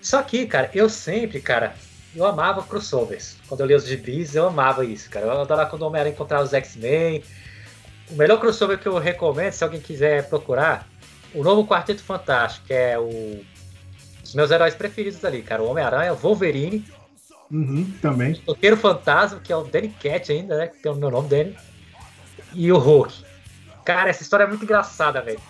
Só 0.00 0.22
que, 0.22 0.46
cara, 0.46 0.70
eu 0.74 0.88
sempre, 0.88 1.40
cara, 1.40 1.74
eu 2.14 2.24
amava 2.24 2.62
crossovers. 2.62 3.36
Quando 3.48 3.60
eu 3.60 3.66
li 3.66 3.74
os 3.74 3.86
gibis, 3.86 4.34
eu 4.34 4.46
amava 4.46 4.84
isso, 4.84 5.10
cara. 5.10 5.26
Eu 5.26 5.40
adorava 5.40 5.68
quando 5.68 5.82
o 5.82 5.86
Homem-Aranha 5.86 6.14
encontrava 6.14 6.44
os 6.44 6.52
X-Men. 6.54 7.22
O 8.10 8.14
melhor 8.14 8.38
crossover 8.38 8.78
que 8.78 8.86
eu 8.86 8.98
recomendo, 8.98 9.52
se 9.52 9.64
alguém 9.64 9.80
quiser 9.80 10.28
procurar, 10.28 10.86
o 11.34 11.42
novo 11.42 11.66
Quarteto 11.66 12.02
Fantástico, 12.02 12.66
que 12.66 12.74
é 12.74 12.98
o... 12.98 13.44
meus 14.34 14.50
heróis 14.50 14.74
preferidos 14.74 15.24
ali, 15.24 15.42
cara. 15.42 15.62
O 15.62 15.70
Homem-Aranha, 15.70 16.12
o 16.12 16.16
Wolverine. 16.16 16.84
Uhum, 17.50 17.92
também. 18.00 18.32
O 18.32 18.38
Toqueiro 18.38 18.76
Fantasma, 18.76 19.40
que 19.40 19.52
é 19.52 19.56
o 19.56 19.64
Danny 19.64 19.88
Cat 19.88 20.32
ainda, 20.32 20.56
né? 20.56 20.66
Que 20.66 20.78
tem 20.78 20.92
o 20.92 20.96
meu 20.96 21.10
nome 21.10 21.28
dele. 21.28 21.56
E 22.52 22.70
o 22.72 22.78
Hulk. 22.78 23.24
Cara, 23.84 24.10
essa 24.10 24.22
história 24.22 24.44
é 24.44 24.46
muito 24.46 24.64
engraçada, 24.64 25.20
velho. 25.20 25.40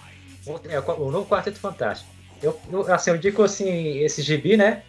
É 0.68 0.78
o 0.80 1.10
novo 1.10 1.26
Quarteto 1.26 1.58
Fantástico. 1.58 2.10
Eu, 2.42 2.60
eu, 2.70 2.92
assim, 2.92 3.10
eu 3.10 3.16
indico 3.16 3.42
assim, 3.42 3.98
esse 3.98 4.20
gibi, 4.20 4.56
né? 4.56 4.82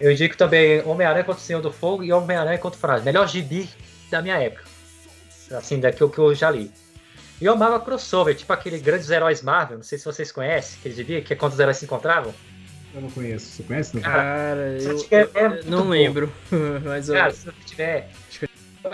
Eu 0.00 0.12
indico 0.12 0.36
também 0.36 0.82
Homem-Aranha 0.84 1.24
contra 1.24 1.40
o 1.40 1.44
Senhor 1.44 1.62
do 1.62 1.72
Fogo 1.72 2.02
e 2.02 2.12
Homem-Aranha 2.12 2.58
contra 2.58 2.76
o 2.76 2.80
Frágil. 2.80 3.04
Melhor 3.04 3.28
gibi 3.28 3.68
da 4.10 4.20
minha 4.20 4.36
época. 4.36 4.64
Assim, 5.52 5.78
daquilo 5.78 6.10
que 6.10 6.18
eu 6.18 6.34
já 6.34 6.50
li. 6.50 6.70
E 7.40 7.44
eu 7.44 7.52
amava 7.52 7.78
crossover, 7.78 8.34
tipo 8.34 8.52
aquele 8.52 8.78
Grandes 8.78 9.10
Heróis 9.10 9.42
Marvel, 9.42 9.76
não 9.76 9.84
sei 9.84 9.98
se 9.98 10.04
vocês 10.06 10.32
conhecem, 10.32 10.78
aquele 10.78 10.94
gibi, 10.94 11.20
que 11.22 11.34
é 11.34 11.36
quando 11.36 11.52
os 11.52 11.60
heróis 11.60 11.76
se 11.76 11.84
encontravam. 11.84 12.34
Eu 12.96 13.02
não 13.02 13.10
conheço. 13.10 13.46
Você 13.46 13.62
conhece? 13.62 13.94
Não? 13.94 14.02
Cara, 14.02 14.78
eu, 14.80 14.96
tiver, 14.96 15.30
é 15.34 15.62
não 15.64 15.86
lembro. 15.90 16.32
Mas 16.82 17.10
Cara, 17.10 17.28
eu... 17.28 17.34
se 17.34 17.52
tiver. 17.66 18.08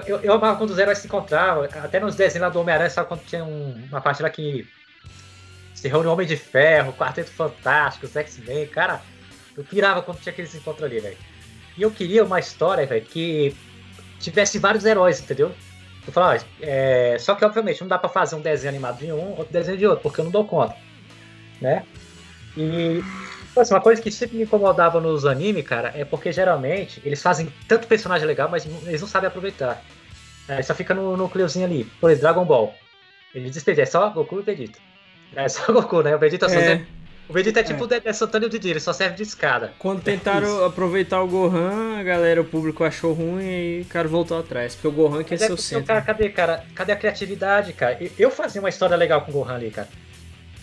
Eu, 0.06 0.20
eu 0.20 0.32
amava 0.32 0.58
quando 0.58 0.70
os 0.70 0.78
heróis 0.78 0.98
se 0.98 1.06
encontravam, 1.06 1.64
até 1.64 2.00
nos 2.00 2.16
desenhos 2.16 2.42
lá 2.42 2.48
do 2.48 2.58
Homem-Aranha, 2.58 2.90
sabe 2.90 3.08
quando 3.08 3.24
tinha 3.24 3.44
um, 3.44 3.80
uma 3.88 4.00
parte 4.00 4.22
lá 4.22 4.30
que 4.30 4.66
se 5.74 5.86
reúne 5.86 6.08
o 6.08 6.12
Homem 6.12 6.26
de 6.26 6.36
Ferro, 6.36 6.94
Quarteto 6.94 7.30
Fantástico, 7.30 8.06
os 8.06 8.16
X-Men, 8.16 8.66
cara, 8.68 9.02
eu 9.56 9.62
pirava 9.62 10.00
quando 10.00 10.18
tinha 10.18 10.32
aqueles 10.32 10.54
encontros 10.54 10.84
ali, 10.84 10.98
velho. 10.98 11.18
E 11.76 11.82
eu 11.82 11.90
queria 11.90 12.24
uma 12.24 12.40
história, 12.40 12.86
velho, 12.86 13.04
que 13.04 13.54
tivesse 14.18 14.58
vários 14.58 14.84
heróis, 14.84 15.20
entendeu? 15.20 15.52
Eu 16.06 16.12
falava, 16.12 16.42
é... 16.60 17.16
só 17.20 17.34
que 17.34 17.44
obviamente 17.44 17.82
não 17.82 17.88
dá 17.88 17.98
pra 17.98 18.08
fazer 18.08 18.34
um 18.34 18.40
desenho 18.40 18.70
animado 18.70 18.98
de 18.98 19.12
um, 19.12 19.36
outro 19.36 19.52
desenho 19.52 19.76
de 19.76 19.86
outro, 19.86 20.02
porque 20.02 20.20
eu 20.20 20.24
não 20.24 20.32
dou 20.32 20.46
conta, 20.46 20.74
né? 21.60 21.84
E 22.56 23.02
assim, 23.60 23.74
uma 23.74 23.80
coisa 23.80 24.00
que 24.00 24.10
sempre 24.10 24.36
me 24.36 24.44
incomodava 24.44 25.00
nos 25.00 25.26
animes, 25.26 25.66
cara, 25.66 25.92
é 25.94 26.04
porque 26.04 26.32
geralmente 26.32 27.02
eles 27.04 27.22
fazem 27.22 27.52
tanto 27.68 27.86
personagem 27.86 28.26
legal, 28.26 28.48
mas 28.48 28.66
eles 28.86 29.00
não 29.00 29.08
sabem 29.08 29.28
aproveitar. 29.28 29.82
É, 30.48 30.62
só 30.62 30.74
fica 30.74 30.94
no 30.94 31.16
núcleozinho 31.16 31.66
ali. 31.66 31.84
Por 32.00 32.10
exemplo, 32.10 32.28
Dragon 32.28 32.44
Ball. 32.44 32.74
Ele 33.34 33.48
diz 33.48 33.66
é 33.66 33.84
só 33.86 34.10
Goku 34.10 34.40
e 34.40 34.42
Vegeta. 34.42 34.78
É 35.34 35.48
só 35.48 35.70
Goku, 35.72 36.02
né? 36.02 36.14
O 36.14 36.18
Vegeta 36.18 36.46
é. 36.46 36.84
O 37.28 37.32
Vegeta 37.32 37.60
é 37.60 37.62
tipo 37.62 37.80
é. 37.80 37.84
o 37.84 37.86
Dedé 37.86 38.12
Santana 38.12 38.44
e 38.44 38.48
o 38.48 38.50
Didi, 38.50 38.70
ele 38.70 38.80
só 38.80 38.92
serve 38.92 39.16
de 39.16 39.22
escada. 39.22 39.72
Quando 39.78 40.02
tentaram 40.02 40.64
aproveitar 40.64 41.22
o 41.22 41.28
Gohan, 41.28 41.98
a 41.98 42.02
galera, 42.02 42.40
o 42.40 42.44
público 42.44 42.84
achou 42.84 43.12
ruim 43.12 43.78
e 43.78 43.80
o 43.82 43.84
cara 43.86 44.08
voltou 44.08 44.38
atrás. 44.38 44.74
Porque 44.74 44.88
o 44.88 44.92
Gohan 44.92 45.22
quer 45.22 45.38
ser 45.38 45.52
o 45.52 45.56
centro. 45.56 45.86
Cara, 45.86 46.02
cadê, 46.02 46.28
cara? 46.28 46.64
Cadê 46.74 46.92
a 46.92 46.96
criatividade, 46.96 47.72
cara? 47.72 47.98
Eu 48.18 48.30
fazia 48.30 48.60
uma 48.60 48.68
história 48.68 48.96
legal 48.96 49.22
com 49.22 49.30
o 49.30 49.34
Gohan 49.34 49.54
ali, 49.54 49.70
cara. 49.70 49.88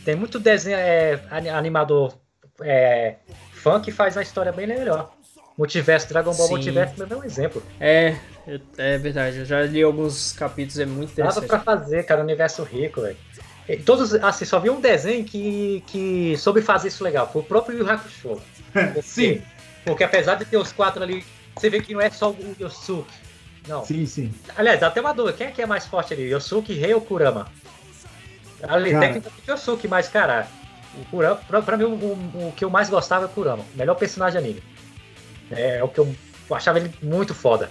Tem 0.05 0.15
muito 0.15 0.39
desenho, 0.39 0.77
é, 0.77 1.19
animador 1.29 2.13
é, 2.61 3.15
fã 3.51 3.79
que 3.79 3.91
faz 3.91 4.15
uma 4.15 4.23
história 4.23 4.51
bem 4.51 4.67
melhor. 4.67 5.11
Multiverso, 5.57 6.07
Dragon 6.07 6.33
Ball 6.33 6.47
Sim. 6.47 6.53
Multiverso 6.53 7.03
é 7.03 7.15
um 7.15 7.23
exemplo. 7.23 7.61
É, 7.81 8.15
é 8.77 8.97
verdade. 8.97 9.39
Eu 9.39 9.45
já 9.45 9.61
li 9.63 9.83
alguns 9.83 10.31
capítulos, 10.31 10.79
é 10.79 10.85
muito 10.85 11.11
interessante. 11.11 11.47
Nada 11.47 11.47
pra 11.47 11.59
fazer, 11.59 12.03
cara, 12.03 12.21
universo 12.21 12.63
rico, 12.63 13.01
velho. 13.01 13.17
Todos, 13.85 14.15
assim, 14.15 14.45
só 14.45 14.59
vi 14.59 14.69
um 14.69 14.79
desenho 14.79 15.23
que, 15.25 15.83
que 15.85 16.35
soube 16.37 16.61
fazer 16.61 16.87
isso 16.87 17.03
legal. 17.03 17.29
Foi 17.31 17.41
o 17.41 17.45
próprio 17.45 17.77
Yu 17.77 17.89
Hakusho. 17.89 18.41
Porque, 18.71 19.01
sim. 19.01 19.41
Porque 19.85 20.03
apesar 20.03 20.35
de 20.35 20.45
ter 20.45 20.57
os 20.57 20.71
quatro 20.71 21.03
ali, 21.03 21.25
você 21.55 21.69
vê 21.69 21.81
que 21.81 21.93
não 21.93 22.01
é 22.01 22.09
só 22.09 22.31
o 22.31 22.55
Yosuke. 22.59 23.11
Não. 23.67 23.85
Sim, 23.85 24.05
sim. 24.05 24.33
Aliás, 24.57 24.79
dá 24.79 24.87
até 24.87 25.01
uma 25.01 25.13
dúvida. 25.13 25.37
Quem 25.37 25.47
é 25.47 25.51
que 25.51 25.61
é 25.61 25.65
mais 25.65 25.85
forte 25.85 26.13
ali? 26.13 26.31
Yosuke, 26.33 26.73
Rei 26.73 26.93
ou 26.93 27.01
Kurama? 27.01 27.47
Ali, 28.63 28.91
cara... 28.91 29.07
tecnicamente 29.07 29.51
Yosuke, 29.51 29.87
mas, 29.87 30.07
cara, 30.07 30.47
o 30.95 31.05
Kurama, 31.05 31.35
pra, 31.35 31.61
pra 31.61 31.77
mim, 31.77 31.85
o, 31.85 32.47
o, 32.47 32.53
que 32.55 32.63
eu 32.63 32.69
mais 32.69 32.89
gostava 32.89 33.25
é 33.25 33.27
o 33.27 33.29
Kurama. 33.29 33.63
O 33.73 33.77
melhor 33.77 33.95
personagem 33.95 34.39
anime. 34.39 34.63
É, 35.51 35.77
é 35.77 35.83
o 35.83 35.87
que 35.87 35.99
eu, 35.99 36.15
achava 36.51 36.79
ele 36.79 36.93
muito 37.01 37.33
foda, 37.33 37.69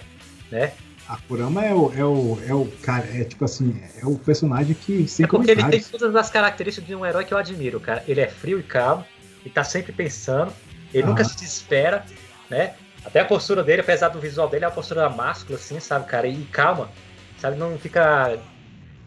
né? 0.51 0.73
A 1.09 1.16
Kurama 1.16 1.64
é 1.64 1.73
o, 1.73 1.93
é 1.95 2.05
o, 2.05 2.39
é 2.47 2.55
o 2.55 2.66
cara, 2.83 3.07
é 3.19 3.25
tipo 3.25 3.45
assim, 3.45 3.83
é 4.01 4.05
o 4.05 4.19
personagem 4.19 4.75
que 4.75 5.09
sempre. 5.09 5.25
É 5.25 5.39
porque 5.39 5.51
ele 5.51 5.64
tem 5.64 5.81
todas 5.81 6.14
as 6.14 6.29
características 6.29 6.87
de 6.87 6.95
um 6.95 7.05
herói 7.05 7.25
que 7.25 7.33
eu 7.33 7.39
admiro, 7.39 7.81
cara. 7.81 8.05
Ele 8.07 8.21
é 8.21 8.29
frio 8.29 8.61
e 8.61 8.62
calmo, 8.62 9.05
ele 9.43 9.55
tá 9.55 9.64
sempre 9.64 9.91
pensando, 9.91 10.53
ele 10.93 11.05
ah. 11.05 11.07
nunca 11.07 11.25
se 11.25 11.35
desespera, 11.35 12.05
né? 12.51 12.75
Até 13.05 13.21
a 13.21 13.25
postura 13.25 13.62
dele, 13.62 13.81
apesar 13.81 14.09
do 14.09 14.21
visual 14.21 14.49
dele, 14.49 14.64
é 14.66 14.69
uma 14.69 14.75
postura 14.75 15.09
máscula, 15.09 15.57
assim, 15.57 15.81
sabe, 15.81 16.07
cara? 16.07 16.27
E 16.27 16.45
calma, 16.47 16.91
sabe? 17.39 17.57
Não 17.57 17.79
fica. 17.79 18.39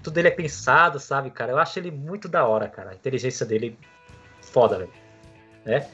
Tudo 0.01 0.15
dele 0.15 0.29
é 0.29 0.31
pensado, 0.31 0.99
sabe, 0.99 1.29
cara? 1.29 1.51
Eu 1.51 1.59
acho 1.59 1.77
ele 1.77 1.91
muito 1.91 2.27
da 2.27 2.45
hora, 2.45 2.67
cara. 2.67 2.91
A 2.91 2.95
inteligência 2.95 3.45
dele, 3.45 3.77
foda, 4.41 4.79
velho. 4.79 4.91
Né? 5.65 5.87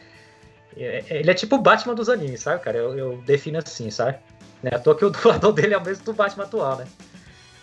É, 0.76 1.04
é, 1.10 1.20
ele 1.20 1.32
é 1.32 1.34
tipo 1.34 1.56
o 1.56 1.62
Batman 1.62 1.96
dos 1.96 2.10
animes, 2.10 2.42
sabe, 2.42 2.64
cara? 2.64 2.78
Eu, 2.78 2.98
eu 2.98 3.18
defino 3.26 3.58
assim, 3.58 3.90
sabe? 3.90 4.18
Né? 4.64 4.72
À 4.74 4.80
toa 4.80 4.96
que 4.96 5.06
o 5.06 5.10
dublador 5.12 5.54
dele 5.54 5.74
é 5.74 5.78
o 5.78 5.84
mesmo 5.84 6.04
do 6.06 6.14
Batman 6.14 6.44
atual, 6.44 6.78
né? 6.78 6.86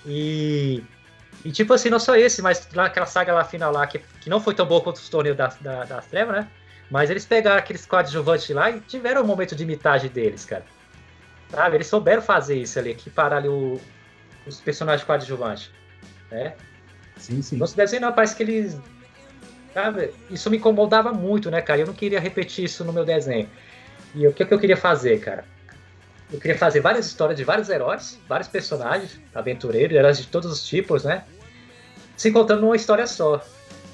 E, 0.06 0.82
e 1.44 1.50
tipo 1.50 1.72
assim, 1.72 1.90
não 1.90 1.98
só 1.98 2.16
esse, 2.16 2.42
mas 2.42 2.68
aquela 2.76 3.06
saga 3.06 3.32
lá 3.32 3.44
final 3.44 3.72
lá, 3.72 3.86
que, 3.86 3.98
que 4.20 4.28
não 4.28 4.40
foi 4.40 4.54
tão 4.54 4.66
boa 4.66 4.80
quanto 4.80 4.96
os 4.96 5.08
torneios 5.08 5.36
da, 5.36 5.48
da, 5.60 5.84
da 5.84 6.00
Treva, 6.00 6.32
né? 6.32 6.48
Mas 6.90 7.10
eles 7.10 7.24
pegaram 7.24 7.58
aqueles 7.58 7.86
coadjuvantes 7.86 8.50
lá 8.50 8.70
e 8.70 8.80
tiveram 8.80 9.22
um 9.22 9.26
momento 9.26 9.56
de 9.56 9.62
imitagem 9.62 10.10
deles, 10.10 10.44
cara. 10.44 10.64
Sabe? 11.50 11.76
Eles 11.76 11.86
souberam 11.86 12.22
fazer 12.22 12.56
isso 12.56 12.78
ali, 12.78 12.90
equiparar 12.90 13.38
ali 13.38 13.48
o, 13.48 13.80
os 14.46 14.60
personagens 14.60 15.04
coadjuvantes. 15.06 15.70
Né? 16.30 16.54
Sim, 17.16 17.40
sim. 17.42 17.56
Não 17.56 17.66
se 17.66 17.76
desenho 17.76 18.02
não, 18.02 18.12
parece 18.12 18.36
que 18.36 18.42
eles. 18.42 18.78
Sabe? 19.74 20.14
Isso 20.30 20.48
me 20.48 20.56
incomodava 20.56 21.12
muito, 21.12 21.50
né, 21.50 21.60
cara? 21.60 21.80
Eu 21.80 21.86
não 21.86 21.94
queria 21.94 22.20
repetir 22.20 22.64
isso 22.64 22.84
no 22.84 22.92
meu 22.92 23.04
desenho. 23.04 23.50
E 24.14 24.24
o 24.24 24.32
que, 24.32 24.44
que 24.44 24.54
eu 24.54 24.58
queria 24.58 24.76
fazer, 24.76 25.18
cara? 25.18 25.44
Eu 26.32 26.38
queria 26.38 26.56
fazer 26.56 26.80
várias 26.80 27.06
histórias 27.06 27.36
de 27.36 27.42
vários 27.42 27.68
heróis, 27.68 28.18
vários 28.28 28.48
personagens, 28.48 29.20
aventureiros, 29.34 29.96
heróis 29.96 30.18
de 30.18 30.28
todos 30.28 30.50
os 30.50 30.64
tipos, 30.64 31.02
né? 31.02 31.24
Se 32.16 32.28
encontrando 32.28 32.62
numa 32.62 32.76
história 32.76 33.06
só. 33.06 33.44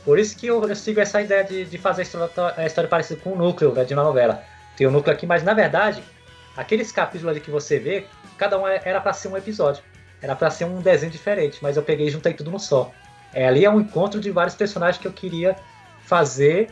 Por 0.04 0.18
isso 0.18 0.36
que 0.36 0.46
eu, 0.46 0.62
eu 0.68 0.76
sigo 0.76 1.00
essa 1.00 1.20
ideia 1.22 1.42
de, 1.42 1.64
de 1.64 1.78
fazer 1.78 2.02
a 2.02 2.04
história, 2.04 2.54
a 2.56 2.66
história 2.66 2.88
parecida 2.88 3.20
com 3.20 3.32
o 3.32 3.36
núcleo 3.36 3.72
né, 3.72 3.84
de 3.84 3.94
uma 3.94 4.04
novela. 4.04 4.42
Tem 4.76 4.86
o 4.86 4.90
um 4.90 4.92
núcleo 4.92 5.14
aqui, 5.14 5.26
mas 5.26 5.42
na 5.42 5.54
verdade, 5.54 6.02
aqueles 6.56 6.92
capítulos 6.92 7.30
ali 7.30 7.40
que 7.40 7.50
você 7.50 7.78
vê, 7.78 8.06
cada 8.36 8.58
um 8.58 8.66
era 8.66 9.00
para 9.00 9.14
ser 9.14 9.28
um 9.28 9.36
episódio. 9.36 9.82
Era 10.20 10.36
para 10.36 10.50
ser 10.50 10.66
um 10.66 10.80
desenho 10.80 11.10
diferente, 11.10 11.58
mas 11.62 11.76
eu 11.76 11.82
peguei 11.82 12.06
e 12.06 12.10
juntei 12.10 12.34
tudo 12.34 12.50
no 12.50 12.58
só. 12.58 12.92
É, 13.32 13.46
ali 13.46 13.64
é 13.64 13.70
um 13.70 13.80
encontro 13.80 14.20
de 14.20 14.30
vários 14.30 14.54
personagens 14.54 15.00
que 15.00 15.06
eu 15.06 15.12
queria 15.12 15.56
fazer, 16.11 16.68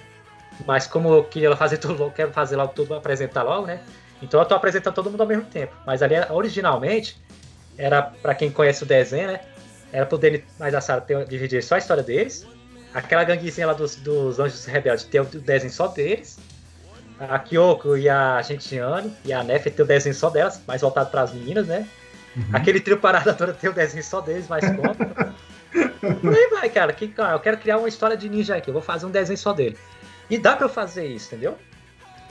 mas 0.66 0.88
como 0.88 1.14
eu 1.14 1.24
queria 1.24 1.54
fazer 1.56 1.78
tudo, 1.78 2.02
eu 2.02 2.10
quero 2.10 2.32
fazer 2.32 2.56
logo 2.56 2.72
tudo, 2.72 2.94
apresentar 2.94 3.44
logo, 3.44 3.66
né? 3.66 3.80
Então 4.20 4.40
eu 4.40 4.44
tô 4.44 4.56
apresentando 4.56 4.94
todo 4.94 5.10
mundo 5.10 5.20
ao 5.20 5.26
mesmo 5.26 5.44
tempo. 5.44 5.72
Mas 5.86 6.02
ali, 6.02 6.14
originalmente, 6.30 7.16
era 7.76 8.02
para 8.02 8.34
quem 8.34 8.50
conhece 8.50 8.82
o 8.82 8.86
desenho, 8.86 9.28
né? 9.28 9.40
Era 9.92 10.04
pro 10.04 10.18
Danny 10.18 10.44
mais 10.58 10.74
a 10.74 10.80
Sarah 10.80 11.00
ter, 11.00 11.24
dividir 11.24 11.62
só 11.62 11.76
a 11.76 11.78
história 11.78 12.02
deles. 12.02 12.44
Aquela 12.92 13.22
ganguezinha 13.22 13.68
lá 13.68 13.74
dos, 13.74 13.94
dos 13.94 14.40
Anjos 14.40 14.64
Rebeldes 14.66 15.04
ter 15.04 15.20
o 15.20 15.24
desenho 15.24 15.72
só 15.72 15.86
deles. 15.86 16.38
A 17.20 17.38
Kyoko 17.38 17.96
e 17.96 18.08
a 18.08 18.42
Gentiane 18.42 19.12
e 19.24 19.32
a 19.32 19.42
Nef 19.44 19.70
ter 19.70 19.82
o 19.82 19.86
desenho 19.86 20.14
só 20.14 20.30
delas, 20.30 20.60
mais 20.66 20.80
voltado 20.80 21.10
para 21.10 21.22
as 21.22 21.32
meninas, 21.32 21.66
né? 21.66 21.86
Uhum. 22.36 22.44
Aquele 22.52 22.80
trio 22.80 22.98
parada 22.98 23.32
toda 23.34 23.52
ter 23.52 23.68
o 23.68 23.72
desenho 23.72 24.02
só 24.02 24.20
deles, 24.20 24.48
mais 24.48 24.64
conta. 24.64 25.34
Por 26.20 26.34
aí 26.34 26.48
vai, 26.50 26.68
cara. 26.68 26.92
Que, 26.92 27.08
cara. 27.08 27.34
Eu 27.34 27.40
quero 27.40 27.58
criar 27.58 27.78
uma 27.78 27.88
história 27.88 28.16
de 28.16 28.28
ninja 28.28 28.56
aqui. 28.56 28.70
Eu 28.70 28.74
vou 28.74 28.82
fazer 28.82 29.06
um 29.06 29.10
desenho 29.10 29.38
só 29.38 29.52
dele. 29.52 29.76
E 30.30 30.38
dá 30.38 30.56
pra 30.56 30.66
eu 30.66 30.70
fazer 30.70 31.06
isso, 31.06 31.28
entendeu? 31.28 31.56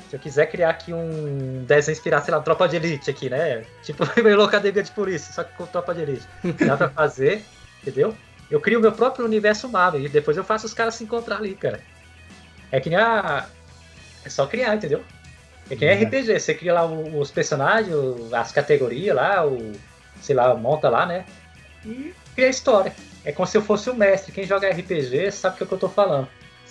Se 0.09 0.15
eu 0.15 0.19
quiser 0.19 0.45
criar 0.45 0.69
aqui 0.69 0.93
um 0.93 1.65
desenho 1.65 1.93
inspirado, 1.95 2.23
sei 2.23 2.33
lá, 2.33 2.39
tropa 2.39 2.67
de 2.67 2.77
elite 2.77 3.09
aqui, 3.09 3.29
né? 3.29 3.63
Tipo, 3.83 4.03
meio 4.23 4.41
academia 4.41 4.83
de 4.83 4.91
polícia, 4.91 5.33
só 5.33 5.43
que 5.43 5.53
com 5.55 5.65
tropa 5.65 5.93
de 5.93 6.01
elite. 6.01 6.27
Dá 6.65 6.77
pra 6.77 6.89
fazer, 6.89 7.43
entendeu? 7.81 8.15
Eu 8.49 8.61
crio 8.61 8.79
o 8.79 8.81
meu 8.81 8.93
próprio 8.93 9.25
universo 9.25 9.67
Marvel 9.67 10.05
e 10.05 10.09
depois 10.09 10.37
eu 10.37 10.43
faço 10.43 10.65
os 10.65 10.73
caras 10.73 10.95
se 10.95 11.03
encontrar 11.03 11.37
ali, 11.37 11.55
cara. 11.55 11.81
É 12.71 12.79
que 12.79 12.89
nem 12.89 12.97
a. 12.97 13.45
É 14.23 14.29
só 14.29 14.45
criar, 14.47 14.75
entendeu? 14.75 15.03
É 15.69 15.75
que 15.75 15.85
nem 15.85 15.89
é. 15.89 16.03
RPG, 16.03 16.39
você 16.39 16.53
cria 16.53 16.73
lá 16.73 16.85
os 16.85 17.29
personagens, 17.31 17.93
as 18.31 18.51
categorias 18.51 19.15
lá, 19.15 19.45
o. 19.45 19.73
sei 20.21 20.35
lá, 20.35 20.55
monta 20.55 20.87
lá, 20.87 21.05
né? 21.05 21.25
E 21.85 22.13
cria 22.33 22.47
a 22.47 22.49
história. 22.49 22.93
É 23.27 23.33
como 23.33 23.45
se 23.45 23.57
eu 23.57 23.61
fosse 23.61 23.89
o 23.89 23.93
mestre. 23.93 24.31
Quem 24.31 24.45
joga 24.45 24.69
RPG 24.69 25.33
sabe 25.33 25.55
o 25.55 25.57
que, 25.57 25.63
é 25.65 25.67
que 25.67 25.73
eu 25.73 25.77
tô 25.77 25.89
falando. 25.89 26.29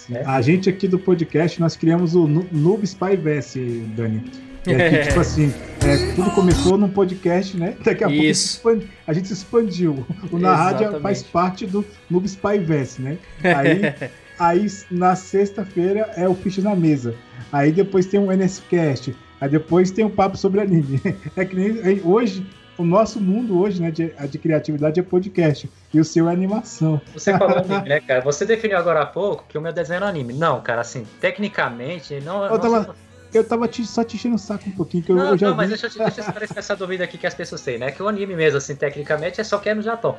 Né? 0.08 0.22
A 0.24 0.40
gente 0.40 0.70
aqui 0.70 0.88
do 0.88 0.98
podcast, 0.98 1.60
nós 1.60 1.76
criamos 1.76 2.14
o 2.14 2.26
Noob 2.26 2.82
Spy 2.82 3.14
Verse, 3.14 3.60
Dani. 3.94 4.24
É 4.66 4.88
que, 4.88 4.98
tipo 5.08 5.20
assim, 5.20 5.52
é, 5.84 6.14
tudo 6.14 6.30
começou 6.30 6.78
num 6.78 6.88
podcast, 6.88 7.54
né? 7.58 7.76
Daqui 7.84 8.02
a 8.02 8.08
Isso. 8.08 8.62
pouco 8.62 8.82
a 9.06 9.12
gente 9.12 9.30
expandiu. 9.30 10.06
O 10.32 10.38
Na 10.38 10.56
Rádio 10.56 10.98
faz 11.02 11.22
parte 11.22 11.66
do 11.66 11.84
Noob 12.08 12.26
Spy 12.26 12.58
Verse, 12.58 13.02
né? 13.02 13.18
Aí, 13.44 14.10
aí 14.40 14.66
na 14.90 15.14
sexta-feira 15.14 16.10
é 16.16 16.26
o 16.26 16.34
Ficha 16.34 16.62
na 16.62 16.74
Mesa. 16.74 17.14
Aí 17.52 17.70
depois 17.70 18.06
tem 18.06 18.18
o 18.18 18.32
NSCast. 18.32 19.14
Aí 19.42 19.50
depois 19.50 19.90
tem 19.90 20.06
o 20.06 20.10
Papo 20.10 20.38
sobre 20.38 20.62
Anime. 20.62 21.02
É 21.36 21.44
que 21.44 21.54
nem 21.54 22.00
hoje 22.02 22.46
o 22.78 22.84
nosso 22.84 23.20
mundo 23.20 23.60
hoje, 23.60 23.80
né, 23.80 23.90
de, 23.90 24.12
de, 24.28 24.38
criatividade 24.38 25.00
é 25.00 25.02
podcast. 25.02 25.70
E 25.92 26.00
o 26.00 26.04
seu 26.04 26.28
é 26.28 26.32
animação. 26.32 27.00
Você 27.12 27.36
falou 27.36 27.58
anime, 27.58 27.88
né, 27.88 28.00
cara? 28.00 28.20
Você 28.22 28.44
definiu 28.44 28.76
agora 28.78 29.02
há 29.02 29.06
pouco 29.06 29.44
que 29.48 29.56
o 29.56 29.60
meu 29.60 29.72
desenho 29.72 29.96
era 29.96 30.06
anime. 30.06 30.32
Não, 30.32 30.60
cara, 30.60 30.80
assim, 30.80 31.06
tecnicamente, 31.20 32.20
não. 32.20 32.44
Eu 32.44 32.58
tava, 32.58 32.96
eu 33.32 33.44
tava 33.44 33.68
te, 33.68 33.86
só 33.86 34.04
te 34.04 34.16
enchendo 34.16 34.36
o 34.36 34.38
saco 34.38 34.68
um 34.68 34.72
pouquinho, 34.72 35.02
que 35.02 35.12
eu, 35.12 35.16
não, 35.16 35.28
eu 35.28 35.38
já 35.38 35.48
Não, 35.48 35.56
mas 35.56 35.68
deixa 35.68 35.86
eu, 35.86 35.90
deixa 35.90 36.20
eu 36.20 36.24
esclarecer 36.24 36.58
essa 36.58 36.76
dúvida 36.76 37.04
aqui 37.04 37.18
que 37.18 37.26
as 37.26 37.34
pessoas 37.34 37.62
têm, 37.62 37.78
né? 37.78 37.90
Que 37.90 38.02
o 38.02 38.08
anime 38.08 38.36
mesmo, 38.36 38.58
assim, 38.58 38.74
tecnicamente, 38.76 39.40
é 39.40 39.44
só 39.44 39.58
que 39.58 39.68
é 39.68 39.74
no 39.74 39.82
Japão. 39.82 40.16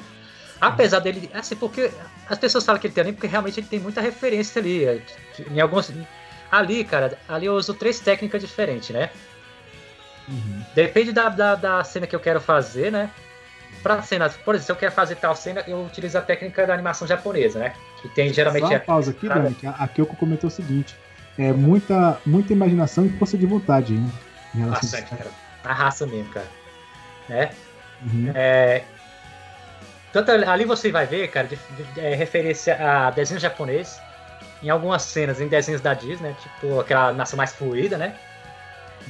Apesar 0.59 0.99
dele, 0.99 1.29
assim, 1.33 1.55
porque 1.55 1.91
as 2.27 2.37
pessoas 2.39 2.65
falam 2.65 2.81
que 2.81 2.87
ele 2.87 2.93
tem 2.93 3.01
anime 3.01 3.15
porque 3.15 3.27
realmente 3.27 3.59
ele 3.59 3.67
tem 3.67 3.79
muita 3.79 4.01
referência 4.01 4.59
ali. 4.59 5.03
Em 5.51 5.59
alguns, 5.59 5.91
Ali, 6.51 6.83
cara, 6.83 7.17
ali 7.27 7.45
eu 7.45 7.55
uso 7.55 7.73
três 7.73 7.99
técnicas 7.99 8.41
diferentes, 8.41 8.89
né? 8.89 9.09
Uhum. 10.27 10.61
Depende 10.75 11.11
da, 11.11 11.29
da, 11.29 11.55
da, 11.55 11.83
cena 11.83 12.05
que 12.05 12.15
eu 12.15 12.19
quero 12.19 12.41
fazer, 12.41 12.91
né? 12.91 13.09
Pra 13.81 14.01
cena, 14.01 14.29
por 14.29 14.55
exemplo, 14.55 14.65
se 14.65 14.71
eu 14.71 14.75
quero 14.75 14.91
fazer 14.91 15.15
tal 15.15 15.35
cena, 15.35 15.63
eu 15.67 15.85
utilizo 15.85 16.17
a 16.17 16.21
técnica 16.21 16.65
da 16.65 16.73
animação 16.73 17.07
japonesa, 17.07 17.59
né? 17.59 17.73
Que 18.01 18.09
tem 18.09 18.33
geralmente. 18.33 18.63
Só 18.63 18.73
uma 18.73 18.79
pausa 18.79 19.11
aqui, 19.11 19.29
Dani, 19.29 19.53
que 19.53 19.65
a 19.67 19.87
Kyoko 19.87 20.15
comentou 20.15 20.47
o 20.47 20.51
seguinte: 20.51 20.95
é 21.37 21.53
muita, 21.53 22.19
muita 22.25 22.51
imaginação 22.51 23.05
e 23.05 23.09
força 23.09 23.37
de 23.37 23.45
vontade, 23.45 23.93
né? 23.93 24.11
Bastante, 24.65 25.09
cara. 25.09 25.31
A 25.63 25.73
raça 25.73 26.05
mesmo, 26.05 26.31
cara. 26.33 26.47
Né? 27.29 27.51
Uhum. 28.01 28.31
É, 28.33 28.83
tanto 30.11 30.31
ali 30.31 30.65
você 30.65 30.91
vai 30.91 31.05
ver, 31.05 31.27
cara, 31.29 31.47
de, 31.47 31.55
de, 31.55 31.99
é, 31.99 32.15
referência 32.15 32.75
a 32.79 33.11
desenhos 33.11 33.41
japoneses, 33.41 33.99
em 34.63 34.69
algumas 34.69 35.03
cenas 35.03 35.39
em 35.39 35.47
desenhos 35.47 35.81
da 35.81 35.93
Disney, 35.93 36.33
tipo 36.41 36.79
aquela 36.79 37.09
animação 37.09 37.37
mais 37.37 37.53
fluida, 37.53 37.97
né? 37.97 38.15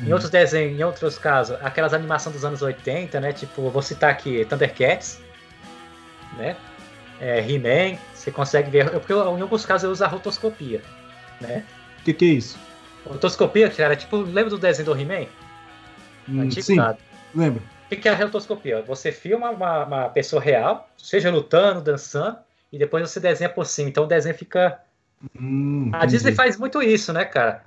Em 0.03 0.13
outros 0.13 0.29
desenhos, 0.29 0.79
em 0.79 0.83
outros 0.83 1.17
casos, 1.17 1.57
aquelas 1.61 1.93
animações 1.93 2.35
dos 2.35 2.45
anos 2.45 2.61
80, 2.61 3.19
né? 3.19 3.33
Tipo, 3.33 3.69
vou 3.69 3.81
citar 3.81 4.11
aqui 4.11 4.45
Thundercats, 4.45 5.19
né? 6.37 6.55
É, 7.19 7.39
He-Man, 7.39 7.97
você 8.13 8.31
consegue 8.31 8.69
ver. 8.69 8.89
Porque 8.91 9.13
em 9.13 9.41
alguns 9.41 9.65
casos 9.65 9.85
eu 9.85 9.91
uso 9.91 10.03
a 10.03 10.07
rotoscopia, 10.07 10.81
né? 11.41 11.63
O 11.99 12.03
que, 12.03 12.13
que 12.13 12.25
é 12.25 12.27
isso? 12.29 12.59
Rotoscopia, 13.05 13.69
cara, 13.69 13.95
tipo, 13.95 14.17
lembra 14.17 14.49
do 14.49 14.57
desenho 14.57 14.85
do 14.85 14.99
He-Man? 14.99 15.27
Hum, 16.29 16.51
sim, 16.51 16.77
lembro. 17.33 17.63
O 17.89 17.95
que 17.95 18.07
é 18.07 18.11
a 18.11 18.15
rotoscopia? 18.15 18.81
Você 18.83 19.11
filma 19.11 19.49
uma, 19.49 19.85
uma, 19.85 20.09
pessoa 20.09 20.41
real, 20.41 20.89
seja 20.97 21.31
lutando, 21.31 21.81
dançando, 21.81 22.37
e 22.71 22.77
depois 22.77 23.09
você 23.09 23.19
desenha 23.19 23.49
por 23.49 23.65
cima. 23.65 23.89
Então 23.89 24.03
o 24.03 24.07
desenho 24.07 24.35
fica. 24.35 24.79
Hum, 25.39 25.89
a 25.93 26.05
Disney 26.05 26.35
faz 26.35 26.57
muito 26.57 26.83
isso, 26.83 27.13
né, 27.13 27.23
cara? 27.25 27.63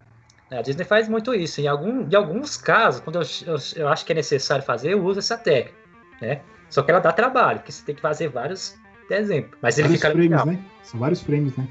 A 0.50 0.62
Disney 0.62 0.84
faz 0.84 1.08
muito 1.08 1.32
isso. 1.32 1.60
Em, 1.60 1.68
algum, 1.68 2.08
em 2.08 2.14
alguns 2.14 2.56
casos, 2.56 3.00
quando 3.00 3.20
eu, 3.20 3.26
eu, 3.46 3.56
eu 3.76 3.88
acho 3.88 4.04
que 4.04 4.12
é 4.12 4.14
necessário 4.14 4.64
fazer, 4.64 4.92
eu 4.92 5.04
uso 5.04 5.20
essa 5.20 5.38
técnica. 5.38 5.78
Né? 6.20 6.40
Só 6.68 6.82
que 6.82 6.90
ela 6.90 7.00
dá 7.00 7.12
trabalho, 7.12 7.60
porque 7.60 7.72
você 7.72 7.84
tem 7.84 7.94
que 7.94 8.00
fazer 8.00 8.28
vários 8.28 8.76
desenhos. 9.08 9.50
Mas 9.62 9.78
ele 9.78 9.88
vários 9.88 10.00
fica 10.00 10.12
frames, 10.12 10.30
legal. 10.30 10.46
Né? 10.46 10.58
São 10.82 10.98
vários 10.98 11.22
frames, 11.22 11.56
né? 11.56 11.68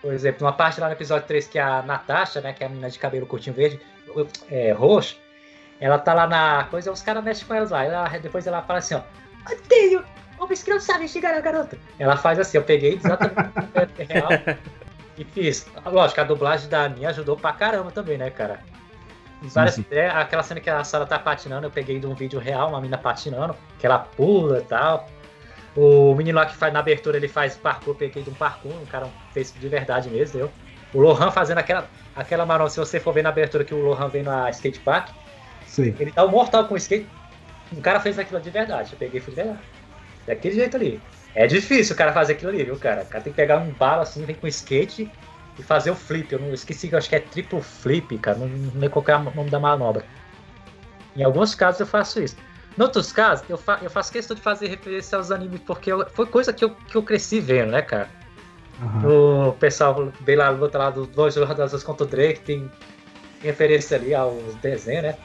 Por 0.00 0.12
exemplo, 0.12 0.46
uma 0.46 0.52
parte 0.52 0.80
lá 0.80 0.88
no 0.88 0.94
episódio 0.94 1.26
3 1.26 1.46
que 1.46 1.58
a 1.58 1.82
Natasha, 1.82 2.40
né, 2.40 2.52
que 2.52 2.62
é 2.62 2.66
a 2.66 2.68
menina 2.68 2.90
de 2.90 2.98
cabelo 2.98 3.26
curtinho 3.26 3.54
verde, 3.54 3.80
é, 4.50 4.72
roxo, 4.72 5.16
ela 5.78 5.98
tá 5.98 6.12
lá 6.12 6.26
na 6.26 6.64
coisa, 6.64 6.90
os 6.90 7.02
caras 7.02 7.22
mexem 7.22 7.46
com 7.46 7.54
elas 7.54 7.70
lá. 7.70 7.84
Ela, 7.84 8.08
depois 8.18 8.46
ela 8.46 8.62
fala 8.62 8.78
assim, 8.80 8.94
ó. 8.94 9.02
Odeio! 9.50 10.04
Homens 10.38 10.62
que 10.62 10.70
não 10.70 10.80
sabem 10.80 11.06
xingar 11.06 11.34
a 11.34 11.40
garota. 11.40 11.78
Ela 11.98 12.16
faz 12.16 12.38
assim, 12.38 12.56
eu 12.56 12.64
peguei 12.64 12.94
exatamente 12.94 14.02
real 14.08 14.28
e 15.16 15.24
fiz. 15.24 15.66
Lógico, 15.84 16.20
a 16.20 16.24
dublagem 16.24 16.68
da 16.68 16.84
Aninha 16.84 17.10
ajudou 17.10 17.36
pra 17.36 17.52
caramba 17.52 17.90
também, 17.90 18.18
né, 18.18 18.30
cara? 18.30 18.60
Várias, 19.42 19.74
sim, 19.74 19.82
sim. 19.82 19.94
É, 19.94 20.08
aquela 20.08 20.42
cena 20.42 20.60
que 20.60 20.70
a 20.70 20.84
Sarah 20.84 21.06
tá 21.06 21.18
patinando, 21.18 21.66
eu 21.66 21.70
peguei 21.70 21.98
de 21.98 22.06
um 22.06 22.14
vídeo 22.14 22.38
real, 22.38 22.68
uma 22.68 22.80
mina 22.80 22.96
patinando, 22.96 23.56
que 23.78 23.86
ela 23.86 23.98
pula 23.98 24.58
e 24.58 24.62
tal. 24.62 25.08
O 25.76 26.14
menino 26.14 26.36
lá 26.36 26.46
que 26.46 26.54
faz 26.54 26.72
na 26.72 26.78
abertura, 26.78 27.16
ele 27.16 27.28
faz 27.28 27.56
parkour, 27.56 27.94
eu 27.94 27.98
peguei 27.98 28.22
de 28.22 28.30
um 28.30 28.34
parkour, 28.34 28.72
um 28.72 28.86
cara 28.86 29.08
fez 29.32 29.52
de 29.52 29.68
verdade 29.68 30.08
mesmo, 30.10 30.38
deu. 30.38 30.52
O 30.94 31.00
Lohan 31.00 31.30
fazendo 31.30 31.58
aquela, 31.58 31.88
aquela 32.14 32.46
manobra, 32.46 32.70
se 32.70 32.78
você 32.78 33.00
for 33.00 33.12
ver 33.12 33.22
na 33.22 33.30
abertura 33.30 33.64
que 33.64 33.74
o 33.74 33.82
Lohan 33.82 34.08
vem 34.08 34.22
na 34.22 34.48
skate 34.50 34.78
park, 34.80 35.08
Sim. 35.72 35.96
Ele 35.98 36.12
tá 36.12 36.22
o 36.22 36.30
mortal 36.30 36.68
com 36.68 36.74
o 36.74 36.76
skate. 36.76 37.08
O 37.72 37.80
cara 37.80 37.98
fez 37.98 38.18
aquilo 38.18 38.38
de 38.38 38.50
verdade. 38.50 38.92
Eu 38.92 38.98
peguei 38.98 39.18
e 39.18 39.22
fui 39.22 39.32
de 39.32 39.36
verdade. 39.36 39.62
Daquele 40.26 40.54
jeito 40.54 40.76
ali. 40.76 41.00
É 41.34 41.46
difícil 41.46 41.94
o 41.94 41.98
cara 41.98 42.12
fazer 42.12 42.34
aquilo 42.34 42.50
ali, 42.50 42.64
viu, 42.64 42.76
cara? 42.76 43.02
O 43.02 43.06
cara 43.06 43.24
tem 43.24 43.32
que 43.32 43.36
pegar 43.36 43.58
um 43.58 43.70
bala 43.70 44.02
assim, 44.02 44.24
vem 44.24 44.34
com 44.34 44.46
skate 44.46 45.10
e 45.58 45.62
fazer 45.62 45.90
o 45.90 45.94
flip. 45.94 46.32
Eu 46.32 46.40
não 46.40 46.52
esqueci 46.52 46.88
que 46.88 46.94
eu 46.94 46.98
acho 46.98 47.08
que 47.08 47.16
é 47.16 47.20
triplo 47.20 47.60
flip, 47.62 48.16
cara. 48.18 48.38
Não, 48.38 48.48
não 48.48 48.80
lembro 48.80 49.02
qual 49.02 49.04
é 49.08 49.16
o 49.16 49.34
nome 49.34 49.50
da 49.50 49.58
manobra. 49.58 50.04
Em 51.16 51.22
alguns 51.22 51.54
casos 51.54 51.80
eu 51.80 51.86
faço 51.86 52.20
isso. 52.20 52.36
Em 52.78 52.82
outros 52.82 53.12
casos, 53.12 53.44
eu, 53.48 53.58
fa 53.58 53.78
eu 53.82 53.90
faço 53.90 54.12
questão 54.12 54.34
de 54.34 54.42
fazer 54.42 54.68
referência 54.68 55.16
aos 55.18 55.30
animes, 55.30 55.60
porque 55.60 55.92
eu, 55.92 56.08
foi 56.10 56.26
coisa 56.26 56.52
que 56.52 56.64
eu, 56.64 56.70
que 56.70 56.96
eu 56.96 57.02
cresci 57.02 57.38
vendo, 57.38 57.70
né, 57.70 57.82
cara? 57.82 58.08
Uhum. 58.80 59.48
O 59.48 59.52
pessoal 59.52 60.10
bem 60.20 60.36
lá, 60.36 60.48
luta 60.48 60.78
lá 60.78 60.90
dos 60.90 61.06
dois 61.08 61.34
jogadores 61.34 61.82
contra 61.82 62.06
o 62.06 62.08
Drake, 62.08 62.40
tem 62.40 62.70
referência 63.42 63.96
ali 63.96 64.14
aos 64.14 64.54
desenhos, 64.56 65.02
né? 65.02 65.16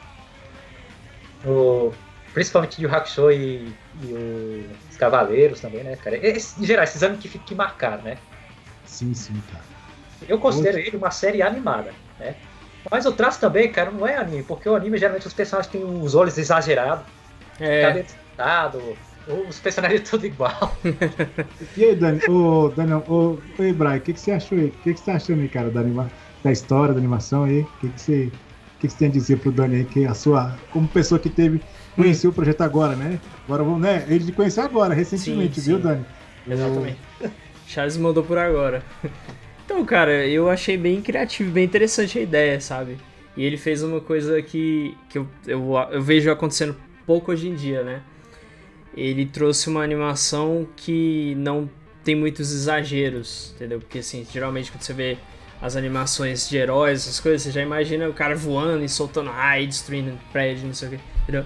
o, 1.44 1.92
principalmente 2.34 2.84
o 2.84 2.94
Hakusho 2.94 3.30
e, 3.30 3.74
e 4.02 4.66
os 4.90 4.96
Cavaleiros 4.96 5.60
também, 5.60 5.82
né, 5.82 5.96
cara? 5.96 6.16
Esse, 6.16 6.60
em 6.60 6.66
geral, 6.66 6.84
esses 6.84 7.02
anos 7.02 7.20
que, 7.20 7.28
que 7.28 7.54
marcaram, 7.54 8.02
né? 8.02 8.18
Sim, 8.84 9.14
sim, 9.14 9.40
cara. 9.52 9.64
Eu 10.28 10.38
considero 10.38 10.78
ele 10.78 10.96
uma 10.96 11.10
série 11.10 11.42
animada, 11.42 11.92
né? 12.18 12.34
Mas 12.90 13.06
o 13.06 13.12
traço 13.12 13.40
também, 13.40 13.70
cara, 13.70 13.90
não 13.90 14.06
é 14.06 14.16
anime, 14.16 14.42
porque 14.42 14.68
o 14.68 14.74
anime 14.74 14.98
geralmente 14.98 15.26
os 15.26 15.32
personagens 15.32 15.70
têm 15.70 15.84
os 15.84 16.14
olhos 16.14 16.38
exagerados, 16.38 17.04
é. 17.60 17.82
cabelo 17.82 18.08
sentado, 18.08 18.96
os 19.48 19.60
personagens 19.60 20.02
tudo 20.08 20.26
igual. 20.26 20.76
e 21.76 21.84
aí, 21.84 21.94
Dani, 21.94 22.20
ô, 22.28 22.72
Daniel, 22.74 23.04
ô, 23.06 23.32
ô 23.32 23.38
Brian, 23.56 23.96
o 23.96 24.00
que, 24.00 24.12
que 24.12 24.20
você 24.20 24.32
achou 24.32 24.56
aí? 24.56 24.66
O 24.66 24.70
que, 24.70 24.94
que 24.94 25.00
você 25.00 25.06
tá 25.06 25.14
achando 25.14 25.42
aí, 25.42 25.48
cara, 25.48 25.70
da, 25.70 25.80
anima... 25.80 26.10
da 26.42 26.50
história, 26.50 26.94
da 26.94 26.98
animação 26.98 27.44
aí? 27.44 27.60
O 27.60 27.66
que, 27.80 27.88
que 27.88 28.00
você 28.00 28.32
o 28.78 28.80
que 28.80 28.88
você 28.88 28.96
tem 28.96 29.08
a 29.08 29.10
dizer 29.10 29.40
pro 29.40 29.50
Dani 29.50 29.76
aí, 29.76 29.84
que 29.84 30.06
a 30.06 30.14
sua, 30.14 30.56
como 30.70 30.86
pessoa 30.86 31.18
que 31.18 31.28
teve, 31.28 31.60
conheceu 31.98 32.30
o 32.30 32.32
projeto 32.32 32.60
agora, 32.62 32.94
né? 32.96 33.20
Agora 33.44 33.62
vamos, 33.64 33.80
né? 33.80 34.06
Ele 34.08 34.32
conheceu 34.32 34.62
agora, 34.62 34.94
recentemente, 34.94 35.56
sim, 35.56 35.60
sim. 35.60 35.70
viu, 35.70 35.78
Dani? 35.80 36.04
Exatamente. 36.48 36.98
Eu... 37.20 37.30
Charles 37.66 37.96
mandou 37.96 38.22
por 38.22 38.38
agora. 38.38 38.82
Então, 39.68 39.84
cara, 39.84 40.26
eu 40.26 40.48
achei 40.48 40.78
bem 40.78 41.02
criativo, 41.02 41.50
bem 41.50 41.62
interessante 41.62 42.18
a 42.18 42.22
ideia, 42.22 42.58
sabe? 42.58 42.96
E 43.36 43.44
ele 43.44 43.58
fez 43.58 43.82
uma 43.82 44.00
coisa 44.00 44.40
que, 44.40 44.96
que 45.10 45.18
eu, 45.18 45.28
eu, 45.46 45.76
eu 45.90 46.00
vejo 46.00 46.30
acontecendo 46.30 46.74
pouco 47.04 47.30
hoje 47.30 47.48
em 47.48 47.54
dia, 47.54 47.82
né? 47.82 48.00
Ele 48.96 49.26
trouxe 49.26 49.68
uma 49.68 49.84
animação 49.84 50.66
que 50.74 51.34
não 51.36 51.68
tem 52.02 52.14
muitos 52.14 52.50
exageros, 52.50 53.52
entendeu? 53.54 53.78
Porque, 53.78 53.98
assim, 53.98 54.26
geralmente 54.32 54.72
quando 54.72 54.80
você 54.80 54.94
vê 54.94 55.18
as 55.60 55.76
animações 55.76 56.48
de 56.48 56.56
heróis, 56.56 57.02
essas 57.02 57.20
coisas, 57.20 57.42
você 57.42 57.50
já 57.50 57.60
imagina 57.60 58.08
o 58.08 58.14
cara 58.14 58.34
voando 58.34 58.82
e 58.82 58.88
soltando 58.88 59.30
raio, 59.30 59.66
destruindo 59.66 60.18
prédio, 60.32 60.66
não 60.66 60.72
sei 60.72 60.88
o 60.88 60.90
que, 60.92 61.00
entendeu? 61.24 61.44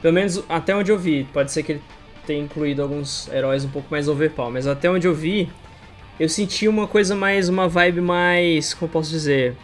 Pelo 0.00 0.14
menos 0.14 0.42
até 0.48 0.74
onde 0.74 0.90
eu 0.92 0.98
vi, 0.98 1.24
pode 1.32 1.50
ser 1.50 1.62
que 1.62 1.72
ele 1.72 1.82
tenha 2.26 2.42
incluído 2.42 2.82
alguns 2.82 3.28
heróis 3.28 3.64
um 3.64 3.70
pouco 3.70 3.88
mais 3.90 4.06
overpower, 4.06 4.52
mas 4.52 4.66
até 4.66 4.90
onde 4.90 5.06
eu 5.06 5.14
vi, 5.14 5.50
eu 6.20 6.28
senti 6.28 6.68
uma 6.68 6.86
coisa 6.86 7.14
mais, 7.14 7.48
uma 7.48 7.68
vibe 7.68 8.00
mais, 8.00 8.74
como 8.74 8.88
eu 8.88 8.92
posso 8.92 9.10
dizer, 9.10 9.56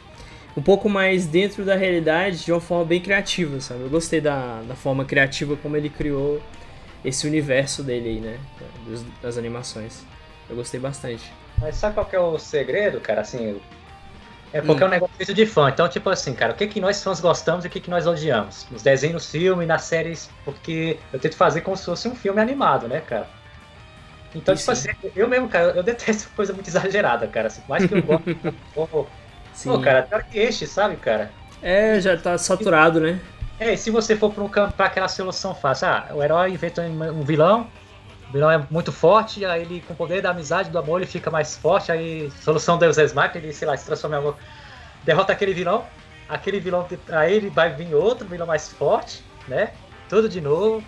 um 0.57 0.63
pouco 0.63 0.89
mais 0.89 1.27
dentro 1.27 1.65
da 1.65 1.75
realidade 1.75 2.45
de 2.45 2.53
uma 2.53 2.61
forma 2.61 2.85
bem 2.85 3.01
criativa, 3.01 3.61
sabe? 3.61 3.83
Eu 3.83 3.91
gostei 3.91 4.21
da, 4.21 4.63
da 4.63 4.75
forma 4.75 5.05
criativa 5.05 5.57
como 5.57 5.77
ele 5.77 5.91
criou 5.91 6.41
esse 7.05 7.27
universo 7.27 7.83
dele 7.83 8.09
aí, 8.09 8.21
né? 8.21 8.39
Das, 8.89 9.05
das 9.21 9.39
animações. 9.39 10.05
Eu 10.49 10.57
gostei 10.57 10.79
bastante. 10.79 11.33
Mas 11.59 11.77
sabe 11.77 11.95
qual 11.95 12.07
que 12.07 12.17
é 12.17 12.21
o 12.21 12.39
segredo, 12.39 13.01
cara? 13.01 13.23
Assim, 13.23 13.61
é 14.55 14.61
porque 14.61 14.85
hum. 14.85 14.87
é 14.87 14.89
um 14.89 14.91
negócio 14.91 15.35
de 15.35 15.47
fã. 15.47 15.69
Então, 15.69 15.89
tipo 15.89 16.09
assim, 16.09 16.33
cara, 16.33 16.53
o 16.53 16.55
que, 16.55 16.69
que 16.69 16.81
nós 16.81 17.03
fãs 17.03 17.21
gostamos 17.21 17.65
e 17.65 17.69
o 17.69 17.71
que, 17.71 17.81
que 17.81 17.91
nós 17.91 18.07
odiamos? 18.07 18.69
Nos 18.71 18.83
desenhos, 18.83 19.29
filmes, 19.29 19.67
nas 19.67 19.83
séries, 19.83 20.31
porque 20.45 20.97
eu 21.13 21.19
tento 21.19 21.37
fazer 21.37 21.63
como 21.63 21.77
se 21.77 21.85
fosse 21.85 22.07
um 22.07 22.15
filme 22.15 22.41
animado, 22.41 22.87
né, 22.87 23.01
cara? 23.01 23.27
Então, 24.33 24.55
Isso. 24.55 24.63
tipo 24.63 24.71
assim, 24.71 25.11
eu 25.17 25.29
mesmo, 25.29 25.49
cara, 25.49 25.73
eu 25.75 25.83
detesto 25.83 26.31
coisa 26.37 26.53
muito 26.53 26.69
exagerada, 26.71 27.27
cara. 27.27 27.49
Assim, 27.49 27.63
mais 27.69 27.85
que 27.85 27.95
eu 27.95 28.03
gosto. 28.03 28.25
pô, 28.73 29.07
Sim. 29.53 29.81
cara, 29.83 29.99
até 30.01 30.23
que 30.23 30.47
enche, 30.47 30.69
sabe, 30.69 30.95
cara? 30.97 31.33
É, 31.61 32.01
já 32.01 32.17
tá 32.17 32.39
saturado, 32.39 33.01
né? 33.01 33.19
É, 33.59 33.73
e 33.73 33.77
se 33.77 33.91
você 33.91 34.15
for 34.15 34.33
pra, 34.33 34.45
um, 34.45 34.49
pra 34.49 34.87
aquela 34.87 35.09
solução 35.09 35.53
fácil, 35.53 35.89
ah, 35.89 36.07
o 36.13 36.23
herói 36.23 36.53
inventa 36.53 36.83
um 36.83 37.23
vilão, 37.23 37.67
vilão 38.35 38.51
é 38.51 38.67
muito 38.69 38.91
forte, 38.91 39.45
aí 39.45 39.63
ele, 39.63 39.81
com 39.87 39.95
o 39.95 39.97
poder 39.97 40.21
da 40.21 40.31
amizade, 40.31 40.69
do 40.69 40.79
amor, 40.79 41.01
ele 41.01 41.07
fica 41.07 41.31
mais 41.31 41.57
forte, 41.57 41.93
aí 41.93 42.31
solução 42.43 42.77
Deus 42.77 42.99
Ex 42.99 43.13
Machina, 43.13 43.45
ele, 43.45 43.53
sei 43.53 43.69
lá, 43.69 43.77
se 43.77 43.87
transforma 43.87 44.17
em 44.17 44.19
amor. 44.19 44.37
Derrota 45.05 45.33
aquele 45.33 45.55
vilão, 45.55 45.85
aquele 46.29 46.59
vilão, 46.59 46.85
aí 47.11 47.33
ele 47.33 47.49
vai 47.49 47.73
vir 47.73 47.95
outro 47.95 48.27
vilão 48.27 48.47
mais 48.47 48.69
forte, 48.69 49.23
né? 49.47 49.71
Tudo 50.09 50.29
de 50.29 50.41
novo. 50.41 50.83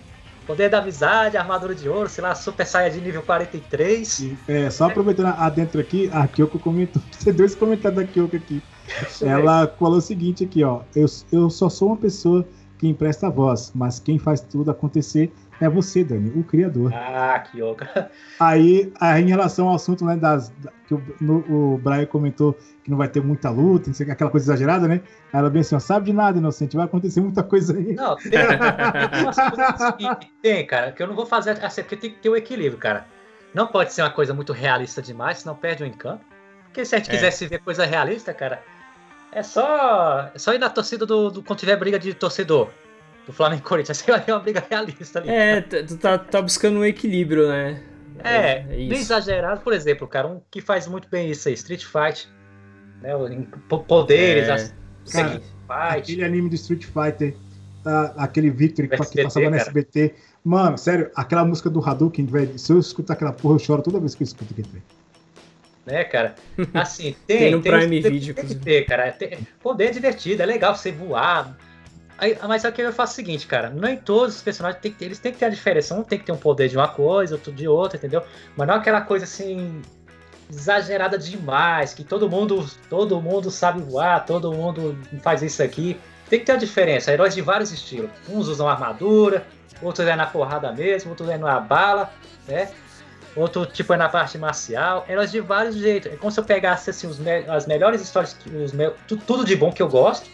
Poder 0.45 0.69
da 0.69 0.79
amizade, 0.79 1.37
armadura 1.37 1.75
de 1.75 1.89
ouro, 1.89 2.09
sei 2.09 2.23
lá, 2.23 2.35
super 2.35 2.65
saia 2.65 2.89
de 2.89 3.01
nível 3.01 3.21
43. 3.23 4.31
É, 4.47 4.71
só 4.71 4.87
aproveitando 4.87 5.35
adentro 5.39 5.81
aqui, 5.81 6.09
a 6.13 6.27
Kyoko 6.29 6.59
comentou. 6.59 7.03
Você 7.11 7.33
deu 7.33 7.47
esse 7.47 7.57
comentário 7.57 7.97
da 7.97 8.05
Kyoko 8.05 8.37
aqui. 8.37 8.63
Ela 9.23 9.67
falou 9.67 9.99
o 9.99 10.01
seguinte 10.01 10.45
aqui, 10.45 10.63
ó. 10.63 10.83
Eu, 10.95 11.07
eu 11.33 11.51
só 11.51 11.69
sou 11.69 11.89
uma 11.89 11.97
pessoa 11.97 12.47
que 12.79 12.87
empresta 12.87 13.29
voz, 13.29 13.73
mas 13.75 13.99
quem 13.99 14.19
faz 14.19 14.41
tudo 14.41 14.71
acontecer 14.71 15.33
é 15.61 15.69
você, 15.69 16.05
Dani, 16.05 16.33
o 16.37 16.45
criador. 16.45 16.93
Ah, 16.95 17.39
que 17.41 17.63
oca. 17.63 18.11
Aí, 18.39 18.93
aí, 19.01 19.23
em 19.23 19.29
relação 19.29 19.69
ao 19.69 19.75
assunto, 19.75 20.05
né, 20.05 20.17
das, 20.17 20.53
que 20.87 20.95
o, 20.95 21.03
no, 21.21 21.75
o 21.75 21.79
Brian 21.79 22.07
comentou 22.07 22.57
que 22.85 22.91
não 22.91 22.99
vai 22.99 23.09
ter 23.09 23.23
muita 23.23 23.51
luta, 23.51 23.93
sei, 23.93 24.11
aquela 24.11 24.31
coisa 24.31 24.47
exagerada, 24.47 24.87
né? 24.87 25.01
Aí 25.33 25.41
ela 25.41 25.51
bem 25.51 25.61
assim, 25.61 25.75
ó, 25.75 25.79
sabe 25.79 26.07
de 26.07 26.13
nada, 26.13 26.39
inocente, 26.39 26.77
vai 26.77 26.85
acontecer 26.85 27.21
muita 27.21 27.43
coisa 27.43 27.77
aí. 27.77 27.95
Não, 27.95 28.17
tem, 28.17 28.31
tem 28.31 29.23
umas 29.23 29.37
coisas 29.37 29.95
que 29.97 30.31
tem, 30.41 30.67
cara, 30.67 30.93
que 30.93 31.03
eu 31.03 31.07
não 31.07 31.15
vou 31.15 31.27
fazer 31.27 31.59
assim, 31.65 31.83
porque 31.83 31.97
tem 31.97 32.11
que 32.11 32.19
ter 32.19 32.29
o 32.29 32.33
um 32.33 32.37
equilíbrio, 32.37 32.79
cara. 32.79 33.07
Não 33.53 33.67
pode 33.67 33.93
ser 33.93 34.03
uma 34.03 34.11
coisa 34.11 34.35
muito 34.35 34.53
realista 34.53 35.01
demais, 35.01 35.39
senão 35.39 35.57
perde 35.57 35.83
o 35.83 35.87
encanto. 35.87 36.25
Porque 36.65 36.85
se 36.85 36.95
a 36.95 36.99
gente 36.99 37.11
é. 37.11 37.15
quisesse 37.15 37.47
ver 37.47 37.59
coisa 37.61 37.87
realista, 37.87 38.35
cara, 38.35 38.63
É 39.33 39.43
só, 39.43 40.31
é 40.35 40.39
só 40.39 40.55
ir 40.55 40.59
na 40.59 40.71
torcida 40.71 41.05
do, 41.07 41.31
do 41.31 41.43
quando 41.43 41.59
tiver 41.59 41.77
briga 41.77 41.99
de 41.99 42.15
torcedor. 42.15 42.71
Do 43.27 43.33
Flamengo 43.33 43.61
e 43.61 43.65
Corinthians, 43.65 43.99
você 43.99 44.11
vai 44.11 44.25
ter 44.25 44.33
uma 44.33 44.39
briga 44.39 44.65
realista 44.71 45.19
ali. 45.19 45.29
É, 45.29 45.61
tu 45.61 45.97
tá, 45.97 46.17
tá 46.17 46.41
buscando 46.41 46.79
um 46.79 46.85
equilíbrio, 46.85 47.49
né? 47.49 47.83
É, 48.23 48.35
é, 48.35 48.59
é 48.59 48.63
bem 48.63 48.93
exagerado, 48.93 49.61
por 49.61 49.73
exemplo, 49.73 50.07
cara, 50.07 50.29
um 50.29 50.41
que 50.51 50.61
faz 50.61 50.87
muito 50.87 51.09
bem 51.09 51.31
isso 51.31 51.49
aí, 51.49 51.55
Street 51.55 51.85
Fight. 51.85 52.29
Né, 53.03 53.13
poderes, 53.87 54.49
é. 54.49 54.53
as, 54.53 54.75
cara, 55.13 55.41
aquele 55.69 56.25
anime 56.25 56.49
de 56.49 56.55
Street 56.55 56.85
Fighter, 56.85 57.37
tá, 57.83 58.15
aquele 58.17 58.49
Victory 58.49 58.89
que, 58.89 58.95
SBT, 58.95 59.23
passava 59.25 59.51
no 59.51 59.57
SBT. 59.57 60.15
Mano, 60.43 60.79
sério, 60.79 61.11
aquela 61.15 61.45
música 61.45 61.69
do 61.69 61.85
Hadouken, 61.85 62.25
velho, 62.25 62.59
se 62.59 62.73
eu 62.73 62.79
escutar 62.79 63.15
aquela 63.15 63.33
porra, 63.33 63.57
eu 63.57 63.59
choro 63.59 63.83
toda 63.83 63.99
vez 63.99 64.15
que 64.15 64.23
eu 64.23 64.27
escuto 64.27 64.55
aquele 64.55 64.69
né, 65.87 66.03
cara? 66.03 66.35
Assim, 66.75 67.15
tem, 67.27 67.39
tem 67.39 67.51
no 67.53 67.63
tem, 67.63 67.73
Prime 67.73 68.03
tem, 68.03 68.13
Video. 68.13 68.35
Tem 68.35 68.45
que 68.45 68.55
ter, 68.57 68.85
cara. 68.85 69.13
Tem, 69.13 69.39
poder 69.63 69.93
divertido, 69.93 70.43
é 70.43 70.47
legal 70.47 70.75
você 70.75 70.91
voar. 70.91 71.57
Aí, 72.19 72.39
mas 72.47 72.65
aqui 72.65 72.81
eu 72.81 72.93
faço 72.93 73.13
o 73.13 73.17
seguinte, 73.17 73.47
cara. 73.47 73.69
Nem 73.69 73.97
todos 73.97 74.37
os 74.37 74.43
personagens 74.43 74.81
que 74.81 75.05
eles 75.05 75.19
têm 75.19 75.33
que 75.33 75.39
ter 75.39 75.47
a 75.47 75.51
diferença. 75.51 75.95
Um 75.95 76.03
tem 76.03 76.19
que 76.19 76.25
ter 76.25 76.33
um 76.33 76.37
poder 76.37 76.69
de 76.69 76.77
uma 76.77 76.89
coisa, 76.89 77.35
outro 77.35 77.53
de 77.53 77.69
outra, 77.69 77.99
entendeu? 77.99 78.23
Mas 78.57 78.67
não 78.67 78.75
é 78.75 78.79
aquela 78.79 79.03
coisa 79.03 79.25
assim 79.25 79.83
exagerada 80.49 81.19
demais, 81.19 81.93
que 81.93 82.05
todo 82.05 82.31
mundo, 82.31 82.65
todo 82.89 83.21
mundo 83.21 83.51
sabe 83.51 83.81
voar, 83.81 84.25
todo 84.25 84.53
mundo 84.53 84.97
faz 85.23 85.43
isso 85.43 85.63
aqui. 85.63 85.99
Tem 86.31 86.39
que 86.39 86.47
ter 86.47 86.53
a 86.53 86.57
diferença. 86.57 87.13
Heróis 87.13 87.35
de 87.35 87.43
vários 87.43 87.73
estilos. 87.73 88.11
Uns 88.29 88.49
usam 88.49 88.69
armadura, 88.69 89.47
outros 89.83 90.07
é 90.07 90.17
na 90.17 90.27
porrada 90.27 90.73
mesmo, 90.73 91.11
outros 91.11 91.29
é 91.29 91.37
na 91.37 91.61
bala, 91.61 92.11
né? 92.49 92.71
Outro 93.35 93.67
tipo 93.67 93.93
é 93.93 93.97
na 93.97 94.09
parte 94.09 94.39
marcial. 94.39 95.05
Elas 95.09 95.31
de 95.31 95.41
vários 95.41 95.77
jeitos. 95.77 96.11
É 96.13 96.17
como 96.17 96.33
se 96.33 96.41
eu 96.41 96.45
pegasse 96.45 96.89
assim, 96.89 97.07
os 97.07 97.19
me 97.19 97.31
as 97.49 97.67
melhores 97.67 98.01
histórias, 98.01 98.37
os 98.47 98.73
me 98.73 98.91
tudo 99.27 99.45
de 99.45 99.55
bom 99.55 99.71
que 99.71 99.83
eu 99.83 99.89
gosto. 99.89 100.29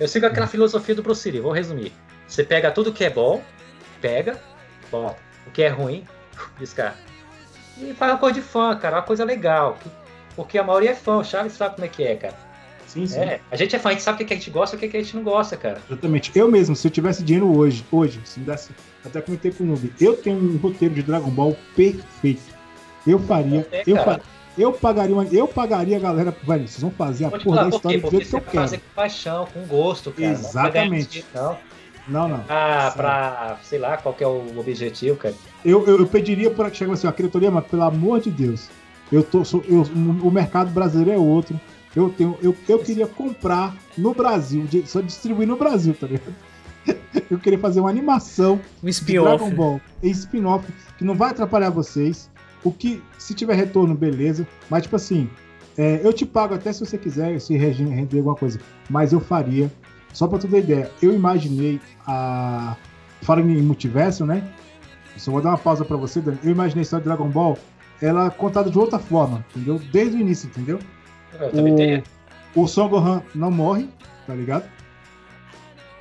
Eu 0.00 0.08
sigo 0.08 0.24
aquela 0.24 0.46
hum. 0.46 0.48
filosofia 0.48 0.94
do 0.94 1.02
Bruce 1.02 1.30
Lee, 1.30 1.40
vou 1.40 1.52
resumir. 1.52 1.92
Você 2.26 2.42
pega 2.42 2.70
tudo 2.70 2.92
que 2.92 3.04
é 3.04 3.10
bom, 3.10 3.42
pega, 4.00 4.40
bom. 4.90 5.14
O 5.46 5.50
que 5.50 5.62
é 5.62 5.68
ruim, 5.68 6.04
descarta. 6.58 6.98
E 7.76 7.92
faz 7.92 8.12
uma 8.12 8.18
coisa 8.18 8.40
de 8.40 8.42
fã, 8.42 8.74
cara, 8.76 8.96
uma 8.96 9.02
coisa 9.02 9.24
legal. 9.24 9.78
Porque 10.34 10.56
a 10.56 10.64
maioria 10.64 10.92
é 10.92 10.94
fã, 10.94 11.18
o 11.18 11.24
Chaves 11.24 11.52
sabe 11.52 11.74
como 11.74 11.84
é 11.84 11.88
que 11.88 12.02
é, 12.02 12.16
cara. 12.16 12.34
Sim, 12.86 13.06
sim. 13.06 13.20
É, 13.20 13.40
a 13.50 13.56
gente 13.56 13.76
é 13.76 13.78
fã, 13.78 13.90
a 13.90 13.92
gente 13.92 14.02
sabe 14.02 14.24
o 14.24 14.26
que 14.26 14.32
a 14.32 14.36
gente 14.36 14.50
gosta 14.50 14.74
e 14.74 14.78
o 14.78 14.80
que 14.80 14.96
a 14.96 15.02
gente 15.02 15.14
não 15.14 15.22
gosta, 15.22 15.56
cara. 15.56 15.80
Exatamente. 15.88 16.32
Eu 16.34 16.50
mesmo, 16.50 16.74
se 16.74 16.86
eu 16.86 16.90
tivesse 16.90 17.22
dinheiro 17.22 17.54
hoje, 17.56 17.84
hoje, 17.92 18.20
se 18.24 18.40
me 18.40 18.46
desse. 18.46 18.70
Até 19.04 19.20
comentei 19.20 19.52
com 19.52 19.64
o 19.64 19.66
Noob, 19.66 19.92
eu 20.00 20.16
tenho 20.16 20.36
um 20.36 20.56
roteiro 20.56 20.94
de 20.94 21.02
Dragon 21.02 21.30
Ball 21.30 21.56
perfeito. 21.76 22.42
Eu 23.06 23.18
faria. 23.18 23.66
É, 23.70 23.82
eu, 23.86 23.96
faria 23.96 24.22
eu 24.60 24.72
pagaria 24.72 25.14
uma, 25.14 25.24
eu 25.24 25.48
pagaria 25.48 25.96
a 25.96 26.00
galera, 26.00 26.36
velho, 26.42 26.68
vocês 26.68 26.80
vão 26.80 26.90
fazer 26.90 27.24
a 27.24 27.30
porra 27.30 27.62
da 27.64 27.68
história 27.68 28.00
do 28.00 28.10
jeito 28.10 28.28
que 28.28 28.36
eu 28.36 28.40
quero. 28.40 28.62
fazer 28.62 28.78
com 28.78 28.94
paixão, 28.94 29.48
com 29.52 29.66
gosto, 29.66 30.12
cara. 30.12 30.32
Exatamente. 30.32 31.24
Não, 31.34 31.56
não, 32.06 32.28
não. 32.28 32.44
Ah, 32.48 32.92
pra, 32.94 33.58
sei 33.62 33.78
lá, 33.78 33.96
qual 33.96 34.14
que 34.14 34.24
é 34.24 34.26
o 34.26 34.58
objetivo, 34.58 35.16
cara. 35.16 35.34
Eu, 35.64 35.86
eu, 35.86 35.98
eu 36.00 36.06
pediria 36.06 36.50
para 36.50 36.70
que 36.70 36.76
chegasse 36.76 37.06
assim, 37.06 37.08
a 37.08 37.16
diretoria, 37.16 37.50
mas 37.50 37.66
pelo 37.66 37.82
amor 37.82 38.20
de 38.20 38.30
Deus, 38.30 38.68
eu 39.10 39.22
tô, 39.22 39.44
sou, 39.44 39.62
eu, 39.68 39.82
o 39.82 40.30
mercado 40.30 40.70
brasileiro 40.70 41.12
é 41.12 41.18
outro. 41.18 41.58
Eu, 41.94 42.08
tenho, 42.10 42.38
eu, 42.42 42.56
eu 42.68 42.78
queria 42.78 43.06
comprar 43.06 43.74
no 43.98 44.14
Brasil, 44.14 44.64
só 44.86 45.00
distribuir 45.00 45.48
no 45.48 45.56
Brasil, 45.56 45.94
tá 45.98 46.06
ligado? 46.06 46.34
Eu 47.28 47.38
queria 47.38 47.58
fazer 47.58 47.80
uma 47.80 47.90
animação 47.90 48.60
um 48.82 48.88
spin-off. 48.88 49.38
Dragon 49.38 49.54
Ball, 49.54 49.80
spin-off, 50.02 50.66
que 50.96 51.04
não 51.04 51.14
vai 51.14 51.30
atrapalhar 51.30 51.70
vocês. 51.70 52.29
O 52.62 52.72
que, 52.72 53.02
se 53.18 53.34
tiver 53.34 53.54
retorno, 53.54 53.94
beleza. 53.94 54.46
Mas, 54.68 54.82
tipo 54.82 54.96
assim, 54.96 55.28
é, 55.76 56.00
eu 56.02 56.12
te 56.12 56.26
pago 56.26 56.54
até 56.54 56.72
se 56.72 56.84
você 56.84 56.98
quiser, 56.98 57.40
se 57.40 57.56
render 57.56 58.18
alguma 58.18 58.34
coisa. 58.34 58.60
Mas 58.88 59.12
eu 59.12 59.20
faria. 59.20 59.70
Só 60.12 60.26
pra 60.26 60.38
tu 60.38 60.48
ter 60.48 60.58
ideia, 60.58 60.90
eu 61.00 61.14
imaginei 61.14 61.80
a. 62.06 62.76
Falando 63.22 63.50
em 63.50 63.62
multiverso, 63.62 64.24
né? 64.24 64.42
Só 65.16 65.30
vou 65.30 65.42
dar 65.42 65.50
uma 65.50 65.58
pausa 65.58 65.84
pra 65.84 65.96
você, 65.96 66.20
Dani. 66.20 66.38
Eu 66.42 66.50
imaginei 66.50 66.80
a 66.80 66.82
história 66.82 67.02
de 67.02 67.08
Dragon 67.08 67.28
Ball, 67.28 67.58
ela 68.00 68.30
contada 68.30 68.70
de 68.70 68.78
outra 68.78 68.98
forma, 68.98 69.44
entendeu? 69.50 69.78
Desde 69.92 70.16
o 70.16 70.20
início, 70.20 70.48
entendeu? 70.48 70.78
Eu 71.38 71.50
também 71.50 71.72
o, 71.74 71.76
tenho. 71.76 72.02
O 72.54 72.66
Son 72.66 72.88
Gohan 72.88 73.22
não 73.34 73.50
morre, 73.50 73.88
tá 74.26 74.34
ligado? 74.34 74.64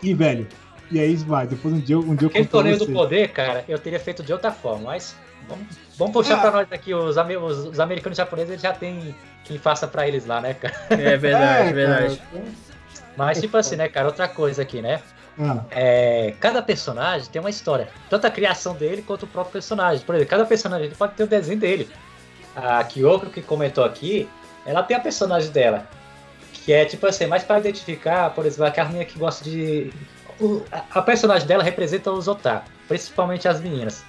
E, 0.02 0.14
velho, 0.14 0.48
e 0.92 1.00
aí 1.00 1.16
vai. 1.18 1.46
Depois 1.46 1.74
um 1.74 1.80
dia, 1.80 2.00
um 2.00 2.16
dia 2.16 2.30
Aquele 2.30 2.48
torneio 2.48 2.80
do 2.80 2.88
poder, 2.88 3.30
cara, 3.30 3.66
eu 3.68 3.78
teria 3.78 4.00
feito 4.00 4.24
de 4.24 4.32
outra 4.32 4.52
forma, 4.52 4.86
mas 4.86 5.16
vamos, 5.48 5.78
vamos 6.00 6.14
puxar 6.14 6.38
ah. 6.38 6.42
pra 6.42 6.52
nós 6.52 6.72
aqui. 6.72 6.94
Os, 6.94 7.18
os, 7.18 7.66
os 7.68 7.80
americanos 7.80 8.18
e 8.18 8.22
japoneses 8.22 8.52
eles 8.52 8.62
já 8.62 8.74
tem 8.74 9.14
quem 9.44 9.60
faça 9.60 9.88
pra 9.88 10.08
eles 10.08 10.26
lá, 10.26 10.42
né, 10.42 10.54
cara? 10.56 10.74
É 10.90 11.18
verdade, 11.18 11.70
é, 11.70 11.74
verdade. 11.74 12.22
Mas, 13.18 13.40
tipo 13.40 13.58
assim, 13.58 13.76
né, 13.76 13.90
cara, 13.90 14.08
outra 14.08 14.28
coisa 14.28 14.62
aqui, 14.62 14.82
né? 14.82 15.02
Ah. 15.40 15.64
É, 15.72 16.34
cada 16.40 16.62
personagem 16.62 17.30
tem 17.30 17.40
uma 17.40 17.50
história. 17.50 17.90
Tanto 18.10 18.26
a 18.26 18.32
criação 18.32 18.76
dele 18.76 19.02
quanto 19.02 19.24
o 19.24 19.28
próprio 19.28 19.54
personagem. 19.54 20.06
Por 20.06 20.16
exemplo, 20.16 20.30
cada 20.30 20.46
personagem 20.46 20.90
pode 20.92 21.14
ter 21.14 21.24
o 21.24 21.28
desenho 21.28 21.60
dele. 21.60 21.90
A 22.56 22.84
Kyoko 22.84 23.28
que 23.28 23.42
comentou 23.42 23.84
aqui, 23.84 24.30
ela 24.66 24.84
tem 24.84 24.96
a 24.96 25.00
personagem 25.00 25.52
dela. 25.52 25.88
Que 26.52 26.74
é 26.74 26.86
tipo 26.86 27.06
assim, 27.08 27.26
mais 27.26 27.44
para 27.44 27.60
identificar, 27.60 28.30
por 28.32 28.46
exemplo, 28.46 28.66
a 28.66 28.72
Carminha 28.72 29.06
que 29.06 29.18
gosta 29.18 29.44
de. 29.44 29.92
a 30.92 31.02
personagem 31.02 31.48
dela 31.48 31.64
representa 31.64 32.12
os 32.12 32.28
otaku, 32.28 32.70
principalmente 32.88 33.48
as 33.48 33.62
meninas. 33.62 34.04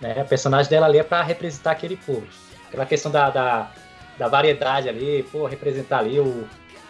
Né? 0.00 0.20
A 0.20 0.24
personagem 0.24 0.70
dela 0.70 0.86
ali 0.86 0.98
é 0.98 1.02
para 1.02 1.22
representar 1.22 1.72
aquele 1.72 1.96
público. 1.96 2.32
Aquela 2.68 2.86
questão 2.86 3.10
da, 3.10 3.30
da, 3.30 3.72
da, 4.18 4.28
variedade 4.28 4.88
ali, 4.88 5.22
pô, 5.30 5.46
representar 5.46 5.98
ali 5.98 6.20
o. 6.20 6.46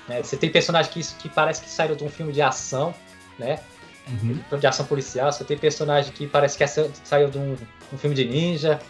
Né? 0.08 0.22
Você 0.22 0.36
tem 0.36 0.50
personagens 0.50 0.92
que, 0.92 1.22
que 1.22 1.28
parece 1.28 1.62
que 1.62 1.70
saíram 1.70 1.94
de 1.94 2.04
um 2.04 2.08
filme 2.08 2.32
de 2.32 2.42
ação, 2.42 2.94
né? 3.38 3.60
Uhum. 4.08 4.58
De 4.58 4.66
ação 4.66 4.86
policial. 4.86 5.30
Você 5.30 5.44
tem 5.44 5.56
personagem 5.56 6.12
que 6.12 6.26
parece 6.26 6.56
que 6.56 6.66
saiu 6.66 7.30
de 7.30 7.38
um, 7.38 7.56
um 7.92 7.98
filme 7.98 8.16
de 8.16 8.24
ninja. 8.24 8.80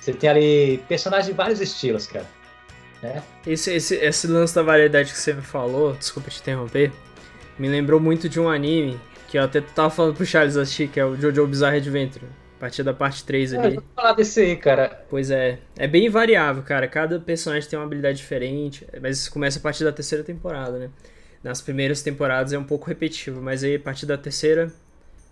Você 0.00 0.12
tem 0.12 0.30
ali 0.30 0.78
personagens 0.88 1.26
de 1.26 1.32
vários 1.32 1.60
estilos, 1.60 2.06
cara. 2.06 2.26
Né? 3.02 3.22
Esse, 3.46 3.74
esse, 3.74 3.94
esse 3.96 4.26
lance 4.26 4.54
da 4.54 4.62
variedade 4.62 5.12
que 5.12 5.18
você 5.18 5.32
me 5.32 5.42
falou, 5.42 5.92
desculpa 5.92 6.30
te 6.30 6.40
interromper, 6.40 6.92
me 7.58 7.68
lembrou 7.68 8.00
muito 8.00 8.28
de 8.28 8.40
um 8.40 8.48
anime 8.48 8.98
que 9.28 9.38
eu 9.38 9.44
até 9.44 9.60
tava 9.60 9.90
falando 9.90 10.16
pro 10.16 10.24
Charles 10.24 10.56
assistir, 10.56 10.88
que 10.88 10.98
é 10.98 11.04
o 11.04 11.14
Jojo 11.14 11.46
Bizarre 11.46 11.76
Adventure. 11.76 12.24
A 12.58 12.60
partir 12.60 12.82
da 12.82 12.92
parte 12.92 13.22
3 13.22 13.52
é, 13.52 13.58
ali. 13.58 13.76
Eu 13.76 13.84
falar 13.94 14.14
desse 14.14 14.40
aí, 14.40 14.56
cara. 14.56 15.04
Pois 15.08 15.30
é. 15.30 15.60
É 15.76 15.86
bem 15.86 16.10
variável, 16.10 16.60
cara. 16.64 16.88
Cada 16.88 17.20
personagem 17.20 17.70
tem 17.70 17.78
uma 17.78 17.84
habilidade 17.84 18.18
diferente. 18.18 18.84
Mas 19.00 19.18
isso 19.18 19.32
começa 19.32 19.60
a 19.60 19.62
partir 19.62 19.84
da 19.84 19.92
terceira 19.92 20.24
temporada, 20.24 20.76
né? 20.76 20.90
Nas 21.42 21.62
primeiras 21.62 22.02
temporadas 22.02 22.52
é 22.52 22.58
um 22.58 22.64
pouco 22.64 22.86
repetitivo, 22.86 23.40
mas 23.40 23.62
aí 23.62 23.76
a 23.76 23.80
partir 23.80 24.06
da 24.06 24.18
terceira 24.18 24.72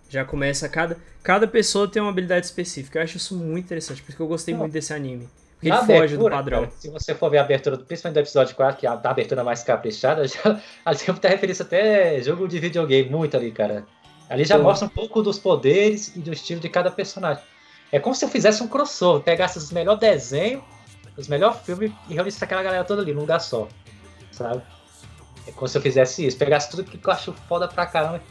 já 0.09 0.23
começa. 0.23 0.69
Cada, 0.69 0.97
cada 1.21 1.45
pessoa 1.45 1.85
tem 1.85 2.01
uma 2.01 2.11
habilidade 2.11 2.45
específica. 2.45 2.99
Eu 2.99 3.03
acho 3.03 3.17
isso 3.17 3.35
muito 3.35 3.65
interessante, 3.65 4.01
porque 4.01 4.21
eu 4.21 4.27
gostei 4.27 4.53
Não. 4.53 4.61
muito 4.61 4.71
desse 4.71 4.93
anime. 4.93 5.27
Porque 5.59 5.69
ele 5.69 5.99
foge 5.99 6.17
do 6.17 6.29
padrão. 6.29 6.61
Cara, 6.61 6.71
se 6.77 6.89
você 6.89 7.15
for 7.15 7.29
ver 7.29 7.39
a 7.39 7.41
abertura, 7.41 7.77
principalmente 7.77 8.13
do 8.13 8.19
episódio 8.19 8.55
4, 8.55 8.79
que 8.79 8.85
é 8.85 8.89
a, 8.89 8.93
a 8.93 9.09
abertura 9.09 9.43
mais 9.43 9.63
caprichada, 9.63 10.25
já, 10.27 10.61
ali 10.85 10.97
tem 10.97 11.07
muita 11.09 11.27
referência 11.27 11.63
até 11.63 12.21
jogo 12.21 12.47
de 12.47 12.59
videogame, 12.59 13.09
muito 13.09 13.35
ali, 13.35 13.51
cara. 13.51 13.85
Ali 14.29 14.43
já 14.43 14.57
Pô. 14.57 14.63
mostra 14.63 14.87
um 14.87 14.89
pouco 14.89 15.21
dos 15.21 15.39
poderes 15.39 16.15
e 16.15 16.19
do 16.19 16.31
estilo 16.33 16.59
de 16.59 16.69
cada 16.69 16.91
personagem. 16.91 17.43
É 17.91 17.99
como 17.99 18.13
se 18.13 18.25
eu 18.25 18.29
fizesse 18.29 18.61
um 18.61 18.67
crossover, 18.67 19.23
pegasse 19.23 19.57
os 19.57 19.71
melhores 19.71 19.99
desenhos, 19.99 20.63
os 21.15 21.27
melhores 21.27 21.59
filmes 21.61 21.91
e 22.09 22.13
reunisse 22.13 22.43
aquela 22.43 22.61
galera 22.61 22.83
toda 22.83 23.01
ali 23.01 23.13
num 23.13 23.21
lugar 23.21 23.39
só. 23.39 23.67
Sabe? 24.31 24.61
É 25.47 25.51
como 25.51 25.67
se 25.67 25.77
eu 25.77 25.81
fizesse 25.81 26.25
isso, 26.25 26.37
pegasse 26.37 26.69
tudo 26.69 26.83
que 26.83 26.99
eu 27.01 27.13
acho 27.13 27.31
foda 27.47 27.67
pra 27.67 27.85
caramba, 27.85 28.21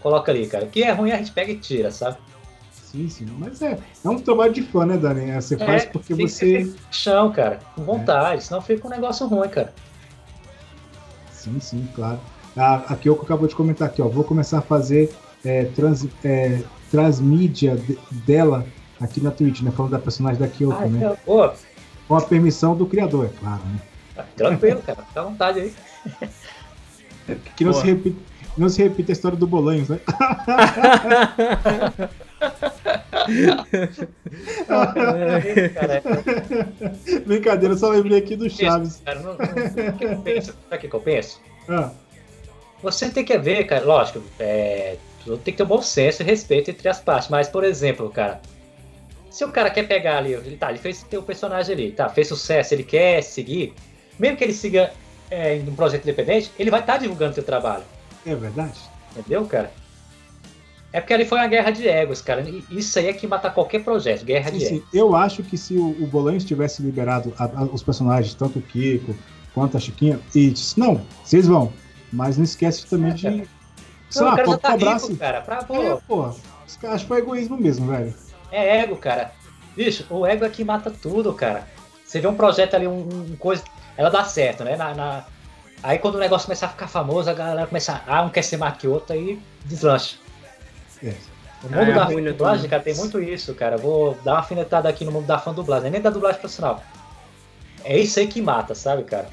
coloca 0.00 0.30
ali, 0.30 0.46
cara. 0.46 0.64
O 0.64 0.68
que 0.68 0.84
é 0.84 0.92
ruim 0.92 1.10
a 1.10 1.16
gente 1.16 1.32
pega 1.32 1.50
e 1.50 1.58
tira, 1.58 1.90
sabe? 1.90 2.16
Sim, 2.70 3.08
sim. 3.08 3.26
Mas 3.38 3.60
é, 3.60 3.76
é 4.04 4.08
um 4.08 4.20
trabalho 4.20 4.52
de 4.52 4.62
fã, 4.62 4.86
né, 4.86 4.96
Dani? 4.96 5.30
É, 5.30 5.40
você 5.40 5.58
faz 5.58 5.82
é, 5.82 5.86
porque 5.86 6.14
você. 6.14 6.72
Chão, 6.92 7.32
cara, 7.32 7.58
com 7.74 7.82
vontade, 7.82 8.38
é. 8.38 8.40
senão 8.40 8.62
fica 8.62 8.86
um 8.86 8.90
negócio 8.90 9.26
ruim, 9.26 9.48
cara. 9.48 9.74
Sim, 11.32 11.58
sim, 11.58 11.88
claro. 11.92 12.20
A, 12.56 12.92
a 12.92 12.96
Kyoko 12.96 13.24
acabou 13.24 13.48
de 13.48 13.54
comentar 13.56 13.88
aqui, 13.88 14.00
ó. 14.00 14.06
Vou 14.06 14.22
começar 14.22 14.58
a 14.58 14.62
fazer 14.62 15.12
é, 15.44 15.64
trans, 15.64 16.06
é, 16.24 16.62
transmídia 16.90 17.76
de, 17.76 17.98
dela 18.10 18.66
aqui 19.00 19.20
na 19.20 19.30
Twitch, 19.30 19.60
né? 19.62 19.70
Falando 19.70 19.92
da 19.92 19.98
personagem 19.98 20.40
da 20.40 20.48
Kyoko, 20.48 20.82
ah, 20.82 20.86
né? 20.86 21.16
Pô. 21.24 21.50
Com 22.08 22.16
a 22.16 22.20
permissão 22.20 22.76
do 22.76 22.86
criador, 22.86 23.26
é 23.26 23.30
claro, 23.38 23.62
né? 23.64 23.80
Tranquilo, 24.36 24.82
cara. 24.82 25.02
Fica 25.02 25.20
à 25.20 25.24
vontade 25.24 25.60
aí. 25.60 25.72
Que 27.56 27.64
não 27.64 27.72
se, 27.72 27.86
repita, 27.86 28.20
não 28.56 28.68
se 28.68 28.82
repita 28.82 29.10
a 29.10 29.14
história 29.14 29.38
do 29.38 29.46
Bolanhos, 29.46 29.88
né? 29.88 29.98
Brincadeira, 37.24 37.72
eu 37.74 37.78
só 37.78 37.88
lembrei 37.88 38.18
aqui 38.18 38.36
do 38.36 38.50
Chaves. 38.50 39.00
Cara, 39.04 39.20
não, 39.20 39.32
não, 39.32 39.38
Sabe 40.42 40.52
o 40.72 40.78
que 40.78 40.94
eu 40.94 41.00
penso? 41.00 41.40
Ah. 41.68 41.90
Você 42.82 43.08
tem 43.08 43.24
que 43.24 43.38
ver, 43.38 43.64
cara, 43.64 43.82
lógico, 43.82 44.22
é, 44.38 44.98
tem 45.24 45.52
que 45.52 45.52
ter 45.52 45.62
um 45.62 45.66
bom 45.66 45.82
senso 45.82 46.22
e 46.22 46.24
respeito 46.24 46.70
entre 46.70 46.88
as 46.88 47.00
partes. 47.00 47.28
Mas, 47.28 47.48
por 47.48 47.64
exemplo, 47.64 48.08
cara, 48.10 48.40
se 49.30 49.44
o 49.44 49.50
cara 49.50 49.70
quer 49.70 49.88
pegar 49.88 50.18
ali, 50.18 50.32
ele 50.32 50.56
tá, 50.56 50.70
ele 50.70 50.78
fez 50.78 51.04
o 51.12 51.22
personagem 51.22 51.74
ali, 51.74 51.92
tá, 51.92 52.08
fez 52.08 52.28
sucesso, 52.28 52.74
ele 52.74 52.84
quer 52.84 53.22
seguir, 53.22 53.74
mesmo 54.18 54.36
que 54.36 54.44
ele 54.44 54.52
siga 54.52 54.92
é, 55.30 55.56
em 55.56 55.68
um 55.68 55.74
projeto 55.74 56.02
independente, 56.04 56.52
ele 56.58 56.70
vai 56.70 56.80
estar 56.80 56.94
tá 56.94 56.98
divulgando 57.00 57.32
o 57.32 57.34
seu 57.34 57.42
trabalho. 57.42 57.84
É 58.24 58.34
verdade. 58.34 58.78
Entendeu, 59.16 59.44
cara? 59.46 59.72
É 60.92 61.00
porque 61.00 61.12
ali 61.12 61.24
foi 61.24 61.38
uma 61.38 61.48
guerra 61.48 61.72
de 61.72 61.88
egos, 61.88 62.22
cara. 62.22 62.44
Isso 62.70 62.96
aí 63.00 63.08
é 63.08 63.12
que 63.12 63.26
mata 63.26 63.50
qualquer 63.50 63.82
projeto, 63.82 64.24
guerra 64.24 64.52
sim, 64.52 64.58
de 64.58 64.64
sim. 64.66 64.74
egos. 64.76 64.88
Eu 64.92 65.16
acho 65.16 65.42
que 65.42 65.58
se 65.58 65.76
o, 65.76 65.90
o 66.00 66.06
Bolanhos 66.06 66.44
tivesse 66.44 66.80
liberado 66.82 67.34
a, 67.36 67.44
a, 67.44 67.64
os 67.64 67.82
personagens, 67.82 68.34
tanto 68.34 68.60
o 68.60 68.62
Kiko 68.62 69.12
quanto 69.52 69.76
a 69.76 69.80
Chiquinha, 69.80 70.20
e 70.32 70.50
disse, 70.50 70.78
não, 70.78 71.04
vocês 71.24 71.48
vão. 71.48 71.72
Mas 72.12 72.36
não 72.36 72.44
esquece 72.44 72.86
também 72.86 73.10
é, 73.10 73.14
de. 73.14 73.48
Não, 74.20 74.34
sei 74.34 74.44
lá, 74.44 74.44
pode 74.44 74.60
tá 74.60 74.72
cobrar 74.72 74.94
rico, 74.94 75.16
cara. 75.16 75.40
Pra, 75.40 75.64
pô. 75.64 75.82
É, 75.82 75.96
pô. 76.06 76.24
Acho 76.24 77.04
que 77.04 77.08
foi 77.08 77.18
egoísmo 77.18 77.56
mesmo, 77.56 77.90
velho. 77.90 78.14
É 78.50 78.78
ego, 78.80 78.96
cara. 78.96 79.32
Bicho, 79.76 80.06
o 80.10 80.26
ego 80.26 80.44
é 80.44 80.48
que 80.48 80.64
mata 80.64 80.90
tudo, 80.90 81.32
cara. 81.32 81.66
Você 82.04 82.20
vê 82.20 82.26
um 82.28 82.34
projeto 82.34 82.74
ali, 82.74 82.86
um, 82.86 83.08
um 83.08 83.36
coisa. 83.36 83.64
Ela 83.96 84.10
dá 84.10 84.24
certo, 84.24 84.64
né? 84.64 84.76
Na, 84.76 84.94
na, 84.94 85.24
Aí 85.82 85.98
quando 85.98 86.14
o 86.14 86.18
negócio 86.18 86.46
começar 86.46 86.66
a 86.66 86.70
ficar 86.70 86.88
famoso, 86.88 87.28
a 87.28 87.34
galera 87.34 87.66
começa 87.66 87.92
a. 88.06 88.18
Ah, 88.18 88.22
um 88.22 88.30
quer 88.30 88.42
ser 88.42 88.56
mais 88.56 88.76
que 88.78 88.88
outro, 88.88 89.14
aí 89.14 89.38
deslancha. 89.66 90.16
É. 91.02 91.12
O 91.62 91.66
mundo 91.66 91.90
ah, 91.92 92.06
da 92.06 92.12
é 92.12 92.32
dublagem, 92.32 92.70
cara, 92.70 92.82
tem 92.82 92.94
muito 92.94 93.20
isso, 93.20 93.54
cara. 93.54 93.76
Vou 93.76 94.14
dar 94.24 94.32
uma 94.32 94.40
afinetada 94.40 94.88
aqui 94.88 95.04
no 95.04 95.12
mundo 95.12 95.26
da 95.26 95.38
fã 95.38 95.52
dublagem, 95.52 95.90
nem 95.90 96.00
da 96.00 96.08
dublagem 96.08 96.40
profissional. 96.40 96.82
É 97.84 97.98
isso 97.98 98.18
aí 98.18 98.26
que 98.26 98.40
mata, 98.40 98.74
sabe, 98.74 99.04
cara? 99.04 99.28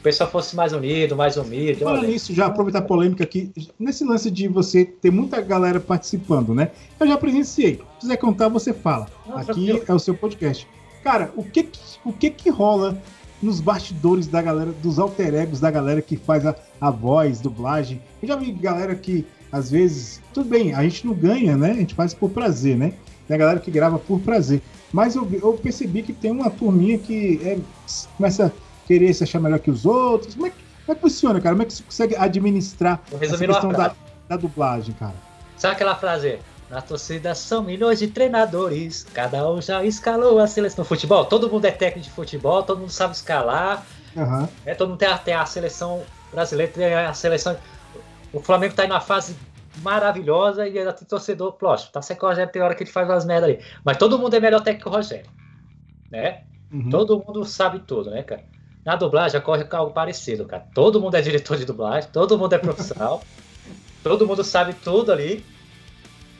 O 0.00 0.02
pessoal 0.02 0.30
fosse 0.30 0.56
mais 0.56 0.72
unido, 0.72 1.14
mais 1.14 1.36
humilde. 1.36 1.84
Falando 1.84 2.06
nisso, 2.06 2.32
já 2.34 2.46
aproveitar 2.46 2.78
a 2.78 2.82
polêmica 2.82 3.22
aqui, 3.22 3.52
nesse 3.78 4.02
lance 4.02 4.30
de 4.30 4.48
você 4.48 4.82
ter 4.82 5.10
muita 5.10 5.42
galera 5.42 5.78
participando, 5.78 6.54
né? 6.54 6.70
Eu 6.98 7.06
já 7.06 7.18
presenciei. 7.18 7.74
Se 7.74 8.00
quiser 8.00 8.16
contar, 8.16 8.48
você 8.48 8.72
fala. 8.72 9.08
aqui 9.34 9.82
é 9.86 9.92
o 9.92 9.98
seu 9.98 10.14
podcast. 10.14 10.66
Cara, 11.04 11.30
o 11.36 11.44
que 11.44 11.68
o 12.02 12.14
que, 12.14 12.30
que 12.30 12.48
rola 12.48 12.96
nos 13.42 13.60
bastidores 13.60 14.26
da 14.26 14.40
galera, 14.40 14.72
dos 14.72 14.98
alter 14.98 15.34
egos 15.34 15.60
da 15.60 15.70
galera 15.70 16.00
que 16.00 16.16
faz 16.16 16.46
a, 16.46 16.56
a 16.80 16.90
voz, 16.90 17.38
dublagem? 17.38 18.00
Eu 18.22 18.28
já 18.28 18.36
vi 18.36 18.52
galera 18.52 18.94
que 18.94 19.26
às 19.52 19.70
vezes, 19.70 20.22
tudo 20.32 20.48
bem, 20.48 20.72
a 20.74 20.82
gente 20.82 21.06
não 21.06 21.12
ganha, 21.12 21.58
né? 21.58 21.72
A 21.72 21.74
gente 21.74 21.94
faz 21.94 22.14
por 22.14 22.30
prazer, 22.30 22.74
né? 22.74 22.94
Tem 23.28 23.34
a 23.34 23.38
galera 23.38 23.60
que 23.60 23.70
grava 23.70 23.98
por 23.98 24.18
prazer. 24.20 24.62
Mas 24.92 25.14
eu, 25.14 25.28
eu 25.30 25.52
percebi 25.54 26.02
que 26.02 26.12
tem 26.14 26.30
uma 26.30 26.48
turminha 26.48 26.96
que 26.96 27.38
é, 27.44 27.58
começa 28.16 28.46
a 28.46 28.69
querer 28.90 29.14
se 29.14 29.22
achar 29.22 29.40
melhor 29.40 29.60
que 29.60 29.70
os 29.70 29.86
outros. 29.86 30.34
Como 30.34 30.48
é, 30.48 30.50
que, 30.50 30.56
como 30.56 30.92
é 30.92 30.94
que 30.96 31.00
funciona, 31.00 31.40
cara? 31.40 31.54
Como 31.54 31.62
é 31.62 31.66
que 31.66 31.72
você 31.72 31.82
consegue 31.84 32.16
administrar 32.16 33.00
essa 33.20 33.38
questão 33.38 33.70
da, 33.70 33.94
da 34.28 34.36
dublagem, 34.36 34.94
cara? 34.94 35.14
Sabe 35.56 35.74
aquela 35.74 35.94
frase? 35.94 36.38
Na 36.68 36.80
torcida 36.80 37.34
são 37.34 37.64
milhões 37.64 37.98
de 37.98 38.06
treinadores, 38.06 39.04
cada 39.12 39.50
um 39.50 39.60
já 39.60 39.84
escalou 39.84 40.38
a 40.38 40.46
seleção. 40.46 40.82
No 40.82 40.88
futebol, 40.88 41.24
todo 41.24 41.50
mundo 41.50 41.64
é 41.64 41.70
técnico 41.72 42.08
de 42.08 42.14
futebol, 42.14 42.62
todo 42.62 42.78
mundo 42.78 42.90
sabe 42.92 43.14
escalar. 43.14 43.84
Uhum. 44.14 44.48
É, 44.64 44.74
todo 44.74 44.90
mundo 44.90 44.98
tem 44.98 45.08
a, 45.08 45.18
tem 45.18 45.34
a 45.34 45.44
seleção 45.46 46.02
brasileira, 46.32 46.72
tem 46.72 46.94
a 46.94 47.12
seleção 47.12 47.56
o 48.32 48.40
Flamengo 48.40 48.74
tá 48.74 48.84
em 48.84 48.90
uma 48.90 49.00
fase 49.00 49.36
maravilhosa 49.82 50.66
e 50.68 50.78
ainda 50.78 50.92
tem 50.92 51.06
torcedor, 51.06 51.56
lógico, 51.60 51.92
tá 51.92 52.00
que 52.00 52.24
o 52.24 52.28
Rogério 52.28 52.52
tem 52.52 52.62
hora 52.62 52.74
que 52.74 52.84
ele 52.84 52.90
faz 52.90 53.08
umas 53.08 53.24
merda 53.24 53.46
ali. 53.46 53.60
Mas 53.84 53.96
todo 53.96 54.18
mundo 54.18 54.34
é 54.34 54.40
melhor 54.40 54.60
técnico 54.60 54.88
que 54.88 54.94
o 54.94 54.96
Rogério. 54.96 55.30
Né? 56.10 56.44
Uhum. 56.72 56.90
Todo 56.90 57.22
mundo 57.24 57.44
sabe 57.44 57.80
tudo, 57.80 58.10
né, 58.10 58.22
cara? 58.22 58.44
Na 58.84 58.96
dublagem 58.96 59.38
ocorre 59.38 59.66
algo 59.70 59.92
parecido, 59.92 60.44
cara. 60.46 60.64
Todo 60.74 61.00
mundo 61.00 61.14
é 61.14 61.20
diretor 61.20 61.56
de 61.56 61.64
dublagem, 61.64 62.10
todo 62.12 62.38
mundo 62.38 62.52
é 62.54 62.58
profissional, 62.58 63.22
todo 64.02 64.26
mundo 64.26 64.42
sabe 64.42 64.74
tudo 64.74 65.12
ali. 65.12 65.44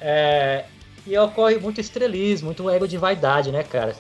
É... 0.01 0.65
E 1.07 1.17
ocorre 1.19 1.59
muito 1.59 1.81
estrelismo, 1.81 2.47
muito 2.47 2.69
ego 2.69 2.87
de 2.87 2.97
vaidade, 2.99 3.51
né, 3.51 3.63
cara? 3.63 3.95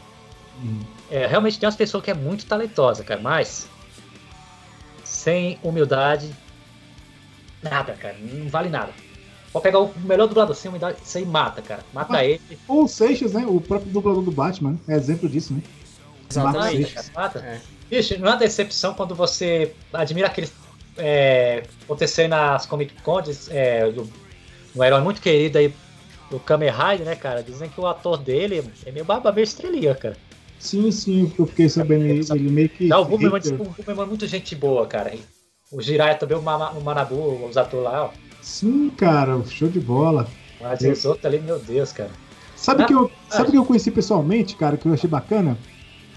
Uhum. 0.62 0.80
É, 1.10 1.26
realmente 1.26 1.58
tem 1.58 1.66
umas 1.66 1.76
pessoas 1.76 2.04
que 2.04 2.10
é 2.10 2.14
muito 2.14 2.46
talentosa, 2.46 3.02
cara, 3.02 3.20
mas 3.20 3.66
sem 5.02 5.58
humildade, 5.62 6.30
Nada, 7.62 7.92
cara. 7.92 8.16
Não 8.18 8.48
vale 8.48 8.68
nada. 8.68 8.92
Pode 9.52 9.62
pegar 9.64 9.80
o 9.80 9.92
melhor 10.00 10.28
dublador 10.28 10.54
sem 10.54 10.70
isso 11.02 11.18
aí 11.18 11.26
mata, 11.26 11.60
cara. 11.60 11.82
Mata 11.92 12.16
ah, 12.16 12.24
ele. 12.24 12.40
O 12.68 12.86
Seixas, 12.86 13.32
né? 13.32 13.44
O 13.46 13.60
próprio 13.60 13.90
dublador 13.90 14.22
do 14.22 14.30
Batman, 14.30 14.78
é 14.88 14.94
exemplo 14.94 15.28
disso, 15.28 15.52
né? 15.52 15.62
Exatamente. 16.30 16.94
Mata, 16.94 17.10
mata. 17.14 17.38
É. 17.40 17.60
Bicho, 17.90 18.16
não 18.20 18.32
é 18.32 18.36
decepção 18.36 18.94
quando 18.94 19.14
você 19.14 19.74
admira 19.92 20.28
aquele. 20.28 20.48
É, 20.96 21.64
aconteceu 21.82 22.28
nas 22.28 22.64
Comic 22.66 22.94
Con, 23.02 23.20
é, 23.50 23.90
do, 23.90 24.08
um 24.76 24.84
herói 24.84 25.00
muito 25.00 25.20
querido 25.20 25.58
aí, 25.58 25.74
o 26.30 26.38
Kamen 26.38 26.70
Rider, 26.70 27.06
né, 27.06 27.16
cara? 27.16 27.42
Dizem 27.42 27.68
que 27.68 27.80
o 27.80 27.86
ator 27.86 28.16
dele 28.16 28.62
é 28.86 28.92
meio 28.92 29.04
barba 29.04 29.32
meio 29.32 29.44
estrelinha, 29.44 29.94
cara. 29.94 30.16
Sim, 30.58 30.92
sim, 30.92 31.32
eu 31.38 31.46
fiquei 31.46 31.68
sabendo 31.68 32.04
ele, 32.04 32.24
ele 32.30 32.50
meio 32.50 32.68
que. 32.68 32.86
Não, 32.86 33.02
o 33.02 33.04
Buberman 33.06 33.40
é 33.40 34.06
muito 34.06 34.26
gente 34.26 34.54
boa, 34.54 34.86
cara. 34.86 35.12
O 35.72 35.80
Jiraiya 35.80 36.16
também, 36.16 36.36
o, 36.36 36.40
o 36.40 36.84
Manabu, 36.84 37.46
os 37.46 37.56
atores 37.56 37.84
lá, 37.84 38.04
ó. 38.04 38.10
Sim, 38.42 38.90
cara, 38.90 39.42
show 39.48 39.68
de 39.68 39.80
bola. 39.80 40.28
Mas 40.60 40.80
os 40.80 41.04
outros 41.04 41.24
ali, 41.24 41.40
meu 41.40 41.58
Deus, 41.58 41.92
cara. 41.92 42.10
Sabe 42.54 42.84
que 42.84 42.92
eu, 42.92 43.10
sabe 43.28 43.50
que 43.50 43.56
eu 43.56 43.64
conheci 43.64 43.90
pessoalmente, 43.90 44.54
cara, 44.54 44.76
que 44.76 44.86
eu 44.86 44.92
achei 44.92 45.08
bacana? 45.08 45.56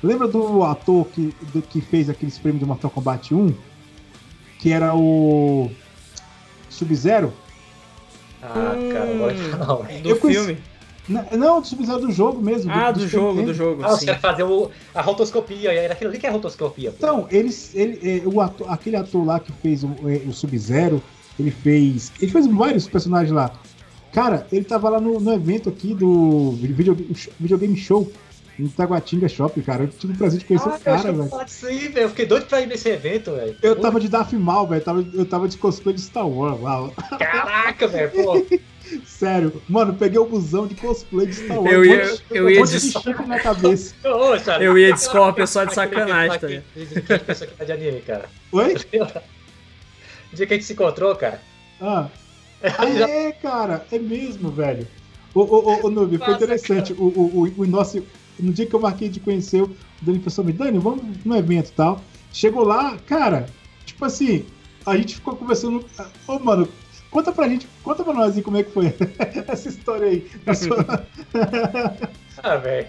Lembra 0.03 0.27
do 0.27 0.63
ator 0.63 1.05
que, 1.07 1.33
do, 1.53 1.61
que 1.61 1.79
fez 1.79 2.09
aqueles 2.09 2.37
prêmios 2.37 2.59
do 2.59 2.67
Mortal 2.67 2.91
Kombat 2.91 3.33
1? 3.33 3.55
Que 4.59 4.71
era 4.71 4.93
o 4.93 5.71
Sub-Zero? 6.69 7.31
Ah, 8.41 8.75
cara, 8.91 9.05
hum, 9.05 9.57
não. 9.57 10.01
Do 10.01 10.09
eu 10.09 10.15
filme? 10.17 10.57
Não, 11.07 11.61
do 11.61 11.67
Sub-Zero 11.67 12.01
do 12.01 12.11
jogo 12.11 12.41
mesmo. 12.41 12.69
Ah, 12.69 12.91
do, 12.91 12.99
do, 12.99 13.05
do 13.05 13.09
jogo, 13.09 13.41
do 13.43 13.53
jogo. 13.53 13.83
Ah, 13.83 13.93
os 13.93 14.03
caras 14.03 14.21
faziam 14.21 14.51
o, 14.51 14.71
a 14.93 15.01
rotoscopia, 15.01 15.71
era 15.71 15.93
aquilo 15.93 16.09
ali 16.09 16.19
que 16.19 16.25
é 16.25 16.29
a 16.29 16.33
rotoscopia. 16.33 16.91
Pô. 16.91 16.97
Então, 16.97 17.27
eles, 17.31 17.73
ele, 17.73 18.21
é, 18.23 18.27
o 18.27 18.41
ator, 18.41 18.69
aquele 18.69 18.97
ator 18.97 19.25
lá 19.25 19.39
que 19.39 19.53
fez 19.53 19.85
o, 19.85 19.95
é, 20.05 20.27
o 20.27 20.33
Sub-Zero, 20.33 21.01
ele 21.39 21.51
fez. 21.51 22.11
Ele 22.21 22.31
fez 22.31 22.45
vários 22.47 22.89
personagens 22.89 23.31
lá. 23.31 23.53
Cara, 24.11 24.45
ele 24.51 24.65
tava 24.65 24.89
lá 24.89 24.99
no, 24.99 25.19
no 25.19 25.33
evento 25.33 25.69
aqui 25.69 25.93
do 25.93 26.51
video, 26.51 26.95
videogame 27.39 27.75
show 27.77 28.11
em 28.59 28.67
Taguatinga 28.67 29.27
Shopping, 29.27 29.61
cara. 29.61 29.83
Eu 29.83 29.87
tive 29.87 30.13
o 30.13 30.17
prazer 30.17 30.39
de 30.39 30.45
conhecer 30.45 30.69
ah, 30.69 30.75
esse 30.75 30.83
cara, 30.83 31.11
velho. 31.11 31.29
Isso 31.45 31.65
aí, 31.65 31.87
velho. 31.87 32.05
Eu 32.05 32.09
fiquei 32.09 32.25
doido 32.25 32.45
pra 32.45 32.61
ir 32.61 32.67
nesse 32.67 32.89
evento, 32.89 33.31
velho. 33.31 33.55
Eu 33.61 33.75
tava 33.75 33.99
de 33.99 34.07
Darth 34.07 34.33
Maul, 34.33 34.67
velho. 34.67 34.83
Eu 35.13 35.25
tava 35.25 35.47
de 35.47 35.57
cosplay 35.57 35.95
de 35.95 36.01
Star 36.01 36.27
Wars 36.27 36.61
lá. 36.61 36.89
Caraca, 37.17 37.87
velho, 37.87 38.11
pô. 38.11 38.45
Sério, 39.05 39.61
mano, 39.67 39.93
peguei 39.93 40.19
o 40.19 40.25
busão 40.25 40.67
de 40.67 40.75
cosplay 40.75 41.25
de 41.25 41.35
Star 41.35 41.59
Wars. 41.59 41.71
Eu 41.71 41.85
ia, 41.85 42.03
eu, 42.03 42.19
eu 42.29 42.49
ia 42.49 42.63
de 42.63 42.79
Scorpion 42.79 43.25
na 43.25 43.39
cabeça. 43.39 43.95
eu 44.59 44.77
ia 44.77 44.93
de 44.93 45.01
Scorpion 45.01 45.47
só 45.47 45.63
de 45.63 45.73
sacanagem, 45.73 46.39
tá 46.39 46.47
ligado? 46.47 47.25
Pessoa 47.25 47.49
que 47.49 47.57
tá 47.57 47.63
de 47.63 47.71
anime, 47.71 48.01
cara. 48.01 48.29
Oi? 48.51 48.75
O 50.31 50.35
dia 50.35 50.47
que 50.47 50.53
a 50.55 50.57
gente 50.57 50.65
se 50.65 50.73
encontrou, 50.73 51.15
cara. 51.15 51.39
Ah. 51.79 52.07
ah 52.63 52.89
é, 52.89 53.31
cara, 53.33 53.85
é 53.91 53.99
mesmo, 53.99 54.49
velho. 54.49 54.87
Ô, 55.31 55.41
ô, 55.41 55.85
ô, 55.85 55.89
Nubi, 55.91 56.17
foi 56.17 56.33
interessante. 56.33 56.91
O, 56.93 57.03
o, 57.03 57.43
o, 57.43 57.61
o 57.61 57.67
nosso. 57.67 58.03
No 58.39 58.51
dia 58.51 58.65
que 58.65 58.73
eu 58.73 58.79
marquei 58.79 59.09
de 59.09 59.19
conhecer 59.19 59.61
o 59.61 59.75
Dani 60.01 60.19
pensou, 60.19 60.43
me 60.43 60.51
Dani, 60.51 60.79
vamos 60.79 61.03
no 61.23 61.35
evento 61.35 61.69
e 61.69 61.73
tal. 61.73 62.01
Chegou 62.31 62.63
lá, 62.63 62.97
cara, 63.05 63.45
tipo 63.85 64.03
assim, 64.05 64.45
a 64.85 64.97
gente 64.97 65.15
ficou 65.15 65.35
conversando. 65.35 65.85
Ô, 66.27 66.33
oh, 66.35 66.39
mano, 66.39 66.67
Conta 67.13 67.31
pra 67.31 67.47
gente, 67.47 67.67
conta 67.83 68.03
pra 68.03 68.11
nós 68.11 68.35
aí 68.35 68.41
como 68.41 68.57
é 68.57 68.63
que 68.63 68.71
foi 68.71 68.87
essa 69.47 69.69
história 69.69 70.07
aí. 70.07 70.27
Sua... 70.55 71.05
ah, 72.41 72.55
velho. 72.55 72.87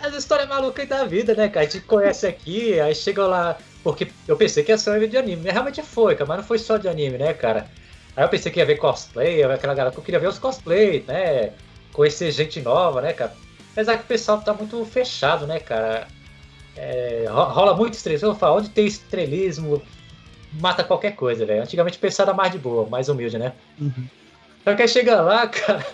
Essa 0.00 0.16
história 0.16 0.44
é 0.44 0.46
maluca 0.46 0.80
aí 0.80 0.86
da 0.86 1.04
vida, 1.04 1.34
né, 1.34 1.48
cara? 1.48 1.66
A 1.66 1.68
gente 1.68 1.84
conhece 1.84 2.24
aqui, 2.24 2.78
aí 2.78 2.94
chega 2.94 3.26
lá. 3.26 3.58
Porque 3.82 4.06
eu 4.28 4.36
pensei 4.36 4.62
que 4.62 4.70
ia 4.70 4.78
ser 4.78 4.90
um 4.90 4.94
evento 4.94 5.10
de 5.10 5.16
anime. 5.16 5.50
Realmente 5.50 5.82
foi, 5.82 6.14
cara, 6.14 6.28
mas 6.28 6.36
não 6.36 6.44
foi 6.44 6.56
só 6.56 6.76
de 6.76 6.86
anime, 6.86 7.18
né, 7.18 7.34
cara? 7.34 7.68
Aí 8.16 8.22
eu 8.22 8.28
pensei 8.28 8.52
que 8.52 8.60
ia 8.60 8.64
ver 8.66 8.76
cosplay, 8.76 9.42
aquela 9.42 9.74
galera 9.74 9.90
que 9.90 9.98
eu 9.98 10.04
queria 10.04 10.20
ver 10.20 10.28
os 10.28 10.38
cosplay, 10.38 11.04
né? 11.08 11.52
Conhecer 11.92 12.30
gente 12.30 12.60
nova, 12.60 13.00
né, 13.00 13.12
cara? 13.12 13.34
Apesar 13.78 13.96
que 13.96 14.02
o 14.02 14.08
pessoal 14.08 14.40
tá 14.40 14.52
muito 14.52 14.84
fechado, 14.84 15.46
né, 15.46 15.60
cara? 15.60 16.08
É, 16.76 17.26
rola 17.28 17.76
muito 17.76 17.94
estrelismo. 17.94 18.30
Eu 18.30 18.34
falo, 18.34 18.58
onde 18.58 18.70
tem 18.70 18.84
estrelismo, 18.84 19.80
mata 20.54 20.82
qualquer 20.82 21.14
coisa, 21.14 21.46
velho. 21.46 21.62
Antigamente 21.62 21.96
pensava 21.96 22.34
mais 22.34 22.50
de 22.50 22.58
boa, 22.58 22.88
mais 22.88 23.08
humilde, 23.08 23.38
né? 23.38 23.52
Uhum. 23.80 24.08
Só 24.64 24.74
que 24.74 24.82
aí 24.82 24.88
chega 24.88 25.22
lá, 25.22 25.46
cara. 25.46 25.86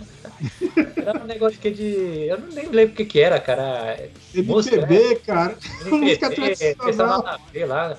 Era 0.96 1.22
um 1.22 1.26
negócio 1.26 1.58
que 1.58 1.70
de. 1.70 2.26
Eu 2.26 2.40
não 2.40 2.48
nem 2.48 2.70
lembro 2.70 2.94
o 2.94 2.96
que, 2.96 3.04
que 3.04 3.20
era, 3.20 3.38
cara. 3.38 3.98
MPB, 4.32 4.48
música, 4.50 4.86
né? 4.86 5.14
cara. 5.26 5.58
MPB, 5.84 5.96
música 5.98 6.30
tradicional. 6.30 7.22
lá. 7.66 7.98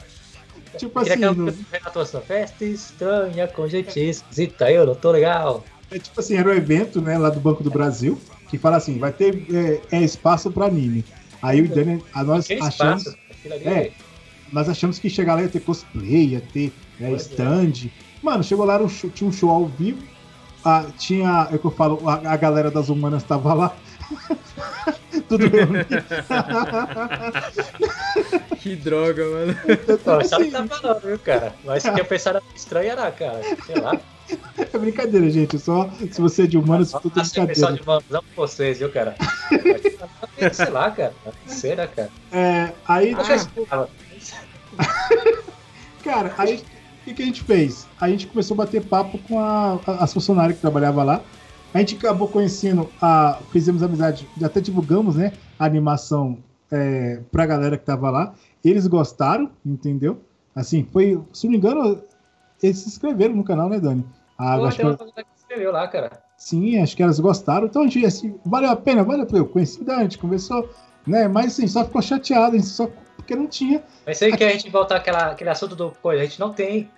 Tipo 0.77 0.99
assim. 0.99 1.15
No... 1.17 1.53
Renato 1.71 2.21
festa 2.21 2.65
estranha, 2.65 3.47
com 3.47 3.67
gente 3.67 3.99
esquisita, 3.99 4.71
eu 4.71 4.87
não 4.87 4.95
tô 4.95 5.11
legal. 5.11 5.63
É 5.91 5.99
tipo 5.99 6.19
assim, 6.19 6.37
era 6.37 6.49
um 6.49 6.53
evento, 6.53 6.99
né, 6.99 7.19
lá 7.19 7.29
do 7.29 7.39
Banco 7.39 7.63
do 7.63 7.69
Brasil, 7.69 8.19
que 8.49 8.57
fala 8.57 8.77
assim, 8.77 8.97
vai 8.97 9.11
ter 9.11 9.45
é, 9.91 9.97
é 9.97 10.01
espaço 10.01 10.51
para 10.51 10.65
anime. 10.65 11.03
Aí 11.41 11.61
o 11.61 11.67
Daniel, 11.67 12.01
a 12.13 12.23
nós 12.23 12.49
achamos. 12.49 13.05
Espaço, 13.05 13.17
é, 13.45 13.91
nós 14.51 14.69
achamos 14.69 14.99
que 14.99 15.09
chegar 15.09 15.35
lá 15.35 15.41
ia 15.41 15.49
ter 15.49 15.59
cosplay, 15.59 16.29
ia 16.29 16.41
ter 16.41 16.71
né, 16.99 17.11
stand. 17.13 17.89
Mano, 18.21 18.43
chegou 18.43 18.65
lá, 18.65 18.79
tinha 19.13 19.27
um 19.27 19.31
show 19.31 19.49
ao 19.49 19.67
vivo. 19.67 20.01
Ah, 20.63 20.85
tinha, 20.97 21.47
é 21.51 21.55
o 21.55 21.59
que 21.59 21.65
eu 21.65 21.71
falo, 21.71 22.09
a, 22.09 22.33
a 22.33 22.37
galera 22.37 22.71
das 22.71 22.89
humanas 22.89 23.23
tava 23.23 23.53
lá. 23.53 23.75
Tudo 25.29 25.47
reunido. 25.47 25.85
Que 28.65 28.75
droga, 28.75 29.23
mano. 29.23 29.55
Não, 30.03 30.21
isso 30.21 30.39
não 30.39 30.67
tá 30.67 30.75
falando, 30.75 31.01
viu, 31.01 31.19
cara? 31.19 31.53
Mas 31.63 31.83
se 31.83 31.89
eu 31.89 32.05
pensar 32.05 32.41
estranho 32.55 32.89
era, 32.89 33.11
cara. 33.11 33.41
Sei 33.63 33.75
lá. 33.75 33.95
É 34.73 34.77
brincadeira, 34.77 35.29
gente. 35.29 35.57
Só 35.57 35.89
se 36.11 36.19
você 36.19 36.43
é 36.43 36.47
de 36.47 36.57
humanos, 36.57 36.91
tudo 36.91 37.19
é 37.19 37.23
brincadeira. 37.23 37.73
De 37.73 37.81
humanos, 37.81 38.03
amo 38.11 38.23
vocês, 38.35 38.79
viu, 38.79 38.91
cara? 38.91 39.15
Sei 40.51 40.69
lá, 40.69 40.91
cara. 40.91 41.13
Será, 41.45 41.87
cara? 41.87 42.09
É, 42.31 42.71
aí. 42.87 43.15
Ah, 43.69 43.87
cara, 46.03 46.33
aí 46.37 46.55
o 46.57 47.05
que, 47.05 47.13
que, 47.13 47.23
a 47.23 47.25
gente 47.25 47.43
fez? 47.43 47.87
A 47.99 48.09
gente 48.09 48.27
começou 48.27 48.55
a 48.55 48.57
bater 48.57 48.83
papo 48.83 49.17
com 49.19 49.39
a, 49.39 49.79
a, 49.85 50.03
as 50.03 50.13
funcionárias 50.13 50.55
que 50.55 50.61
trabalhava 50.61 51.03
lá. 51.03 51.21
A 51.73 51.79
gente 51.79 51.95
acabou 51.95 52.27
conhecendo, 52.27 52.89
a, 53.01 53.39
fizemos 53.51 53.83
amizade, 53.83 54.27
até 54.43 54.59
divulgamos, 54.59 55.15
né? 55.15 55.33
A 55.59 55.65
animação 55.65 56.37
é, 56.71 57.21
pra 57.31 57.45
galera 57.45 57.77
que 57.77 57.85
tava 57.85 58.09
lá. 58.09 58.33
Eles 58.63 58.87
gostaram, 58.87 59.51
entendeu? 59.65 60.19
Assim, 60.55 60.87
foi, 60.91 61.21
se 61.31 61.45
não 61.45 61.51
me 61.51 61.57
engano, 61.57 62.01
eles 62.65 62.79
se 62.79 62.89
inscreveram 62.89 63.35
no 63.35 63.43
canal, 63.43 63.69
né, 63.69 63.79
Dani? 63.79 64.05
Ah, 64.37 64.57
Pô, 64.57 64.65
acho 64.65 64.77
que... 64.77 64.97
que 64.97 65.03
se 65.35 65.41
inscreveu 65.41 65.71
lá, 65.71 65.87
cara. 65.87 66.11
Sim, 66.37 66.81
acho 66.81 66.95
que 66.95 67.03
elas 67.03 67.19
gostaram. 67.19 67.67
Então, 67.67 67.83
a 67.83 67.85
gente, 67.85 68.05
assim, 68.05 68.39
valeu 68.45 68.69
a 68.69 68.75
pena, 68.75 69.03
valeu 69.03 69.23
a 69.23 69.25
pena. 69.25 69.39
Eu 69.39 69.47
conheci 69.47 69.83
a 69.89 70.01
gente 70.01 70.17
conversou, 70.17 70.69
né? 71.07 71.27
Mas, 71.27 71.53
assim, 71.53 71.67
só 71.67 71.85
ficou 71.85 72.01
chateado, 72.01 72.55
a 72.55 72.59
gente 72.59 72.67
só 72.67 72.89
porque 73.15 73.35
não 73.35 73.47
tinha. 73.47 73.81
Mas 74.05 74.21
aí 74.21 74.35
que 74.35 74.43
a 74.43 74.49
gente 74.49 74.69
voltar 74.69 74.97
àquela, 74.97 75.31
aquele 75.31 75.49
assunto 75.49 75.75
do 75.75 75.91
coisa, 76.01 76.21
a 76.21 76.25
gente 76.25 76.39
não 76.39 76.53
tem 76.53 76.91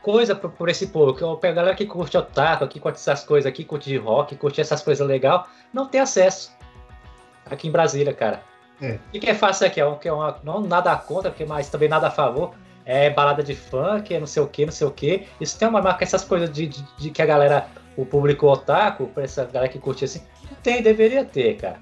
coisa 0.00 0.34
por, 0.34 0.50
por 0.50 0.68
esse 0.68 0.86
povo. 0.86 1.14
Que 1.14 1.46
a 1.46 1.52
galera 1.52 1.74
que 1.74 1.86
curte 1.86 2.16
otaku, 2.16 2.66
que 2.68 2.80
curte 2.80 2.98
essas 2.98 3.24
coisas 3.24 3.46
aqui, 3.46 3.64
curte 3.64 3.88
de 3.88 3.96
rock, 3.96 4.36
curte 4.36 4.60
essas 4.60 4.82
coisas 4.82 5.06
legal, 5.06 5.48
não 5.72 5.86
tem 5.86 6.00
acesso. 6.00 6.52
Aqui 7.46 7.68
em 7.68 7.70
Brasília, 7.70 8.14
cara. 8.14 8.42
É. 8.80 8.98
E 9.12 9.20
que 9.20 9.28
é 9.28 9.34
fácil 9.34 9.66
aqui, 9.66 9.80
é, 9.80 9.94
que 9.96 10.08
é 10.08 10.12
uma, 10.12 10.38
não 10.42 10.60
nada 10.60 10.96
contra, 10.96 11.30
porque, 11.30 11.44
mas 11.44 11.68
também 11.68 11.88
nada 11.88 12.08
a 12.08 12.10
favor. 12.10 12.54
É 12.86 13.08
balada 13.10 13.42
de 13.42 13.54
funk, 13.54 14.14
é 14.14 14.20
não 14.20 14.26
sei 14.26 14.42
o 14.42 14.46
que, 14.46 14.66
não 14.66 14.72
sei 14.72 14.86
o 14.86 14.90
que. 14.90 15.26
Isso 15.40 15.58
tem 15.58 15.66
uma 15.66 15.80
marca, 15.80 16.04
essas 16.04 16.24
coisas 16.24 16.50
de, 16.50 16.66
de, 16.66 16.84
de, 16.98 17.10
que 17.10 17.22
a 17.22 17.26
galera, 17.26 17.66
o 17.96 18.04
público 18.04 18.46
otaku, 18.46 19.06
pra 19.06 19.24
essa 19.24 19.44
galera 19.46 19.72
que 19.72 19.78
curte 19.78 20.04
assim, 20.04 20.20
não 20.50 20.56
tem, 20.62 20.82
deveria 20.82 21.24
ter, 21.24 21.56
cara. 21.56 21.78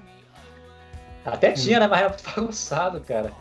Até 1.25 1.51
hum. 1.51 1.53
tinha, 1.53 1.79
né? 1.79 1.87
Mas 1.87 1.99
era 1.99 2.09
muito 2.09 2.23
bagunçado, 2.35 3.01
cara. 3.01 3.31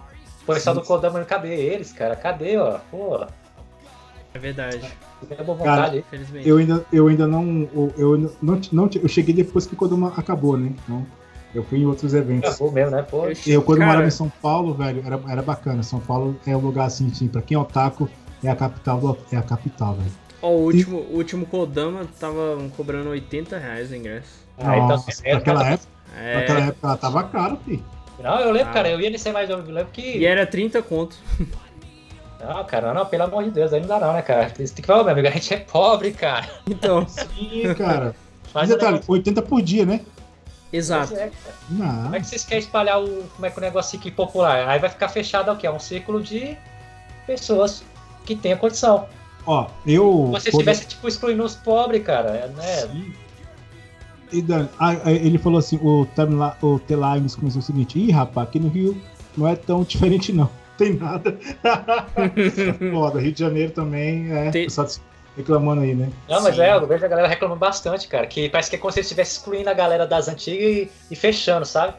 O 0.43 0.47
pessoal 0.47 0.75
do 0.75 0.83
Kodama, 0.83 1.25
cadê 1.25 1.55
eles, 1.55 1.93
cara? 1.93 2.17
Cadê, 2.17 2.57
ó? 2.57 2.79
Pô. 2.91 3.25
É 4.35 4.39
verdade. 4.39 4.81
É 5.31 5.43
boa 5.43 5.57
vontade, 5.57 6.05
cara, 6.11 6.23
eu 6.45 6.57
ainda, 6.57 6.85
eu 6.93 7.07
ainda 7.07 7.29
não. 7.29 7.69
Eu, 7.97 8.19
não, 8.19 8.31
não, 8.43 8.61
não, 8.73 8.91
eu 9.01 9.09
cheguei 9.09 9.33
depois 9.33 9.67
que 9.67 9.75
o 9.75 9.77
Kodama 9.77 10.13
acabou, 10.17 10.57
né? 10.57 10.73
Então, 10.85 11.07
eu 11.55 11.63
fui 11.65 11.81
em 11.81 11.87
outros 11.87 12.15
eventos. 12.15 12.51
Acabou 12.51 12.73
mesmo, 12.73 12.91
né? 12.91 13.03
Pô. 13.03 13.25
Eu, 13.47 13.63
quando 13.63 13.79
cara... 13.79 13.91
morava 13.91 14.09
em 14.09 14.11
São 14.11 14.31
Paulo, 14.41 14.75
velho, 14.75 15.03
era, 15.05 15.21
era 15.29 15.43
bacana. 15.43 15.83
São 15.83 16.01
Paulo 16.01 16.37
é 16.47 16.57
um 16.57 16.61
lugar 16.61 16.87
assim, 16.87 17.09
assim, 17.09 17.29
pra 17.29 17.43
quem 17.43 17.57
é 17.57 17.61
otaku, 17.61 18.09
é 18.43 18.51
a 18.51 18.57
capital, 18.57 18.99
do, 18.99 19.19
é 19.31 19.37
a 19.37 19.43
capital, 19.43 19.95
velho. 19.95 20.13
Ó, 20.41 20.49
o 20.51 20.65
último, 20.65 20.99
e... 20.99 21.15
o 21.15 21.17
último 21.17 21.47
Kodama 21.47 22.07
tava 22.19 22.59
cobrando 22.77 23.11
80 23.11 23.59
reais 23.59 23.91
o 23.91 23.95
ingresso. 23.95 24.43
Ah, 24.59 24.77
Nossa, 24.77 25.11
então, 25.21 25.35
naquela, 25.35 25.69
época, 25.69 25.89
é... 26.19 26.35
naquela 26.35 26.61
época 26.61 26.87
ela 26.87 26.97
tava 26.97 27.23
caro, 27.25 27.59
filho. 27.65 27.85
Não, 28.23 28.39
eu 28.41 28.53
lembro, 28.53 28.71
ah. 28.71 28.73
cara, 28.73 28.91
eu 28.91 29.01
ia 29.01 29.11
nesse 29.11 29.31
mais 29.33 29.51
eu 29.51 29.59
lembro 29.59 29.93
que. 29.93 30.19
E 30.19 30.25
era 30.25 30.47
30 30.47 30.83
conto. 30.83 31.17
Não, 32.45 32.65
cara, 32.65 32.93
não, 32.93 33.07
pelo 33.07 33.23
amor 33.23 33.45
de 33.45 33.51
Deus, 33.51 33.73
aí 33.73 33.81
não 33.81 33.87
dá 33.87 34.01
não, 34.01 34.13
né, 34.15 34.21
cara? 34.21 34.49
Você 34.49 34.75
tem 34.75 34.83
que 34.83 34.87
falar, 34.87 35.05
meu 35.05 35.13
amigo, 35.13 35.29
a 35.29 35.31
gente 35.31 35.55
é 35.55 35.59
pobre, 35.59 36.11
cara. 36.11 36.49
Então. 36.69 37.07
Sim, 37.07 37.73
cara. 37.79 38.17
Mas 38.53 38.69
detalhe, 38.69 38.95
negócio... 38.95 39.13
80 39.13 39.43
por 39.43 39.63
dia, 39.63 39.87
né? 39.87 40.01
Exato. 40.73 41.15
É, 41.15 41.31
como 41.69 42.17
é 42.17 42.21
que 42.21 42.27
vocês 42.27 42.45
querem 42.45 42.65
espalhar 42.65 43.03
o. 43.03 43.25
Como 43.35 43.45
é 43.45 43.51
que 43.51 43.59
o 43.59 43.61
negócio 43.61 43.99
aqui 43.99 44.11
popular? 44.11 44.69
Aí 44.69 44.79
vai 44.79 44.89
ficar 44.89 45.09
fechado 45.09 45.53
o 45.53 45.57
quê? 45.57 45.67
É 45.67 45.71
um 45.71 45.79
círculo 45.79 46.23
de 46.23 46.57
pessoas 47.27 47.85
que 48.25 48.35
tenham 48.35 48.59
condição. 48.59 49.07
Ó, 49.47 49.69
eu. 49.87 50.27
Se 50.27 50.41
você 50.41 50.51
estivesse, 50.51 50.87
tipo, 50.87 51.07
excluindo 51.07 51.45
os 51.45 51.55
pobres, 51.55 52.03
cara, 52.03 52.47
né? 52.49 52.77
Sim. 52.87 53.13
E 54.33 54.41
Dan, 54.41 54.67
ah, 54.79 54.95
ele 55.11 55.37
falou 55.37 55.59
assim, 55.59 55.79
o, 55.83 56.07
o 56.63 56.79
T-Limes 56.79 57.37
começou 57.37 57.61
o 57.61 57.63
seguinte, 57.63 57.99
ih, 57.99 58.11
rapaz, 58.11 58.49
aqui 58.49 58.59
no 58.59 58.69
Rio 58.69 58.99
não 59.37 59.47
é 59.47 59.55
tão 59.55 59.83
diferente 59.83 60.33
não. 60.33 60.49
Tem 60.79 60.95
nada. 60.95 61.39
Foda, 62.91 63.21
Rio 63.21 63.33
de 63.33 63.41
Janeiro 63.41 63.73
também 63.73 64.33
é. 64.33 64.51
Tem... 64.51 64.67
reclamando 65.37 65.83
aí, 65.83 65.95
né? 65.95 66.11
Não, 66.29 66.43
mas 66.43 66.55
Sim. 66.55 66.63
é, 66.63 66.75
eu 66.75 66.87
vejo 66.87 67.05
a 67.05 67.09
galera 67.09 67.29
reclamando 67.29 67.59
bastante, 67.61 68.07
cara. 68.09 68.27
Que 68.27 68.49
parece 68.49 68.71
que 68.71 68.77
é 68.77 68.79
como 68.79 68.93
se 68.93 69.01
estivesse 69.01 69.39
excluindo 69.39 69.71
a 69.71 69.75
galera 69.75 70.07
das 70.07 70.29
antigas 70.29 70.65
e, 70.65 70.91
e 71.11 71.17
fechando, 71.17 71.65
sabe? 71.65 71.95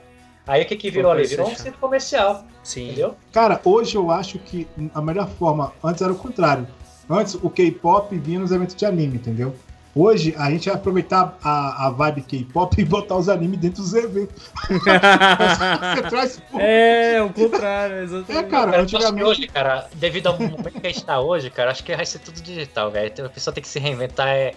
Aí 0.45 0.63
o 0.63 0.65
que, 0.65 0.75
que 0.75 0.91
virou 0.91 1.11
ali? 1.11 1.25
Virou 1.25 1.49
um 1.49 1.55
centro 1.55 1.79
comercial. 1.79 2.43
Sim. 2.63 2.87
Entendeu? 2.87 3.15
Cara, 3.31 3.59
hoje 3.63 3.95
eu 3.95 4.11
acho 4.11 4.39
que 4.39 4.67
a 4.93 5.01
melhor 5.01 5.29
forma, 5.29 5.73
antes 5.83 6.01
era 6.01 6.11
o 6.11 6.15
contrário. 6.15 6.67
Antes 7.09 7.35
o 7.35 7.49
K-pop 7.49 8.17
vinha 8.17 8.39
nos 8.39 8.51
eventos 8.51 8.75
de 8.75 8.85
anime, 8.85 9.15
entendeu? 9.15 9.53
Hoje 9.95 10.33
a 10.37 10.49
gente 10.49 10.69
vai 10.69 10.75
aproveitar 10.75 11.37
a, 11.43 11.87
a 11.87 11.89
vibe 11.91 12.23
K-pop 12.23 12.81
e 12.81 12.83
botar 12.83 13.15
os 13.15 13.29
animes 13.29 13.59
dentro 13.59 13.83
dos 13.83 13.93
eventos. 13.93 14.49
Você 14.67 14.89
traz. 16.09 16.41
É, 16.57 17.21
o 17.21 17.31
contrário, 17.31 17.97
exatamente. 17.97 18.45
É, 18.45 18.49
cara, 18.49 18.81
antigamente... 18.81 19.23
hoje, 19.23 19.47
cara, 19.47 19.87
devido 19.93 20.27
ao 20.27 20.39
momento 20.39 20.71
que 20.71 20.87
a 20.87 20.89
gente 20.89 21.05
tá 21.05 21.19
hoje, 21.19 21.49
cara, 21.51 21.69
acho 21.69 21.83
que 21.83 21.95
vai 21.95 22.05
ser 22.05 22.19
tudo 22.19 22.41
digital, 22.41 22.89
velho. 22.89 23.25
A 23.25 23.29
pessoa 23.29 23.53
tem 23.53 23.61
que 23.61 23.69
se 23.69 23.77
reinventar, 23.77 24.27
é 24.27 24.53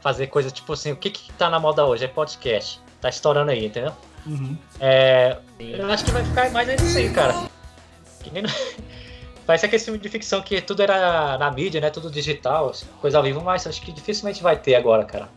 fazer 0.00 0.26
coisa 0.26 0.50
tipo 0.50 0.72
assim, 0.72 0.90
o 0.90 0.96
que 0.96 1.10
que 1.10 1.32
tá 1.34 1.48
na 1.48 1.60
moda 1.60 1.86
hoje? 1.86 2.04
É 2.04 2.08
podcast. 2.08 2.80
Tá 3.00 3.08
estourando 3.08 3.52
aí, 3.52 3.66
entendeu? 3.66 3.92
Uhum. 4.26 4.56
É, 4.80 5.38
eu 5.60 5.90
acho 5.92 6.04
que 6.04 6.10
vai 6.10 6.24
ficar 6.24 6.50
mais 6.50 6.68
assim, 6.68 7.12
cara. 7.12 7.34
Que 8.20 8.30
nem... 8.32 8.42
Parece 9.46 9.66
aquele 9.66 9.82
filme 9.82 9.98
de 9.98 10.08
ficção 10.08 10.40
que 10.40 10.60
tudo 10.60 10.82
era 10.82 11.36
na 11.38 11.50
mídia, 11.50 11.80
né? 11.80 11.90
Tudo 11.90 12.10
digital, 12.10 12.72
coisa 13.00 13.18
ao 13.18 13.24
vivo, 13.24 13.40
mas 13.42 13.66
acho 13.66 13.82
que 13.82 13.92
dificilmente 13.92 14.42
vai 14.42 14.56
ter 14.56 14.74
agora, 14.74 15.04
cara. 15.04 15.28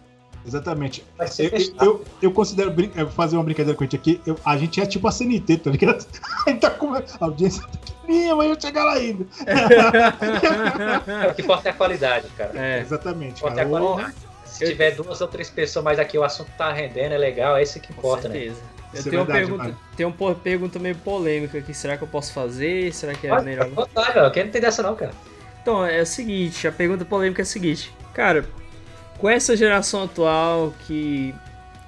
Exatamente. 0.45 1.03
Eu, 1.39 1.87
eu, 1.87 2.05
eu, 2.21 2.31
considero 2.31 2.71
fazer 3.09 3.35
uma 3.35 3.43
brincadeira 3.43 3.75
com 3.75 3.83
a 3.83 3.85
gente 3.85 3.95
aqui. 3.95 4.21
Eu, 4.27 4.37
a 4.45 4.55
gente 4.55 4.79
é 4.79 4.85
tipo 4.85 5.07
a 5.07 5.11
CNT, 5.11 5.57
tá 5.57 5.71
ligado? 5.71 6.05
A 6.45 6.49
gente 6.51 6.59
tá 6.59 6.69
com 6.69 6.93
a 6.93 7.03
audiência 7.19 7.63
pequenininha, 7.67 8.35
mas 8.35 8.49
eu 8.49 8.61
chegar 8.61 8.83
lá 8.83 8.93
ainda. 8.93 9.25
o 11.31 11.33
que 11.33 11.41
importa 11.41 11.69
é 11.69 11.71
a 11.71 11.73
qualidade, 11.73 12.27
cara. 12.37 12.51
É. 12.53 12.81
Exatamente. 12.81 13.41
Cara. 13.41 13.59
É 13.59 13.63
a 13.63 13.65
qualidade. 13.67 14.15
Se 14.55 14.63
eu... 14.63 14.69
tiver 14.69 14.91
duas 14.91 15.19
ou 15.19 15.27
três 15.27 15.49
pessoas, 15.49 15.83
mas 15.83 15.99
aqui 15.99 16.17
o 16.17 16.23
assunto 16.23 16.49
tá 16.57 16.71
rendendo, 16.71 17.13
é 17.13 17.17
legal, 17.17 17.57
é 17.57 17.63
isso 17.63 17.79
que 17.79 17.91
importa, 17.91 18.29
né? 18.29 18.53
Eu 18.93 19.03
tenho, 19.03 19.21
é 19.21 19.25
verdade, 19.25 19.51
uma 19.51 19.57
pergunta, 19.57 19.77
tenho 19.97 20.15
uma 20.17 20.35
pergunta 20.35 20.79
meio 20.79 20.95
polêmica 20.95 21.57
aqui. 21.57 21.73
Será 21.73 21.97
que 21.97 22.03
eu 22.03 22.07
posso 22.07 22.31
fazer? 22.31 22.93
Será 22.93 23.13
que 23.13 23.27
é 23.27 23.29
Pode, 23.29 23.43
melhor? 23.43 23.67
Vontade, 23.69 24.17
eu 24.17 24.31
quero 24.31 24.45
não 24.45 24.53
tem 24.53 24.61
dessa 24.61 24.81
não, 24.81 24.95
cara. 24.95 25.11
Então, 25.61 25.85
é 25.85 26.01
o 26.01 26.05
seguinte, 26.05 26.65
a 26.67 26.71
pergunta 26.71 27.03
polêmica 27.03 27.41
é 27.41 27.43
a 27.43 27.45
seguinte. 27.45 27.93
Cara, 28.13 28.45
com 29.17 29.29
essa 29.29 29.57
geração 29.57 30.03
atual 30.03 30.73
que 30.87 31.35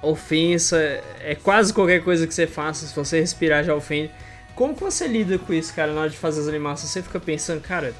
ofensa 0.02 0.78
é 1.20 1.34
quase 1.34 1.72
qualquer 1.72 2.04
coisa 2.04 2.26
que 2.26 2.34
você 2.34 2.46
faça, 2.46 2.86
se 2.86 2.94
você 2.94 3.20
respirar 3.20 3.64
já 3.64 3.74
ofende. 3.74 4.10
Como 4.54 4.74
que 4.74 4.82
você 4.82 5.06
lida 5.06 5.38
com 5.38 5.54
isso, 5.54 5.72
cara, 5.72 5.92
na 5.92 6.02
hora 6.02 6.10
de 6.10 6.18
fazer 6.18 6.40
as 6.40 6.48
animações? 6.48 6.90
Você 6.90 7.02
fica 7.02 7.18
pensando, 7.18 7.60
cara, 7.60 7.94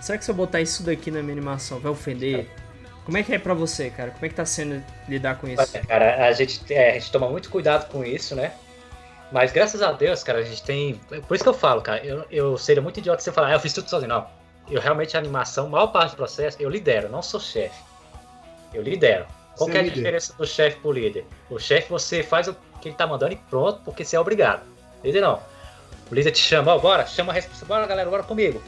será 0.00 0.18
que 0.18 0.24
se 0.24 0.30
eu 0.30 0.34
botar 0.34 0.60
isso 0.60 0.84
daqui 0.84 1.10
na 1.10 1.20
minha 1.20 1.32
animação 1.32 1.80
vai 1.80 1.90
ofender? 1.90 2.48
Como 3.04 3.18
é 3.18 3.22
que 3.22 3.34
é 3.34 3.38
pra 3.38 3.52
você, 3.52 3.90
cara? 3.90 4.10
Como 4.10 4.24
é 4.24 4.28
que 4.28 4.34
tá 4.34 4.46
sendo 4.46 4.82
lidar 5.08 5.38
com 5.38 5.46
isso? 5.46 5.72
Cara, 5.86 6.26
a 6.26 6.32
gente, 6.32 6.72
é, 6.72 6.92
a 6.92 6.94
gente 6.94 7.12
toma 7.12 7.28
muito 7.28 7.50
cuidado 7.50 7.90
com 7.90 8.04
isso, 8.04 8.34
né? 8.34 8.52
Mas 9.30 9.52
graças 9.52 9.82
a 9.82 9.92
Deus, 9.92 10.22
cara, 10.22 10.38
a 10.38 10.42
gente 10.42 10.62
tem. 10.62 10.94
Por 10.94 11.34
isso 11.34 11.44
que 11.44 11.48
eu 11.48 11.54
falo, 11.54 11.82
cara, 11.82 12.04
eu, 12.04 12.24
eu 12.30 12.56
seria 12.56 12.82
muito 12.82 12.98
idiota 12.98 13.20
se 13.20 13.28
eu 13.28 13.34
falar, 13.34 13.48
ah, 13.48 13.52
eu 13.52 13.60
fiz 13.60 13.72
tudo 13.72 13.90
sozinho. 13.90 14.08
Não. 14.08 14.26
Eu 14.70 14.80
realmente, 14.80 15.16
a 15.16 15.20
animação, 15.20 15.66
a 15.66 15.68
maior 15.68 15.88
parte 15.88 16.12
do 16.12 16.16
processo, 16.16 16.56
eu 16.60 16.70
lidero, 16.70 17.10
não 17.10 17.20
sou 17.20 17.38
chefe. 17.38 17.78
Eu 18.72 18.82
lidero. 18.82 19.26
Qual 19.56 19.70
é 19.70 19.80
a 19.80 19.82
diferença 19.82 20.32
do 20.32 20.46
chefe 20.46 20.80
pro 20.80 20.90
líder? 20.90 21.26
O 21.50 21.58
chefe, 21.58 21.88
você 21.90 22.22
faz 22.22 22.48
o 22.48 22.56
que 22.80 22.88
ele 22.88 22.96
tá 22.96 23.06
mandando 23.06 23.34
e 23.34 23.36
pronto, 23.36 23.80
porque 23.84 24.04
você 24.04 24.16
é 24.16 24.20
obrigado. 24.20 24.62
Líder 25.04 25.20
não. 25.20 25.40
O 26.10 26.14
líder 26.14 26.32
te 26.32 26.40
chama, 26.40 26.74
ó, 26.74 26.78
bora, 26.78 27.06
chama 27.06 27.32
a 27.32 27.34
responsa, 27.34 27.64
bora 27.66 27.86
galera, 27.86 28.08
bora 28.08 28.22
comigo 28.22 28.60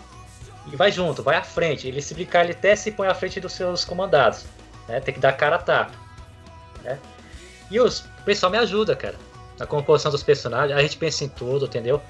e 0.73 0.77
vai 0.77 0.91
junto, 0.91 1.23
vai 1.23 1.37
à 1.37 1.43
frente. 1.43 1.87
Ele 1.87 2.03
se 2.03 2.15
brincar, 2.15 2.45
ele 2.45 2.53
até 2.53 2.75
se 2.75 2.91
põe 2.91 3.07
à 3.09 3.15
frente 3.15 3.41
dos 3.41 3.53
seus 3.53 3.85
comandados. 3.85 4.45
Né? 4.89 5.01
Tem 5.01 5.15
que 5.15 5.21
dar 5.21 5.33
cara 5.33 5.57
a 5.57 5.59
tapa. 5.59 5.93
Né? 6.83 6.99
E 7.71 7.81
os, 7.81 8.01
o 8.01 8.25
pessoal 8.25 8.51
me 8.51 8.59
ajuda, 8.59 8.95
cara. 8.97 9.17
Na 9.59 9.67
composição 9.67 10.11
dos 10.11 10.23
personagens, 10.23 10.77
a 10.77 10.83
gente 10.83 10.97
pensa 10.97 11.25
em 11.25 11.29
tudo, 11.29 11.67
entendeu? 11.67 12.03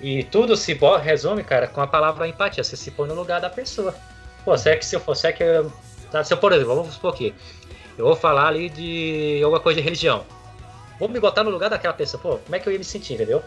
E 0.00 0.22
tudo 0.24 0.56
se 0.56 0.78
resume, 1.02 1.42
cara, 1.42 1.66
com 1.66 1.80
a 1.80 1.86
palavra 1.86 2.28
empatia. 2.28 2.62
Você 2.62 2.76
se 2.76 2.90
põe 2.90 3.08
no 3.08 3.14
lugar 3.14 3.40
da 3.40 3.50
pessoa. 3.50 3.94
Pô, 4.44 4.56
será 4.56 4.76
que 4.76 4.84
se 4.84 4.94
eu 4.94 5.00
que 5.00 5.42
eu, 5.42 5.72
tá, 6.10 6.22
se 6.22 6.32
eu, 6.32 6.38
por 6.38 6.52
exemplo, 6.52 6.74
vamos 6.74 6.94
supor 6.94 7.14
aqui, 7.14 7.34
eu 7.96 8.04
vou 8.04 8.14
falar 8.14 8.48
ali 8.48 8.68
de 8.68 9.40
alguma 9.42 9.60
coisa 9.60 9.80
de 9.80 9.84
religião. 9.84 10.24
Vou 10.98 11.08
me 11.08 11.18
botar 11.18 11.42
no 11.42 11.50
lugar 11.50 11.70
daquela 11.70 11.94
pessoa. 11.94 12.20
Pô, 12.20 12.38
como 12.38 12.54
é 12.54 12.58
que 12.58 12.68
eu 12.68 12.72
ia 12.72 12.78
me 12.78 12.84
sentir, 12.84 13.14
entendeu? 13.14 13.42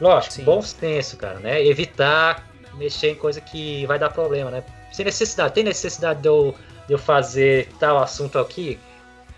Lógico, 0.00 0.34
Sim. 0.34 0.44
bom 0.44 0.62
senso, 0.62 1.16
cara, 1.16 1.38
né? 1.40 1.64
Evitar 1.64 2.49
mexer 2.74 3.10
em 3.10 3.14
coisa 3.14 3.40
que 3.40 3.86
vai 3.86 3.98
dar 3.98 4.10
problema, 4.10 4.50
né? 4.50 4.64
Sem 4.92 5.04
necessidade. 5.04 5.54
Tem 5.54 5.64
necessidade 5.64 6.20
de 6.20 6.28
eu, 6.28 6.54
de 6.86 6.94
eu 6.94 6.98
fazer 6.98 7.68
tal 7.78 7.98
assunto 7.98 8.38
aqui? 8.38 8.78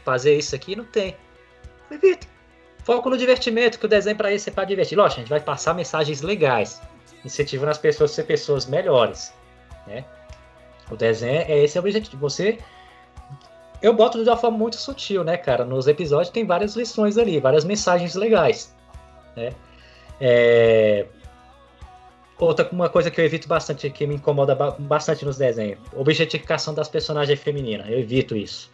Fazer 0.04 0.36
isso 0.36 0.54
aqui? 0.54 0.74
Não 0.74 0.84
tem. 0.84 1.16
Evita. 1.90 2.26
Foco 2.84 3.08
no 3.10 3.16
divertimento, 3.16 3.78
que 3.78 3.86
o 3.86 3.88
desenho 3.88 4.16
para 4.16 4.32
isso 4.32 4.48
é 4.48 4.52
para 4.52 4.64
divertir. 4.64 4.96
Lógico, 4.96 5.20
a 5.20 5.22
gente 5.22 5.30
vai 5.30 5.40
passar 5.40 5.74
mensagens 5.74 6.20
legais. 6.20 6.80
incentivando 7.24 7.70
as 7.70 7.78
pessoas 7.78 8.10
a 8.10 8.14
ser 8.14 8.24
pessoas 8.24 8.66
melhores, 8.66 9.32
né? 9.86 10.04
O 10.90 10.96
desenho 10.96 11.42
é 11.42 11.64
esse 11.64 11.78
é 11.78 11.80
o 11.80 11.84
objetivo. 11.84 12.18
Você 12.28 12.58
eu 13.82 13.92
boto 13.92 14.22
de 14.22 14.30
uma 14.30 14.36
forma 14.36 14.56
muito 14.56 14.76
sutil, 14.76 15.24
né, 15.24 15.36
cara? 15.36 15.64
Nos 15.64 15.88
episódios 15.88 16.30
tem 16.30 16.46
várias 16.46 16.76
lições 16.76 17.18
ali, 17.18 17.40
várias 17.40 17.64
mensagens 17.64 18.14
legais, 18.14 18.72
né? 19.36 19.50
É... 20.20 21.06
Outra 22.42 22.68
uma 22.72 22.88
coisa 22.88 23.08
que 23.08 23.20
eu 23.20 23.24
evito 23.24 23.46
bastante, 23.46 23.88
que 23.88 24.04
me 24.04 24.16
incomoda 24.16 24.56
bastante 24.80 25.24
nos 25.24 25.36
desenhos, 25.36 25.78
objetificação 25.94 26.74
das 26.74 26.88
personagens 26.88 27.38
femininas. 27.38 27.88
Eu 27.88 28.00
evito 28.00 28.36
isso. 28.36 28.68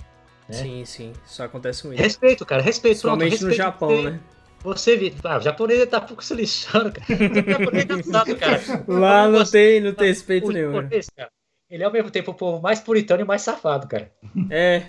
Né? 0.49 0.55
Sim, 0.55 0.85
sim, 0.86 1.12
isso 1.27 1.43
acontece 1.43 1.86
muito. 1.86 1.99
Respeito, 1.99 2.47
cara, 2.47 2.62
respeito. 2.62 3.01
Somente 3.01 3.32
respeito, 3.32 3.51
no 3.51 3.55
Japão, 3.55 3.90
você, 3.90 4.11
né? 4.11 4.20
Você 4.65 4.97
viu, 4.97 5.12
ah, 5.23 5.36
o 5.36 5.40
japonês 5.43 5.86
tá 5.86 6.01
pouco 6.01 6.24
se 6.24 6.35
lixando, 6.35 6.90
cara. 6.90 7.05
O 7.12 7.51
japonês 7.51 7.86
é 7.90 7.93
engraçado, 7.93 8.36
cara. 8.36 8.85
Lá 8.89 9.28
não 9.28 9.45
tem, 9.45 9.81
não 9.82 9.93
tem 9.93 10.07
respeito 10.09 10.51
nenhum. 10.51 10.73
Japonês, 10.73 11.11
cara, 11.15 11.31
ele 11.69 11.82
é 11.82 11.86
ao 11.86 11.93
mesmo 11.93 12.11
tempo 12.11 12.31
o 12.31 12.35
povo 12.35 12.62
mais 12.62 12.81
puritano 12.81 13.20
e 13.20 13.24
mais 13.27 13.43
safado, 13.43 13.86
cara. 13.86 14.11
É, 14.49 14.85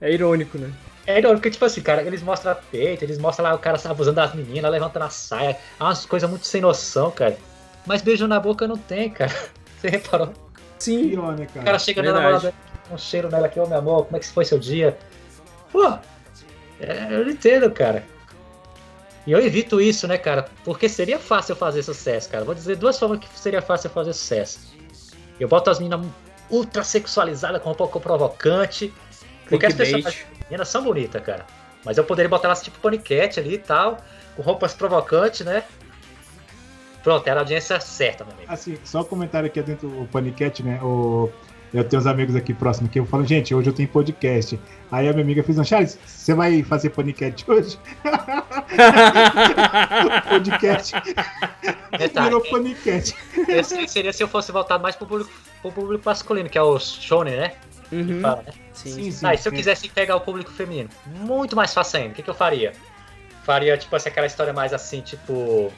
é 0.00 0.10
irônico, 0.10 0.56
né? 0.56 0.72
É 1.06 1.18
irônico, 1.18 1.50
tipo 1.50 1.66
assim, 1.66 1.82
cara, 1.82 2.02
eles 2.02 2.22
mostram 2.22 2.52
a 2.52 2.54
peito, 2.54 3.04
eles 3.04 3.18
mostram 3.18 3.44
lá 3.44 3.54
o 3.54 3.58
cara 3.58 3.78
abusando 3.84 4.16
das 4.16 4.34
meninas, 4.34 4.72
levantando 4.72 5.02
a 5.02 5.10
saia. 5.10 5.58
É 5.78 5.82
umas 5.82 6.06
coisas 6.06 6.30
muito 6.30 6.46
sem 6.46 6.62
noção, 6.62 7.10
cara. 7.10 7.36
Mas 7.86 8.02
beijo 8.02 8.26
na 8.26 8.38
boca 8.38 8.66
não 8.66 8.76
tem, 8.76 9.10
cara. 9.10 9.32
Você 9.78 9.88
reparou? 9.88 10.32
Sim. 10.78 11.16
Né, 11.16 11.46
cara? 11.46 11.60
O 11.60 11.64
cara 11.64 11.78
chega 11.78 12.02
na 12.02 12.12
namorada, 12.12 12.54
um 12.90 12.98
cheiro 12.98 13.30
nela 13.30 13.46
aqui, 13.46 13.58
ô 13.58 13.66
meu 13.66 13.78
amor, 13.78 14.04
como 14.04 14.16
é 14.16 14.20
que 14.20 14.26
foi 14.26 14.44
seu 14.44 14.58
dia? 14.58 14.96
Pô, 15.70 15.98
é, 16.80 17.08
eu 17.10 17.24
não 17.24 17.30
entendo, 17.30 17.70
cara. 17.70 18.04
E 19.26 19.30
eu 19.30 19.38
evito 19.38 19.80
isso, 19.80 20.08
né, 20.08 20.18
cara? 20.18 20.46
Porque 20.64 20.88
seria 20.88 21.18
fácil 21.18 21.54
fazer 21.54 21.82
sucesso, 21.82 22.28
cara. 22.28 22.44
Vou 22.44 22.54
dizer 22.54 22.76
duas 22.76 22.98
formas 22.98 23.20
que 23.20 23.28
seria 23.38 23.62
fácil 23.62 23.88
fazer 23.90 24.12
sucesso. 24.12 24.74
Eu 25.38 25.48
boto 25.48 25.70
as 25.70 25.78
meninas 25.78 26.04
ultra 26.50 26.82
sexualizadas, 26.82 27.62
com 27.62 27.70
um 27.70 27.74
pouco 27.74 28.00
provocante. 28.00 28.92
Porque 29.48 29.66
as 29.66 29.74
pessoas 29.74 30.24
meninas 30.44 30.68
são 30.68 30.82
bonitas, 30.82 31.22
cara. 31.22 31.46
Mas 31.84 31.98
eu 31.98 32.04
poderia 32.04 32.28
botar 32.28 32.48
elas 32.48 32.62
tipo 32.62 32.78
paniquete 32.80 33.38
ali 33.38 33.54
e 33.54 33.58
tal, 33.58 33.98
com 34.36 34.42
roupas 34.42 34.74
provocantes, 34.74 35.46
né? 35.46 35.64
Pronto, 37.02 37.26
era 37.26 37.40
a 37.40 37.42
audiência 37.42 37.80
certa, 37.80 38.24
meu 38.24 38.34
amigo. 38.34 38.52
Assim, 38.52 38.76
só 38.84 39.00
um 39.00 39.04
comentário 39.04 39.46
aqui 39.46 39.60
dentro 39.62 39.88
do 39.88 40.06
paniquete, 40.06 40.62
né? 40.62 40.78
O 40.82 41.30
eu 41.72 41.82
tenho 41.82 42.00
uns 42.00 42.06
amigos 42.06 42.36
aqui 42.36 42.52
próximos 42.52 42.90
que 42.90 43.00
eu 43.00 43.06
falo, 43.06 43.24
gente, 43.24 43.54
hoje 43.54 43.70
eu 43.70 43.72
tenho 43.72 43.88
podcast. 43.88 44.60
Aí 44.90 45.08
a 45.08 45.12
minha 45.12 45.24
amiga 45.24 45.42
fez 45.42 45.58
um, 45.58 45.64
Charles, 45.64 45.98
você 46.04 46.34
vai 46.34 46.62
fazer 46.62 46.90
podcast 46.90 47.50
hoje? 47.50 47.78
podcast. 50.28 50.92
Detalhe, 51.98 52.26
Virou 52.26 52.42
podcast. 52.42 53.16
Esse 53.48 53.88
seria 53.88 54.12
se 54.12 54.22
eu 54.22 54.28
fosse 54.28 54.52
voltado 54.52 54.82
mais 54.82 54.96
pro 54.96 55.06
público, 55.06 55.30
pro 55.62 55.72
público 55.72 56.02
masculino, 56.04 56.50
que 56.50 56.58
é 56.58 56.62
o 56.62 56.78
shonen, 56.78 57.36
né? 57.36 57.54
Uhum. 57.90 58.20
Fala, 58.20 58.42
né? 58.42 58.52
Sim, 58.74 58.90
sim, 58.90 59.10
sim, 59.10 59.26
ah, 59.26 59.34
se 59.34 59.48
eu 59.48 59.52
quisesse 59.52 59.88
pegar 59.88 60.16
o 60.16 60.20
público 60.20 60.50
feminino, 60.50 60.90
muito 61.06 61.56
mais 61.56 61.72
fácil 61.72 62.00
ainda. 62.00 62.12
O 62.12 62.14
que, 62.14 62.22
que 62.22 62.28
eu 62.28 62.34
faria? 62.34 62.72
Faria, 63.44 63.78
tipo 63.78 63.96
assim, 63.96 64.10
aquela 64.10 64.26
história 64.26 64.52
mais 64.52 64.74
assim, 64.74 65.00
tipo... 65.00 65.72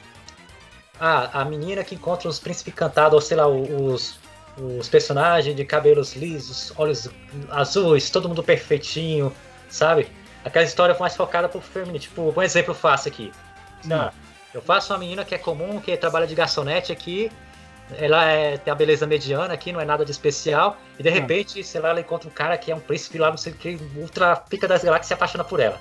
Ah, 0.99 1.41
a 1.41 1.45
menina 1.45 1.83
que 1.83 1.95
encontra 1.95 2.29
os 2.29 2.39
príncipes 2.39 2.73
encantados, 2.73 3.13
ou 3.13 3.21
sei 3.21 3.37
lá, 3.37 3.47
os, 3.47 4.17
os 4.57 4.87
personagens 4.87 5.55
de 5.55 5.65
cabelos 5.65 6.15
lisos, 6.15 6.73
olhos 6.77 7.09
azuis, 7.49 8.09
todo 8.09 8.29
mundo 8.29 8.41
perfeitinho, 8.41 9.33
sabe? 9.69 10.07
Aquela 10.43 10.63
história 10.63 10.95
mais 10.99 11.15
focada 11.15 11.49
pro 11.49 11.59
feminino. 11.59 11.99
Tipo, 11.99 12.33
um 12.35 12.41
exemplo 12.41 12.73
fácil 12.73 13.11
aqui. 13.11 13.31
Não, 13.83 14.09
eu 14.53 14.61
faço 14.61 14.93
uma 14.93 14.99
menina 14.99 15.25
que 15.25 15.35
é 15.35 15.37
comum, 15.37 15.81
que 15.81 15.95
trabalha 15.97 16.25
de 16.25 16.33
garçonete 16.33 16.91
aqui, 16.91 17.29
ela 17.97 18.25
é, 18.25 18.57
tem 18.57 18.71
a 18.71 18.75
beleza 18.75 19.05
mediana 19.05 19.53
aqui, 19.53 19.71
não 19.71 19.79
é 19.79 19.85
nada 19.85 20.03
de 20.03 20.11
especial, 20.11 20.77
e 20.97 21.03
de 21.03 21.09
repente, 21.09 21.63
sei 21.63 21.81
lá, 21.81 21.89
ela 21.89 21.99
encontra 21.99 22.27
um 22.27 22.31
cara 22.31 22.57
que 22.57 22.71
é 22.71 22.75
um 22.75 22.79
príncipe 22.79 23.17
lá, 23.17 23.29
não 23.29 23.37
sei 23.37 23.53
o 23.53 23.55
que, 23.55 23.77
ultra 23.95 24.35
pica 24.35 24.67
das 24.67 24.83
galáxias 24.83 25.05
e 25.05 25.09
se 25.09 25.13
apaixona 25.13 25.43
por 25.43 25.59
ela. 25.59 25.79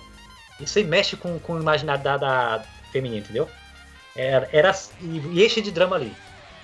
Isso 0.60 0.78
aí 0.78 0.84
mexe 0.84 1.16
com, 1.16 1.38
com 1.38 1.54
o 1.54 1.60
imaginário 1.60 2.02
da, 2.02 2.16
da 2.16 2.62
feminina, 2.92 3.20
entendeu? 3.20 3.48
Era, 4.16 4.48
era, 4.52 4.72
e 5.00 5.44
enche 5.44 5.60
de 5.60 5.70
drama 5.70 5.96
ali. 5.96 6.14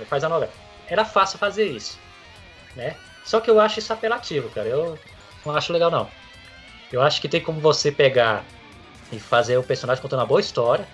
Faz 0.08 0.24
a 0.24 0.28
novela 0.28 0.52
era 0.90 1.04
fácil 1.04 1.38
fazer 1.38 1.66
isso, 1.66 1.98
né? 2.74 2.96
Só 3.24 3.40
que 3.40 3.48
eu 3.48 3.60
acho 3.60 3.78
isso 3.78 3.92
apelativo, 3.92 4.50
cara. 4.50 4.68
Eu 4.68 4.98
não 5.46 5.54
acho 5.54 5.72
legal 5.72 5.90
não. 5.90 6.10
Eu 6.92 7.00
acho 7.00 7.20
que 7.20 7.28
tem 7.28 7.40
como 7.40 7.60
você 7.60 7.92
pegar 7.92 8.44
e 9.12 9.20
fazer 9.20 9.56
o 9.56 9.62
personagem 9.62 10.02
contando 10.02 10.18
uma 10.18 10.26
boa 10.26 10.40
história, 10.40 10.86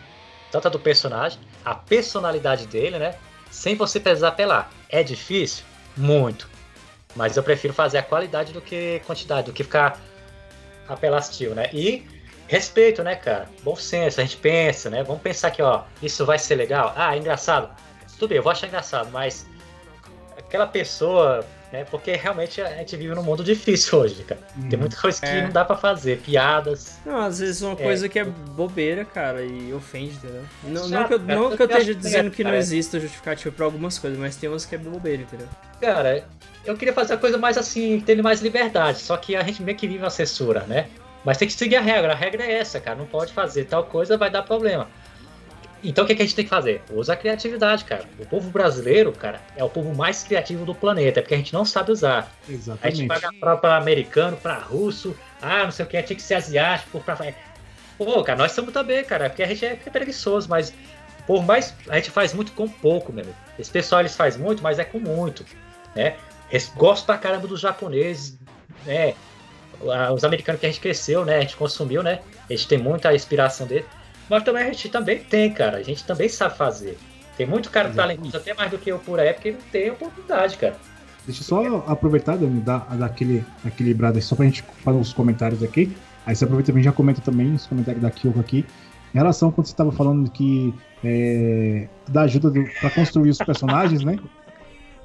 tanto 0.53 0.69
do 0.69 0.79
personagem, 0.79 1.41
a 1.65 1.75
personalidade 1.75 2.67
dele, 2.67 2.99
né? 2.99 3.15
Sem 3.51 3.75
você 3.75 3.99
precisar 3.99 4.29
apelar. 4.29 4.71
É 4.91 5.03
difícil? 5.03 5.65
Muito. 5.97 6.49
Mas 7.15 7.39
eu 7.39 7.43
prefiro 7.43 7.73
fazer 7.73 7.97
a 7.97 8.03
qualidade 8.03 8.53
do 8.53 8.61
que 8.61 9.01
quantidade, 9.07 9.47
do 9.47 9.53
que 9.55 9.65
ficar 9.65 9.99
apelativo, 10.87 11.55
né? 11.55 11.71
E 11.73 12.07
respeito, 12.49 13.03
né, 13.03 13.17
cara? 13.17 13.49
Bom 13.63 13.77
senso, 13.77 14.21
a 14.21 14.25
gente 14.25 14.37
pensa, 14.37 14.91
né? 14.91 15.03
Vamos 15.03 15.23
pensar 15.23 15.51
que, 15.51 15.63
ó, 15.63 15.83
isso 16.03 16.25
vai 16.25 16.39
ser 16.39 16.55
legal. 16.55 16.93
Ah, 16.97 17.15
é 17.15 17.19
engraçado. 17.19 17.71
Tudo 18.19 18.31
bem, 18.31 18.39
eu 18.39 18.43
vou 18.43 18.53
achar 18.53 18.67
engraçado, 18.67 19.11
mas 19.13 19.47
aquela 20.39 20.67
pessoa, 20.67 21.45
né? 21.73 21.85
Porque 21.85 22.13
realmente 22.13 22.63
a 22.63 22.77
gente 22.77 22.97
vive 22.97 23.15
num 23.15 23.23
mundo 23.23 23.45
difícil 23.45 23.99
hoje, 23.99 24.23
cara. 24.23 24.41
Hum, 24.57 24.69
Tem 24.69 24.79
muita 24.79 24.97
coisa 24.97 25.21
que 25.21 25.27
é. 25.27 25.43
não 25.43 25.51
dá 25.51 25.65
para 25.65 25.77
fazer, 25.77 26.19
piadas. 26.19 26.99
Não, 27.05 27.19
às 27.19 27.41
vezes 27.41 27.61
uma 27.63 27.73
é. 27.73 27.77
coisa 27.77 28.09
que 28.09 28.19
é 28.19 28.25
bobeira, 28.25 29.05
cara, 29.05 29.45
e 29.45 29.73
ofende, 29.73 30.15
entendeu? 30.15 30.45
Não, 30.65 30.89
não, 30.89 31.05
que 31.07 31.15
eu, 31.15 31.19
não 31.19 31.57
que 31.57 31.63
eu 31.63 31.67
esteja 31.67 31.95
dizendo 31.95 32.31
que 32.31 32.43
não 32.43 32.55
exista 32.55 32.99
justificativa 32.99 33.55
para 33.55 33.65
algumas 33.65 33.99
coisas, 33.99 34.19
mas 34.19 34.37
tem 34.37 34.49
umas 34.49 34.65
que 34.65 34.75
é 34.75 34.79
bobeira, 34.79 35.23
entendeu? 35.23 35.49
Cara, 35.81 36.25
eu 36.65 36.77
queria 36.77 36.95
fazer 36.95 37.15
a 37.15 37.19
coisa 37.19 37.37
mais 37.37 37.59
assim, 37.59 38.01
tendo 38.05 38.23
mais 38.23 38.41
liberdade, 38.41 38.99
só 38.99 39.17
que 39.17 39.37
a 39.37 39.43
gente 39.43 39.63
meio 39.63 39.77
que 39.77 39.87
vive 39.87 40.03
uma 40.03 40.11
censura, 40.11 40.61
né? 40.61 40.89
Mas 41.27 41.39
tem 41.39 41.49
que 41.49 41.55
seguir 41.55 41.75
a 41.75 41.81
regra, 41.81 42.13
a 42.13 42.15
regra 42.15 42.45
é 42.45 42.53
essa, 42.53 42.79
cara, 42.79 42.97
não 42.97 43.05
pode 43.05 43.33
fazer 43.33 43.65
tal 43.65 43.83
coisa, 43.83 44.17
vai 44.17 44.31
dar 44.31 44.45
problema. 44.45 44.89
Então 45.83 46.05
o 46.05 46.07
que, 46.07 46.15
que, 46.15 46.23
a 46.23 46.25
gente 46.25 46.37
tem 46.37 46.45
que 46.45 46.49
fazer? 46.49 46.83
Usa 46.89 47.15
a 47.15 47.17
criatividade, 47.17 47.85
cara. 47.85 48.05
O 48.21 48.25
povo 48.25 48.49
brasileiro, 48.49 49.11
cara, 49.11 49.41
é 49.57 49.65
o 49.65 49.69
povo 49.69 49.93
mais 49.93 50.23
criativo 50.23 50.65
do 50.65 50.73
planeta, 50.73 51.19
é 51.19 51.23
porque 51.23 51.35
a 51.35 51.37
gente 51.37 51.53
não 51.53 51.65
sabe 51.65 51.91
usar. 51.91 52.33
Exatamente. 52.49 52.87
A 52.87 52.91
gente 52.97 53.09
paga 53.09 53.59
para 53.59 53.77
americano, 53.77 54.37
para 54.37 54.55
russo, 54.55 55.17
ah, 55.43 55.65
não 55.65 55.73
sei 55.73 55.85
o 55.85 55.89
que, 55.89 56.01
tinha 56.01 56.17
que 56.17 56.23
ser 56.23 56.35
asiático, 56.35 57.01
pra. 57.01 57.19
Pô, 57.99 58.23
cara, 58.23 58.39
nós 58.39 58.53
somos 58.53 58.73
também, 58.73 59.03
cara, 59.03 59.29
porque 59.29 59.43
a 59.43 59.49
gente 59.49 59.67
é 59.67 59.75
preguiçoso, 59.75 60.49
mas 60.49 60.73
por 61.27 61.45
mais. 61.45 61.75
A 61.89 61.97
gente 61.97 62.13
faz 62.13 62.33
muito 62.33 62.53
com 62.53 62.69
pouco, 62.69 63.13
meu 63.13 63.25
amigo. 63.25 63.37
Esse 63.59 63.71
pessoal 63.73 64.01
eles 64.01 64.15
faz 64.15 64.37
muito, 64.37 64.63
mas 64.63 64.79
é 64.79 64.85
com 64.85 65.01
muito. 65.01 65.45
Né? 65.93 66.17
Gosto 66.77 67.05
pra 67.05 67.19
caramba 67.19 67.49
dos 67.49 67.61
japoneses, 67.61 68.39
né? 68.85 69.15
Os 70.15 70.25
americanos 70.25 70.61
que 70.61 70.67
a 70.67 70.71
gente 70.71 70.81
cresceu, 70.81 71.25
né? 71.25 71.37
A 71.37 71.41
gente 71.41 71.57
consumiu, 71.57 72.03
né? 72.03 72.21
A 72.49 72.53
gente 72.53 72.69
tem 72.69 72.79
muita 72.79 73.15
inspiração 73.15 73.67
dele. 73.67 73.85
Mas 74.29 74.43
também 74.43 74.65
a 74.65 74.67
gente 74.67 74.89
também 74.89 75.19
tem, 75.19 75.53
cara. 75.53 75.79
A 75.79 75.83
gente 75.83 76.05
também 76.05 76.29
sabe 76.29 76.57
fazer. 76.57 76.99
Tem 77.37 77.47
muito 77.47 77.71
cara 77.71 77.91
talentoso, 77.91 78.37
até 78.37 78.55
mais 78.55 78.71
do 78.71 78.79
que 78.79 78.91
eu 78.91 78.99
por 78.99 79.21
aí, 79.21 79.33
porque 79.35 79.53
não 79.53 79.61
tem 79.71 79.91
oportunidade, 79.91 80.57
cara. 80.57 80.77
Deixa 81.27 81.43
eu 81.43 81.45
só 81.45 81.85
aproveitar, 81.87 82.37
Dani, 82.37 82.61
dar, 82.61 82.87
dar 82.97 83.07
aquele 83.07 83.45
equilibrado 83.65 84.21
só 84.23 84.35
pra 84.35 84.47
gente 84.47 84.63
fazer 84.83 84.97
uns 84.97 85.13
comentários 85.13 85.63
aqui. 85.63 85.95
Aí 86.25 86.35
você 86.35 86.45
aproveita 86.45 86.73
também 86.73 86.83
já 86.83 86.93
comenta 86.93 87.21
também 87.21 87.53
os 87.53 87.67
comentários 87.67 88.03
da 88.03 88.11
Kyoko 88.11 88.41
aqui. 88.41 88.65
Em 89.15 89.19
relação 89.19 89.51
quando 89.51 89.67
você 89.67 89.73
estava 89.73 89.93
falando 89.93 90.31
que 90.31 90.75
é, 91.05 91.89
da 92.09 92.23
ajuda 92.23 92.53
pra 92.81 92.91
construir 92.91 93.31
os 93.31 93.39
personagens, 93.39 94.03
né? 94.03 94.19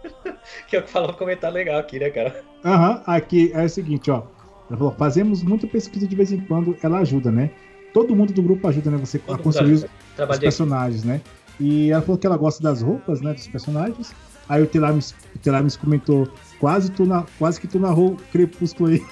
que 0.67 0.81
falou 0.83 1.11
um 1.11 1.13
comentário 1.13 1.55
legal 1.55 1.79
aqui, 1.79 1.99
né, 1.99 2.09
cara? 2.09 2.43
Aham, 2.63 2.95
uhum, 2.95 3.01
aqui 3.07 3.51
é 3.53 3.63
o 3.63 3.69
seguinte, 3.69 4.09
ó. 4.09 4.23
Ela 4.71 4.77
falou, 4.77 4.95
fazemos 4.97 5.43
muita 5.43 5.67
pesquisa 5.67 6.07
de 6.07 6.15
vez 6.15 6.31
em 6.31 6.39
quando, 6.39 6.75
ela 6.81 6.99
ajuda, 6.99 7.31
né? 7.31 7.51
todo 7.93 8.15
mundo 8.15 8.33
do 8.33 8.41
grupo 8.41 8.67
ajuda, 8.67 8.89
né? 8.91 8.97
Você 8.97 9.19
todo 9.19 9.35
a 9.35 9.43
construir 9.43 9.73
os, 9.73 9.83
os, 9.83 10.39
personagens, 10.39 11.03
né? 11.03 11.21
E 11.59 11.91
ela 11.91 12.01
falou 12.01 12.17
que 12.17 12.25
ela 12.25 12.37
gosta 12.37 12.63
das 12.63 12.81
roupas, 12.81 13.21
né? 13.21 13.33
Dos 13.33 13.47
personagens. 13.47 14.13
Aí 14.49 14.61
o 14.61 14.67
Telamis, 14.67 15.13
o 15.35 15.39
Telamis 15.39 15.77
comentou: 15.77 16.27
quase, 16.59 16.91
tu 16.91 17.05
na, 17.05 17.25
quase 17.37 17.59
que 17.59 17.67
tu 17.67 17.79
narrou 17.79 18.17
Crepúsculo 18.31 18.89
aí. 18.89 19.05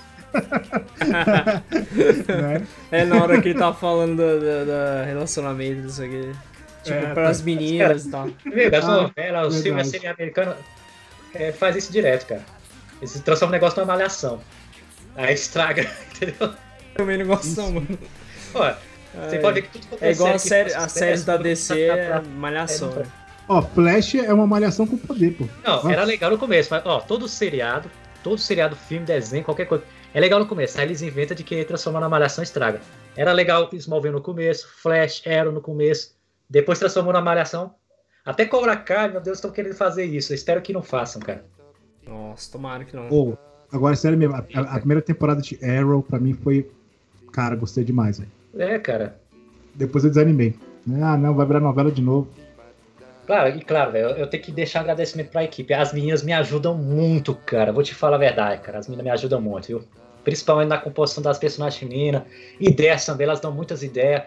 né? 2.28 2.68
É 2.92 3.06
na 3.06 3.22
hora 3.22 3.42
que 3.42 3.50
ele 3.50 3.60
tava 3.60 3.76
falando 3.76 4.16
do, 4.16 4.40
do, 4.40 4.66
do 4.66 5.06
relacionamento, 5.06 5.88
isso 5.88 6.04
aqui. 6.04 6.32
Tipo, 6.84 6.98
é, 6.98 7.14
para 7.14 7.30
as 7.30 7.40
tá. 7.40 7.46
meninas 7.46 8.06
e 8.06 8.12
tal. 8.12 8.28
Viu, 8.46 8.70
essa 8.72 8.88
ah, 8.88 9.02
novela, 9.02 9.48
os 9.48 9.62
filmes 9.62 9.94
assim, 9.94 10.08
americanos 10.08 10.56
é, 11.34 11.52
faz 11.52 11.76
isso 11.76 11.92
direto, 11.92 12.28
cara. 12.28 12.46
Eles 13.02 13.20
transformam 13.22 13.52
o 13.52 13.54
negócio 13.54 13.80
numa 13.80 13.94
malhação. 13.94 14.40
Aí 15.20 15.34
estraga, 15.34 15.82
entendeu? 16.16 16.54
Também 16.96 17.18
não 17.18 17.28
gosto, 17.28 17.62
mano. 17.62 18.00
Pô, 18.54 18.60
você 18.60 19.36
é, 19.36 19.40
pode 19.40 19.62
ver 19.62 19.68
que 19.68 19.80
tudo 19.80 19.98
É 20.00 20.12
igual 20.12 20.34
a 20.34 20.40
série, 20.40 20.74
as 20.74 20.92
séries 20.94 21.26
da 21.26 21.36
DC 21.36 21.78
é 21.78 22.22
malhação. 22.22 22.90
É, 23.02 23.06
ó, 23.46 23.62
Flash 23.62 24.16
é 24.16 24.34
uma 24.34 24.48
malhação 24.48 24.88
com 24.88 24.98
poder, 24.98 25.34
pô. 25.34 25.46
Não, 25.62 25.92
era 25.92 26.06
legal 26.06 26.32
no 26.32 26.38
começo, 26.38 26.70
mas 26.72 26.86
ó, 26.86 27.02
todo 27.02 27.28
seriado, 27.28 27.92
todo 28.24 28.38
seriado, 28.38 28.78
filme, 28.78 29.06
desenho, 29.06 29.44
qualquer 29.44 29.66
coisa. 29.66 29.84
É 30.14 30.22
legal 30.22 30.40
no 30.40 30.46
começo, 30.46 30.80
aí 30.80 30.88
eles 30.88 31.02
inventam 31.02 31.36
de 31.36 31.44
que 31.44 31.66
transformar 31.66 32.00
na 32.00 32.08
malhação 32.08 32.42
estraga. 32.42 32.80
Era 33.16 33.34
legal 33.34 33.70
o 33.70 33.76
Smallville 33.76 34.16
no 34.16 34.22
começo, 34.22 34.70
Flash, 34.82 35.22
Arrow 35.28 35.52
no 35.52 35.62
começo, 35.62 36.16
depois 36.50 36.80
transformou 36.80 37.12
na 37.12 37.22
malhação. 37.22 37.76
Até 38.26 38.46
Cobra 38.46 38.78
Kai, 38.78 39.10
meu 39.10 39.20
Deus, 39.20 39.38
estão 39.38 39.52
querendo 39.52 39.76
fazer 39.76 40.06
isso. 40.06 40.32
Eu 40.32 40.36
espero 40.36 40.62
que 40.62 40.72
não 40.72 40.82
façam, 40.82 41.22
cara. 41.22 41.46
Nossa, 42.08 42.52
tomara 42.52 42.86
que 42.86 42.96
não. 42.96 43.08
Oh, 43.12 43.38
agora, 43.72 43.96
sério 43.96 44.18
mesmo, 44.18 44.36
a, 44.36 44.46
a, 44.54 44.62
a, 44.76 44.80
primeira 44.80 45.02
temporada 45.02 45.42
de 45.42 45.58
Arrow, 45.64 46.02
pra 46.02 46.20
mim, 46.20 46.34
foi. 46.34 46.70
Cara, 47.32 47.56
gostei 47.56 47.84
demais, 47.84 48.20
velho. 48.20 48.32
É, 48.58 48.80
cara. 48.80 49.20
Depois 49.76 50.04
eu 50.04 50.10
desanimei. 50.10 50.56
Ah, 51.02 51.16
não, 51.16 51.34
vai 51.34 51.46
virar 51.46 51.60
novela 51.60 51.92
de 51.92 52.02
novo. 52.02 52.28
Claro, 53.26 53.56
e 53.56 53.62
claro, 53.62 53.92
velho, 53.92 54.08
eu 54.10 54.28
tenho 54.28 54.42
que 54.42 54.52
deixar 54.52 54.80
um 54.80 54.82
agradecimento 54.82 55.30
pra 55.30 55.44
equipe. 55.44 55.72
As 55.72 55.94
meninas 55.94 56.24
me 56.24 56.34
ajudam 56.34 56.76
muito, 56.76 57.36
cara. 57.36 57.72
Vou 57.72 57.84
te 57.84 57.94
falar 57.94 58.16
a 58.16 58.20
verdade, 58.20 58.62
cara. 58.62 58.80
As 58.80 58.88
meninas 58.88 59.06
me 59.06 59.12
ajudam 59.12 59.40
muito, 59.40 59.68
viu? 59.68 59.84
Principalmente 60.24 60.70
na 60.70 60.80
composição 60.80 61.22
das 61.22 61.38
personagens 61.38 61.80
femininas. 61.80 62.24
Ideias 62.60 63.06
também, 63.06 63.26
elas 63.26 63.40
dão 63.40 63.52
muitas 63.52 63.84
ideias. 63.84 64.24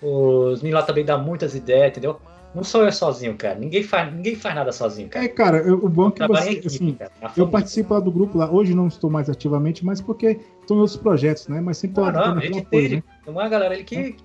Os 0.00 0.62
meninos 0.62 0.80
lá 0.80 0.86
também 0.86 1.04
dão 1.04 1.20
muitas 1.20 1.56
ideias, 1.56 1.88
entendeu? 1.88 2.20
Não 2.54 2.62
sou 2.62 2.84
eu 2.84 2.92
sozinho, 2.92 3.36
cara. 3.36 3.58
Ninguém 3.58 3.82
faz, 3.82 4.14
ninguém 4.14 4.36
faz 4.36 4.54
nada 4.54 4.70
sozinho, 4.70 5.08
cara. 5.08 5.24
É, 5.24 5.28
cara, 5.28 5.58
eu, 5.58 5.74
o 5.84 5.88
bom 5.88 6.08
é 6.08 6.12
que 6.12 6.26
você, 6.26 6.50
equipe, 6.50 6.66
assim, 6.68 6.92
cara, 6.94 7.10
eu 7.36 7.48
participo 7.48 7.94
lá 7.94 8.00
do 8.00 8.12
grupo 8.12 8.38
lá. 8.38 8.50
Hoje 8.50 8.74
não 8.74 8.86
estou 8.86 9.10
mais 9.10 9.28
ativamente, 9.28 9.84
mas 9.84 10.00
porque 10.00 10.38
estão 10.60 10.76
em 10.76 10.80
outros 10.80 10.96
projetos, 10.96 11.48
né? 11.48 11.60
Mas 11.60 11.78
sempre 11.78 12.00
não, 12.00 12.12
não, 12.12 12.38
a 12.38 12.40
gente 12.40 12.64
tem, 12.66 12.88
né? 12.90 13.02
uma 13.26 13.48
galera 13.48 13.74
ali 13.74 13.82
que 13.82 14.16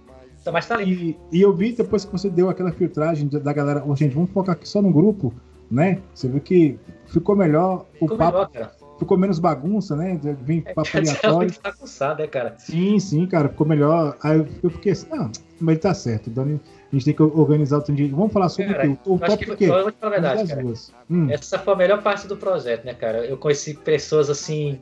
tá 0.43 0.51
mais 0.51 0.67
talento. 0.67 0.89
E, 0.89 1.17
e 1.31 1.41
eu 1.41 1.51
vi 1.53 1.71
depois 1.71 2.05
que 2.05 2.11
você 2.11 2.29
deu 2.29 2.49
aquela 2.49 2.71
filtragem 2.71 3.27
da 3.27 3.51
galera, 3.51 3.83
oh, 3.85 3.95
gente, 3.95 4.13
vamos 4.13 4.29
focar 4.29 4.53
aqui 4.53 4.69
só 4.69 4.79
no 4.79 4.91
grupo, 4.91 5.33
né? 5.69 5.99
Você 6.13 6.27
viu 6.27 6.39
que 6.39 6.77
ficou 7.07 7.35
melhor 7.35 7.87
o 7.99 8.07
ficou 8.07 8.17
papo. 8.17 8.53
Melhor, 8.53 8.71
ficou 8.99 9.17
menos 9.17 9.39
bagunça, 9.39 9.95
né? 9.95 10.19
Vem 10.41 10.61
é, 10.65 10.73
papo 10.73 10.89
aleatório. 10.95 11.51
Bagunçado, 11.63 12.21
né, 12.21 12.27
cara? 12.27 12.53
Sim, 12.59 12.99
sim, 12.99 13.25
cara, 13.25 13.49
ficou 13.49 13.65
melhor. 13.65 14.15
Aí 14.21 14.45
eu 14.61 14.69
fiquei 14.69 14.91
assim, 14.91 15.07
não, 15.09 15.31
mas 15.59 15.73
ele 15.73 15.79
tá 15.79 15.95
certo, 15.95 16.29
Dani 16.29 16.61
a 16.91 16.95
gente 16.95 17.05
tem 17.05 17.13
que 17.13 17.21
organizar 17.21 17.77
o 17.77 17.91
dia. 17.91 18.09
Vamos 18.09 18.33
falar 18.33 18.49
sobre 18.49 18.73
cara, 18.73 18.89
o 18.89 18.95
quê? 18.95 19.01
O 19.05 19.19
tópico 19.19 19.55
que, 19.55 19.65
Eu 19.65 19.83
vou 19.83 19.91
te 19.91 19.99
falar 19.99 20.17
a 20.17 20.19
verdade, 20.19 20.49
cara. 20.49 20.63
Hum. 21.09 21.29
Essa 21.29 21.59
foi 21.59 21.73
a 21.73 21.77
melhor 21.77 22.01
parte 22.01 22.27
do 22.27 22.35
projeto, 22.35 22.83
né, 22.83 22.95
cara? 22.95 23.25
Eu 23.25 23.37
conheci 23.37 23.75
pessoas 23.75 24.29
assim 24.29 24.81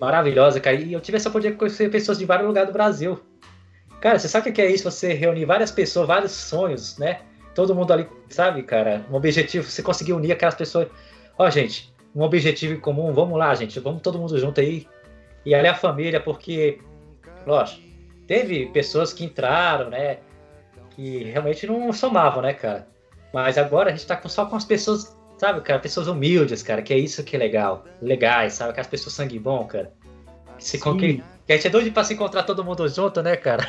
maravilhosas, 0.00 0.60
cara. 0.62 0.76
E 0.76 0.92
eu 0.92 1.00
tive 1.00 1.16
essa 1.16 1.28
oportunidade 1.28 1.56
de 1.56 1.58
conhecer 1.58 1.90
pessoas 1.90 2.18
de 2.18 2.24
vários 2.24 2.46
lugares 2.46 2.70
do 2.70 2.72
Brasil. 2.72 3.20
Cara, 4.00 4.18
você 4.18 4.26
sabe 4.26 4.48
o 4.48 4.52
que 4.52 4.62
é 4.62 4.70
isso? 4.70 4.90
Você 4.90 5.12
reunir 5.12 5.44
várias 5.44 5.70
pessoas, 5.70 6.06
vários 6.06 6.32
sonhos, 6.32 6.96
né? 6.96 7.20
Todo 7.54 7.74
mundo 7.74 7.92
ali, 7.92 8.06
sabe, 8.30 8.62
cara? 8.62 9.04
Um 9.10 9.14
objetivo, 9.14 9.68
você 9.68 9.82
conseguir 9.82 10.14
unir 10.14 10.32
aquelas 10.32 10.54
pessoas. 10.54 10.88
Ó, 11.38 11.48
gente, 11.50 11.92
um 12.14 12.22
objetivo 12.22 12.72
em 12.72 12.80
comum. 12.80 13.12
Vamos 13.12 13.38
lá, 13.38 13.54
gente. 13.54 13.78
Vamos 13.80 14.00
todo 14.00 14.18
mundo 14.18 14.38
junto 14.38 14.60
aí. 14.60 14.86
E 15.44 15.54
ali 15.54 15.68
a 15.68 15.74
família, 15.74 16.20
porque, 16.20 16.78
lógico, 17.46 17.82
teve 18.26 18.66
pessoas 18.66 19.12
que 19.12 19.24
entraram, 19.24 19.90
né? 19.90 20.18
Que 20.94 21.24
realmente 21.24 21.66
não 21.66 21.92
somavam, 21.92 22.42
né, 22.42 22.52
cara? 22.52 22.86
Mas 23.32 23.58
agora 23.58 23.90
a 23.90 23.92
gente 23.92 24.06
tá 24.06 24.20
só 24.28 24.46
com 24.46 24.56
as 24.56 24.64
pessoas, 24.64 25.16
sabe, 25.36 25.60
cara, 25.60 25.80
pessoas 25.80 26.06
humildes, 26.06 26.62
cara, 26.62 26.82
que 26.82 26.92
é 26.92 26.98
isso 26.98 27.24
que 27.24 27.34
é 27.34 27.38
legal. 27.38 27.84
Legais, 28.00 28.54
sabe? 28.54 28.70
Aquelas 28.70 28.86
pessoas 28.86 29.14
sangue 29.14 29.38
bom, 29.38 29.64
cara. 29.66 29.92
Se 30.58 30.78
com 30.78 30.96
que, 30.96 31.22
que 31.46 31.52
a 31.52 31.56
gente 31.56 31.66
é 31.66 31.70
doido 31.70 31.92
pra 31.92 32.04
se 32.04 32.14
encontrar 32.14 32.44
todo 32.44 32.64
mundo 32.64 32.88
junto, 32.88 33.20
né, 33.22 33.36
cara? 33.36 33.68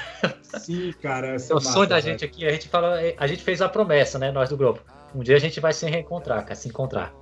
Sim, 0.60 0.94
cara. 1.02 1.36
É 1.50 1.54
o 1.54 1.60
sonho 1.60 1.90
da 1.90 2.00
gente 2.00 2.24
aqui, 2.24 2.46
a 2.46 2.52
gente 2.52 2.70
fala, 2.70 3.00
a 3.18 3.28
gente 3.28 3.44
fez 3.44 3.62
a 3.62 3.68
promessa, 3.68 4.20
né, 4.20 4.32
nós 4.32 4.50
do 4.50 4.58
grupo. 4.58 4.82
Um 5.14 5.22
dia 5.22 5.36
a 5.36 5.40
gente 5.40 5.60
vai 5.60 5.74
se 5.74 5.90
reencontrar, 5.90 6.44
cara, 6.44 6.56
se 6.56 6.68
encontrar. 6.68 7.14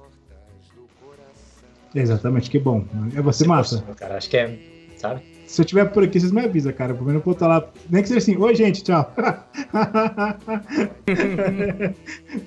Exatamente, 1.96 2.50
que 2.50 2.60
bom. 2.60 2.86
É 3.16 3.22
você, 3.22 3.48
massa. 3.48 3.84
Cara, 3.96 4.18
acho 4.18 4.30
que 4.30 4.38
é, 4.38 4.58
sabe? 4.98 5.33
Se 5.46 5.62
eu 5.62 5.66
tiver 5.66 5.86
por 5.86 6.04
aqui, 6.04 6.20
vocês 6.20 6.32
me 6.32 6.42
avisam, 6.42 6.74
cara. 6.74 6.94
Pelo 6.94 7.06
menos 7.06 7.22
eu 7.22 7.26
vou 7.26 7.34
estar 7.34 7.48
lá. 7.48 7.68
Nem 7.90 8.02
que 8.02 8.08
seja 8.08 8.20
assim, 8.20 8.38
oi, 8.38 8.56
gente, 8.56 8.84
tchau. 8.84 9.14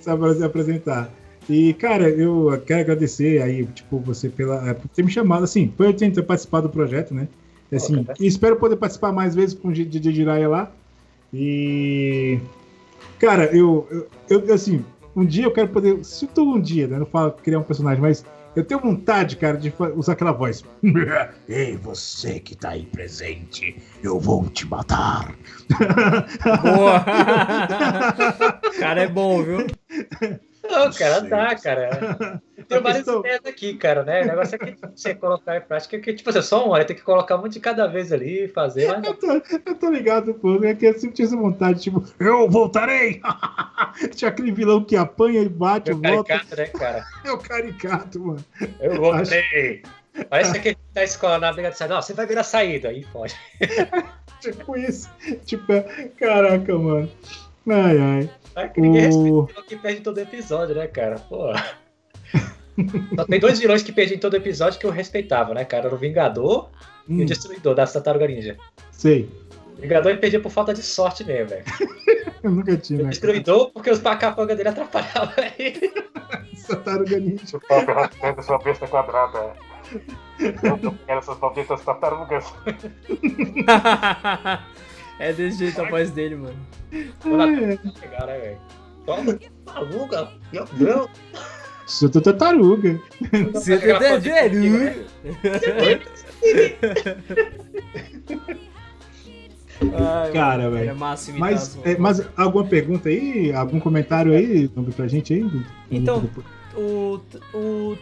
Só 0.00 0.16
pra 0.16 0.34
se 0.34 0.42
apresentar. 0.44 1.10
E, 1.48 1.74
cara, 1.74 2.08
eu 2.08 2.60
quero 2.66 2.80
agradecer 2.80 3.40
aí, 3.40 3.64
tipo, 3.66 4.00
você 4.00 4.28
pela, 4.28 4.68
é, 4.68 4.74
por 4.74 4.88
ter 4.88 5.04
me 5.04 5.10
chamado, 5.10 5.44
assim, 5.44 5.68
por 5.68 5.86
eu 5.86 5.92
ter 5.94 6.10
participado 6.22 6.66
do 6.66 6.72
projeto, 6.72 7.14
né? 7.14 7.28
Assim, 7.72 8.06
e 8.20 8.26
espero 8.26 8.56
poder 8.56 8.76
participar 8.76 9.12
mais 9.12 9.34
vezes 9.34 9.54
com 9.54 9.68
o 9.68 9.72
DJ 9.72 10.12
Jiraya 10.12 10.48
lá. 10.48 10.72
E. 11.32 12.38
Cara, 13.18 13.44
eu, 13.56 13.86
eu, 14.28 14.40
eu, 14.40 14.54
assim, 14.54 14.84
um 15.14 15.24
dia 15.24 15.44
eu 15.44 15.50
quero 15.50 15.68
poder. 15.68 16.04
Se 16.04 16.24
eu 16.24 16.28
tô 16.28 16.42
um 16.44 16.60
dia, 16.60 16.86
né? 16.86 16.98
Não 16.98 17.06
falo 17.06 17.32
criar 17.32 17.58
um 17.58 17.62
personagem, 17.64 18.00
mas 18.00 18.24
eu 18.56 18.64
tenho 18.64 18.80
vontade, 18.80 19.36
cara, 19.36 19.58
de 19.58 19.72
usar 19.94 20.14
aquela 20.14 20.32
voz. 20.32 20.64
Ei, 21.46 21.76
você 21.76 22.40
que 22.40 22.56
tá 22.56 22.70
aí 22.70 22.86
presente, 22.86 23.76
eu 24.02 24.18
vou 24.18 24.48
te 24.48 24.66
matar. 24.66 25.36
Boa! 26.62 27.04
cara 28.80 29.02
é 29.02 29.08
bom, 29.08 29.42
viu? 29.42 29.66
Não, 30.70 30.92
cara, 30.92 31.20
dá, 31.20 31.54
cara. 31.54 32.42
Tem 32.68 32.80
várias 32.80 33.04
questão... 33.04 33.20
ideias 33.20 33.40
aqui, 33.44 33.74
cara, 33.74 34.02
né? 34.02 34.22
O 34.22 34.26
negócio 34.26 34.56
é 34.56 34.58
que 34.58 34.76
você 34.94 35.14
colocar 35.14 35.56
em 35.56 35.60
prática, 35.60 35.98
que, 35.98 36.14
tipo, 36.14 36.32
você 36.32 36.42
só 36.42 36.64
uma 36.64 36.74
hora, 36.74 36.84
tem 36.84 36.96
que 36.96 37.02
colocar 37.02 37.36
muito 37.36 37.52
de 37.52 37.60
cada 37.60 37.86
vez 37.86 38.12
ali 38.12 38.44
e 38.44 38.48
fazer. 38.48 38.88
Mas... 38.88 39.06
Eu, 39.06 39.14
tô, 39.14 39.42
eu 39.66 39.74
tô 39.76 39.90
ligado, 39.90 40.34
pô, 40.34 40.62
é 40.64 40.74
que 40.74 40.86
eu 40.86 40.94
sempre 40.94 41.14
tinha 41.14 41.26
essa 41.26 41.36
vontade, 41.36 41.80
tipo, 41.80 42.04
eu 42.18 42.48
voltarei! 42.50 43.20
Tinha 44.14 44.30
aquele 44.30 44.52
vilão 44.52 44.82
que 44.82 44.96
apanha 44.96 45.42
e 45.42 45.48
bate, 45.48 45.90
é 45.90 45.94
o 45.94 46.00
caricato, 46.00 46.56
né, 46.56 46.66
cara? 46.66 47.04
É 47.24 47.30
o 47.30 47.38
caricato, 47.38 48.20
mano. 48.20 48.44
Eu 48.80 48.96
voltei! 48.96 49.82
Acho... 50.14 50.26
Parece 50.28 50.60
que 50.60 50.76
tá 50.92 51.04
escola 51.04 51.38
na 51.38 51.52
briga 51.52 51.70
de 51.70 51.78
saída, 51.78 51.98
ó, 51.98 52.02
você 52.02 52.14
vai 52.14 52.26
ver 52.26 52.38
a 52.38 52.42
saída, 52.42 52.88
aí 52.88 53.04
pode. 53.12 53.36
tipo 54.40 54.76
isso. 54.76 55.10
Tipo, 55.44 55.72
caraca, 56.18 56.76
mano. 56.76 57.10
Ai, 57.68 57.98
ai. 57.98 58.30
É 58.56 58.68
que 58.68 58.80
ninguém 58.80 59.08
o... 59.08 59.42
respeita 59.42 59.60
o 59.60 59.64
que 59.64 59.76
perde 59.76 60.00
todo 60.00 60.18
episódio, 60.18 60.74
né, 60.74 60.86
cara? 60.86 61.16
Pô. 61.16 61.52
Só 63.14 63.24
tem 63.24 63.38
dois 63.38 63.58
vilões 63.58 63.82
que 63.82 63.92
perdi 63.92 64.14
em 64.14 64.18
todo 64.18 64.36
episódio 64.36 64.80
que 64.80 64.86
eu 64.86 64.90
respeitava, 64.90 65.54
né, 65.54 65.64
cara? 65.64 65.86
Era 65.86 65.94
o 65.94 65.98
Vingador 65.98 66.70
hum. 67.08 67.16
e 67.16 67.20
o 67.20 67.22
hum. 67.22 67.26
Destruidor 67.26 67.74
da 67.74 67.86
Tartaruga 67.86 68.26
Ninja. 68.26 68.56
Sei. 68.90 69.30
O 69.76 69.80
Vingador 69.80 70.10
ele 70.10 70.20
perdia 70.20 70.40
por 70.40 70.50
falta 70.50 70.72
de 70.72 70.82
sorte 70.82 71.22
mesmo, 71.22 71.50
velho. 71.50 71.64
eu 72.42 72.50
nunca 72.50 72.76
tive. 72.78 73.02
O 73.02 73.08
Destruidor 73.08 73.58
cara. 73.58 73.70
porque 73.72 73.90
os 73.90 73.98
pacapangas 73.98 74.56
dele 74.56 74.70
atrapalhavam 74.70 75.34
ele. 75.58 75.92
Tartaruga 76.66 77.20
Ninja. 77.20 77.56
O 77.56 77.60
próprio 77.60 77.94
rascando 77.94 78.42
sua 78.42 78.58
besta 78.58 78.88
quadrada. 78.88 79.52
Eu 80.40 80.94
quero 81.06 81.18
essas 81.18 81.38
malditas 81.38 81.80
tartarugas. 81.82 82.44
É 85.18 85.32
desse 85.32 85.58
jeito 85.58 85.80
a 85.80 85.88
voz 85.88 86.10
dele, 86.10 86.36
mano. 86.36 86.56
Pegar, 88.00 88.26
né, 88.26 88.38
velho? 88.38 88.58
Toma, 89.04 89.38
tartaruga, 89.64 90.32
meu 90.52 90.64
Deus. 90.72 91.10
Sou 91.86 92.08
tartaruga. 92.08 93.00
Sou 93.54 93.78
tartaruga. 93.78 94.96
Ai, 99.80 100.32
Cara, 100.32 100.70
velho. 100.70 100.90
É 100.90 100.94
mas, 100.94 101.78
é, 101.84 101.96
mas 101.96 102.28
alguma 102.36 102.64
pergunta 102.64 103.08
aí? 103.08 103.52
Algum 103.52 103.78
comentário 103.78 104.32
aí 104.32 104.68
pra 104.94 105.06
gente 105.06 105.34
aí? 105.34 105.46
Então, 105.90 106.28
o, 106.74 107.20
o 107.54 107.96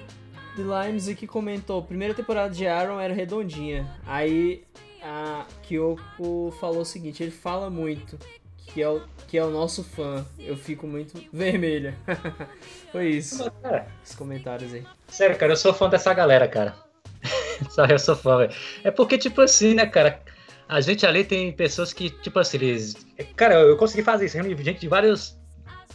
The 0.57 0.63
Limes 0.63 1.09
aqui 1.09 1.27
comentou: 1.27 1.83
primeira 1.83 2.15
temporada 2.15 2.55
de 2.55 2.67
Aaron 2.67 3.01
era 3.01 3.13
redondinha. 3.13 3.87
Aí 4.07 4.63
a 5.05 5.45
Kyoko 5.63 6.51
falou 6.59 6.81
o 6.81 6.85
seguinte: 6.85 7.23
ele 7.23 7.31
fala 7.31 7.69
muito, 7.69 8.19
que 8.67 8.83
é 8.83 8.89
o, 8.89 9.03
que 9.29 9.37
é 9.37 9.45
o 9.45 9.51
nosso 9.51 9.85
fã. 9.85 10.25
Eu 10.39 10.57
fico 10.57 10.87
muito 10.87 11.23
vermelha. 11.33 11.95
Foi 12.91 13.09
isso. 13.09 13.51
Cara, 13.63 13.87
Os 14.03 14.15
comentários 14.15 14.73
aí. 14.73 14.85
Sério, 15.09 15.37
cara, 15.37 15.53
eu 15.53 15.57
sou 15.57 15.75
fã 15.75 15.89
dessa 15.89 16.13
galera, 16.15 16.49
cara. 16.49 16.75
Só 17.71 17.85
eu 17.85 17.99
sou 17.99 18.17
fã, 18.17 18.39
velho. 18.39 18.53
É 18.83 18.91
porque, 18.91 19.19
tipo 19.19 19.41
assim, 19.43 19.75
né, 19.75 19.87
cara? 19.87 20.21
A 20.67 20.81
gente 20.81 21.07
ali 21.07 21.23
tem 21.23 21.53
pessoas 21.53 21.93
que, 21.93 22.09
tipo 22.09 22.39
assim, 22.39 22.57
eles. 22.57 22.97
Cara, 23.37 23.61
eu 23.61 23.77
consegui 23.77 24.03
fazer 24.03 24.25
isso, 24.25 24.43
gente 24.43 24.81
de 24.81 24.89
vários 24.89 25.39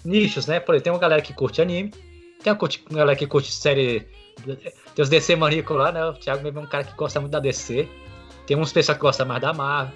nichos, 0.06 0.46
né? 0.46 0.60
Por 0.60 0.76
exemplo, 0.76 0.84
tem 0.84 0.94
uma 0.94 1.00
galera 1.00 1.22
que 1.22 1.34
curte 1.34 1.62
anime, 1.62 1.92
tem 2.44 2.54
uma 2.54 2.98
galera 2.98 3.18
que 3.18 3.26
curte 3.26 3.52
série. 3.52 4.08
Tem 4.46 5.04
os 5.04 5.10
DC 5.10 5.36
maníacos 5.36 5.76
lá, 5.76 5.92
né? 5.92 6.06
O 6.06 6.14
Thiago 6.14 6.44
mesmo 6.44 6.60
é 6.60 6.64
um 6.64 6.68
cara 6.68 6.84
que 6.84 6.96
gosta 6.96 7.20
muito 7.20 7.32
da 7.32 7.40
DC. 7.40 7.90
Tem 8.50 8.58
uns 8.58 8.74
pessoal 8.74 8.96
que 8.96 9.02
gosta 9.04 9.24
mais 9.24 9.40
da 9.40 9.54
Marvel. 9.54 9.94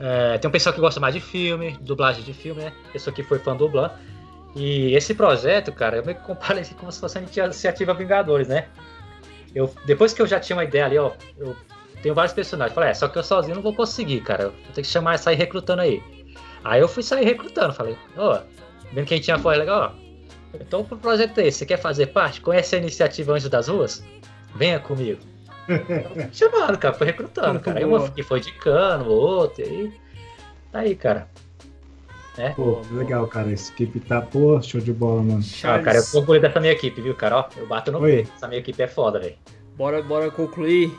É, 0.00 0.36
tem 0.36 0.48
um 0.48 0.50
pessoal 0.50 0.74
que 0.74 0.80
gosta 0.80 0.98
mais 0.98 1.14
de 1.14 1.20
filme, 1.20 1.78
dublagem 1.80 2.24
de 2.24 2.34
filme, 2.34 2.60
né? 2.60 2.72
Pessoa 2.92 3.14
que 3.14 3.22
foi 3.22 3.38
fã 3.38 3.54
do 3.54 3.68
Blanc. 3.68 3.94
E 4.56 4.92
esse 4.96 5.14
projeto, 5.14 5.70
cara, 5.70 5.98
eu 5.98 6.04
meio 6.04 6.18
que 6.18 6.24
comparo 6.24 6.58
ele 6.58 6.66
como 6.76 6.90
se 6.90 6.98
fosse 6.98 7.18
a 7.18 7.20
iniciativa 7.20 7.94
Vingadores, 7.94 8.48
né? 8.48 8.66
Eu, 9.54 9.72
depois 9.86 10.12
que 10.12 10.20
eu 10.20 10.26
já 10.26 10.40
tinha 10.40 10.56
uma 10.56 10.64
ideia 10.64 10.86
ali, 10.86 10.98
ó, 10.98 11.12
eu 11.38 11.54
tenho 12.02 12.16
vários 12.16 12.34
personagens. 12.34 12.74
Falei, 12.74 12.90
é, 12.90 12.94
só 12.94 13.06
que 13.06 13.16
eu 13.16 13.22
sozinho 13.22 13.54
não 13.54 13.62
vou 13.62 13.76
conseguir, 13.76 14.22
cara. 14.22 14.42
Eu 14.42 14.50
tenho 14.74 14.84
que 14.84 14.92
chamar 14.92 15.14
e 15.14 15.18
sair 15.18 15.36
recrutando 15.36 15.82
aí. 15.82 16.02
Aí 16.64 16.80
eu 16.80 16.88
fui 16.88 17.04
sair 17.04 17.24
recrutando, 17.24 17.72
falei, 17.72 17.96
ó, 18.16 18.40
vendo 18.92 19.06
quem 19.06 19.20
tinha 19.20 19.38
foi 19.38 19.56
legal, 19.56 19.94
ó. 19.94 20.02
Então 20.52 20.80
o 20.80 20.84
projeto 20.84 21.38
é 21.38 21.46
esse, 21.46 21.58
você 21.58 21.66
quer 21.66 21.78
fazer 21.78 22.08
parte? 22.08 22.40
Conhece 22.40 22.74
a 22.74 22.78
iniciativa 22.80 23.34
Anjo 23.34 23.48
das 23.48 23.68
Ruas? 23.68 24.04
Venha 24.56 24.80
comigo. 24.80 25.31
Chamando, 26.32 26.78
cara, 26.78 26.94
foi 26.94 27.06
recrutando, 27.06 27.60
cara. 27.60 27.78
Aí 27.78 27.84
uma 27.84 28.10
que 28.10 28.22
foi 28.22 28.38
indicando, 28.38 29.10
outro, 29.10 29.62
e 29.62 29.64
aí. 29.64 29.92
Tá 30.70 30.78
aí, 30.80 30.94
cara. 30.94 31.28
Né? 32.36 32.54
Pô, 32.56 32.80
legal, 32.90 33.26
cara. 33.26 33.52
Essa 33.52 33.72
equipe 33.72 34.00
tá, 34.00 34.22
pô, 34.22 34.60
show 34.62 34.80
de 34.80 34.92
bola, 34.92 35.22
mano. 35.22 35.42
Ah, 35.64 35.78
cara, 35.78 35.98
eu 35.98 36.10
tô 36.10 36.18
orgulho 36.18 36.40
dessa 36.40 36.60
minha 36.60 36.72
equipe, 36.72 37.00
viu, 37.00 37.14
cara? 37.14 37.38
Ó, 37.38 37.48
eu 37.56 37.66
bato 37.66 37.92
no 37.92 38.00
peito. 38.00 38.30
Essa 38.34 38.48
minha 38.48 38.60
equipe 38.60 38.82
é 38.82 38.88
foda, 38.88 39.20
velho. 39.20 39.36
Bora, 39.76 40.02
bora 40.02 40.30
concluir. 40.30 40.92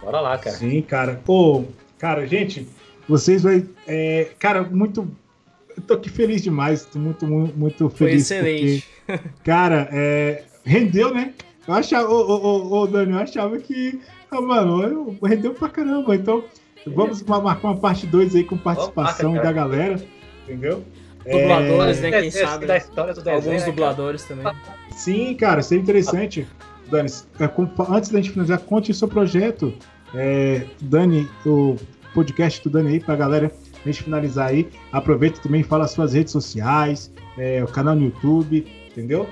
Bora 0.00 0.20
lá, 0.20 0.38
cara. 0.38 0.56
Sim, 0.56 0.80
cara. 0.82 1.20
Pô, 1.24 1.64
cara, 1.98 2.26
gente, 2.26 2.68
vocês 3.08 3.42
vai. 3.42 3.66
É, 3.86 4.28
cara, 4.38 4.62
muito. 4.62 5.10
Eu 5.76 5.82
tô 5.82 5.94
aqui 5.94 6.08
feliz 6.08 6.42
demais. 6.42 6.84
Tô 6.84 6.98
muito, 6.98 7.26
muito, 7.26 7.58
muito 7.58 7.90
feliz. 7.90 8.28
Foi 8.28 8.36
excelente. 8.36 8.88
Porque, 9.06 9.28
cara, 9.44 9.88
é, 9.92 10.44
rendeu, 10.64 11.12
né? 11.12 11.34
Eu 11.70 11.76
achava, 11.76 12.08
ô, 12.08 12.18
ô, 12.18 12.80
ô, 12.80 12.86
Dani, 12.88 13.12
eu 13.12 13.18
achava 13.18 13.56
que. 13.58 14.00
Ah, 14.28 14.40
mano, 14.40 15.16
rendeu 15.22 15.54
pra 15.54 15.68
caramba. 15.68 16.16
Então, 16.16 16.42
vamos 16.84 17.22
marcar 17.22 17.68
uma 17.68 17.76
parte 17.76 18.08
2 18.08 18.34
aí 18.34 18.44
com 18.44 18.58
participação 18.58 19.34
da 19.34 19.52
galera. 19.52 20.02
Entendeu? 20.42 20.82
Dubladores, 21.24 21.98
é... 21.98 22.10
né? 22.10 22.20
Quem 22.22 22.30
sabe. 22.32 22.66
Da 22.66 22.76
história 22.76 23.14
do 23.14 23.22
desenho, 23.22 23.36
Alguns 23.36 23.60
né, 23.60 23.66
dubladores 23.66 24.24
também. 24.24 24.52
Sim, 24.90 25.34
cara, 25.34 25.60
isso 25.60 25.72
é 25.72 25.76
interessante. 25.76 26.44
Dani, 26.90 27.08
é, 27.38 27.48
antes 27.88 28.10
da 28.10 28.18
gente 28.18 28.30
finalizar, 28.32 28.58
conte 28.60 28.90
o 28.90 28.94
seu 28.94 29.06
projeto. 29.06 29.72
É, 30.12 30.66
Dani, 30.80 31.30
o 31.46 31.76
podcast 32.12 32.64
do 32.64 32.70
Dani 32.70 32.94
aí 32.94 33.00
pra 33.00 33.14
galera, 33.14 33.52
a 33.80 33.88
gente 33.88 34.02
finalizar 34.02 34.48
aí. 34.48 34.68
Aproveita 34.90 35.40
também, 35.40 35.62
fala 35.62 35.84
as 35.84 35.92
suas 35.92 36.14
redes 36.14 36.32
sociais, 36.32 37.12
é, 37.38 37.62
o 37.62 37.68
canal 37.68 37.94
no 37.94 38.06
YouTube, 38.06 38.66
entendeu? 38.90 39.28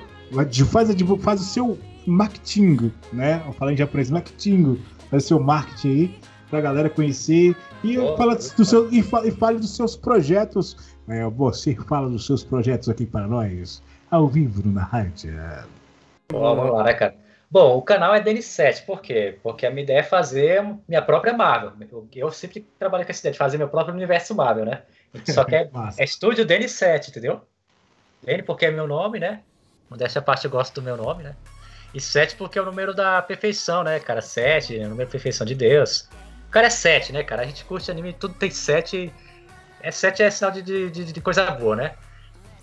Faz, 0.71 0.89
faz 1.21 1.41
o 1.41 1.43
seu 1.43 1.77
marketing, 2.09 2.91
né? 3.13 3.41
Eu 3.45 3.53
falei 3.53 3.75
em 3.75 3.77
japonês, 3.77 4.09
marketing, 4.09 4.81
faz 5.09 5.25
o 5.25 5.27
seu 5.27 5.39
marketing 5.39 5.87
aí 5.89 6.19
pra 6.49 6.61
galera 6.61 6.89
conhecer 6.89 7.55
e, 7.83 7.97
oh, 7.97 8.17
fala 8.17 8.35
do 8.35 8.65
seu, 8.65 8.91
e, 8.91 9.01
fale, 9.01 9.29
e 9.29 9.31
fale 9.31 9.59
dos 9.59 9.75
seus 9.75 9.95
projetos. 9.95 10.97
É, 11.07 11.23
você 11.25 11.75
fala 11.75 12.09
dos 12.09 12.25
seus 12.25 12.43
projetos 12.43 12.89
aqui 12.89 13.05
para 13.05 13.27
nós, 13.27 13.81
ao 14.11 14.27
vivo 14.27 14.67
na 14.67 14.83
rádio. 14.83 15.33
vamos 16.31 16.71
lá, 16.71 16.83
né, 16.83 16.93
cara? 16.93 17.15
Bom, 17.51 17.77
o 17.77 17.81
canal 17.81 18.13
é 18.13 18.21
DN7, 18.21 18.85
por 18.85 19.01
quê? 19.01 19.39
Porque 19.41 19.65
a 19.65 19.71
minha 19.71 19.81
ideia 19.81 19.99
é 19.99 20.03
fazer 20.03 20.63
minha 20.87 21.01
própria 21.01 21.33
Marvel. 21.33 21.73
Eu, 21.91 22.07
eu 22.13 22.31
sempre 22.31 22.67
trabalho 22.77 23.03
com 23.05 23.11
essa 23.11 23.21
ideia 23.21 23.31
de 23.31 23.39
fazer 23.39 23.57
meu 23.57 23.67
próprio 23.67 23.95
universo 23.95 24.35
Marvel, 24.35 24.65
né? 24.65 24.83
Só 25.25 25.43
que 25.43 25.55
é, 25.55 25.67
é 25.97 26.03
estúdio 26.03 26.45
DN7, 26.45 27.09
entendeu? 27.09 27.41
N 28.27 28.43
porque 28.43 28.67
é 28.67 28.71
meu 28.71 28.85
nome, 28.85 29.19
né? 29.19 29.41
Modéstia 29.89 30.21
parte 30.21 30.45
eu 30.45 30.51
gosto 30.51 30.75
do 30.75 30.83
meu 30.83 30.95
nome, 30.95 31.23
né? 31.23 31.35
E 31.93 31.99
7 31.99 32.35
porque 32.35 32.59
é 32.59 32.61
o 32.61 32.65
número 32.65 32.93
da 32.93 33.21
perfeição, 33.21 33.83
né, 33.83 33.99
cara? 33.99 34.21
7, 34.21 34.77
é 34.77 34.85
o 34.85 34.89
número 34.89 35.07
da 35.07 35.11
perfeição 35.11 35.45
de 35.45 35.55
Deus. 35.55 36.07
O 36.47 36.51
cara 36.51 36.67
é 36.67 36.69
7, 36.69 37.13
né, 37.13 37.23
cara? 37.23 37.41
A 37.41 37.45
gente 37.45 37.65
curte 37.65 37.89
anime, 37.89 38.13
tudo 38.13 38.33
tem 38.35 38.51
7. 38.51 39.11
É 39.81 39.91
7 39.91 40.23
é 40.23 40.29
sinal 40.29 40.51
de, 40.51 40.61
de, 40.61 41.11
de, 41.11 41.21
coisa 41.21 41.49
boa, 41.51 41.75
né? 41.75 41.95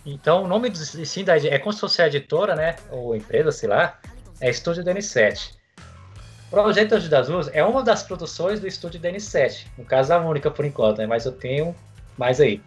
Então 0.04 0.44
o 0.44 0.48
nome 0.48 0.74
sim 0.76 1.24
da 1.24 1.36
é 1.36 1.58
como 1.58 1.72
se 1.72 1.80
fosse 1.80 2.00
a 2.02 2.06
editora, 2.06 2.54
né? 2.54 2.76
Ou 2.90 3.16
empresa, 3.16 3.50
sei 3.50 3.68
lá 3.68 3.98
é 4.40 4.50
Estúdio 4.50 4.84
DN7. 4.84 5.54
O 6.48 6.50
Projeto 6.50 6.92
Anjo 6.92 7.08
das 7.08 7.28
Ruas 7.28 7.50
é 7.52 7.64
uma 7.64 7.82
das 7.82 8.02
produções 8.02 8.60
do 8.60 8.66
Estúdio 8.66 9.00
DN7. 9.00 9.66
No 9.76 9.84
caso, 9.84 10.12
a 10.12 10.18
única 10.18 10.50
por 10.50 10.64
enquanto, 10.64 10.98
né? 10.98 11.06
Mas 11.06 11.26
eu 11.26 11.32
tenho 11.32 11.74
mais 12.16 12.40
aí. 12.40 12.62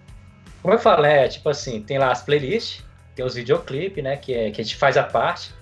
Como 0.61 0.73
eu 0.73 0.79
falei, 0.79 1.11
é 1.11 1.27
tipo 1.27 1.47
assim, 1.49 1.81
tem 1.81 1.97
lá 1.97 2.11
as 2.11 2.21
playlists, 2.21 2.83
tem 3.15 3.23
os 3.23 3.35
videoclipes, 3.35 4.03
né? 4.03 4.17
Que, 4.17 4.33
é, 4.33 4.51
que 4.51 4.59
a 4.59 4.63
gente 4.63 4.75
faz 4.75 4.97
a 4.97 5.03
parte. 5.03 5.53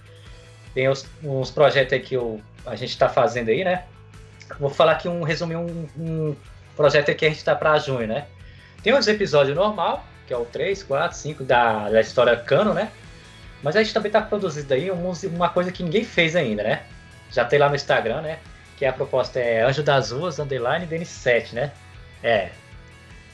Tem 0.78 0.88
os, 0.88 1.08
uns 1.24 1.50
projetos 1.50 1.92
aí 1.92 2.00
que 2.00 2.14
eu, 2.14 2.40
a 2.64 2.76
gente 2.76 2.92
está 2.92 3.10
fazendo 3.10 3.50
aí, 3.50 3.64
né? 3.64 3.86
Vou 4.60 4.70
falar 4.70 4.92
aqui 4.92 5.10
um 5.10 5.24
resumir 5.24 5.56
um, 5.56 5.88
um 5.98 6.36
projeto 6.76 7.16
que 7.16 7.26
a 7.26 7.30
gente 7.30 7.40
está 7.40 7.56
para 7.56 7.80
junho, 7.80 8.06
né? 8.06 8.28
Tem 8.84 8.94
os 8.94 9.08
episódios 9.08 9.56
normal, 9.56 10.06
que 10.28 10.34
é 10.36 10.38
o 10.38 10.46
3, 10.46 10.84
4, 10.84 11.18
5 11.18 11.44
da, 11.44 11.90
da 11.90 12.00
história 12.00 12.38
cano, 12.38 12.76
né? 12.76 12.92
Mas 13.64 13.76
a 13.76 13.82
gente 13.82 13.92
também 13.92 14.10
está 14.10 14.22
produzindo 14.22 14.72
aí 14.72 14.92
uma 14.92 15.50
coisa 15.50 15.72
que 15.72 15.82
ninguém 15.82 16.04
fez 16.04 16.36
ainda, 16.36 16.62
né? 16.62 16.84
Já 17.32 17.44
tem 17.44 17.58
lá 17.58 17.70
no 17.70 17.76
Instagram, 17.76 18.22
né? 18.22 18.38
Que 18.78 18.86
a 18.86 18.94
proposta 18.94 19.40
é 19.40 19.64
Anjo 19.64 19.82
das 19.82 20.12
Ruas, 20.12 20.38
underline 20.38 20.86
DN7, 20.86 21.54
né? 21.54 21.72
É. 22.22 22.50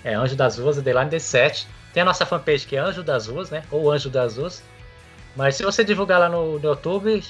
É 0.06 0.14
Anjo 0.14 0.38
das 0.38 0.57
Ruas, 0.57 0.78
underline 0.78 1.11
DN7. 1.11 1.65
Tem 1.94 2.03
a 2.03 2.06
nossa 2.06 2.26
fanpage 2.26 2.65
que 2.65 2.78
é 2.78 2.80
Anjo 2.80 3.03
das 3.03 3.28
Ruas, 3.28 3.49
né? 3.49 3.64
Ou 3.70 3.91
Anjo 3.91 4.10
das 4.10 4.38
Ruas. 4.38 4.64
Mas 5.35 5.55
se 5.55 5.64
você 5.64 5.84
divulgar 5.84 6.19
lá 6.19 6.30
no, 6.30 6.60
no 6.60 6.69
YouTube, 6.69 7.23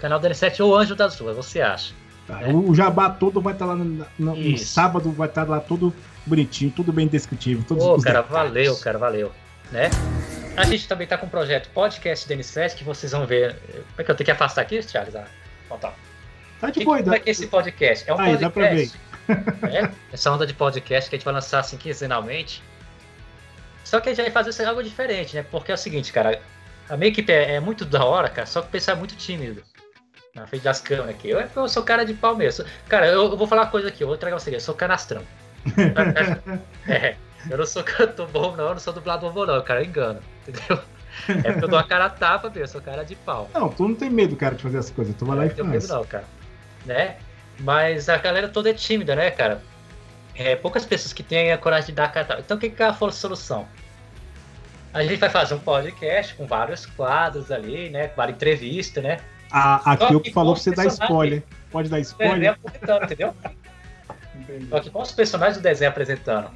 canal 0.00 0.20
DN7 0.20 0.64
ou 0.64 0.76
Anjo 0.76 0.94
das 0.94 1.18
Ruas, 1.18 1.36
você 1.36 1.60
acha. 1.60 1.94
Tá, 2.26 2.36
né? 2.36 2.52
O 2.52 2.74
jabá 2.74 3.10
todo 3.10 3.40
vai 3.40 3.54
estar 3.54 3.66
tá 3.66 3.72
lá 3.72 3.78
no, 3.78 4.06
no, 4.18 4.36
no 4.36 4.58
sábado, 4.58 5.10
vai 5.10 5.28
estar 5.28 5.46
tá 5.46 5.50
lá 5.50 5.60
todo 5.60 5.94
bonitinho, 6.26 6.70
tudo 6.70 6.92
bem 6.92 7.06
descritivo. 7.06 7.64
Pô, 7.64 8.00
cara, 8.00 8.22
detalhes. 8.22 8.52
valeu, 8.52 8.76
cara, 8.76 8.98
valeu. 8.98 9.32
Né? 9.72 9.90
A 10.56 10.64
gente 10.64 10.86
também 10.86 11.06
tá 11.06 11.16
com 11.16 11.26
um 11.26 11.30
projeto 11.30 11.70
podcast 11.70 12.28
DN7 12.28 12.74
que 12.74 12.84
vocês 12.84 13.12
vão 13.12 13.26
ver. 13.26 13.56
Como 13.56 13.84
é 13.98 14.04
que 14.04 14.10
eu 14.10 14.14
tenho 14.14 14.26
que 14.26 14.30
afastar 14.30 14.62
aqui, 14.62 14.82
Charles? 14.82 15.14
Ah, 15.14 15.26
tá. 15.80 15.92
Tá 16.60 16.70
de 16.70 16.84
boa, 16.84 17.02
Como 17.02 17.14
é 17.14 17.18
que 17.18 17.30
é 17.30 17.32
esse 17.32 17.46
podcast? 17.46 18.08
É 18.08 18.14
um 18.14 18.20
Aí, 18.20 18.36
podcast. 18.36 18.98
Dá 19.26 19.34
pra 19.34 19.54
ver. 19.70 19.76
É, 19.76 19.90
essa 20.12 20.30
onda 20.30 20.46
de 20.46 20.52
podcast 20.52 21.08
que 21.08 21.16
a 21.16 21.18
gente 21.18 21.24
vai 21.24 21.34
lançar 21.34 21.60
assim 21.60 21.76
quinzenalmente. 21.76 22.62
Só 23.82 23.98
que 24.00 24.10
a 24.10 24.14
gente 24.14 24.30
vai 24.30 24.44
fazer 24.44 24.64
algo 24.64 24.82
diferente, 24.82 25.34
né? 25.34 25.44
Porque 25.50 25.70
é 25.72 25.74
o 25.74 25.78
seguinte, 25.78 26.12
cara. 26.12 26.40
A 26.90 26.96
minha 26.96 27.08
equipe 27.08 27.32
é, 27.32 27.54
é 27.54 27.60
muito 27.60 27.84
da 27.84 28.04
hora, 28.04 28.28
cara, 28.28 28.46
só 28.46 28.60
que 28.60 28.66
o 28.66 28.70
pessoal 28.70 28.96
é 28.96 28.98
muito 28.98 29.14
tímido. 29.14 29.62
Na 30.34 30.46
frente 30.46 30.62
das 30.62 30.80
câmeras 30.80 31.10
aqui. 31.10 31.30
Eu, 31.30 31.40
eu 31.40 31.68
sou 31.68 31.82
cara 31.82 32.04
de 32.04 32.14
pau 32.14 32.36
mesmo. 32.36 32.64
Cara, 32.88 33.06
eu, 33.06 33.30
eu, 33.30 33.36
vou 33.36 33.46
falar 33.46 33.62
uma 33.62 33.70
coisa 33.70 33.88
aqui, 33.88 34.02
eu 34.02 34.08
vou 34.08 34.16
entregar 34.16 34.38
você. 34.38 34.54
Eu 34.54 34.60
sou 34.60 34.74
canastrão. 34.74 35.22
é. 36.88 37.14
Eu 37.48 37.58
não 37.58 37.66
sou 37.66 37.82
cantor 37.84 38.28
bom, 38.28 38.56
não, 38.56 38.64
eu 38.64 38.70
não 38.70 38.78
sou 38.78 38.92
dublador 38.92 39.32
bom, 39.32 39.46
não, 39.46 39.54
eu 39.54 39.62
cara 39.62 39.84
engano, 39.84 40.20
entendeu? 40.46 40.82
É 41.28 41.52
porque 41.52 41.64
eu 41.64 41.68
dou 41.68 41.78
a 41.78 41.84
cara 41.84 42.06
a 42.06 42.10
tapa, 42.10 42.50
meu, 42.50 42.62
eu 42.62 42.68
sou 42.68 42.80
cara 42.80 43.04
de 43.04 43.14
pau. 43.14 43.48
Não, 43.54 43.68
tu 43.68 43.88
não 43.88 43.94
tem 43.94 44.10
medo, 44.10 44.36
cara, 44.36 44.54
de 44.54 44.62
fazer 44.62 44.78
essas 44.78 44.90
coisas, 44.90 45.14
tu 45.16 45.24
vai 45.24 45.36
lá 45.36 45.46
e 45.46 45.48
faz. 45.48 45.58
Não 45.58 45.66
tenho 45.66 45.80
medo, 45.80 45.88
não, 45.88 46.04
cara. 46.04 46.24
Né? 46.84 47.16
Mas 47.58 48.08
a 48.08 48.16
galera 48.16 48.48
toda 48.48 48.70
é 48.70 48.74
tímida, 48.74 49.14
né, 49.14 49.30
cara? 49.30 49.62
É, 50.34 50.56
poucas 50.56 50.84
pessoas 50.84 51.12
que 51.12 51.22
têm 51.22 51.52
a 51.52 51.58
coragem 51.58 51.86
de 51.86 51.92
dar 51.92 52.04
a 52.04 52.08
cara. 52.08 52.40
Então, 52.40 52.56
o 52.56 52.60
que, 52.60 52.70
que 52.70 52.82
é 52.82 52.86
a 52.86 52.94
solução? 53.10 53.66
A 54.92 55.02
gente 55.02 55.16
vai 55.16 55.30
fazer 55.30 55.54
um 55.54 55.58
podcast 55.58 56.34
com 56.34 56.46
vários 56.46 56.84
quadros 56.84 57.52
ali, 57.52 57.90
né? 57.90 58.10
Várias 58.16 58.36
entrevistas, 58.36 59.02
né? 59.02 59.18
Ah, 59.50 59.92
aqui 59.92 60.12
eu 60.12 60.22
falou 60.32 60.54
pra 60.54 60.62
você 60.62 60.70
dar 60.72 60.86
spoiler. 60.86 61.42
Pode 61.70 61.88
dar 61.88 62.00
spoiler? 62.00 62.50
Apresentando, 62.52 63.04
entendeu? 63.04 63.34
Só 64.68 64.80
que 64.80 64.90
com 64.90 65.02
os 65.02 65.12
personagens 65.12 65.56
do 65.56 65.62
desenho 65.62 65.90
apresentando. 65.90 66.50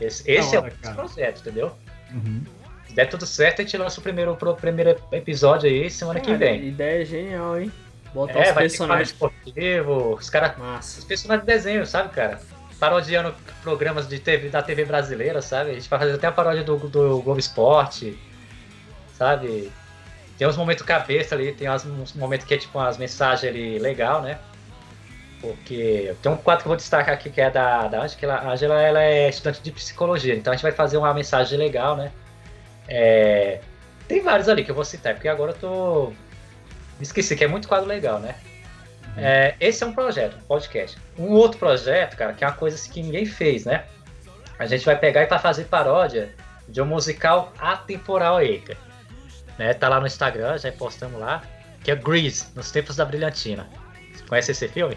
Esse, 0.00 0.30
esse 0.30 0.56
hora, 0.56 0.72
é 0.82 0.88
o 0.88 0.94
projeto, 0.94 1.40
entendeu? 1.40 1.72
Uhum. 2.12 2.42
Se 2.86 2.94
der 2.94 3.08
tudo 3.08 3.26
certo, 3.26 3.60
a 3.60 3.64
gente 3.64 3.76
lança 3.76 4.00
o 4.00 4.02
primeiro, 4.02 4.32
o 4.32 4.54
primeiro 4.54 4.96
episódio 5.12 5.68
aí 5.68 5.90
semana 5.90 6.20
que 6.20 6.34
vem. 6.34 6.68
Ideia 6.68 7.04
genial, 7.04 7.60
hein? 7.60 7.72
Botar 8.14 8.38
é, 8.38 8.48
os 8.48 8.54
vai 8.54 8.64
personagens. 8.64 9.08
esportivo, 9.10 10.14
os 10.14 10.30
caras. 10.30 10.98
Os 10.98 11.04
personagens 11.04 11.46
de 11.46 11.52
desenho, 11.52 11.86
sabe, 11.86 12.10
cara? 12.10 12.40
Parodiando 12.80 13.34
programas 13.62 14.08
de 14.08 14.18
TV, 14.18 14.48
da 14.48 14.62
TV 14.62 14.86
brasileira, 14.86 15.42
sabe? 15.42 15.70
A 15.70 15.74
gente 15.74 15.88
vai 15.88 15.98
fazer 15.98 16.14
até 16.14 16.26
a 16.26 16.32
paródia 16.32 16.64
do, 16.64 16.76
do 16.76 17.20
Globo 17.20 17.38
Esporte, 17.38 18.18
sabe? 19.12 19.70
Tem 20.38 20.48
uns 20.48 20.56
momentos 20.56 20.82
cabeça 20.82 21.34
ali, 21.34 21.52
tem 21.52 21.68
uns 21.70 22.14
momentos 22.14 22.46
que 22.46 22.54
é 22.54 22.56
tipo 22.56 22.78
umas 22.78 22.96
mensagens 22.96 23.52
ali 23.52 23.78
legal, 23.78 24.22
né? 24.22 24.38
Porque 25.42 26.14
tem 26.22 26.32
um 26.32 26.36
quadro 26.38 26.62
que 26.62 26.68
eu 26.68 26.70
vou 26.70 26.76
destacar 26.76 27.14
aqui 27.14 27.28
que 27.28 27.40
é 27.40 27.50
da, 27.50 27.86
da 27.86 28.02
Angela. 28.02 28.34
A 28.36 28.52
Angela 28.52 28.80
ela 28.80 29.02
é 29.02 29.28
estudante 29.28 29.60
de 29.62 29.70
psicologia, 29.70 30.34
então 30.34 30.50
a 30.50 30.56
gente 30.56 30.62
vai 30.62 30.72
fazer 30.72 30.96
uma 30.96 31.12
mensagem 31.12 31.58
legal, 31.58 31.96
né? 31.96 32.10
É, 32.88 33.60
tem 34.08 34.22
vários 34.22 34.48
ali 34.48 34.64
que 34.64 34.70
eu 34.70 34.74
vou 34.74 34.84
citar, 34.84 35.14
porque 35.14 35.28
agora 35.28 35.52
eu 35.52 35.56
tô. 35.56 36.12
Esqueci, 37.00 37.36
que 37.36 37.44
é 37.44 37.48
muito 37.48 37.68
quadro 37.68 37.86
legal, 37.86 38.18
né? 38.18 38.34
É, 39.16 39.54
esse 39.60 39.82
é 39.82 39.86
um 39.86 39.92
projeto, 39.92 40.36
um 40.36 40.46
podcast. 40.46 40.96
Um 41.18 41.30
outro 41.30 41.58
projeto, 41.58 42.16
cara, 42.16 42.32
que 42.32 42.44
é 42.44 42.46
uma 42.46 42.56
coisa 42.56 42.76
assim 42.76 42.90
que 42.90 43.02
ninguém 43.02 43.26
fez, 43.26 43.64
né? 43.64 43.84
A 44.58 44.66
gente 44.66 44.84
vai 44.84 44.96
pegar 44.96 45.22
e 45.22 45.26
para 45.26 45.38
fazer 45.38 45.64
paródia 45.64 46.34
de 46.68 46.80
um 46.80 46.86
musical 46.86 47.52
atemporal 47.58 48.36
aí, 48.36 48.60
cara. 48.60 48.78
Né? 49.58 49.74
Tá 49.74 49.88
lá 49.88 50.00
no 50.00 50.06
Instagram, 50.06 50.56
já 50.58 50.70
postamos 50.72 51.20
lá, 51.20 51.42
que 51.82 51.90
é 51.90 51.96
Grease, 51.96 52.46
nos 52.54 52.70
tempos 52.70 52.96
da 52.96 53.04
brilhantina. 53.04 53.68
Você 54.12 54.24
conhece 54.24 54.52
esse 54.52 54.68
filme? 54.68 54.96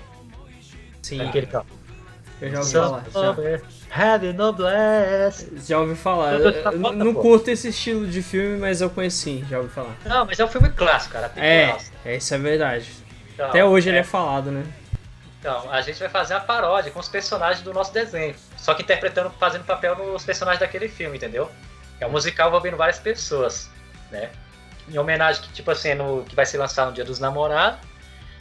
Sim. 1.02 1.22
Aquele 1.22 1.48
que, 1.48 1.56
Eu 1.56 2.50
já 2.50 2.60
ouvi 2.60 2.72
falar. 2.72 3.04
Já... 3.12 3.62
Have 3.96 4.34
no 4.34 4.54
blast. 4.54 5.50
Já 5.68 5.80
ouvi 5.80 5.96
falar. 5.96 6.34
Eu, 6.34 6.94
não 6.94 7.14
curto 7.14 7.50
esse 7.50 7.70
estilo 7.70 8.08
de 8.08 8.24
filme, 8.24 8.58
mas 8.58 8.82
eu 8.82 8.90
conheci, 8.90 9.46
já 9.50 9.60
ouvi 9.60 9.70
falar. 9.70 9.96
Não, 10.06 10.26
mas 10.26 10.40
é 10.40 10.46
um 10.46 10.48
filme 10.48 10.70
clássico, 10.70 11.14
cara. 11.14 11.32
É, 11.36 11.76
é, 12.04 12.16
isso 12.16 12.34
é 12.34 12.38
verdade. 12.38 13.03
Então, 13.34 13.50
Até 13.50 13.66
hoje 13.66 13.90
é... 13.90 13.92
ele 13.92 14.00
é 14.00 14.04
falado, 14.04 14.52
né? 14.52 14.64
Então, 15.40 15.70
a 15.70 15.82
gente 15.82 16.00
vai 16.00 16.08
fazer 16.08 16.36
a 16.36 16.40
paródia 16.40 16.90
com 16.90 17.00
os 17.02 17.10
personagens 17.10 17.62
do 17.62 17.74
nosso 17.74 17.94
desenho. 17.94 18.34
Só 18.56 18.74
que 18.74 18.82
interpretando, 18.82 19.30
fazendo 19.32 19.66
papel 19.66 19.96
nos 19.98 20.24
personagens 20.24 20.62
daquele 20.62 20.88
filme, 20.88 21.18
entendeu? 21.18 21.50
É 22.00 22.08
um 22.08 22.12
musical 22.12 22.48
envolvendo 22.48 22.78
várias 22.78 22.98
pessoas, 22.98 23.70
né? 24.10 24.30
Em 24.90 24.98
homenagem 24.98 25.42
que, 25.42 25.52
tipo 25.52 25.70
assim, 25.70 25.96
no, 25.96 26.24
que 26.24 26.34
vai 26.34 26.46
ser 26.46 26.58
lançado 26.58 26.88
no 26.88 26.94
Dia 26.94 27.04
dos 27.04 27.20
Namorados. 27.20 27.80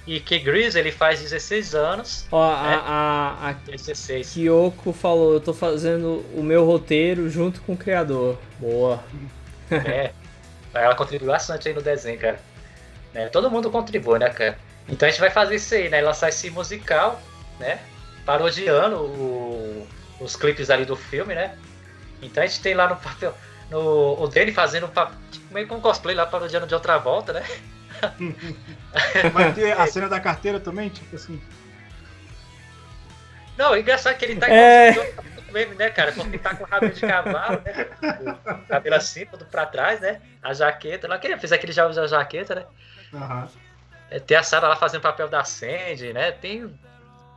E 0.06 0.18
que 0.18 0.38
Grease 0.38 0.78
ele 0.78 0.90
faz 0.90 1.20
16 1.20 1.74
anos. 1.74 2.26
Ó, 2.30 2.50
né? 2.50 2.80
a, 2.84 3.36
a, 3.40 3.48
A 3.50 3.52
16. 3.52 4.34
Kyoko 4.34 4.92
falou, 4.92 5.34
eu 5.34 5.40
tô 5.40 5.54
fazendo 5.54 6.24
o 6.34 6.42
meu 6.42 6.64
roteiro 6.64 7.28
junto 7.28 7.60
com 7.62 7.72
o 7.72 7.76
criador. 7.76 8.38
Boa. 8.58 9.02
É, 9.70 10.12
ela 10.74 10.94
contribuiu 10.94 11.30
bastante 11.30 11.68
aí 11.68 11.74
no 11.74 11.82
desenho, 11.82 12.18
cara. 12.18 12.40
Né? 13.14 13.28
Todo 13.28 13.50
mundo 13.50 13.70
contribui, 13.70 14.18
né, 14.18 14.30
cara? 14.30 14.56
Então 14.88 15.08
a 15.08 15.10
gente 15.10 15.20
vai 15.20 15.30
fazer 15.30 15.56
isso 15.56 15.74
aí, 15.74 15.88
né? 15.88 16.00
Lançar 16.00 16.28
esse 16.28 16.50
musical, 16.50 17.20
né? 17.58 17.80
Parodiando 18.24 18.96
o, 18.96 19.88
os 20.20 20.36
clipes 20.36 20.70
ali 20.70 20.84
do 20.84 20.96
filme, 20.96 21.34
né? 21.34 21.56
Então 22.20 22.42
a 22.42 22.46
gente 22.46 22.60
tem 22.60 22.74
lá 22.74 22.88
no 22.88 22.96
papel. 22.96 23.34
No, 23.70 24.22
o 24.22 24.28
Danny 24.28 24.52
fazendo 24.52 24.90
tipo, 25.30 25.54
meio 25.54 25.66
com 25.66 25.76
um 25.76 25.80
cosplay 25.80 26.14
lá 26.14 26.26
parodiando 26.26 26.66
de 26.66 26.74
outra 26.74 26.98
volta, 26.98 27.32
né? 27.32 27.44
Vai 29.32 29.52
ter 29.52 29.72
a 29.72 29.86
cena 29.86 30.08
da 30.08 30.20
carteira 30.20 30.60
também, 30.60 30.88
tipo 30.88 31.14
assim. 31.16 31.40
Não, 33.56 33.72
o 33.72 33.76
engraçado 33.76 34.14
é 34.14 34.16
que 34.16 34.24
ele 34.24 34.36
tá 34.36 34.48
é... 34.48 35.14
meme, 35.52 35.74
né, 35.74 35.90
cara? 35.90 36.12
Porque 36.12 36.38
tá 36.38 36.54
com 36.54 36.64
o 36.64 36.66
rabo 36.66 36.88
de 36.88 37.00
cavalo, 37.00 37.60
né? 37.64 37.88
O 38.46 38.66
cabelo 38.66 38.96
assim, 38.96 39.26
tudo 39.26 39.44
pra 39.44 39.66
trás, 39.66 40.00
né? 40.00 40.20
A 40.42 40.52
jaqueta. 40.52 41.06
Ela 41.06 41.18
queria 41.18 41.38
fez 41.38 41.52
aquele 41.52 41.72
já 41.72 41.86
usa 41.86 42.02
a 42.02 42.06
jaqueta, 42.06 42.54
né? 42.54 42.64
Uhum. 43.12 43.46
É, 44.12 44.20
tem 44.20 44.36
a 44.36 44.42
Sarah 44.42 44.68
lá 44.68 44.76
fazendo 44.76 45.00
papel 45.00 45.26
da 45.26 45.42
Sandy, 45.42 46.12
né? 46.12 46.32
Tem 46.32 46.70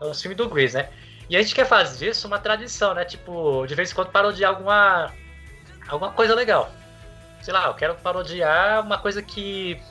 os 0.01 0.21
filmes 0.21 0.37
do 0.37 0.49
Grease, 0.49 0.75
né? 0.75 0.89
E 1.29 1.37
a 1.37 1.41
gente 1.41 1.55
quer 1.55 1.65
fazer 1.65 2.07
disso 2.07 2.27
uma 2.27 2.37
tradição, 2.37 2.93
né? 2.93 3.05
Tipo, 3.05 3.65
de 3.65 3.73
vez 3.73 3.91
em 3.91 3.95
quando 3.95 4.11
parodiar 4.11 4.51
alguma, 4.51 5.13
alguma 5.87 6.11
coisa 6.11 6.35
legal. 6.35 6.69
Sei 7.41 7.53
lá, 7.53 7.67
eu 7.67 7.73
quero 7.75 7.95
parodiar 7.95 8.83
uma 8.83 8.97
coisa 8.97 9.21
que 9.21 9.81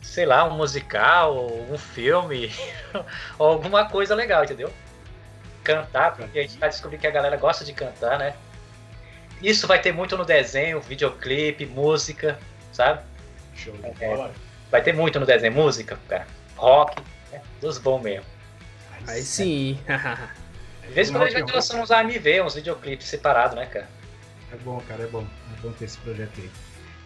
sei 0.00 0.24
lá, 0.24 0.44
um 0.44 0.56
musical, 0.56 1.46
um 1.70 1.76
filme, 1.76 2.50
ou 3.38 3.48
alguma 3.48 3.88
coisa 3.88 4.14
legal, 4.14 4.44
entendeu? 4.44 4.72
Cantar, 5.62 6.16
porque 6.16 6.38
a 6.38 6.42
gente 6.42 6.56
vai 6.56 6.68
descobrir 6.68 6.98
que 6.98 7.06
a 7.06 7.10
galera 7.10 7.36
gosta 7.36 7.64
de 7.64 7.72
cantar, 7.72 8.18
né? 8.18 8.34
Isso 9.42 9.66
vai 9.66 9.80
ter 9.80 9.92
muito 9.92 10.16
no 10.16 10.24
desenho, 10.24 10.80
videoclipe, 10.80 11.66
música, 11.66 12.38
sabe? 12.72 13.02
Show 13.54 13.76
de 13.76 13.86
é, 14.02 14.08
bola. 14.08 14.32
Vai 14.70 14.82
ter 14.82 14.94
muito 14.94 15.18
no 15.18 15.26
desenho, 15.26 15.52
música, 15.52 15.98
cara. 16.08 16.26
Rock, 16.56 17.02
né? 17.32 17.40
dos 17.60 17.78
bons 17.78 18.02
mesmo. 18.02 18.26
Aí 19.06 19.22
sim. 19.22 19.78
De 20.86 20.94
vez 20.94 21.08
em 21.08 21.12
quando 21.12 21.24
a 21.24 21.30
gente 21.30 21.44
vai 21.44 21.54
lançando 21.54 21.82
uns 21.82 21.90
AMV, 21.90 22.42
uns 22.42 22.54
videoclipes 22.54 23.06
separados, 23.06 23.56
né, 23.56 23.66
cara? 23.66 23.88
É 24.52 24.56
bom, 24.56 24.80
cara, 24.88 25.04
é 25.04 25.06
bom. 25.06 25.24
É 25.24 25.60
bom 25.62 25.72
ter 25.72 25.84
esse 25.84 25.98
projeto 25.98 26.32
aí. 26.38 26.50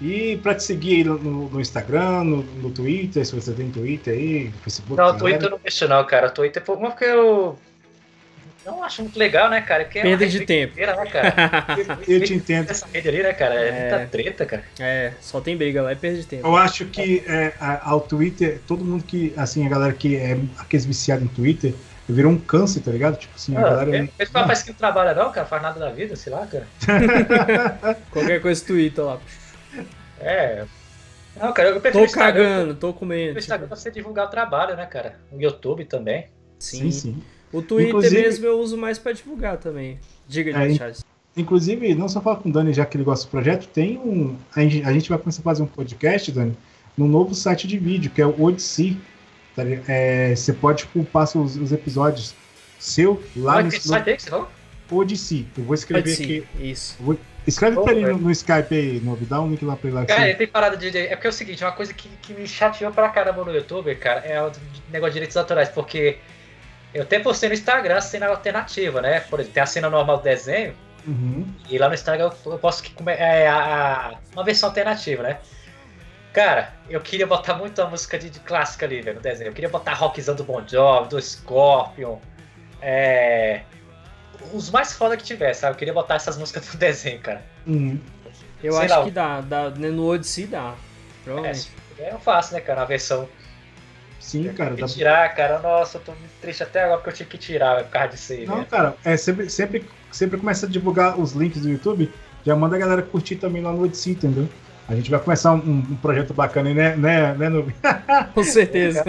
E 0.01 0.37
para 0.39 0.55
te 0.55 0.65
seguir 0.65 0.97
aí 0.97 1.05
no, 1.05 1.49
no 1.49 1.61
Instagram, 1.61 2.25
no, 2.25 2.43
no, 2.43 2.71
Twitter, 2.71 3.25
se 3.25 3.35
você 3.35 3.53
tem 3.53 3.71
Twitter 3.71 4.15
aí, 4.15 4.53
Facebook. 4.63 4.97
Não, 4.97 5.11
o 5.11 5.19
Twitter 5.19 5.45
eu 5.45 5.51
não 5.51 5.61
mexo 5.63 5.87
não, 5.87 6.05
cara. 6.05 6.31
Twitter 6.31 6.63
é 6.63 6.65
porque 6.65 7.05
eu 7.05 7.59
não 8.65 8.83
acho 8.83 9.03
muito 9.03 9.19
legal, 9.19 9.51
né, 9.51 9.61
cara? 9.61 9.85
Porque 9.85 9.99
é 9.99 10.03
Perda 10.03 10.27
de 10.27 10.47
tempo. 10.47 10.73
Inteira, 10.73 10.97
né, 10.97 11.07
cara? 11.07 11.35
eu, 12.09 12.21
te 12.23 12.35
entendo. 12.35 12.71
Essa 12.71 12.87
rede 12.93 13.09
ali, 13.09 13.23
né, 13.23 13.33
cara? 13.33 13.55
É, 13.55 13.69
é, 13.69 13.81
muita 13.81 14.07
treta, 14.07 14.47
cara. 14.47 14.65
É, 14.79 15.13
só 15.21 15.41
tem 15.41 15.57
briga 15.57 15.83
lá 15.83 15.93
e 15.93 15.97
perde 15.97 16.21
de 16.21 16.27
tempo. 16.27 16.47
Eu 16.47 16.57
acho 16.57 16.87
que 16.87 17.25
é, 17.27 17.53
ao 17.83 18.01
Twitter, 18.01 18.61
todo 18.67 18.85
mundo 18.85 19.05
que, 19.05 19.33
assim, 19.37 19.67
a 19.67 19.69
galera 19.69 19.93
que 19.93 20.17
é 20.17 20.39
aqueles 20.59 20.85
viciados 20.85 21.25
em 21.25 21.29
Twitter, 21.29 21.75
virou 22.09 22.33
um 22.33 22.39
câncer, 22.39 22.81
tá 22.81 22.91
ligado? 22.91 23.17
Tipo 23.19 23.35
assim, 23.35 23.57
ah, 23.57 23.61
a 23.61 23.63
galera. 23.63 23.97
É, 23.97 24.09
esse 24.19 24.33
papai 24.33 24.57
que 24.63 24.69
não 24.69 24.75
trabalha, 24.75 25.15
não, 25.15 25.33
cara, 25.33 25.47
faz 25.47 25.63
nada 25.63 25.81
da 25.81 25.91
vida, 25.91 26.17
sei 26.17 26.33
lá, 26.33 26.47
cara. 26.47 26.67
Qualquer 28.11 28.41
coisa, 28.41 28.65
Twitter 28.65 29.05
lá. 29.05 29.21
É. 30.21 30.65
Não, 31.37 31.53
cara, 31.53 31.71
eu 31.71 31.81
prefiro 31.81 32.07
Tô 32.07 32.13
cagando, 32.13 32.75
tô 32.75 32.93
comendo. 32.93 33.35
O 33.35 33.39
Instagram 33.39 33.67
tipo... 33.67 33.75
pra 33.75 33.77
você 33.77 33.91
divulgar 33.91 34.27
o 34.27 34.31
trabalho, 34.31 34.77
né, 34.77 34.87
cara? 34.87 35.19
O 35.33 35.41
YouTube 35.41 35.85
também. 35.85 36.29
Sim, 36.59 36.91
sim. 36.91 36.93
sim. 36.93 37.23
O 37.55 37.63
Twitter 37.63 37.91
inclusive, 37.91 38.21
mesmo 38.21 38.47
eu 38.47 38.59
uso 38.59 38.77
mais 38.77 38.99
pra 38.99 39.13
divulgar 39.13 39.59
também. 39.59 39.97
Diga, 40.27 40.51
é, 40.51 40.75
Charles. 40.75 41.05
Inclusive, 41.37 41.95
não 41.95 42.09
só 42.09 42.21
falar 42.21 42.37
com 42.37 42.49
o 42.49 42.53
Dani, 42.53 42.73
já 42.73 42.85
que 42.85 42.97
ele 42.97 43.05
gosta 43.05 43.27
do 43.27 43.31
projeto, 43.31 43.69
tem 43.69 43.97
um. 43.97 44.37
A 44.57 44.61
gente, 44.63 44.83
a 44.85 44.93
gente 44.93 45.09
vai 45.09 45.19
começar 45.19 45.41
a 45.41 45.45
fazer 45.45 45.63
um 45.63 45.67
podcast, 45.67 46.33
Dani, 46.33 46.57
no 46.99 47.07
novo 47.07 47.33
site 47.33 47.69
de 47.69 47.79
vídeo, 47.79 48.11
que 48.11 48.21
é 48.21 48.27
o 48.27 48.43
Odyssey. 48.43 48.97
Tá, 49.55 49.63
é, 49.87 50.35
você 50.35 50.53
pode 50.53 50.85
culpar 50.87 51.25
os, 51.25 51.57
os 51.57 51.71
episódios 51.71 52.35
seu 52.77 53.23
lá 53.37 53.55
Mas 53.55 53.65
no. 53.67 53.71
Que 53.71 53.81
site 53.81 54.11
é 54.11 54.17
que 54.17 54.23
você 54.23 54.31
falou? 54.31 54.51
Odyssey. 54.91 55.47
Eu 55.57 55.65
vou 55.65 55.75
escrever 55.75 56.01
Odyssey, 56.01 56.39
aqui. 56.39 56.71
Isso. 56.71 56.97
Vou, 57.01 57.17
Escreve 57.47 57.81
pra 57.83 57.93
ele 57.93 58.07
no, 58.07 58.19
no, 58.19 58.31
Skype 58.31 58.75
aí, 58.75 59.01
Nob, 59.01 59.23
dá 59.27 59.41
um 59.41 59.51
link 59.51 59.63
lá 59.65 59.77
pra 59.77 59.89
ele 59.89 59.97
lá. 59.97 60.07
Cara, 60.07 60.29
ele 60.29 60.39
tem 60.39 60.47
parada 60.47 60.77
de. 60.77 60.97
É 60.97 61.15
porque 61.15 61.27
é 61.27 61.31
o 61.31 61.33
seguinte, 61.33 61.63
uma 61.63 61.73
coisa 61.73 61.93
que, 61.93 62.09
que 62.23 62.33
me 62.33 62.49
chateou 62.49 62.91
pra 62.91 63.11
caramba 63.11 63.45
no 63.45 63.55
YouTube, 63.55 63.95
cara, 63.97 64.21
é 64.21 64.43
o 64.43 64.51
negócio 64.91 65.13
de 65.13 65.15
direitos 65.15 65.37
autorais, 65.37 65.69
porque 65.69 66.17
eu 66.95 67.03
até 67.03 67.19
postei 67.19 67.49
no 67.49 67.55
Instagram 67.55 67.97
a 67.97 68.01
cena 68.01 68.29
alternativa, 68.29 69.03
né? 69.03 69.21
Por 69.21 69.41
exemplo, 69.41 69.55
tem 69.55 69.63
a 69.63 69.67
cena 69.67 69.91
normal 69.91 70.19
do 70.19 70.23
desenho, 70.23 70.75
uhum. 71.07 71.53
e 71.69 71.77
lá 71.77 71.89
no 71.89 71.95
Instagram 71.95 72.31
eu, 72.47 72.53
eu 72.53 72.59
posso 72.59 72.83
que 72.83 72.95
é 73.11 73.49
a, 73.49 73.57
a, 73.57 74.15
uma 74.33 74.45
versão 74.45 74.69
alternativa, 74.69 75.23
né? 75.23 75.39
Cara, 76.33 76.73
eu 76.89 77.01
queria 77.01 77.27
botar 77.27 77.55
muita 77.55 77.87
música 77.87 78.19
de, 78.19 78.29
de 78.29 78.41
clássica 78.41 78.87
ali, 78.87 79.01
velho, 79.01 79.17
no 79.17 79.23
desenho. 79.23 79.49
Eu 79.49 79.53
queria 79.53 79.71
botar 79.71 79.95
rockzão 79.95 80.35
do 80.35 80.43
Bon 80.43 80.67
Jovi, 80.67 81.09
do 81.09 81.23
Scorpion, 81.23 82.19
é, 82.83 83.63
os 84.53 84.71
mais 84.71 84.93
foda 84.93 85.17
que 85.17 85.23
tiver, 85.23 85.55
sabe? 85.55 85.75
Eu 85.75 85.79
queria 85.79 85.95
botar 85.95 86.17
essas 86.17 86.37
músicas 86.37 86.67
do 86.67 86.77
desenho, 86.77 87.21
cara. 87.21 87.43
Uhum. 87.67 88.01
Eu 88.63 88.73
Sei 88.73 88.83
acho 88.83 88.95
lá, 88.95 89.05
que 89.05 89.11
dá, 89.11 89.41
dá, 89.41 89.71
né, 89.71 89.89
no 89.89 90.07
Odyssey 90.07 90.47
dá. 90.47 90.75
Provavelmente. 91.23 91.71
É, 91.99 92.13
eu 92.13 92.19
faço, 92.19 92.53
né, 92.55 92.61
cara, 92.61 92.83
a 92.83 92.85
versão. 92.85 93.29
Sim, 94.25 94.47
eu 94.47 94.55
cara. 94.55 94.75
Dá... 94.75 94.87
tirar, 94.87 95.35
cara. 95.35 95.59
Nossa, 95.59 95.99
eu 95.99 96.03
tô 96.03 96.13
muito 96.13 96.33
triste 96.41 96.63
até 96.63 96.83
agora 96.83 96.97
porque 96.97 97.11
eu 97.11 97.15
tinha 97.15 97.29
que 97.29 97.37
tirar 97.37 97.85
por 97.85 97.91
causa 97.91 98.09
disso 98.09 98.33
aí. 98.33 98.47
Não, 98.47 98.59
né? 98.59 98.67
cara, 98.71 98.97
é, 99.05 99.19
sempre, 99.19 99.51
sempre, 99.51 99.85
sempre 100.11 100.39
começa 100.39 100.65
a 100.65 100.69
divulgar 100.69 101.21
os 101.21 101.33
links 101.33 101.61
do 101.61 101.69
YouTube, 101.69 102.11
já 102.45 102.57
manda 102.57 102.75
a 102.75 102.79
galera 102.79 103.03
curtir 103.03 103.37
também 103.37 103.63
lá 103.63 103.71
no 103.71 103.85
Odyssey, 103.85 104.15
entendeu? 104.15 104.49
A 104.89 104.95
gente 104.95 105.11
vai 105.11 105.21
começar 105.21 105.53
um, 105.53 105.59
um 105.59 105.97
projeto 105.97 106.33
bacana 106.33 106.71
aí, 106.71 106.75
né, 106.75 106.97
né, 106.97 107.35
né 107.35 107.49
Noob? 107.51 107.75
Com 108.35 108.45
certeza. 108.45 109.05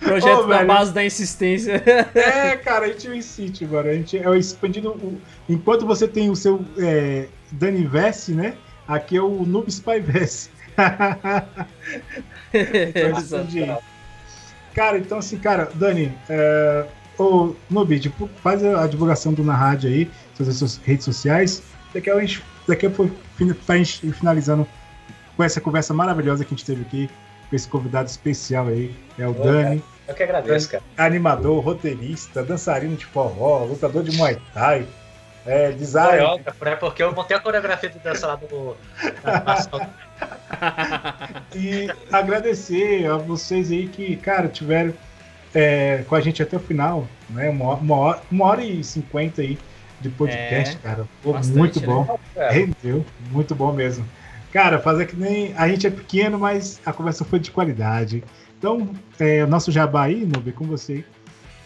projeto 0.00 0.42
oh, 0.42 0.46
na 0.48 0.64
base 0.64 0.92
da 0.92 1.04
insistência. 1.04 1.80
É, 2.14 2.56
cara, 2.56 2.86
a 2.86 2.88
gente 2.88 3.08
insiste 3.08 3.64
agora. 3.64 3.90
A 3.90 3.94
gente 3.94 4.18
é 4.18 4.36
expandindo. 4.36 4.90
O, 4.90 5.20
enquanto 5.48 5.86
você 5.86 6.08
tem 6.08 6.28
o 6.28 6.36
seu 6.36 6.64
é, 6.78 7.26
Dani 7.52 7.86
Vesse, 7.86 8.32
né? 8.32 8.54
Aqui 8.86 9.16
é 9.16 9.22
o 9.22 9.44
Noob 9.44 9.68
Spy 9.68 10.00
Vesse. 10.00 10.50
então, 12.52 13.78
cara, 14.76 14.98
então 14.98 15.18
assim, 15.18 15.38
cara, 15.38 15.70
Dani, 15.74 16.16
é, 16.28 16.86
ô 17.18 17.54
Noob, 17.70 17.98
tipo, 17.98 18.28
faz 18.42 18.62
a 18.62 18.86
divulgação 18.86 19.32
do 19.32 19.42
Na 19.42 19.54
Rádio 19.56 19.88
aí, 19.88 20.10
suas 20.34 20.76
redes 20.84 21.04
sociais. 21.04 21.62
Daqui 21.94 22.10
a, 22.10 22.20
gente, 22.20 22.44
daqui 22.68 22.86
a 22.86 22.90
pouco, 22.90 23.16
pra 23.64 23.78
gente 23.78 24.12
finalizando 24.12 24.68
com 25.34 25.42
essa 25.42 25.60
conversa 25.62 25.94
maravilhosa 25.94 26.44
que 26.44 26.52
a 26.52 26.56
gente 26.56 26.66
teve 26.66 26.82
aqui 26.82 27.10
com 27.48 27.56
esse 27.56 27.66
convidado 27.66 28.08
especial 28.08 28.66
aí, 28.66 28.94
é 29.18 29.26
o 29.26 29.30
Ô, 29.30 29.34
Dani. 29.34 29.80
Cara, 29.80 29.96
eu 30.08 30.14
que 30.14 30.22
agradeço, 30.22 30.70
cara. 30.70 30.84
Animador, 30.98 31.64
roteirista, 31.64 32.42
dançarino 32.42 32.96
de 32.96 33.06
forró, 33.06 33.64
lutador 33.64 34.02
de 34.02 34.14
Muay 34.16 34.36
Thai, 34.52 34.86
é, 35.46 35.70
design. 35.72 36.22
né? 36.60 36.76
Porque 36.76 37.02
eu 37.02 37.14
montei 37.14 37.36
a 37.36 37.40
coreografia 37.40 37.88
do 37.88 37.98
dança 38.00 38.26
lá 38.26 38.36
do. 38.36 38.76
E 41.54 41.88
agradecer 42.10 43.06
a 43.06 43.16
vocês 43.16 43.70
aí 43.70 43.88
que, 43.88 44.16
cara, 44.16 44.48
tiveram 44.48 44.94
é, 45.54 46.04
com 46.08 46.14
a 46.14 46.20
gente 46.20 46.42
até 46.42 46.56
o 46.56 46.60
final, 46.60 47.08
né? 47.30 47.48
Uma, 47.48 47.74
uma, 47.74 47.96
hora, 47.96 48.22
uma 48.30 48.44
hora 48.44 48.64
e 48.64 48.82
cinquenta 48.84 49.42
aí 49.42 49.58
de 50.00 50.08
podcast, 50.10 50.76
é, 50.76 50.78
cara. 50.78 51.06
Pô, 51.22 51.32
bastante, 51.32 51.58
muito 51.58 51.80
bom. 51.80 52.18
Né? 52.34 52.50
Rendeu, 52.50 53.04
muito 53.30 53.54
bom 53.54 53.72
mesmo. 53.72 54.06
Cara, 54.52 54.78
fazer 54.78 55.06
que 55.06 55.16
nem. 55.16 55.54
A 55.56 55.68
gente 55.68 55.86
é 55.86 55.90
pequeno, 55.90 56.38
mas 56.38 56.80
a 56.84 56.92
conversa 56.92 57.24
foi 57.24 57.38
de 57.38 57.50
qualidade. 57.50 58.22
Então, 58.58 58.90
é, 59.18 59.44
o 59.44 59.46
nosso 59.46 59.70
jabá 59.70 60.04
aí, 60.04 60.24
Nube, 60.24 60.52
com 60.52 60.64
você. 60.64 61.04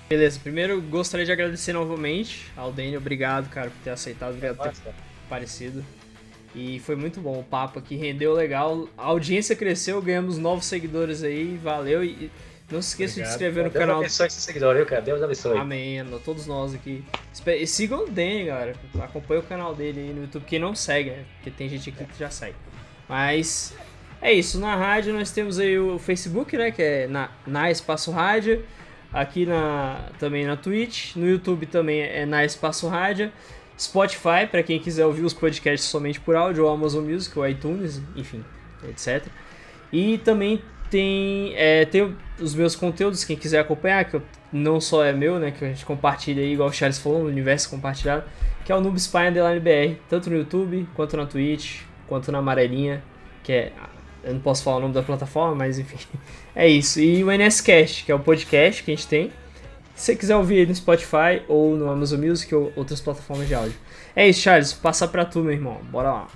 Beleza, 0.09 0.40
primeiro 0.43 0.82
gostaria 0.82 1.24
de 1.24 1.31
agradecer 1.31 1.72
novamente 1.72 2.51
ao 2.56 2.72
Daniel. 2.72 3.01
Obrigado, 3.01 3.48
cara, 3.48 3.70
por 3.70 3.78
ter 3.85 3.90
aceitado, 3.90 4.31
obrigado 4.31 4.56
por 4.56 4.68
ter 4.68 4.93
parecido. 5.28 5.85
E 6.55 6.81
foi 6.81 6.97
muito 6.97 7.20
bom 7.20 7.39
o 7.39 7.44
papo 7.44 7.78
aqui, 7.78 7.97
rendeu 7.97 8.32
legal. 8.32 8.89
A 8.98 9.06
audiência 9.06 9.55
cresceu, 9.55 10.02
ganhamos 10.02 10.36
novos 10.39 10.66
seguidores 10.66 11.22
aí, 11.22 11.59
valeu. 11.62 12.02
E 12.05 12.31
não 12.70 12.81
se 12.82 12.90
esqueça 12.90 13.12
Obrigado. 13.12 13.14
de 13.14 13.14
se 13.14 13.35
inscrever 13.35 13.64
no 13.64 13.70
Deus 13.70 13.81
canal. 13.81 14.01
Deus 14.01 14.06
abençoe 14.06 14.27
esse 14.27 14.40
seguidor, 14.40 14.77
viu, 14.77 14.86
cara? 14.86 15.02
Deus 15.02 15.22
abençoe. 15.22 15.59
Amém, 15.59 16.05
todos 16.24 16.47
nós 16.47 16.74
aqui. 16.74 17.05
E 17.47 17.66
sigam 17.66 18.05
o 18.05 18.10
Dani, 18.10 18.47
galera. 18.47 18.74
Acompanhe 19.01 19.40
o 19.40 19.44
canal 19.44 19.74
dele 19.74 20.01
aí 20.01 20.12
no 20.12 20.22
YouTube. 20.22 20.44
Quem 20.44 20.59
não 20.59 20.74
segue, 20.74 21.10
né? 21.10 21.24
Porque 21.36 21.51
tem 21.51 21.68
gente 21.68 21.90
aqui 21.90 22.05
que 22.05 22.18
já 22.18 22.31
segue. 22.31 22.56
Mas 23.09 23.74
é 24.22 24.32
isso, 24.32 24.60
na 24.60 24.77
rádio 24.77 25.14
nós 25.14 25.31
temos 25.31 25.59
aí 25.59 25.78
o 25.78 25.98
Facebook, 25.98 26.56
né, 26.56 26.70
que 26.70 26.82
é 26.82 27.06
na, 27.06 27.31
na 27.47 27.70
Espaço 27.70 28.10
Rádio, 28.10 28.62
aqui 29.10 29.47
na 29.47 30.10
também 30.18 30.44
na 30.44 30.56
Twitch, 30.56 31.16
no 31.16 31.27
YouTube 31.27 31.64
também 31.66 32.02
é 32.02 32.27
na 32.27 32.44
Espaço 32.44 32.86
Rádio, 32.86 33.32
Spotify 33.81 34.47
para 34.51 34.62
quem 34.62 34.78
quiser 34.78 35.07
ouvir 35.07 35.24
os 35.24 35.32
podcasts 35.32 35.89
somente 35.89 36.20
por 36.20 36.36
áudio, 36.36 36.65
ou 36.65 36.70
Amazon 36.70 37.02
Music, 37.02 37.39
ou 37.39 37.48
iTunes, 37.48 38.02
enfim, 38.15 38.44
etc. 38.86 39.27
E 39.90 40.19
também 40.19 40.62
tem, 40.90 41.55
é, 41.57 41.86
tem 41.86 42.15
os 42.39 42.55
meus 42.55 42.77
conteúdos, 42.77 43.24
quem 43.24 43.36
quiser 43.36 43.61
acompanhar, 43.61 44.05
que 44.05 44.16
eu, 44.16 44.23
não 44.52 44.81
só 44.81 45.02
é 45.02 45.15
meu, 45.15 45.39
né? 45.39 45.51
Que 45.51 45.65
a 45.65 45.69
gente 45.69 45.86
compartilha 45.86 46.43
aí, 46.43 46.52
igual 46.52 46.69
o 46.69 46.73
Charles 46.73 46.98
falou, 46.98 47.20
no 47.20 47.28
universo 47.28 47.70
compartilhado, 47.70 48.24
que 48.66 48.70
é 48.70 48.77
o 48.77 48.81
Noob 48.82 48.98
Spy 48.98 49.28
Underline 49.28 49.61
BR, 49.61 49.98
tanto 50.11 50.28
no 50.28 50.36
YouTube, 50.36 50.86
quanto 50.94 51.16
na 51.16 51.24
Twitch, 51.24 51.81
quanto 52.07 52.31
na 52.31 52.39
Amarelinha, 52.39 53.02
que 53.43 53.52
é. 53.52 53.73
Eu 54.23 54.35
não 54.35 54.40
posso 54.40 54.62
falar 54.62 54.77
o 54.77 54.81
nome 54.81 54.93
da 54.93 55.02
plataforma, 55.02 55.55
mas 55.55 55.78
enfim. 55.78 55.97
É 56.55 56.69
isso. 56.69 57.01
E 57.01 57.23
o 57.23 57.31
NSCast, 57.31 58.05
que 58.05 58.12
é 58.12 58.15
o 58.15 58.19
podcast 58.19 58.82
que 58.82 58.90
a 58.90 58.94
gente 58.94 59.07
tem. 59.07 59.32
Se 60.01 60.06
você 60.06 60.16
quiser 60.16 60.35
ouvir 60.35 60.66
no 60.66 60.74
Spotify 60.74 61.43
ou 61.47 61.77
no 61.77 61.90
Amazon 61.90 62.27
Music 62.27 62.55
ou 62.55 62.72
outras 62.74 63.02
plataformas 63.02 63.47
de 63.47 63.55
áudio. 63.55 63.74
É 64.16 64.27
isso, 64.27 64.40
Charles. 64.40 64.72
Vou 64.72 64.81
passar 64.81 65.09
pra 65.09 65.27
tu, 65.27 65.40
meu 65.40 65.52
irmão. 65.52 65.77
Bora 65.90 66.10
lá. 66.10 66.27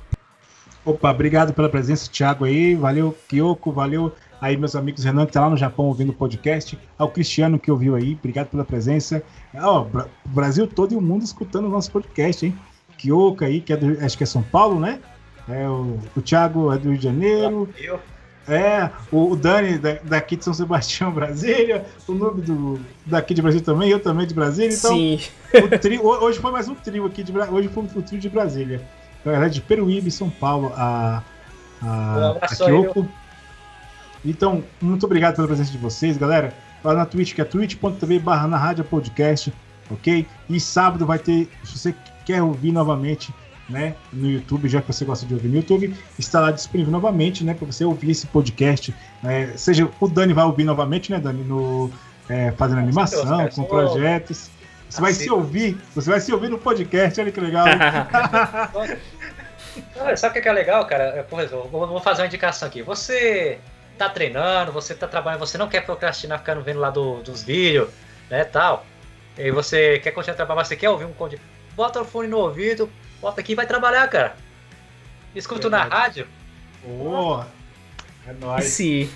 Opa, 0.85 1.11
obrigado 1.11 1.55
pela 1.55 1.71
presença, 1.71 2.11
Thiago 2.11 2.45
aí. 2.45 2.75
Valeu, 2.75 3.17
Kyoko. 3.27 3.73
Valeu 3.73 4.13
aí, 4.39 4.55
meus 4.55 4.77
amigos 4.77 5.03
Renan, 5.03 5.25
que 5.25 5.33
tá 5.33 5.41
lá 5.41 5.49
no 5.49 5.57
Japão 5.57 5.87
ouvindo 5.87 6.11
o 6.11 6.13
podcast. 6.13 6.79
Ao 6.99 7.11
Cristiano 7.11 7.59
que 7.59 7.71
ouviu 7.71 7.95
aí. 7.95 8.13
Obrigado 8.13 8.49
pela 8.49 8.67
presença. 8.67 9.23
Ó, 9.55 9.87
o 10.27 10.29
Brasil 10.29 10.67
todo 10.67 10.93
e 10.93 10.97
o 10.97 11.01
mundo 11.01 11.23
escutando 11.23 11.65
o 11.65 11.71
nosso 11.71 11.91
podcast, 11.91 12.45
hein? 12.45 12.55
Kyoko 12.99 13.47
aí, 13.47 13.63
que 13.63 13.73
é 13.73 13.79
do, 13.79 14.05
acho 14.05 14.19
que 14.19 14.25
é 14.25 14.27
São 14.27 14.43
Paulo, 14.43 14.79
né? 14.79 15.01
É, 15.49 15.67
o, 15.67 15.99
o 16.15 16.21
Thiago 16.21 16.71
é 16.71 16.77
do 16.77 16.91
Rio 16.91 16.99
de 16.99 17.05
Janeiro. 17.05 17.67
Eu. 17.79 17.99
É, 18.47 18.91
o, 19.11 19.35
Dani 19.35 19.79
da, 19.79 19.95
daqui 20.05 20.37
de 20.37 20.45
São 20.45 20.53
Sebastião, 20.53 21.11
Brasília, 21.11 21.87
o 22.07 22.13
Noob 22.13 22.43
do, 22.43 22.79
daqui 23.07 23.33
de 23.33 23.41
Brasília 23.41 23.65
também, 23.65 23.89
eu 23.89 24.01
também 24.01 24.27
de 24.27 24.35
Brasília. 24.35 24.75
Então, 24.75 24.95
Sim. 24.95 25.21
Trio, 25.81 26.05
hoje 26.05 26.39
foi 26.39 26.51
mais 26.51 26.69
um 26.69 26.75
trio 26.75 27.07
aqui, 27.07 27.23
de, 27.23 27.33
hoje 27.33 27.69
foi 27.69 27.85
o 27.85 28.03
trio 28.03 28.21
de 28.21 28.29
Brasília. 28.29 28.83
Na 29.25 29.33
verdade, 29.33 29.55
de 29.55 29.61
Peruíbe, 29.63 30.11
São 30.11 30.29
Paulo, 30.29 30.73
a, 30.77 31.23
a, 31.83 32.37
a 32.43 32.49
Kyoko. 32.49 33.09
Então, 34.25 34.63
muito 34.81 35.07
obrigado 35.07 35.37
pela 35.37 35.47
presença 35.47 35.73
de 35.73 35.79
vocês, 35.79 36.17
galera. 36.19 36.53
Lá 36.83 36.93
na 36.93 37.07
Twitch, 37.07 37.35
que 37.35 37.41
é 37.41 37.45
twitch.tv 37.45 38.19
barra 38.19 38.47
na 38.47 38.59
rádio 38.59 38.85
podcast, 38.85 39.53
ok? 39.91 40.27
E 40.51 40.61
sábado 40.61 41.07
vai 41.07 41.19
ter, 41.19 41.49
se 41.65 41.79
você 41.79 41.95
quer 42.27 42.43
ouvir 42.43 42.73
novamente 42.73 43.33
né, 43.69 43.95
no 44.13 44.31
YouTube, 44.31 44.69
já 44.69 44.81
que 44.81 44.87
você 44.87 45.05
gosta 45.05 45.27
de 45.27 45.35
ouvir 45.35 45.49
no 45.49 45.57
YouTube, 45.57 45.95
está 46.19 46.41
lá 46.41 46.51
disponível 46.51 46.93
novamente, 46.93 47.45
né, 47.45 47.55
para 47.55 47.67
você 47.67 47.85
ouvir 47.85 48.11
esse 48.11 48.27
podcast. 48.27 48.95
É, 49.25 49.49
seja 49.57 49.89
o 50.01 50.09
Dani 50.09 50.33
vai 50.33 50.45
ouvir 50.45 50.65
novamente, 50.65 51.11
né, 51.11 51.19
Dani, 51.19 51.43
no 51.45 51.91
é, 52.29 52.53
fazendo 52.53 52.79
animação, 52.79 53.49
com 53.49 53.65
projetos. 53.65 54.51
Você 54.89 55.01
vai 55.01 55.13
se 55.13 55.29
ouvir, 55.31 55.77
você 55.95 56.11
vai 56.11 56.21
se 56.21 56.33
ouvir 56.33 56.49
no 56.49 56.59
podcast, 56.59 57.21
olha 57.21 57.33
que 57.33 57.41
legal. 57.41 57.67
sabe 60.17 60.39
o 60.39 60.43
que 60.43 60.49
é 60.49 60.53
legal, 60.53 60.87
cara? 60.87 61.27
Por 61.29 61.41
exemplo, 61.41 61.69
vou 61.69 62.01
fazer 62.01 62.23
uma 62.23 62.29
indicação 62.29 62.69
aqui. 62.69 62.81
Você 62.83 63.59
tá 63.99 64.09
treinando, 64.09 64.71
você 64.73 64.95
tá 64.95 65.09
trabalhando, 65.09 65.41
você 65.41 65.59
não 65.59 65.69
quer 65.69 65.85
procrastinar 65.85 66.39
ficando 66.39 66.63
vendo 66.63 66.81
lá 66.81 66.91
do, 66.91 67.23
dos 67.23 67.43
vídeos, 67.43 67.89
né, 68.31 68.45
tal. 68.45 68.87
E 69.37 69.51
você 69.51 69.99
quer 69.99 70.13
continuar 70.13 70.37
trabalhando, 70.37 70.59
mas 70.59 70.69
você 70.69 70.77
quer 70.77 70.91
ouvir 70.91 71.07
um 71.07 71.13
conteúdo. 71.13 71.43
Bota 71.75 72.01
o 72.01 72.05
fone 72.05 72.29
no 72.29 72.39
ouvido, 72.39 72.89
Bota 73.25 73.41
aqui 73.41 73.53
e 73.53 73.55
vai 73.55 73.67
trabalhar, 73.67 74.07
cara. 74.09 74.37
Escuto 75.35 75.71
na 75.71 75.83
rádio. 75.83 76.27
Oh, 76.87 77.43
é 78.29 78.35
nóis. 78.35 78.67
Sim. 78.67 79.09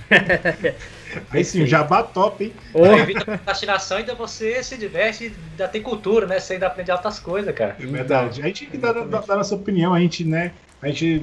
Aí 1.31 1.45
sim, 1.45 1.67
jabá 1.67 2.03
top, 2.03 2.43
hein? 2.43 2.55
Oh. 2.73 2.87
Evita 2.87 3.27
procrastinação, 3.27 3.99
ainda 3.99 4.15
você 4.15 4.63
se 4.63 4.79
diverte, 4.79 5.37
ainda 5.51 5.69
tem 5.69 5.83
cultura, 5.83 6.27
né? 6.27 6.41
Você 6.41 6.55
ainda 6.55 6.69
aprende 6.69 6.91
altas 6.91 7.21
coisas, 7.21 7.55
cara. 7.55 7.77
É 7.79 7.85
verdade. 7.85 8.41
A 8.41 8.47
gente 8.47 8.65
que 8.65 8.79
dá, 8.79 8.93
dá, 8.93 9.21
dá 9.21 9.37
nossa 9.37 9.55
opinião, 9.55 9.93
a 9.93 10.01
gente, 10.01 10.25
né? 10.25 10.53
A 10.81 10.89
gente 10.89 11.23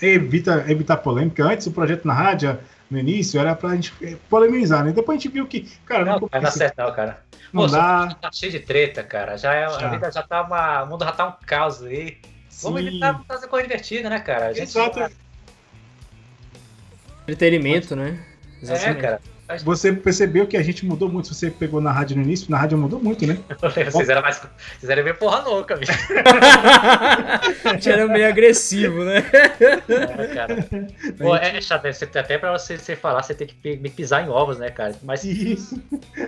evita 0.00 0.64
evitar 0.68 0.98
polêmica. 0.98 1.44
Antes 1.44 1.66
o 1.66 1.72
projeto 1.72 2.06
na 2.06 2.14
rádio, 2.14 2.58
no 2.90 2.98
início, 2.98 3.40
era 3.40 3.54
pra 3.54 3.74
gente 3.74 3.92
polemizar, 4.28 4.84
né? 4.84 4.92
Depois 4.92 5.18
a 5.18 5.20
gente 5.20 5.32
viu 5.32 5.46
que, 5.46 5.62
cara, 5.84 6.04
não, 6.04 6.20
não 6.20 6.28
vai 6.28 6.40
dar 6.40 6.50
certo, 6.50 6.78
não, 6.78 6.92
cara. 6.92 7.20
Não 7.52 7.62
Pô, 7.62 7.68
dá. 7.68 8.14
Tá 8.20 8.30
cheio 8.32 8.52
de 8.52 8.60
treta, 8.60 9.02
cara. 9.02 9.36
Já 9.36 9.54
é, 9.54 9.68
já. 9.68 9.86
A 9.86 9.90
vida 9.90 10.10
já 10.10 10.22
tá 10.22 10.42
uma. 10.42 10.82
O 10.82 10.88
mundo 10.88 11.04
já 11.04 11.12
tá 11.12 11.28
um 11.28 11.46
caos 11.46 11.82
aí. 11.82 12.18
Sim. 12.48 12.68
Vamos 12.68 12.86
evitar 12.86 13.22
fazer 13.26 13.48
coisa 13.48 13.66
divertida, 13.66 14.10
né, 14.10 14.18
cara? 14.20 14.46
A 14.46 14.52
gente 14.52 14.68
Exato. 14.68 14.98
Já... 14.98 15.10
Entretenimento, 17.22 17.96
né? 17.96 18.18
É, 18.60 18.62
Exatamente. 18.62 18.98
É, 18.98 19.02
cara. 19.02 19.20
Você 19.64 19.92
percebeu 19.92 20.46
que 20.46 20.56
a 20.56 20.62
gente 20.62 20.84
mudou 20.84 21.08
muito? 21.08 21.32
Você 21.32 21.50
pegou 21.50 21.80
na 21.80 21.92
rádio 21.92 22.16
no 22.16 22.22
início, 22.22 22.50
na 22.50 22.58
rádio 22.58 22.76
mudou 22.76 23.00
muito, 23.00 23.24
né? 23.24 23.38
vocês 23.60 24.08
eram 24.08 24.20
mais. 24.20 24.42
Vocês 24.78 24.90
eram 24.90 25.04
meio 25.04 25.14
porra 25.16 25.40
louca, 25.42 25.76
bicho. 25.76 25.92
a 27.64 27.72
gente 27.74 27.88
era 27.88 28.08
meio 28.08 28.28
agressivo, 28.28 29.04
né? 29.04 29.24
É, 29.88 30.26
cara. 30.34 30.66
Pô, 31.16 31.36
é, 31.36 31.56
é 31.56 31.60
chato, 31.60 31.86
até 31.86 32.38
pra 32.38 32.58
você, 32.58 32.76
você 32.76 32.96
falar, 32.96 33.22
você 33.22 33.34
tem 33.34 33.46
que 33.46 33.76
me 33.76 33.88
pisar 33.88 34.26
em 34.26 34.28
ovos, 34.28 34.58
né, 34.58 34.68
cara? 34.68 34.96
Mas. 35.04 35.24
Isso. 35.24 35.80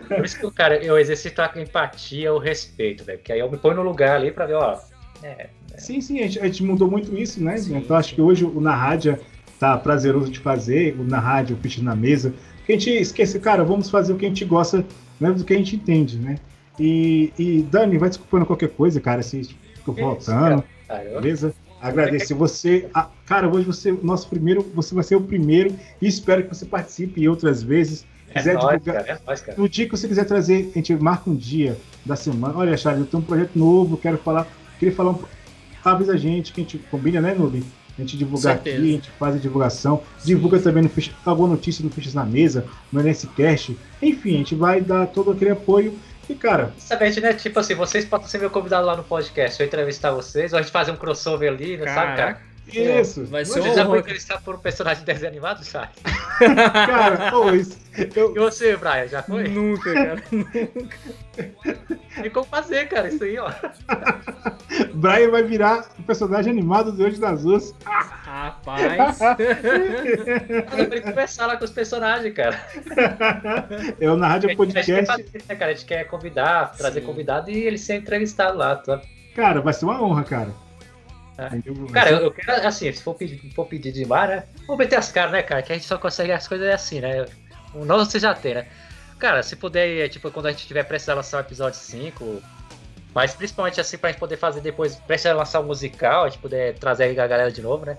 Por 0.07 0.24
isso 0.24 0.39
que, 0.39 0.51
cara, 0.53 0.77
eu 0.77 0.97
exercito 0.97 1.43
a 1.43 1.51
empatia, 1.57 2.32
o 2.32 2.39
respeito, 2.39 3.05
velho. 3.05 3.19
Porque 3.19 3.32
aí 3.32 3.40
eu 3.40 3.51
me 3.51 3.57
ponho 3.57 3.74
no 3.74 3.82
lugar 3.82 4.15
ali 4.15 4.31
pra 4.31 4.47
ver, 4.47 4.55
ó. 4.55 4.78
É, 5.24 5.49
é. 5.73 5.78
Sim, 5.78 6.01
sim, 6.01 6.20
a 6.20 6.23
gente, 6.23 6.39
a 6.39 6.45
gente, 6.45 6.62
mudou 6.62 6.89
muito 6.89 7.16
isso, 7.16 7.43
né? 7.43 7.57
Sim, 7.57 7.77
então 7.78 7.97
acho 7.97 8.15
que 8.15 8.20
hoje 8.20 8.45
o 8.45 8.61
Na 8.61 8.77
Rádio 8.77 9.19
tá 9.59 9.77
prazeroso 9.77 10.31
de 10.31 10.39
fazer, 10.39 10.95
o 10.99 11.03
Na 11.03 11.19
Rádio, 11.19 11.57
o 11.57 11.59
Pitch 11.59 11.78
na 11.78 11.97
Mesa 11.97 12.32
que 12.69 12.73
a 12.74 12.78
gente 12.78 12.90
esquece, 12.90 13.39
cara, 13.39 13.65
vamos 13.65 13.89
fazer 13.89 14.12
o 14.12 14.16
que 14.19 14.27
a 14.27 14.28
gente 14.28 14.45
gosta, 14.45 14.85
né, 15.19 15.32
do 15.32 15.43
que 15.43 15.55
a 15.55 15.57
gente 15.57 15.74
entende, 15.74 16.19
né? 16.19 16.36
E, 16.78 17.32
e 17.39 17.62
Dani, 17.62 17.97
vai 17.97 18.11
desculpando 18.11 18.45
qualquer 18.45 18.69
coisa, 18.69 19.01
cara, 19.01 19.23
se 19.23 19.43
ficou 19.74 19.95
voltando, 19.95 20.62
beleza? 20.86 21.55
Agradeço. 21.81 22.36
Você, 22.36 22.86
a, 22.93 23.09
cara, 23.24 23.49
hoje 23.49 23.65
você, 23.65 23.90
nosso 24.03 24.28
primeiro, 24.28 24.62
você 24.74 24.95
vai 24.95 25.03
ser 25.03 25.16
o 25.16 25.20
primeiro 25.23 25.74
e 26.01 26.07
espero 26.07 26.43
que 26.43 26.55
você 26.55 26.66
participe 26.66 27.27
outras 27.27 27.62
vezes. 27.62 28.07
É 28.28 28.35
quiser 28.35 28.55
nóis, 28.57 28.78
divulgar, 28.81 29.05
cara, 29.05 29.19
é 29.19 29.27
nóis, 29.27 29.40
cara. 29.40 29.59
No 29.59 29.66
dia 29.66 29.86
que 29.86 29.97
você 29.97 30.07
quiser 30.07 30.24
trazer, 30.27 30.70
a 30.74 30.78
gente 30.78 30.95
marca 30.97 31.31
um 31.31 31.35
dia 31.35 31.74
da 32.05 32.16
semana. 32.16 32.55
Olha, 32.55 32.77
Charles, 32.77 33.01
eu 33.01 33.07
tenho 33.07 33.23
um 33.23 33.27
projeto 33.27 33.59
novo, 33.59 33.97
quero 33.97 34.19
falar, 34.19 34.47
queria 34.78 34.95
falar 34.95 35.12
um, 35.12 35.19
avisa 35.82 36.12
a 36.12 36.16
gente, 36.19 36.53
que 36.53 36.61
a 36.61 36.65
gente 36.65 36.78
combina, 36.90 37.19
né, 37.19 37.35
Nubi? 37.35 37.65
A 37.99 38.01
gente 38.03 38.16
divulgar 38.16 38.55
aqui, 38.55 38.70
a 38.70 38.81
gente 38.81 39.11
faz 39.19 39.35
a 39.35 39.39
divulgação, 39.39 40.03
divulga 40.25 40.61
também 40.61 40.85
no 40.85 40.89
Ficha, 40.89 41.12
alguma 41.25 41.49
notícia 41.49 41.83
do 41.83 41.91
Fichas 41.91 42.15
na 42.15 42.25
Mesa, 42.25 42.65
no 42.93 43.01
NSCast, 43.01 43.77
enfim, 44.01 44.35
a 44.35 44.39
gente 44.39 44.55
vai 44.55 44.81
dar 44.81 45.07
todo 45.09 45.33
aquele 45.33 45.51
apoio. 45.51 45.99
E, 46.29 46.35
cara. 46.35 46.75
Sabe, 46.77 47.09
né? 47.20 47.33
Tipo 47.33 47.59
assim, 47.59 47.75
vocês 47.75 48.05
podem 48.05 48.29
ser 48.29 48.39
meu 48.39 48.51
convidado 48.51 48.87
lá 48.87 48.95
no 48.95 49.03
podcast, 49.03 49.59
eu 49.59 49.66
entrevistar 49.66 50.11
vocês, 50.11 50.53
ou 50.53 50.59
a 50.59 50.62
gente 50.62 50.70
fazer 50.70 50.93
um 50.93 50.97
crossover 50.97 51.51
ali, 51.51 51.79
né? 51.79 51.87
Sabe, 51.93 52.16
cara? 52.16 52.43
Isso. 52.73 53.24
Vai 53.27 53.45
ser 53.45 53.61
Você 53.61 53.69
um 53.70 53.74
já 53.74 53.86
foi 53.86 53.99
entrevistado 53.99 54.43
por 54.43 54.55
um 54.55 54.59
personagem 54.59 55.01
de 55.01 55.07
desenho 55.07 55.31
animado, 55.31 55.65
sabe? 55.65 55.93
cara, 56.39 57.31
pô, 57.31 57.51
isso. 57.51 57.78
Eu... 58.15 58.35
E 58.36 58.39
você, 58.39 58.77
Brian, 58.77 59.09
já 59.09 59.23
foi? 59.23 59.49
Nunca, 59.49 59.93
cara. 59.93 60.23
Nunca. 60.31 60.97
Tem 62.20 62.31
como 62.31 62.47
fazer, 62.47 62.89
cara, 62.89 63.09
isso 63.09 63.24
aí, 63.24 63.39
ó. 63.39 63.51
Brian 64.95 65.31
vai 65.31 65.43
virar 65.43 65.89
o 65.99 66.03
personagem 66.03 66.53
animado 66.53 66.93
do 66.93 67.05
Hoje 67.05 67.20
das 67.20 67.45
Ruas. 67.45 67.74
Rapaz. 67.85 69.19
Eu 70.78 70.90
tenho 70.90 71.03
que 71.03 71.09
conversar 71.09 71.47
lá 71.47 71.57
com 71.57 71.65
os 71.65 71.70
personagens, 71.70 72.35
cara. 72.35 72.61
Eu 74.01 74.16
na 74.16 74.28
rádio 74.28 74.57
podcast. 74.57 74.93
A 74.93 74.97
gente, 74.97 75.07
fazer, 75.07 75.43
né, 75.49 75.55
cara? 75.55 75.70
a 75.70 75.74
gente 75.74 75.86
quer 75.86 76.05
convidar, 76.05 76.73
trazer 76.77 77.01
Sim. 77.01 77.07
convidado 77.07 77.51
e 77.51 77.57
ele 77.57 77.78
ser 77.78 77.97
entrevistado 77.97 78.59
lá, 78.59 78.77
tá? 78.77 79.01
Cara, 79.35 79.61
vai 79.61 79.73
ser 79.73 79.85
uma 79.85 80.03
honra, 80.03 80.24
cara. 80.24 80.68
É. 81.39 81.93
Cara, 81.93 82.10
eu, 82.10 82.19
eu, 82.19 82.31
quero, 82.32 82.66
assim, 82.66 82.93
se 82.93 83.01
for 83.01 83.15
pedir, 83.15 83.39
for 83.55 83.65
pedir 83.65 83.93
demais, 83.93 84.28
né? 84.28 84.44
Vou 84.66 84.77
meter 84.77 84.97
as 84.97 85.12
caras, 85.12 85.31
né, 85.31 85.43
cara? 85.43 85.62
Que 85.62 85.73
a 85.73 85.77
gente 85.77 85.86
só 85.86 85.97
consegue 85.97 86.32
as 86.32 86.48
coisas 86.48 86.69
assim, 86.69 87.01
né? 87.01 87.27
O 87.73 87.85
não 87.85 87.97
você 87.98 88.19
já 88.19 88.35
tem, 88.35 88.55
né? 88.55 88.66
Cara, 89.20 89.40
se 89.44 89.55
puder, 89.55 90.05
é, 90.05 90.09
tipo, 90.09 90.31
quando 90.32 90.47
a 90.47 90.51
gente 90.51 90.66
tiver 90.66 90.82
prestes 90.82 91.09
a 91.09 91.15
lançar 91.15 91.39
o 91.39 91.40
episódio 91.40 91.78
5, 91.78 92.43
mas 93.15 93.35
principalmente 93.35 93.81
assim 93.81 93.97
pra 93.97 94.10
gente 94.10 94.19
poder 94.19 94.36
fazer 94.36 94.60
depois, 94.60 94.97
prestes 94.97 95.31
a 95.31 95.35
lançar 95.35 95.60
o 95.60 95.65
musical, 95.65 96.24
a 96.24 96.28
gente 96.28 96.40
poder 96.40 96.74
trazer 96.74 97.19
a 97.19 97.27
galera 97.27 97.52
de 97.52 97.62
novo, 97.62 97.86
né? 97.86 97.97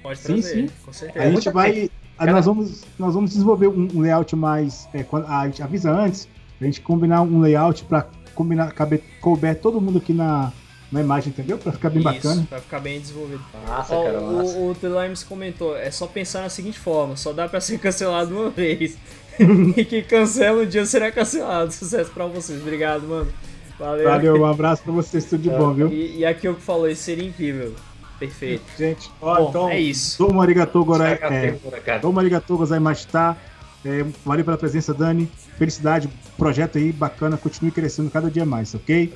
Pode 0.00 0.20
trazer, 0.20 0.42
sim, 0.42 0.68
sim. 0.68 0.74
com 0.84 0.92
certeza. 0.92 1.24
A 1.24 1.30
gente 1.30 1.50
vai. 1.50 1.90
Cara, 2.16 2.32
nós, 2.32 2.46
vamos, 2.46 2.84
nós 2.96 3.14
vamos 3.14 3.30
desenvolver 3.32 3.66
um, 3.66 4.00
layout 4.00 4.34
mais. 4.36 4.88
É, 4.94 5.02
quando, 5.02 5.26
a 5.26 5.44
gente 5.46 5.60
avisa 5.60 5.90
antes, 5.90 6.28
a 6.60 6.64
gente 6.64 6.80
combinar 6.80 7.22
um 7.22 7.40
layout 7.40 7.84
pra 7.84 8.06
combinar, 8.34 8.72
caber, 8.72 9.02
couber 9.20 9.56
todo 9.56 9.80
mundo 9.80 9.98
aqui 9.98 10.12
na, 10.12 10.52
na 10.90 11.00
imagem, 11.00 11.30
entendeu? 11.30 11.58
Pra 11.58 11.72
ficar 11.72 11.90
bem 11.90 11.98
Isso, 11.98 12.12
bacana. 12.12 12.46
Pra 12.48 12.60
ficar 12.60 12.80
bem 12.80 13.00
desenvolvido. 13.00 13.42
Massa, 13.66 13.94
Ó, 13.94 14.04
cara, 14.04 14.20
massa. 14.20 14.58
O, 14.58 14.70
o 14.70 14.74
The 14.74 14.88
Limes 14.88 15.22
comentou, 15.24 15.76
é 15.76 15.90
só 15.90 16.06
pensar 16.06 16.42
na 16.42 16.48
seguinte 16.48 16.78
forma, 16.78 17.16
só 17.16 17.32
dá 17.32 17.48
pra 17.48 17.60
ser 17.60 17.78
cancelado 17.80 18.34
uma 18.34 18.50
vez. 18.50 18.96
e 19.76 19.84
quem 19.84 20.02
cancela 20.02 20.62
um 20.62 20.66
dia 20.66 20.86
será 20.86 21.10
cancelado. 21.10 21.72
Sucesso 21.72 22.10
pra 22.10 22.26
vocês. 22.26 22.60
Obrigado, 22.60 23.06
mano. 23.06 23.30
Valeu. 23.78 24.04
Valeu, 24.08 24.40
um 24.40 24.46
abraço 24.46 24.82
pra 24.82 24.92
vocês, 24.92 25.24
tudo 25.24 25.42
de 25.42 25.50
é, 25.50 25.56
bom, 25.58 25.72
viu? 25.72 25.88
E, 25.92 26.18
e 26.18 26.24
aqui 26.24 26.48
o 26.48 26.54
que 26.54 26.62
falou, 26.62 26.88
isso 26.88 27.02
seria 27.02 27.26
incrível. 27.26 27.74
Perfeito. 28.18 28.64
Gente, 28.78 29.10
ó, 29.20 29.36
bom, 29.36 29.48
então, 29.50 29.68
é 29.68 29.78
isso. 29.78 30.16
Domo 30.18 30.40
arigatou 30.40 30.84
gorai, 30.84 31.18
é, 31.20 31.98
domo 32.00 32.18
arigatou 32.18 32.56
gozaimashita. 32.56 33.36
É, 33.84 34.04
valeu 34.24 34.44
pela 34.44 34.56
presença, 34.56 34.94
Dani. 34.94 35.30
Felicidade, 35.58 36.08
projeto 36.36 36.78
aí 36.78 36.90
bacana, 36.92 37.36
continue 37.36 37.70
crescendo 37.70 38.10
cada 38.10 38.30
dia 38.30 38.44
mais, 38.44 38.74
ok? 38.74 39.12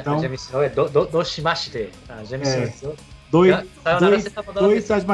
Então, 0.00 0.24
ensinou, 0.24 0.62
é 0.62 0.68
do, 0.68 0.88
do, 0.88 1.06
doshimashite. 1.06 1.90
Ah, 2.08 2.22
já 2.24 2.38
me 2.38 2.46
é, 2.46 2.64
ensinou. 2.64 2.96
Dois, 3.30 3.66
tá 3.82 3.98
dois, 3.98 4.24
dois, 4.24 4.84
dois, 4.84 5.04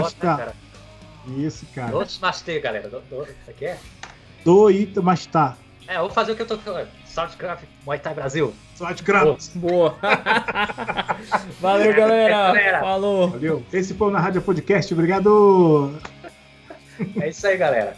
Isso, 1.37 1.67
cara. 1.75 1.91
Doshimashite, 1.91 2.61
galera. 2.61 2.89
Do, 2.89 3.01
do, 3.01 3.27
aqui 3.49 3.67
é? 3.67 3.79
Do 4.45 4.69
mas 5.03 5.27
tá. 5.27 5.57
É, 5.87 5.99
vou 5.99 6.09
fazer 6.09 6.33
o 6.33 6.37
que 6.37 6.43
eu 6.43 6.47
tô 6.47 6.57
falando. 6.59 6.89
Swordcraft 7.05 7.65
Muay 7.85 7.99
Thai 7.99 8.15
Brasil. 8.15 8.55
Swordcraft. 8.77 9.57
Boa. 9.57 9.97
Valeu, 11.61 11.95
galera. 11.95 12.35
galera. 12.35 12.81
Falou. 12.81 13.31
Valeu. 13.31 13.65
Esse 13.73 13.95
foi 13.95 14.07
o 14.07 14.11
Na 14.11 14.21
Rádio 14.21 14.41
Podcast. 14.41 14.95
Obrigado. 14.95 15.99
É 17.21 17.29
isso 17.29 17.45
aí, 17.47 17.57
galera. 17.57 17.97